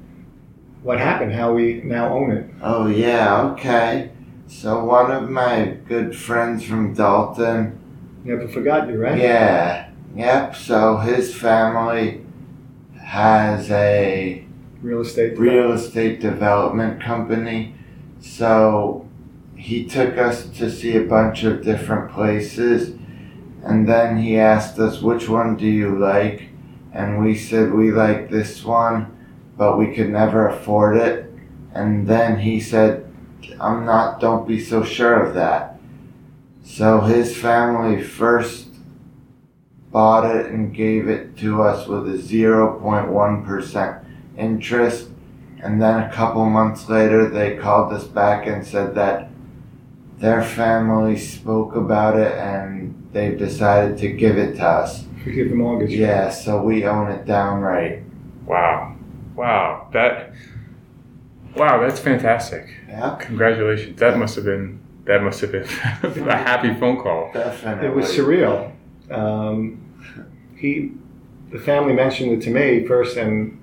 what 0.86 1.00
happened, 1.00 1.34
how 1.34 1.54
we 1.54 1.82
now 1.84 2.14
own 2.14 2.32
it? 2.32 2.46
Oh, 2.62 2.88
yeah, 2.88 3.42
okay. 3.52 4.12
So, 4.48 4.86
one 4.86 5.10
of 5.12 5.30
my 5.30 5.78
good 5.88 6.16
friends 6.16 6.64
from 6.64 6.94
Dalton, 6.94 7.80
Never 8.24 8.48
forgot 8.48 8.88
you, 8.88 8.98
right? 9.02 9.18
yeah, 9.18 9.90
yep, 10.16 10.56
so 10.56 10.98
his 10.98 11.36
family 11.36 12.24
has 13.04 13.70
a 13.72 14.46
Real 14.82 15.02
estate. 15.02 15.38
real 15.40 15.72
estate 15.74 16.20
development 16.22 17.02
company. 17.02 17.74
So 18.20 19.08
he 19.56 19.86
took 19.86 20.18
us 20.18 20.46
to 20.58 20.70
see 20.70 20.96
a 20.98 21.04
bunch 21.04 21.44
of 21.44 21.64
different 21.64 22.12
places 22.12 22.96
and 23.64 23.88
then 23.88 24.18
he 24.18 24.38
asked 24.38 24.78
us 24.80 25.02
which 25.02 25.28
one 25.30 25.56
do 25.56 25.66
you 25.68 25.98
like 25.98 26.50
and 26.94 27.24
we 27.24 27.36
said 27.36 27.72
we 27.74 27.92
like 27.92 28.30
this 28.30 28.64
one 28.64 29.16
but 29.58 29.78
we 29.78 29.94
could 29.94 30.10
never 30.10 30.48
afford 30.48 30.98
it 30.98 31.32
and 31.74 32.08
then 32.08 32.40
he 32.40 32.60
said 32.60 33.06
I'm 33.60 33.86
not 33.86 34.20
don't 34.20 34.48
be 34.48 34.60
so 34.60 34.84
sure 34.84 35.24
of 35.24 35.36
that. 35.36 35.80
So 36.64 37.02
his 37.02 37.36
family 37.38 38.02
first 38.02 38.68
bought 39.92 40.26
it 40.36 40.48
and 40.48 40.74
gave 40.74 41.08
it 41.08 41.38
to 41.38 41.62
us 41.62 41.88
with 41.88 42.08
a 42.10 42.18
0.1% 42.18 44.06
interest. 44.38 45.10
And 45.62 45.82
then 45.82 46.04
a 46.04 46.12
couple 46.12 46.46
months 46.50 46.90
later, 46.90 47.30
they 47.30 47.56
called 47.56 47.94
us 47.94 48.04
back 48.04 48.46
and 48.46 48.66
said 48.66 48.94
that 48.96 49.30
their 50.18 50.44
family 50.44 51.18
spoke 51.18 51.76
about 51.76 52.18
it 52.18 52.34
and 52.34 53.08
they've 53.14 53.38
decided 53.38 53.98
to 54.00 54.10
give 54.10 54.38
it 54.38 54.56
to 54.56 54.66
us. 54.66 55.06
Forgive 55.24 55.50
the 55.50 55.56
mortgage. 55.56 55.92
Yeah, 55.92 56.30
so 56.30 56.62
we 56.62 56.86
own 56.86 57.10
it 57.10 57.26
downright. 57.26 58.04
Wow. 58.46 58.95
Wow. 59.36 59.90
That. 59.94 60.34
Wow, 61.56 61.80
that's 61.82 62.00
fantastic. 62.00 62.68
Yeah, 62.88 63.18
Congratulations. 63.22 64.00
That 64.00 64.18
must 64.18 64.36
have 64.36 64.46
been 64.46 64.80
that 65.06 65.22
must 65.22 65.40
have 65.42 65.52
been 65.52 65.64
a 66.28 66.36
happy 66.36 66.74
phone 66.80 66.98
call. 67.02 67.32
definitely. 67.34 67.88
It 67.88 67.96
was 67.96 68.06
surreal. 68.08 68.72
Um, 69.12 69.82
he, 70.58 70.92
the 71.52 71.60
family 71.60 71.94
mentioned 71.94 72.32
it 72.32 72.42
to 72.46 72.50
me 72.50 72.86
first, 72.88 73.16
and 73.16 73.62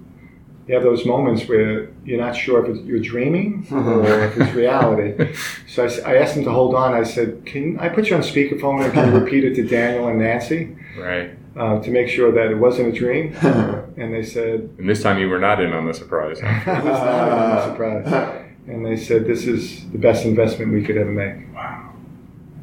you 0.68 0.74
have 0.74 0.84
those 0.84 1.04
moments 1.04 1.48
where 1.48 1.88
you're 2.04 2.20
not 2.20 2.36
sure 2.36 2.64
if 2.64 2.70
it's, 2.76 2.86
you're 2.86 3.00
dreaming 3.00 3.66
or 3.72 4.04
if 4.24 4.36
it's 4.38 4.54
reality. 4.54 5.34
So 5.66 5.84
I 6.06 6.16
asked 6.18 6.36
him 6.36 6.44
to 6.44 6.50
hold 6.52 6.76
on. 6.76 6.94
I 6.94 7.02
said, 7.02 7.44
"Can 7.44 7.78
I 7.80 7.88
put 7.88 8.08
you 8.08 8.14
on 8.16 8.22
speakerphone 8.22 8.84
and 8.84 8.92
can 8.92 9.12
you 9.12 9.18
repeat 9.18 9.44
it 9.44 9.54
to 9.56 9.66
Daniel 9.66 10.06
and 10.08 10.20
Nancy 10.20 10.76
Right. 10.96 11.30
Uh, 11.56 11.80
to 11.80 11.90
make 11.90 12.08
sure 12.08 12.32
that 12.32 12.50
it 12.50 12.56
wasn't 12.56 12.88
a 12.88 12.92
dream?" 12.92 13.34
And 13.94 14.12
they 14.12 14.22
said, 14.22 14.70
And 14.78 14.88
this 14.88 15.02
time 15.02 15.18
you 15.18 15.28
were 15.28 15.38
not 15.38 15.60
in 15.60 15.72
on 15.72 15.86
the 15.86 15.92
surprise. 15.92 16.38
"It 16.42 16.66
was 16.66 16.84
not 16.84 17.58
a 17.58 17.70
surprise." 17.70 18.44
And 18.66 18.86
they 18.86 18.96
said, 18.96 19.26
"This 19.26 19.46
is 19.46 19.88
the 19.90 19.98
best 19.98 20.24
investment 20.24 20.72
we 20.72 20.82
could 20.82 20.96
ever 20.96 21.10
make." 21.10 21.54
Wow. 21.54 21.92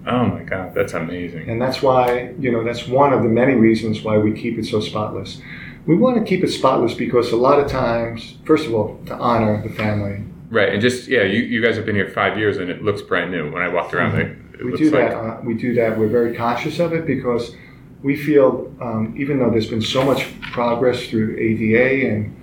Oh 0.08 0.26
my 0.26 0.44
God, 0.44 0.74
that's 0.74 0.94
amazing. 0.94 1.50
And 1.50 1.62
that's 1.62 1.82
why, 1.82 2.34
you 2.40 2.52
know, 2.52 2.64
that's 2.64 2.88
one 2.88 3.14
of 3.14 3.22
the 3.22 3.30
many 3.30 3.54
reasons 3.54 4.02
why 4.02 4.18
we 4.18 4.32
keep 4.32 4.58
it 4.58 4.66
so 4.66 4.80
spotless. 4.80 5.42
We 5.86 5.96
want 5.96 6.18
to 6.18 6.24
keep 6.24 6.44
it 6.44 6.50
spotless 6.50 6.94
because 6.94 7.32
a 7.32 7.38
lot 7.38 7.60
of 7.60 7.70
times, 7.70 8.38
first 8.44 8.66
of 8.66 8.74
all, 8.74 9.00
to 9.06 9.16
honor 9.16 9.62
the 9.62 9.70
family. 9.70 10.24
Right, 10.50 10.70
and 10.70 10.82
just 10.82 11.08
yeah, 11.08 11.24
you, 11.24 11.44
you 11.44 11.62
guys 11.62 11.76
have 11.76 11.86
been 11.86 11.96
here 11.96 12.10
five 12.10 12.38
years 12.38 12.58
and 12.58 12.72
it 12.72 12.82
looks 12.82 13.02
brand 13.02 13.30
new. 13.32 13.52
When 13.52 13.62
I 13.62 13.68
walked 13.68 13.94
around, 13.94 14.20
it, 14.20 14.28
it 14.28 14.38
Mm-hmm. 14.60 14.66
We 14.66 14.72
looks 14.72 14.84
do 14.84 14.92
like 14.92 15.10
that. 15.12 15.18
Uh, 15.18 15.42
we 15.44 15.54
do 15.54 15.74
that. 15.76 15.98
We're 15.98 16.08
very 16.08 16.36
conscious 16.36 16.80
of 16.80 16.92
it 16.92 17.06
because 17.06 17.56
we 18.02 18.16
feel, 18.16 18.74
um, 18.82 19.14
even 19.18 19.40
though 19.40 19.50
there's 19.50 19.70
been 19.70 19.82
so 19.82 20.04
much 20.04 20.26
progress 20.42 21.08
through 21.08 21.38
ADA 21.38 22.10
and 22.10 22.36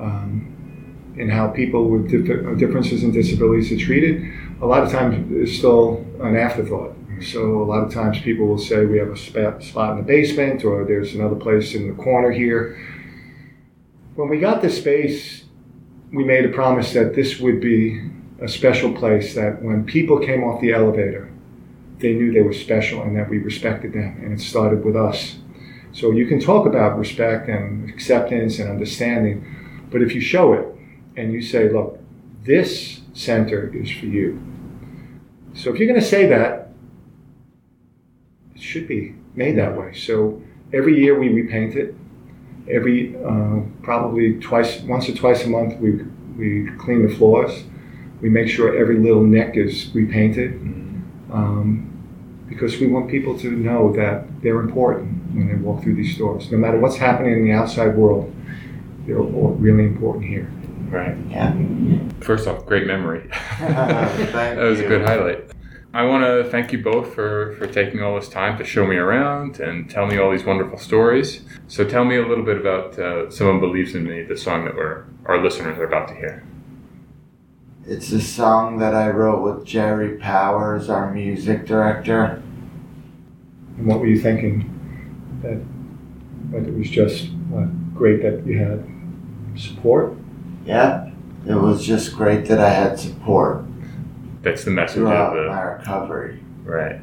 um, 0.00 1.14
in 1.18 1.28
how 1.28 1.48
people 1.48 1.88
with 1.88 2.10
dif- 2.10 2.58
differences 2.58 3.02
in 3.02 3.12
disabilities 3.12 3.70
are 3.70 3.84
treated, 3.84 4.22
a 4.62 4.66
lot 4.66 4.82
of 4.82 4.90
times 4.90 5.30
it's 5.32 5.58
still 5.58 6.06
an 6.20 6.36
afterthought. 6.36 6.96
So 7.20 7.62
a 7.62 7.64
lot 7.64 7.84
of 7.84 7.92
times 7.92 8.20
people 8.20 8.46
will 8.46 8.58
say 8.58 8.84
we 8.86 8.98
have 8.98 9.10
a 9.10 9.16
spa- 9.16 9.58
spot 9.60 9.92
in 9.92 9.96
the 9.98 10.02
basement 10.02 10.64
or 10.64 10.84
there's 10.84 11.14
another 11.14 11.36
place 11.36 11.74
in 11.74 11.88
the 11.88 12.02
corner 12.02 12.30
here. 12.30 12.78
When 14.14 14.28
we 14.28 14.40
got 14.40 14.62
this 14.62 14.78
space, 14.78 15.44
we 16.12 16.24
made 16.24 16.44
a 16.44 16.48
promise 16.48 16.92
that 16.94 17.14
this 17.14 17.38
would 17.38 17.60
be 17.60 18.10
a 18.40 18.48
special 18.48 18.92
place 18.92 19.34
that 19.34 19.62
when 19.62 19.84
people 19.84 20.18
came 20.18 20.42
off 20.42 20.60
the 20.60 20.72
elevator, 20.72 21.32
they 22.02 22.12
knew 22.12 22.32
they 22.32 22.42
were 22.42 22.52
special 22.52 23.02
and 23.02 23.16
that 23.16 23.30
we 23.30 23.38
respected 23.38 23.92
them. 23.94 24.20
And 24.22 24.32
it 24.32 24.40
started 24.40 24.84
with 24.84 24.96
us. 24.96 25.36
So 25.92 26.10
you 26.10 26.26
can 26.26 26.40
talk 26.40 26.66
about 26.66 26.98
respect 26.98 27.48
and 27.48 27.88
acceptance 27.88 28.58
and 28.58 28.68
understanding, 28.68 29.44
but 29.90 30.02
if 30.02 30.14
you 30.14 30.20
show 30.20 30.52
it 30.54 30.66
and 31.16 31.32
you 31.32 31.40
say, 31.40 31.70
look, 31.70 31.98
this 32.44 33.00
center 33.12 33.74
is 33.74 33.90
for 33.90 34.06
you. 34.06 34.42
So 35.54 35.70
if 35.72 35.78
you're 35.78 35.88
going 35.88 36.00
to 36.00 36.06
say 36.06 36.26
that, 36.26 36.70
it 38.54 38.60
should 38.60 38.88
be 38.88 39.14
made 39.34 39.56
that 39.58 39.76
way. 39.76 39.92
So 39.94 40.42
every 40.72 40.98
year 40.98 41.18
we 41.18 41.28
repaint 41.28 41.76
it. 41.76 41.94
Every 42.70 43.14
uh, 43.16 43.60
probably 43.82 44.38
twice, 44.40 44.80
once 44.82 45.08
or 45.08 45.14
twice 45.14 45.44
a 45.44 45.48
month, 45.48 45.78
we 45.80 46.04
we 46.36 46.70
clean 46.78 47.06
the 47.06 47.14
floors. 47.14 47.64
We 48.20 48.30
make 48.30 48.48
sure 48.48 48.78
every 48.78 48.98
little 48.98 49.24
nick 49.24 49.56
is 49.56 49.92
repainted 49.94 50.52
um, 51.32 51.91
because 52.52 52.78
we 52.78 52.86
want 52.86 53.10
people 53.10 53.38
to 53.38 53.50
know 53.50 53.92
that 53.94 54.42
they're 54.42 54.60
important 54.60 55.34
when 55.34 55.48
they 55.48 55.54
walk 55.54 55.82
through 55.82 55.94
these 55.94 56.14
stores. 56.14 56.50
No 56.50 56.58
matter 56.58 56.78
what's 56.78 56.96
happening 56.96 57.32
in 57.32 57.44
the 57.44 57.52
outside 57.52 57.96
world, 57.96 58.34
they're 59.06 59.18
all 59.18 59.56
really 59.58 59.84
important 59.84 60.24
here. 60.26 60.50
right. 60.90 61.16
Yeah. 61.30 61.54
First 62.20 62.46
off, 62.46 62.66
great 62.66 62.86
memory. 62.86 63.28
Thank 63.58 64.32
that 64.32 64.58
was 64.58 64.80
a 64.80 64.86
good 64.86 65.06
highlight. 65.06 65.50
I 65.94 66.04
want 66.04 66.24
to 66.24 66.48
thank 66.50 66.72
you 66.72 66.82
both 66.82 67.12
for, 67.14 67.54
for 67.58 67.66
taking 67.66 68.02
all 68.02 68.14
this 68.14 68.28
time 68.28 68.56
to 68.56 68.64
show 68.64 68.86
me 68.86 68.96
around 68.96 69.60
and 69.60 69.90
tell 69.90 70.06
me 70.06 70.16
all 70.16 70.30
these 70.30 70.44
wonderful 70.44 70.78
stories. 70.78 71.42
So 71.68 71.84
tell 71.84 72.06
me 72.06 72.16
a 72.16 72.26
little 72.26 72.44
bit 72.44 72.56
about 72.56 72.98
uh, 72.98 73.30
Someone 73.30 73.60
Believes 73.60 73.94
in 73.94 74.04
Me, 74.04 74.22
the 74.22 74.36
song 74.36 74.64
that 74.64 74.74
we're, 74.74 75.04
our 75.26 75.42
listeners 75.42 75.76
are 75.76 75.84
about 75.84 76.08
to 76.08 76.14
hear. 76.14 76.44
It's 77.84 78.10
a 78.12 78.22
song 78.22 78.78
that 78.78 78.94
I 78.94 79.10
wrote 79.10 79.42
with 79.42 79.66
Jerry 79.66 80.16
Powers, 80.16 80.88
our 80.88 81.12
music 81.12 81.66
director. 81.66 82.41
And 83.78 83.86
what 83.86 84.00
were 84.00 84.06
you 84.06 84.20
thinking? 84.20 84.68
That, 85.42 85.60
that 86.52 86.68
it 86.68 86.76
was 86.78 86.88
just 86.90 87.30
what, 87.48 87.68
great 87.94 88.22
that 88.22 88.46
you 88.46 88.58
had 88.58 88.84
support? 89.56 90.14
Yeah, 90.64 91.10
it 91.46 91.54
was 91.54 91.84
just 91.84 92.14
great 92.14 92.46
that 92.46 92.58
I 92.60 92.68
had 92.70 92.98
support 93.00 93.64
That's 94.42 94.64
the 94.64 94.70
message 94.70 94.96
throughout 94.98 95.36
of 95.36 95.44
the 95.44 95.50
my 95.50 95.60
recovery. 95.62 96.40
right. 96.64 97.00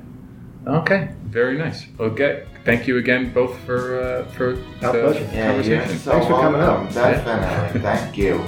Okay, 0.68 1.10
very 1.26 1.58
nice. 1.58 1.86
Okay. 2.00 2.46
thank 2.66 2.86
you 2.88 2.98
again 2.98 3.34
both 3.34 3.58
for 3.66 4.00
uh, 4.00 4.26
for 4.32 4.50
Our 4.84 4.94
the 4.94 5.02
pleasure. 5.02 5.30
Yeah, 5.34 5.56
you're 5.62 5.80
conversation. 5.80 6.00
so 6.00 6.12
Thanks 6.12 6.28
for 6.28 6.40
coming 6.42 6.62
up. 6.62 6.80
out. 6.80 6.94
Definitely, 6.94 7.82
thank 7.82 8.18
you. 8.18 8.44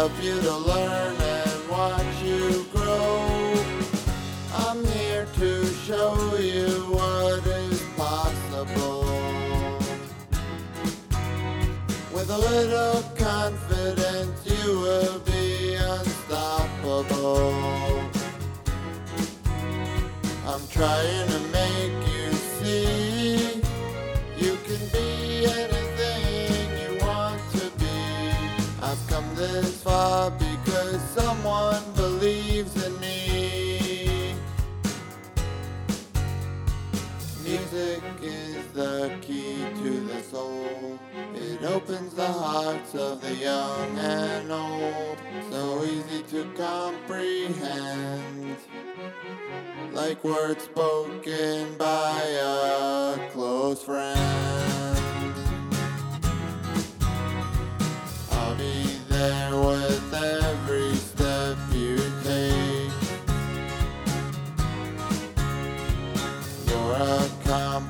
Help 0.00 0.24
you 0.24 0.40
to 0.40 0.56
learn 0.56 1.14
and 1.20 1.68
watch 1.68 2.22
you 2.22 2.64
grow. 2.72 3.54
I'm 4.54 4.82
here 4.86 5.26
to 5.34 5.66
show 5.86 6.14
you 6.38 6.68
what 6.96 7.46
is 7.46 7.82
possible. 7.98 9.04
With 12.14 12.30
a 12.30 12.38
little 12.38 13.02
confidence, 13.28 14.38
you 14.46 14.80
will 14.84 15.18
be 15.18 15.74
unstoppable. 15.74 17.52
I'm 20.46 20.66
trying 20.68 21.28
to 21.28 21.49
soul. 40.30 40.98
It 41.34 41.62
opens 41.64 42.14
the 42.14 42.26
hearts 42.26 42.94
of 42.94 43.20
the 43.20 43.34
young 43.34 43.98
and 43.98 44.52
old. 44.52 45.18
So 45.50 45.84
easy 45.84 46.22
to 46.30 46.44
comprehend. 46.56 48.56
Like 49.92 50.22
words 50.22 50.62
spoken 50.64 51.76
by 51.76 52.22
a 52.42 53.28
close 53.32 53.82
friend. 53.82 54.18
I'll 58.30 58.54
be 58.54 58.84
there 59.08 59.56
with 59.56 60.14
every 60.14 60.94
step 60.94 61.58
you 61.72 61.98
take. 62.22 62.92
Your 66.68 66.94
accomplishments 66.94 67.89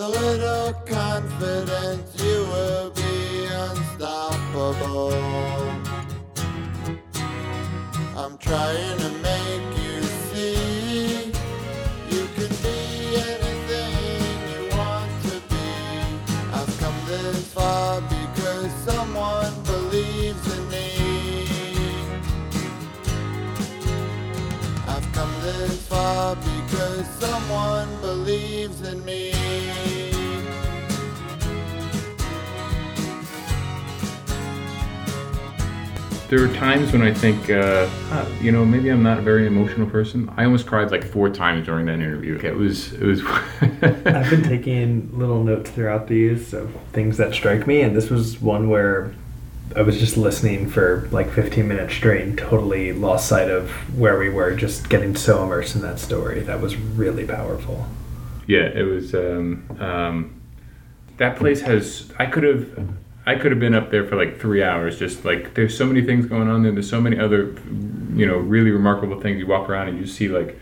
With 0.00 0.16
a 0.16 0.18
little 0.18 0.72
confidence, 0.86 2.22
you 2.22 2.46
will 2.52 2.90
be 2.90 3.44
unstoppable. 3.44 5.12
I'm 8.16 8.38
trying 8.38 8.96
to 8.96 9.10
make 9.20 9.78
you 9.84 10.02
see 10.32 11.32
you 12.08 12.26
can 12.34 12.48
be 12.64 12.80
anything 13.28 13.92
you 14.48 14.62
want 14.74 15.12
to 15.24 15.36
be. 15.50 15.68
I've 16.50 16.78
come 16.80 16.96
this 17.06 17.52
far 17.52 18.00
because 18.00 18.72
someone 18.86 19.52
believes 19.64 20.46
in 20.56 20.68
me. 20.70 20.88
I've 24.88 25.12
come 25.12 25.34
this 25.42 25.86
far 25.88 26.36
because 26.36 27.06
someone 27.18 27.88
believes 28.00 28.80
in 28.80 29.04
me. 29.04 29.39
There 36.30 36.44
are 36.44 36.54
times 36.54 36.92
when 36.92 37.02
I 37.02 37.12
think, 37.12 37.50
uh, 37.50 37.88
ah, 38.12 38.24
you 38.40 38.52
know, 38.52 38.64
maybe 38.64 38.88
I'm 38.88 39.02
not 39.02 39.18
a 39.18 39.20
very 39.20 39.48
emotional 39.48 39.90
person. 39.90 40.32
I 40.36 40.44
almost 40.44 40.64
cried 40.64 40.92
like 40.92 41.02
four 41.02 41.28
times 41.28 41.66
during 41.66 41.86
that 41.86 41.94
interview. 41.94 42.36
It 42.36 42.54
was, 42.54 42.92
it 42.92 43.02
was. 43.02 43.20
I've 43.60 44.30
been 44.30 44.44
taking 44.44 45.10
little 45.18 45.42
notes 45.42 45.70
throughout 45.70 46.06
these 46.06 46.54
of 46.54 46.72
things 46.92 47.16
that 47.16 47.34
strike 47.34 47.66
me, 47.66 47.80
and 47.80 47.96
this 47.96 48.10
was 48.10 48.40
one 48.40 48.68
where 48.68 49.12
I 49.74 49.82
was 49.82 49.98
just 49.98 50.16
listening 50.16 50.68
for 50.68 51.08
like 51.10 51.32
15 51.32 51.66
minutes 51.66 51.94
straight 51.94 52.22
and 52.22 52.38
totally 52.38 52.92
lost 52.92 53.26
sight 53.26 53.50
of 53.50 53.68
where 53.98 54.16
we 54.16 54.28
were, 54.28 54.54
just 54.54 54.88
getting 54.88 55.16
so 55.16 55.42
immersed 55.42 55.74
in 55.74 55.82
that 55.82 55.98
story. 55.98 56.42
That 56.42 56.60
was 56.60 56.76
really 56.76 57.26
powerful. 57.26 57.88
yeah, 58.46 58.66
it 58.66 58.84
was. 58.84 59.16
Um, 59.16 59.64
um, 59.80 60.40
that 61.16 61.36
place 61.36 61.62
has. 61.62 62.12
I 62.20 62.26
could 62.26 62.44
have. 62.44 62.88
I 63.30 63.38
could 63.38 63.52
have 63.52 63.60
been 63.60 63.76
up 63.76 63.92
there 63.92 64.04
for 64.04 64.16
like 64.16 64.40
three 64.40 64.60
hours. 64.60 64.98
Just 64.98 65.24
like 65.24 65.54
there's 65.54 65.76
so 65.76 65.86
many 65.86 66.02
things 66.02 66.26
going 66.26 66.48
on 66.48 66.64
there. 66.64 66.72
There's 66.72 66.90
so 66.90 67.00
many 67.00 67.16
other, 67.16 67.54
you 68.14 68.26
know, 68.26 68.38
really 68.38 68.72
remarkable 68.72 69.20
things. 69.20 69.38
You 69.38 69.46
walk 69.46 69.68
around 69.68 69.86
and 69.86 70.00
you 70.00 70.06
see 70.06 70.28
like 70.28 70.58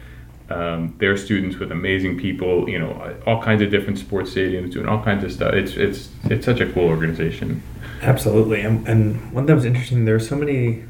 um, 0.50 0.94
their 0.98 1.16
students 1.16 1.56
with 1.56 1.72
amazing 1.72 2.18
people. 2.18 2.68
You 2.68 2.78
know, 2.78 3.16
all 3.26 3.42
kinds 3.42 3.62
of 3.62 3.70
different 3.70 3.98
sports 3.98 4.34
stadiums 4.34 4.72
doing 4.72 4.86
all 4.86 5.02
kinds 5.02 5.24
of 5.24 5.32
stuff. 5.32 5.54
It's 5.54 5.76
it's 5.76 6.10
it's 6.24 6.44
such 6.44 6.60
a 6.60 6.70
cool 6.70 6.84
organization. 6.84 7.62
Absolutely, 8.02 8.60
and, 8.60 8.86
and 8.86 9.32
one 9.32 9.46
that 9.46 9.54
was 9.54 9.64
interesting. 9.64 10.04
There 10.04 10.16
are 10.16 10.20
so 10.20 10.36
many 10.36 10.84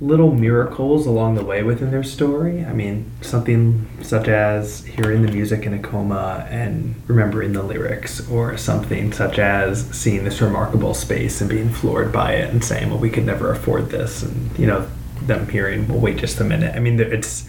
little 0.00 0.32
miracles 0.32 1.06
along 1.06 1.34
the 1.34 1.44
way 1.44 1.62
within 1.62 1.90
their 1.90 2.02
story. 2.02 2.64
I 2.64 2.72
mean, 2.72 3.10
something 3.20 3.86
such 4.00 4.28
as 4.28 4.84
hearing 4.86 5.20
the 5.22 5.30
music 5.30 5.66
in 5.66 5.74
a 5.74 5.78
coma 5.78 6.46
and 6.50 6.94
remembering 7.06 7.52
the 7.52 7.62
lyrics, 7.62 8.26
or 8.30 8.56
something 8.56 9.12
such 9.12 9.38
as 9.38 9.84
seeing 9.90 10.24
this 10.24 10.40
remarkable 10.40 10.94
space 10.94 11.40
and 11.42 11.50
being 11.50 11.68
floored 11.68 12.12
by 12.12 12.32
it 12.32 12.50
and 12.50 12.64
saying, 12.64 12.88
"Well, 12.88 12.98
we 12.98 13.10
could 13.10 13.26
never 13.26 13.52
afford 13.52 13.90
this," 13.90 14.22
and 14.22 14.50
you 14.58 14.66
know, 14.66 14.86
them 15.20 15.46
hearing, 15.48 15.86
"Well, 15.86 15.98
wait 16.00 16.16
just 16.16 16.40
a 16.40 16.44
minute." 16.44 16.74
I 16.74 16.80
mean, 16.80 16.98
it's 16.98 17.44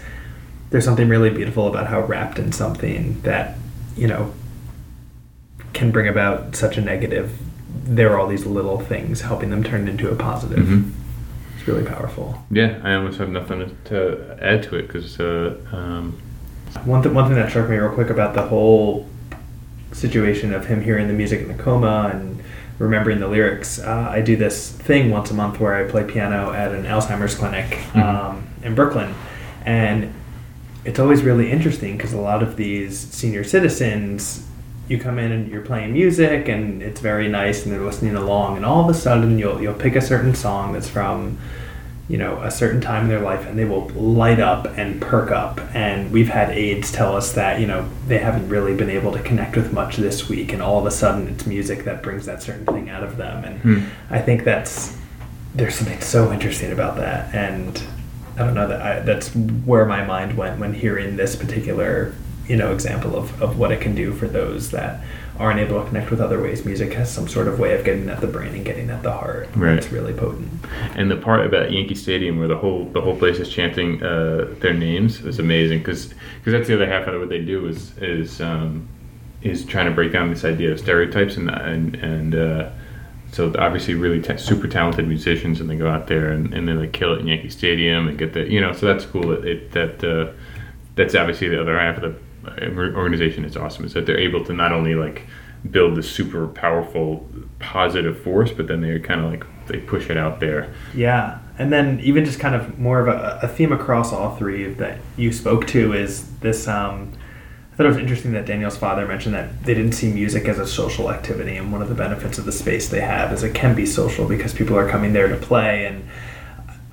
there's 0.71 0.85
something 0.85 1.07
really 1.07 1.29
beautiful 1.29 1.67
about 1.67 1.87
how 1.87 2.01
wrapped 2.01 2.37
in 2.37 2.51
something 2.51 3.17
that 3.23 3.57
you 3.95 4.07
know 4.07 4.31
can 5.73 5.91
bring 5.91 6.07
about 6.07 6.55
such 6.55 6.77
a 6.77 6.81
negative. 6.81 7.31
There 7.85 8.11
are 8.11 8.19
all 8.19 8.27
these 8.27 8.45
little 8.45 8.79
things 8.79 9.21
helping 9.21 9.51
them 9.51 9.63
turn 9.63 9.87
into 9.87 10.09
a 10.11 10.15
positive. 10.15 10.65
Mhm. 10.65 10.91
It's 11.61 11.67
really 11.67 11.85
powerful. 11.85 12.43
Yeah, 12.49 12.79
I 12.83 12.95
almost 12.95 13.19
have 13.19 13.29
nothing 13.29 13.59
to, 13.59 13.75
to 13.91 14.37
add 14.41 14.63
to 14.63 14.77
it 14.77 14.87
because 14.87 15.19
uh, 15.19 15.55
um, 15.71 16.19
One, 16.85 17.03
th- 17.03 17.13
one 17.13 17.27
thing 17.27 17.35
that 17.35 17.51
struck 17.51 17.69
me 17.69 17.77
real 17.77 17.91
quick 17.93 18.09
about 18.09 18.33
the 18.33 18.41
whole 18.41 19.07
situation 19.91 20.55
of 20.55 20.65
him 20.65 20.81
hearing 20.81 21.07
the 21.07 21.13
music 21.13 21.39
in 21.41 21.49
the 21.55 21.63
coma 21.63 22.09
and 22.11 22.41
remembering 22.79 23.19
the 23.19 23.27
lyrics, 23.27 23.77
uh, 23.77 24.07
I 24.09 24.21
do 24.21 24.35
this 24.35 24.71
thing 24.71 25.11
once 25.11 25.29
a 25.29 25.35
month 25.35 25.59
where 25.59 25.75
I 25.75 25.87
play 25.87 26.03
piano 26.03 26.51
at 26.51 26.71
an 26.71 26.85
Alzheimer's 26.85 27.35
clinic 27.35 27.65
Mhm. 27.93 28.01
um, 28.03 28.47
in 28.63 28.73
Brooklyn. 28.73 29.13
And 29.63 30.11
it's 30.83 30.97
always 30.97 31.21
really 31.21 31.51
interesting 31.51 31.95
because 31.95 32.11
a 32.13 32.17
lot 32.19 32.41
of 32.41 32.55
these 32.55 32.97
senior 32.97 33.43
citizens, 33.43 34.47
you 34.91 34.99
come 34.99 35.17
in 35.17 35.31
and 35.31 35.49
you're 35.49 35.61
playing 35.61 35.93
music 35.93 36.47
and 36.49 36.83
it's 36.83 36.99
very 36.99 37.27
nice 37.27 37.63
and 37.63 37.73
they're 37.73 37.81
listening 37.91 38.15
along, 38.15 38.57
and 38.57 38.65
all 38.65 38.83
of 38.83 38.89
a 38.89 38.97
sudden 38.99 39.39
you'll, 39.39 39.61
you'll 39.61 39.73
pick 39.73 39.95
a 39.95 40.01
certain 40.01 40.35
song 40.35 40.73
that's 40.73 40.89
from 40.89 41.37
you 42.09 42.17
know 42.17 42.41
a 42.41 42.51
certain 42.51 42.81
time 42.81 43.03
in 43.03 43.07
their 43.09 43.21
life 43.21 43.45
and 43.47 43.57
they 43.57 43.63
will 43.63 43.87
light 43.89 44.39
up 44.39 44.65
and 44.77 44.99
perk 45.01 45.31
up. 45.31 45.61
And 45.73 46.11
we've 46.11 46.27
had 46.27 46.49
aides 46.49 46.91
tell 46.91 47.15
us 47.15 47.31
that 47.33 47.61
you 47.61 47.67
know 47.67 47.87
they 48.07 48.17
haven't 48.17 48.49
really 48.49 48.75
been 48.75 48.89
able 48.89 49.13
to 49.13 49.21
connect 49.23 49.55
with 49.55 49.71
much 49.71 49.95
this 49.95 50.27
week 50.27 50.51
and 50.51 50.61
all 50.61 50.77
of 50.77 50.85
a 50.85 50.91
sudden 50.91 51.29
it's 51.29 51.45
music 51.45 51.85
that 51.85 52.03
brings 52.03 52.25
that 52.25 52.43
certain 52.43 52.65
thing 52.65 52.89
out 52.89 53.03
of 53.03 53.15
them. 53.17 53.45
And 53.45 53.59
Hmm. 53.61 53.79
i 54.09 54.19
think 54.19 54.43
that's 54.43 54.97
there's 55.55 55.75
something 55.75 56.01
so 56.01 56.31
interesting 56.33 56.71
about 56.73 56.97
that. 56.97 57.33
And 57.33 57.81
i 58.35 58.39
don't 58.45 58.55
know 58.55 58.67
that 58.67 58.81
I, 58.81 58.99
that's 58.99 59.29
where 59.69 59.85
my 59.85 60.03
mind 60.03 60.35
went 60.35 60.59
when 60.59 60.73
hearing 60.73 61.15
this 61.15 61.35
particular 61.37 62.13
you 62.51 62.57
know 62.57 62.73
example 62.73 63.15
of, 63.15 63.41
of 63.41 63.57
what 63.57 63.71
it 63.71 63.79
can 63.79 63.95
do 63.95 64.11
for 64.11 64.27
those 64.27 64.71
that 64.71 65.01
aren't 65.39 65.57
able 65.57 65.81
to 65.81 65.87
connect 65.87 66.11
with 66.11 66.19
other 66.19 66.41
ways. 66.41 66.65
Music 66.65 66.91
has 66.93 67.09
some 67.09 67.29
sort 67.29 67.47
of 67.47 67.57
way 67.59 67.73
of 67.73 67.85
getting 67.85 68.09
at 68.09 68.19
the 68.19 68.27
brain 68.27 68.53
and 68.53 68.65
getting 68.65 68.89
at 68.89 69.01
the 69.03 69.11
heart. 69.11 69.47
Right. 69.55 69.77
it's 69.77 69.89
really 69.89 70.11
potent. 70.11 70.51
And 70.95 71.09
the 71.09 71.15
part 71.15 71.45
about 71.45 71.71
Yankee 71.71 71.95
Stadium 71.95 72.37
where 72.39 72.49
the 72.49 72.57
whole 72.57 72.85
the 72.89 72.99
whole 72.99 73.15
place 73.15 73.39
is 73.39 73.47
chanting 73.47 74.03
uh, 74.03 74.53
their 74.59 74.73
names 74.73 75.21
was 75.21 75.39
amazing 75.39 75.79
because 75.79 76.13
because 76.39 76.51
that's 76.51 76.67
the 76.67 76.75
other 76.75 76.85
half 76.85 77.07
of 77.07 77.21
what 77.21 77.29
they 77.29 77.39
do 77.39 77.65
is 77.67 77.97
is 77.99 78.41
um, 78.41 78.85
is 79.41 79.65
trying 79.65 79.85
to 79.85 79.91
break 79.91 80.11
down 80.11 80.29
this 80.29 80.43
idea 80.43 80.73
of 80.73 80.77
stereotypes 80.77 81.37
and 81.37 81.49
and 81.49 81.95
and 81.95 82.35
uh, 82.35 82.69
so 83.31 83.53
obviously 83.57 83.93
really 83.93 84.21
ta 84.21 84.35
super 84.35 84.67
talented 84.67 85.07
musicians 85.07 85.61
and 85.61 85.69
they 85.69 85.77
go 85.77 85.89
out 85.89 86.07
there 86.07 86.31
and, 86.31 86.53
and 86.53 86.67
they 86.67 86.73
like 86.73 86.91
kill 86.91 87.13
it 87.13 87.19
in 87.19 87.27
Yankee 87.27 87.49
Stadium 87.49 88.09
and 88.09 88.17
get 88.17 88.33
the 88.33 88.43
you 88.51 88.59
know 88.59 88.73
so 88.73 88.87
that's 88.87 89.05
cool 89.05 89.29
that 89.29 89.45
it, 89.45 89.71
that 89.71 90.03
uh, 90.03 90.33
that's 90.95 91.15
obviously 91.15 91.47
the 91.47 91.59
other 91.59 91.79
half 91.79 91.95
of 91.95 92.01
the 92.01 92.30
organization 92.45 93.45
is 93.45 93.55
awesome 93.55 93.85
is 93.85 93.93
that 93.93 94.05
they're 94.05 94.19
able 94.19 94.43
to 94.43 94.53
not 94.53 94.71
only 94.71 94.95
like 94.95 95.27
build 95.69 95.95
this 95.95 96.09
super 96.09 96.47
powerful 96.47 97.27
positive 97.59 98.19
force 98.23 98.51
but 98.51 98.67
then 98.67 98.81
they're 98.81 98.99
kind 98.99 99.21
of 99.21 99.29
like 99.29 99.45
they 99.67 99.79
push 99.79 100.09
it 100.09 100.17
out 100.17 100.39
there 100.39 100.73
Yeah, 100.93 101.39
and 101.57 101.71
then 101.71 101.99
even 102.01 102.25
just 102.25 102.39
kind 102.39 102.55
of 102.55 102.77
more 102.77 102.99
of 102.99 103.07
a, 103.07 103.39
a 103.43 103.47
theme 103.47 103.71
across 103.71 104.11
all 104.11 104.35
three 104.35 104.73
that 104.73 104.99
you 105.17 105.31
spoke 105.31 105.67
to 105.67 105.93
is 105.93 106.37
this. 106.39 106.67
Um, 106.67 107.13
I 107.71 107.75
thought 107.75 107.85
it 107.85 107.89
was 107.89 107.97
interesting 107.97 108.33
that 108.33 108.45
Daniel's 108.45 108.77
father 108.77 109.07
mentioned 109.07 109.33
that 109.33 109.63
they 109.63 109.73
didn't 109.73 109.93
see 109.93 110.11
music 110.11 110.45
as 110.45 110.59
a 110.59 110.67
social 110.67 111.09
activity, 111.09 111.55
and 111.55 111.71
one 111.71 111.81
of 111.81 111.89
the 111.89 111.95
benefits 111.95 112.37
of 112.37 112.45
the 112.45 112.51
space 112.51 112.89
they 112.89 113.01
have 113.01 113.31
is 113.31 113.43
it 113.43 113.55
can 113.55 113.75
be 113.75 113.85
social 113.85 114.27
because 114.27 114.53
people 114.53 114.77
are 114.77 114.89
coming 114.89 115.13
there 115.13 115.27
to 115.27 115.37
play, 115.37 115.85
and 115.85 116.07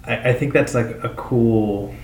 I, 0.04 0.30
I 0.30 0.32
think 0.34 0.52
that's 0.52 0.74
like 0.74 1.02
a 1.02 1.12
cool 1.16 1.94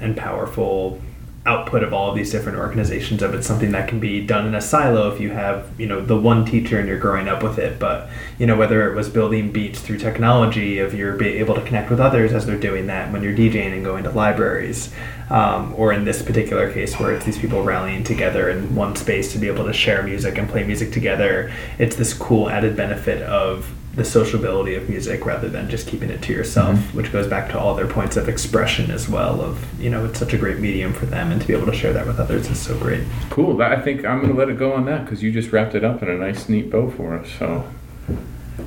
and 0.00 0.16
powerful 0.16 1.00
output 1.46 1.82
of 1.82 1.92
all 1.92 2.08
of 2.08 2.16
these 2.16 2.32
different 2.32 2.56
organizations 2.56 3.22
of 3.22 3.34
it's 3.34 3.46
something 3.46 3.72
that 3.72 3.86
can 3.86 4.00
be 4.00 4.24
done 4.24 4.46
in 4.46 4.54
a 4.54 4.60
silo 4.60 5.12
if 5.12 5.20
you 5.20 5.30
have 5.30 5.68
you 5.78 5.86
know 5.86 6.00
the 6.00 6.16
one 6.16 6.44
teacher 6.44 6.78
and 6.78 6.88
you're 6.88 6.98
growing 6.98 7.28
up 7.28 7.42
with 7.42 7.58
it. 7.58 7.78
But 7.78 8.08
you 8.38 8.46
know 8.46 8.56
whether 8.56 8.90
it 8.90 8.94
was 8.94 9.08
building 9.08 9.52
beats 9.52 9.80
through 9.80 9.98
technology 9.98 10.78
if 10.78 10.94
you're 10.94 11.22
able 11.22 11.54
to 11.54 11.62
connect 11.62 11.90
with 11.90 12.00
others 12.00 12.32
as 12.32 12.46
they're 12.46 12.58
doing 12.58 12.86
that 12.86 13.12
when 13.12 13.22
you're 13.22 13.34
djing 13.34 13.72
and 13.72 13.84
going 13.84 14.04
to 14.04 14.10
libraries 14.10 14.92
um, 15.30 15.74
or 15.76 15.92
in 15.92 16.04
this 16.04 16.22
particular 16.22 16.72
case 16.72 16.98
where 16.98 17.12
it's 17.12 17.24
these 17.24 17.38
people 17.38 17.62
rallying 17.62 18.04
together 18.04 18.48
in 18.48 18.74
one 18.74 18.96
space 18.96 19.32
to 19.32 19.38
be 19.38 19.48
able 19.48 19.64
to 19.64 19.72
share 19.72 20.02
music 20.02 20.38
and 20.38 20.48
play 20.48 20.64
music 20.64 20.92
together 20.92 21.52
it's 21.78 21.96
this 21.96 22.12
cool 22.14 22.48
added 22.48 22.76
benefit 22.76 23.22
of 23.22 23.72
the 23.96 24.04
sociability 24.04 24.74
of 24.74 24.88
music 24.88 25.24
rather 25.24 25.48
than 25.48 25.70
just 25.70 25.86
keeping 25.86 26.10
it 26.10 26.22
to 26.22 26.32
yourself, 26.32 26.76
mm-hmm. 26.76 26.96
which 26.96 27.12
goes 27.12 27.26
back 27.26 27.50
to 27.50 27.58
all 27.58 27.74
their 27.74 27.86
points 27.86 28.16
of 28.16 28.28
expression 28.28 28.90
as 28.90 29.08
well. 29.08 29.40
Of 29.40 29.80
you 29.80 29.90
know, 29.90 30.04
it's 30.04 30.18
such 30.18 30.32
a 30.32 30.38
great 30.38 30.58
medium 30.58 30.92
for 30.92 31.06
them, 31.06 31.30
and 31.30 31.40
to 31.40 31.46
be 31.46 31.54
able 31.54 31.66
to 31.66 31.74
share 31.74 31.92
that 31.92 32.06
with 32.06 32.18
others 32.18 32.48
is 32.48 32.60
so 32.60 32.76
great. 32.78 33.04
Cool. 33.30 33.62
I 33.62 33.80
think 33.80 34.04
I'm 34.04 34.20
going 34.20 34.32
to 34.32 34.38
let 34.38 34.48
it 34.48 34.58
go 34.58 34.72
on 34.72 34.84
that 34.86 35.04
because 35.04 35.22
you 35.22 35.30
just 35.32 35.52
wrapped 35.52 35.74
it 35.74 35.84
up 35.84 36.02
in 36.02 36.08
a 36.08 36.16
nice, 36.16 36.48
neat 36.48 36.70
bow 36.70 36.90
for 36.90 37.14
us. 37.14 37.28
So 37.38 37.64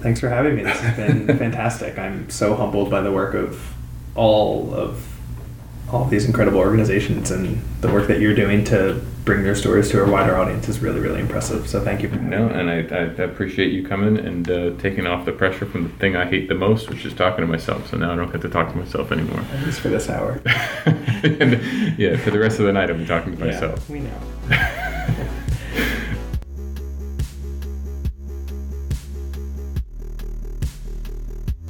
Thanks 0.02 0.20
for 0.20 0.30
having 0.30 0.56
me. 0.56 0.64
This 0.64 0.80
has 0.80 0.96
been 0.96 1.28
fantastic. 1.38 1.98
I'm 1.98 2.30
so 2.30 2.56
humbled 2.56 2.90
by 2.90 3.02
the 3.02 3.12
work 3.12 3.34
of 3.34 3.74
all 4.16 4.74
of 4.74 5.17
all 5.92 6.06
these 6.06 6.26
incredible 6.26 6.60
organizations 6.60 7.32
and 7.32 7.62
the 7.82 7.92
work 7.92 8.08
that 8.08 8.20
you're 8.20 8.36
doing 8.36 8.64
to 8.66 9.02
bring 9.24 9.44
their 9.44 9.56
stories 9.56 9.90
to 9.90 10.04
a 10.04 10.10
wider 10.10 10.36
audience 10.38 10.68
is 10.70 10.80
really, 10.80 11.00
really 11.00 11.20
impressive. 11.20 11.68
So 11.68 11.82
thank 11.84 12.02
you. 12.02 12.10
For 12.10 12.16
no, 12.16 12.48
and 12.48 12.70
I, 12.70 12.78
I 12.96 13.24
appreciate 13.24 13.72
you 13.72 13.86
coming 13.88 14.18
and 14.18 14.50
uh, 14.50 14.72
taking 14.80 15.06
off 15.08 15.26
the 15.26 15.32
pressure 15.34 15.66
from 15.66 15.84
the 15.84 15.90
thing 15.96 16.16
I 16.16 16.26
hate 16.26 16.48
the 16.50 16.56
most, 16.56 16.90
which 16.90 17.06
is 17.06 17.14
talking 17.14 17.42
to 17.46 17.48
myself. 17.48 17.90
So 17.90 17.98
now 17.98 18.14
I 18.14 18.16
don't 18.16 18.32
get 18.32 18.42
to 18.42 18.50
talk 18.50 18.70
to 18.72 18.78
myself 18.78 19.12
anymore. 19.12 19.40
At 19.54 19.66
least 19.66 19.80
for 19.82 19.90
this 19.90 20.10
hour. 20.10 20.42
and, 20.86 21.98
yeah, 21.98 22.18
for 22.18 22.32
the 22.32 22.40
rest 22.40 22.60
of 22.60 22.66
the 22.66 22.74
night, 22.74 22.90
I'll 22.90 22.98
be 22.98 23.06
talking 23.06 23.36
to 23.38 23.40
Yeah, 23.46 23.52
myself. 23.52 23.90
we 23.90 24.00
know. 24.00 24.20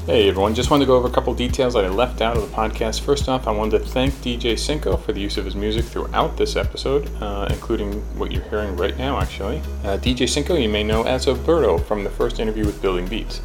Hey 0.07 0.29
everyone, 0.29 0.55
just 0.55 0.71
wanted 0.71 0.85
to 0.85 0.87
go 0.87 0.95
over 0.95 1.09
a 1.09 1.11
couple 1.11 1.33
details 1.33 1.73
that 1.73 1.83
I 1.83 1.89
left 1.89 2.21
out 2.21 2.37
of 2.37 2.49
the 2.49 2.55
podcast. 2.55 3.01
First 3.01 3.27
off, 3.27 3.45
I 3.45 3.51
wanted 3.51 3.79
to 3.79 3.85
thank 3.89 4.13
DJ 4.21 4.57
Cinco 4.57 4.95
for 4.95 5.11
the 5.11 5.19
use 5.19 5.35
of 5.35 5.43
his 5.43 5.53
music 5.53 5.83
throughout 5.83 6.37
this 6.37 6.55
episode, 6.55 7.11
uh, 7.21 7.49
including 7.49 7.91
what 8.17 8.31
you're 8.31 8.43
hearing 8.43 8.77
right 8.77 8.97
now, 8.97 9.19
actually. 9.19 9.57
Uh, 9.83 9.97
DJ 9.97 10.29
Cinco, 10.29 10.55
you 10.55 10.69
may 10.69 10.81
know 10.81 11.03
as 11.03 11.27
Alberto 11.27 11.77
from 11.77 12.05
the 12.05 12.09
first 12.09 12.39
interview 12.39 12.65
with 12.65 12.81
Building 12.81 13.05
Beats. 13.05 13.41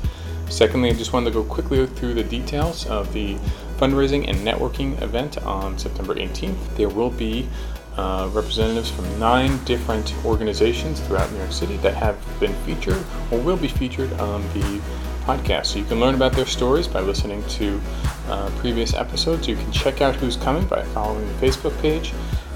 Secondly, 0.49 0.91
I 0.91 0.93
just 0.93 1.13
wanted 1.13 1.31
to 1.31 1.33
go 1.33 1.43
quickly 1.43 1.85
through 1.85 2.15
the 2.15 2.23
details 2.23 2.87
of 2.87 3.13
the 3.13 3.35
fundraising 3.79 4.29
and 4.29 4.39
networking 4.47 5.03
event 5.03 5.39
on 5.39 5.77
September 5.77 6.15
18th. 6.15 6.77
There 6.77 6.89
will 6.89 7.11
be 7.11 7.49
uh, 7.97 8.31
representatives 8.33 8.89
from 8.89 9.19
nine 9.19 9.63
different 9.65 10.15
organizations 10.25 11.01
throughout 11.01 11.29
New 11.33 11.39
York 11.39 11.51
City 11.51 11.77
that 11.79 11.95
have 11.95 12.17
been 12.39 12.55
featured 12.65 13.03
or 13.33 13.41
will 13.41 13.57
be 13.57 13.67
featured 13.67 14.13
on 14.21 14.43
the 14.55 14.81
podcast. 15.23 15.67
So 15.67 15.79
you 15.79 15.85
can 15.85 16.01
learn 16.01 16.15
about 16.15 16.33
their 16.33 16.47
stories 16.47 16.87
by 16.87 17.01
listening 17.01 17.45
to 17.45 17.81
uh, 18.29 18.51
previous 18.57 18.95
episodes. 18.95 19.49
You 19.49 19.57
can 19.57 19.71
check 19.73 20.01
out 20.01 20.15
who's 20.17 20.37
coming 20.37 20.67
by 20.67 20.83
following 20.87 21.27
the 21.27 21.47
Facebook 21.47 21.81
page 21.81 22.13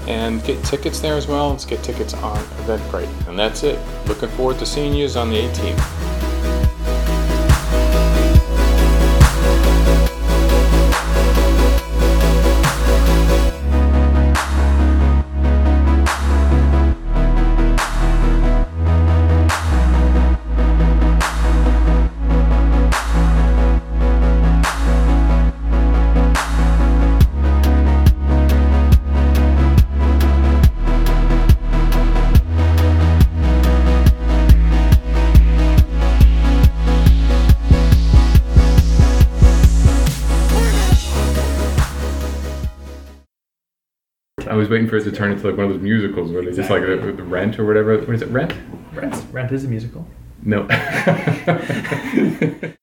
and 0.07 0.43
get 0.43 0.63
tickets 0.63 0.99
there 0.99 1.15
as 1.15 1.27
well. 1.27 1.49
Let's 1.49 1.65
get 1.65 1.83
tickets 1.83 2.13
on 2.13 2.37
Eventbrite. 2.37 3.27
And 3.27 3.37
that's 3.37 3.63
it. 3.63 3.79
Looking 4.07 4.29
forward 4.29 4.59
to 4.59 4.65
seeing 4.65 4.93
you 4.93 5.07
on 5.17 5.29
the 5.29 5.37
18th. 5.37 6.16
Was 44.67 44.71
waiting 44.71 44.89
for 44.89 44.97
it 44.97 45.03
to 45.05 45.11
turn 45.11 45.31
into 45.31 45.47
like 45.47 45.55
one 45.55 45.67
of 45.67 45.71
those 45.71 45.81
musicals 45.81 46.31
where 46.31 46.43
they 46.43 46.51
just 46.51 46.69
like 46.69 46.81
the 46.81 46.99
uh, 46.99 47.23
Rent 47.23 47.57
or 47.57 47.65
whatever. 47.65 47.97
What 47.97 48.09
is 48.09 48.21
it? 48.21 48.29
Rent? 48.29 48.53
Rent. 48.93 49.15
Rent 49.31 49.51
is 49.51 49.63
a 49.63 49.67
musical. 49.67 50.07
No. 50.43 50.67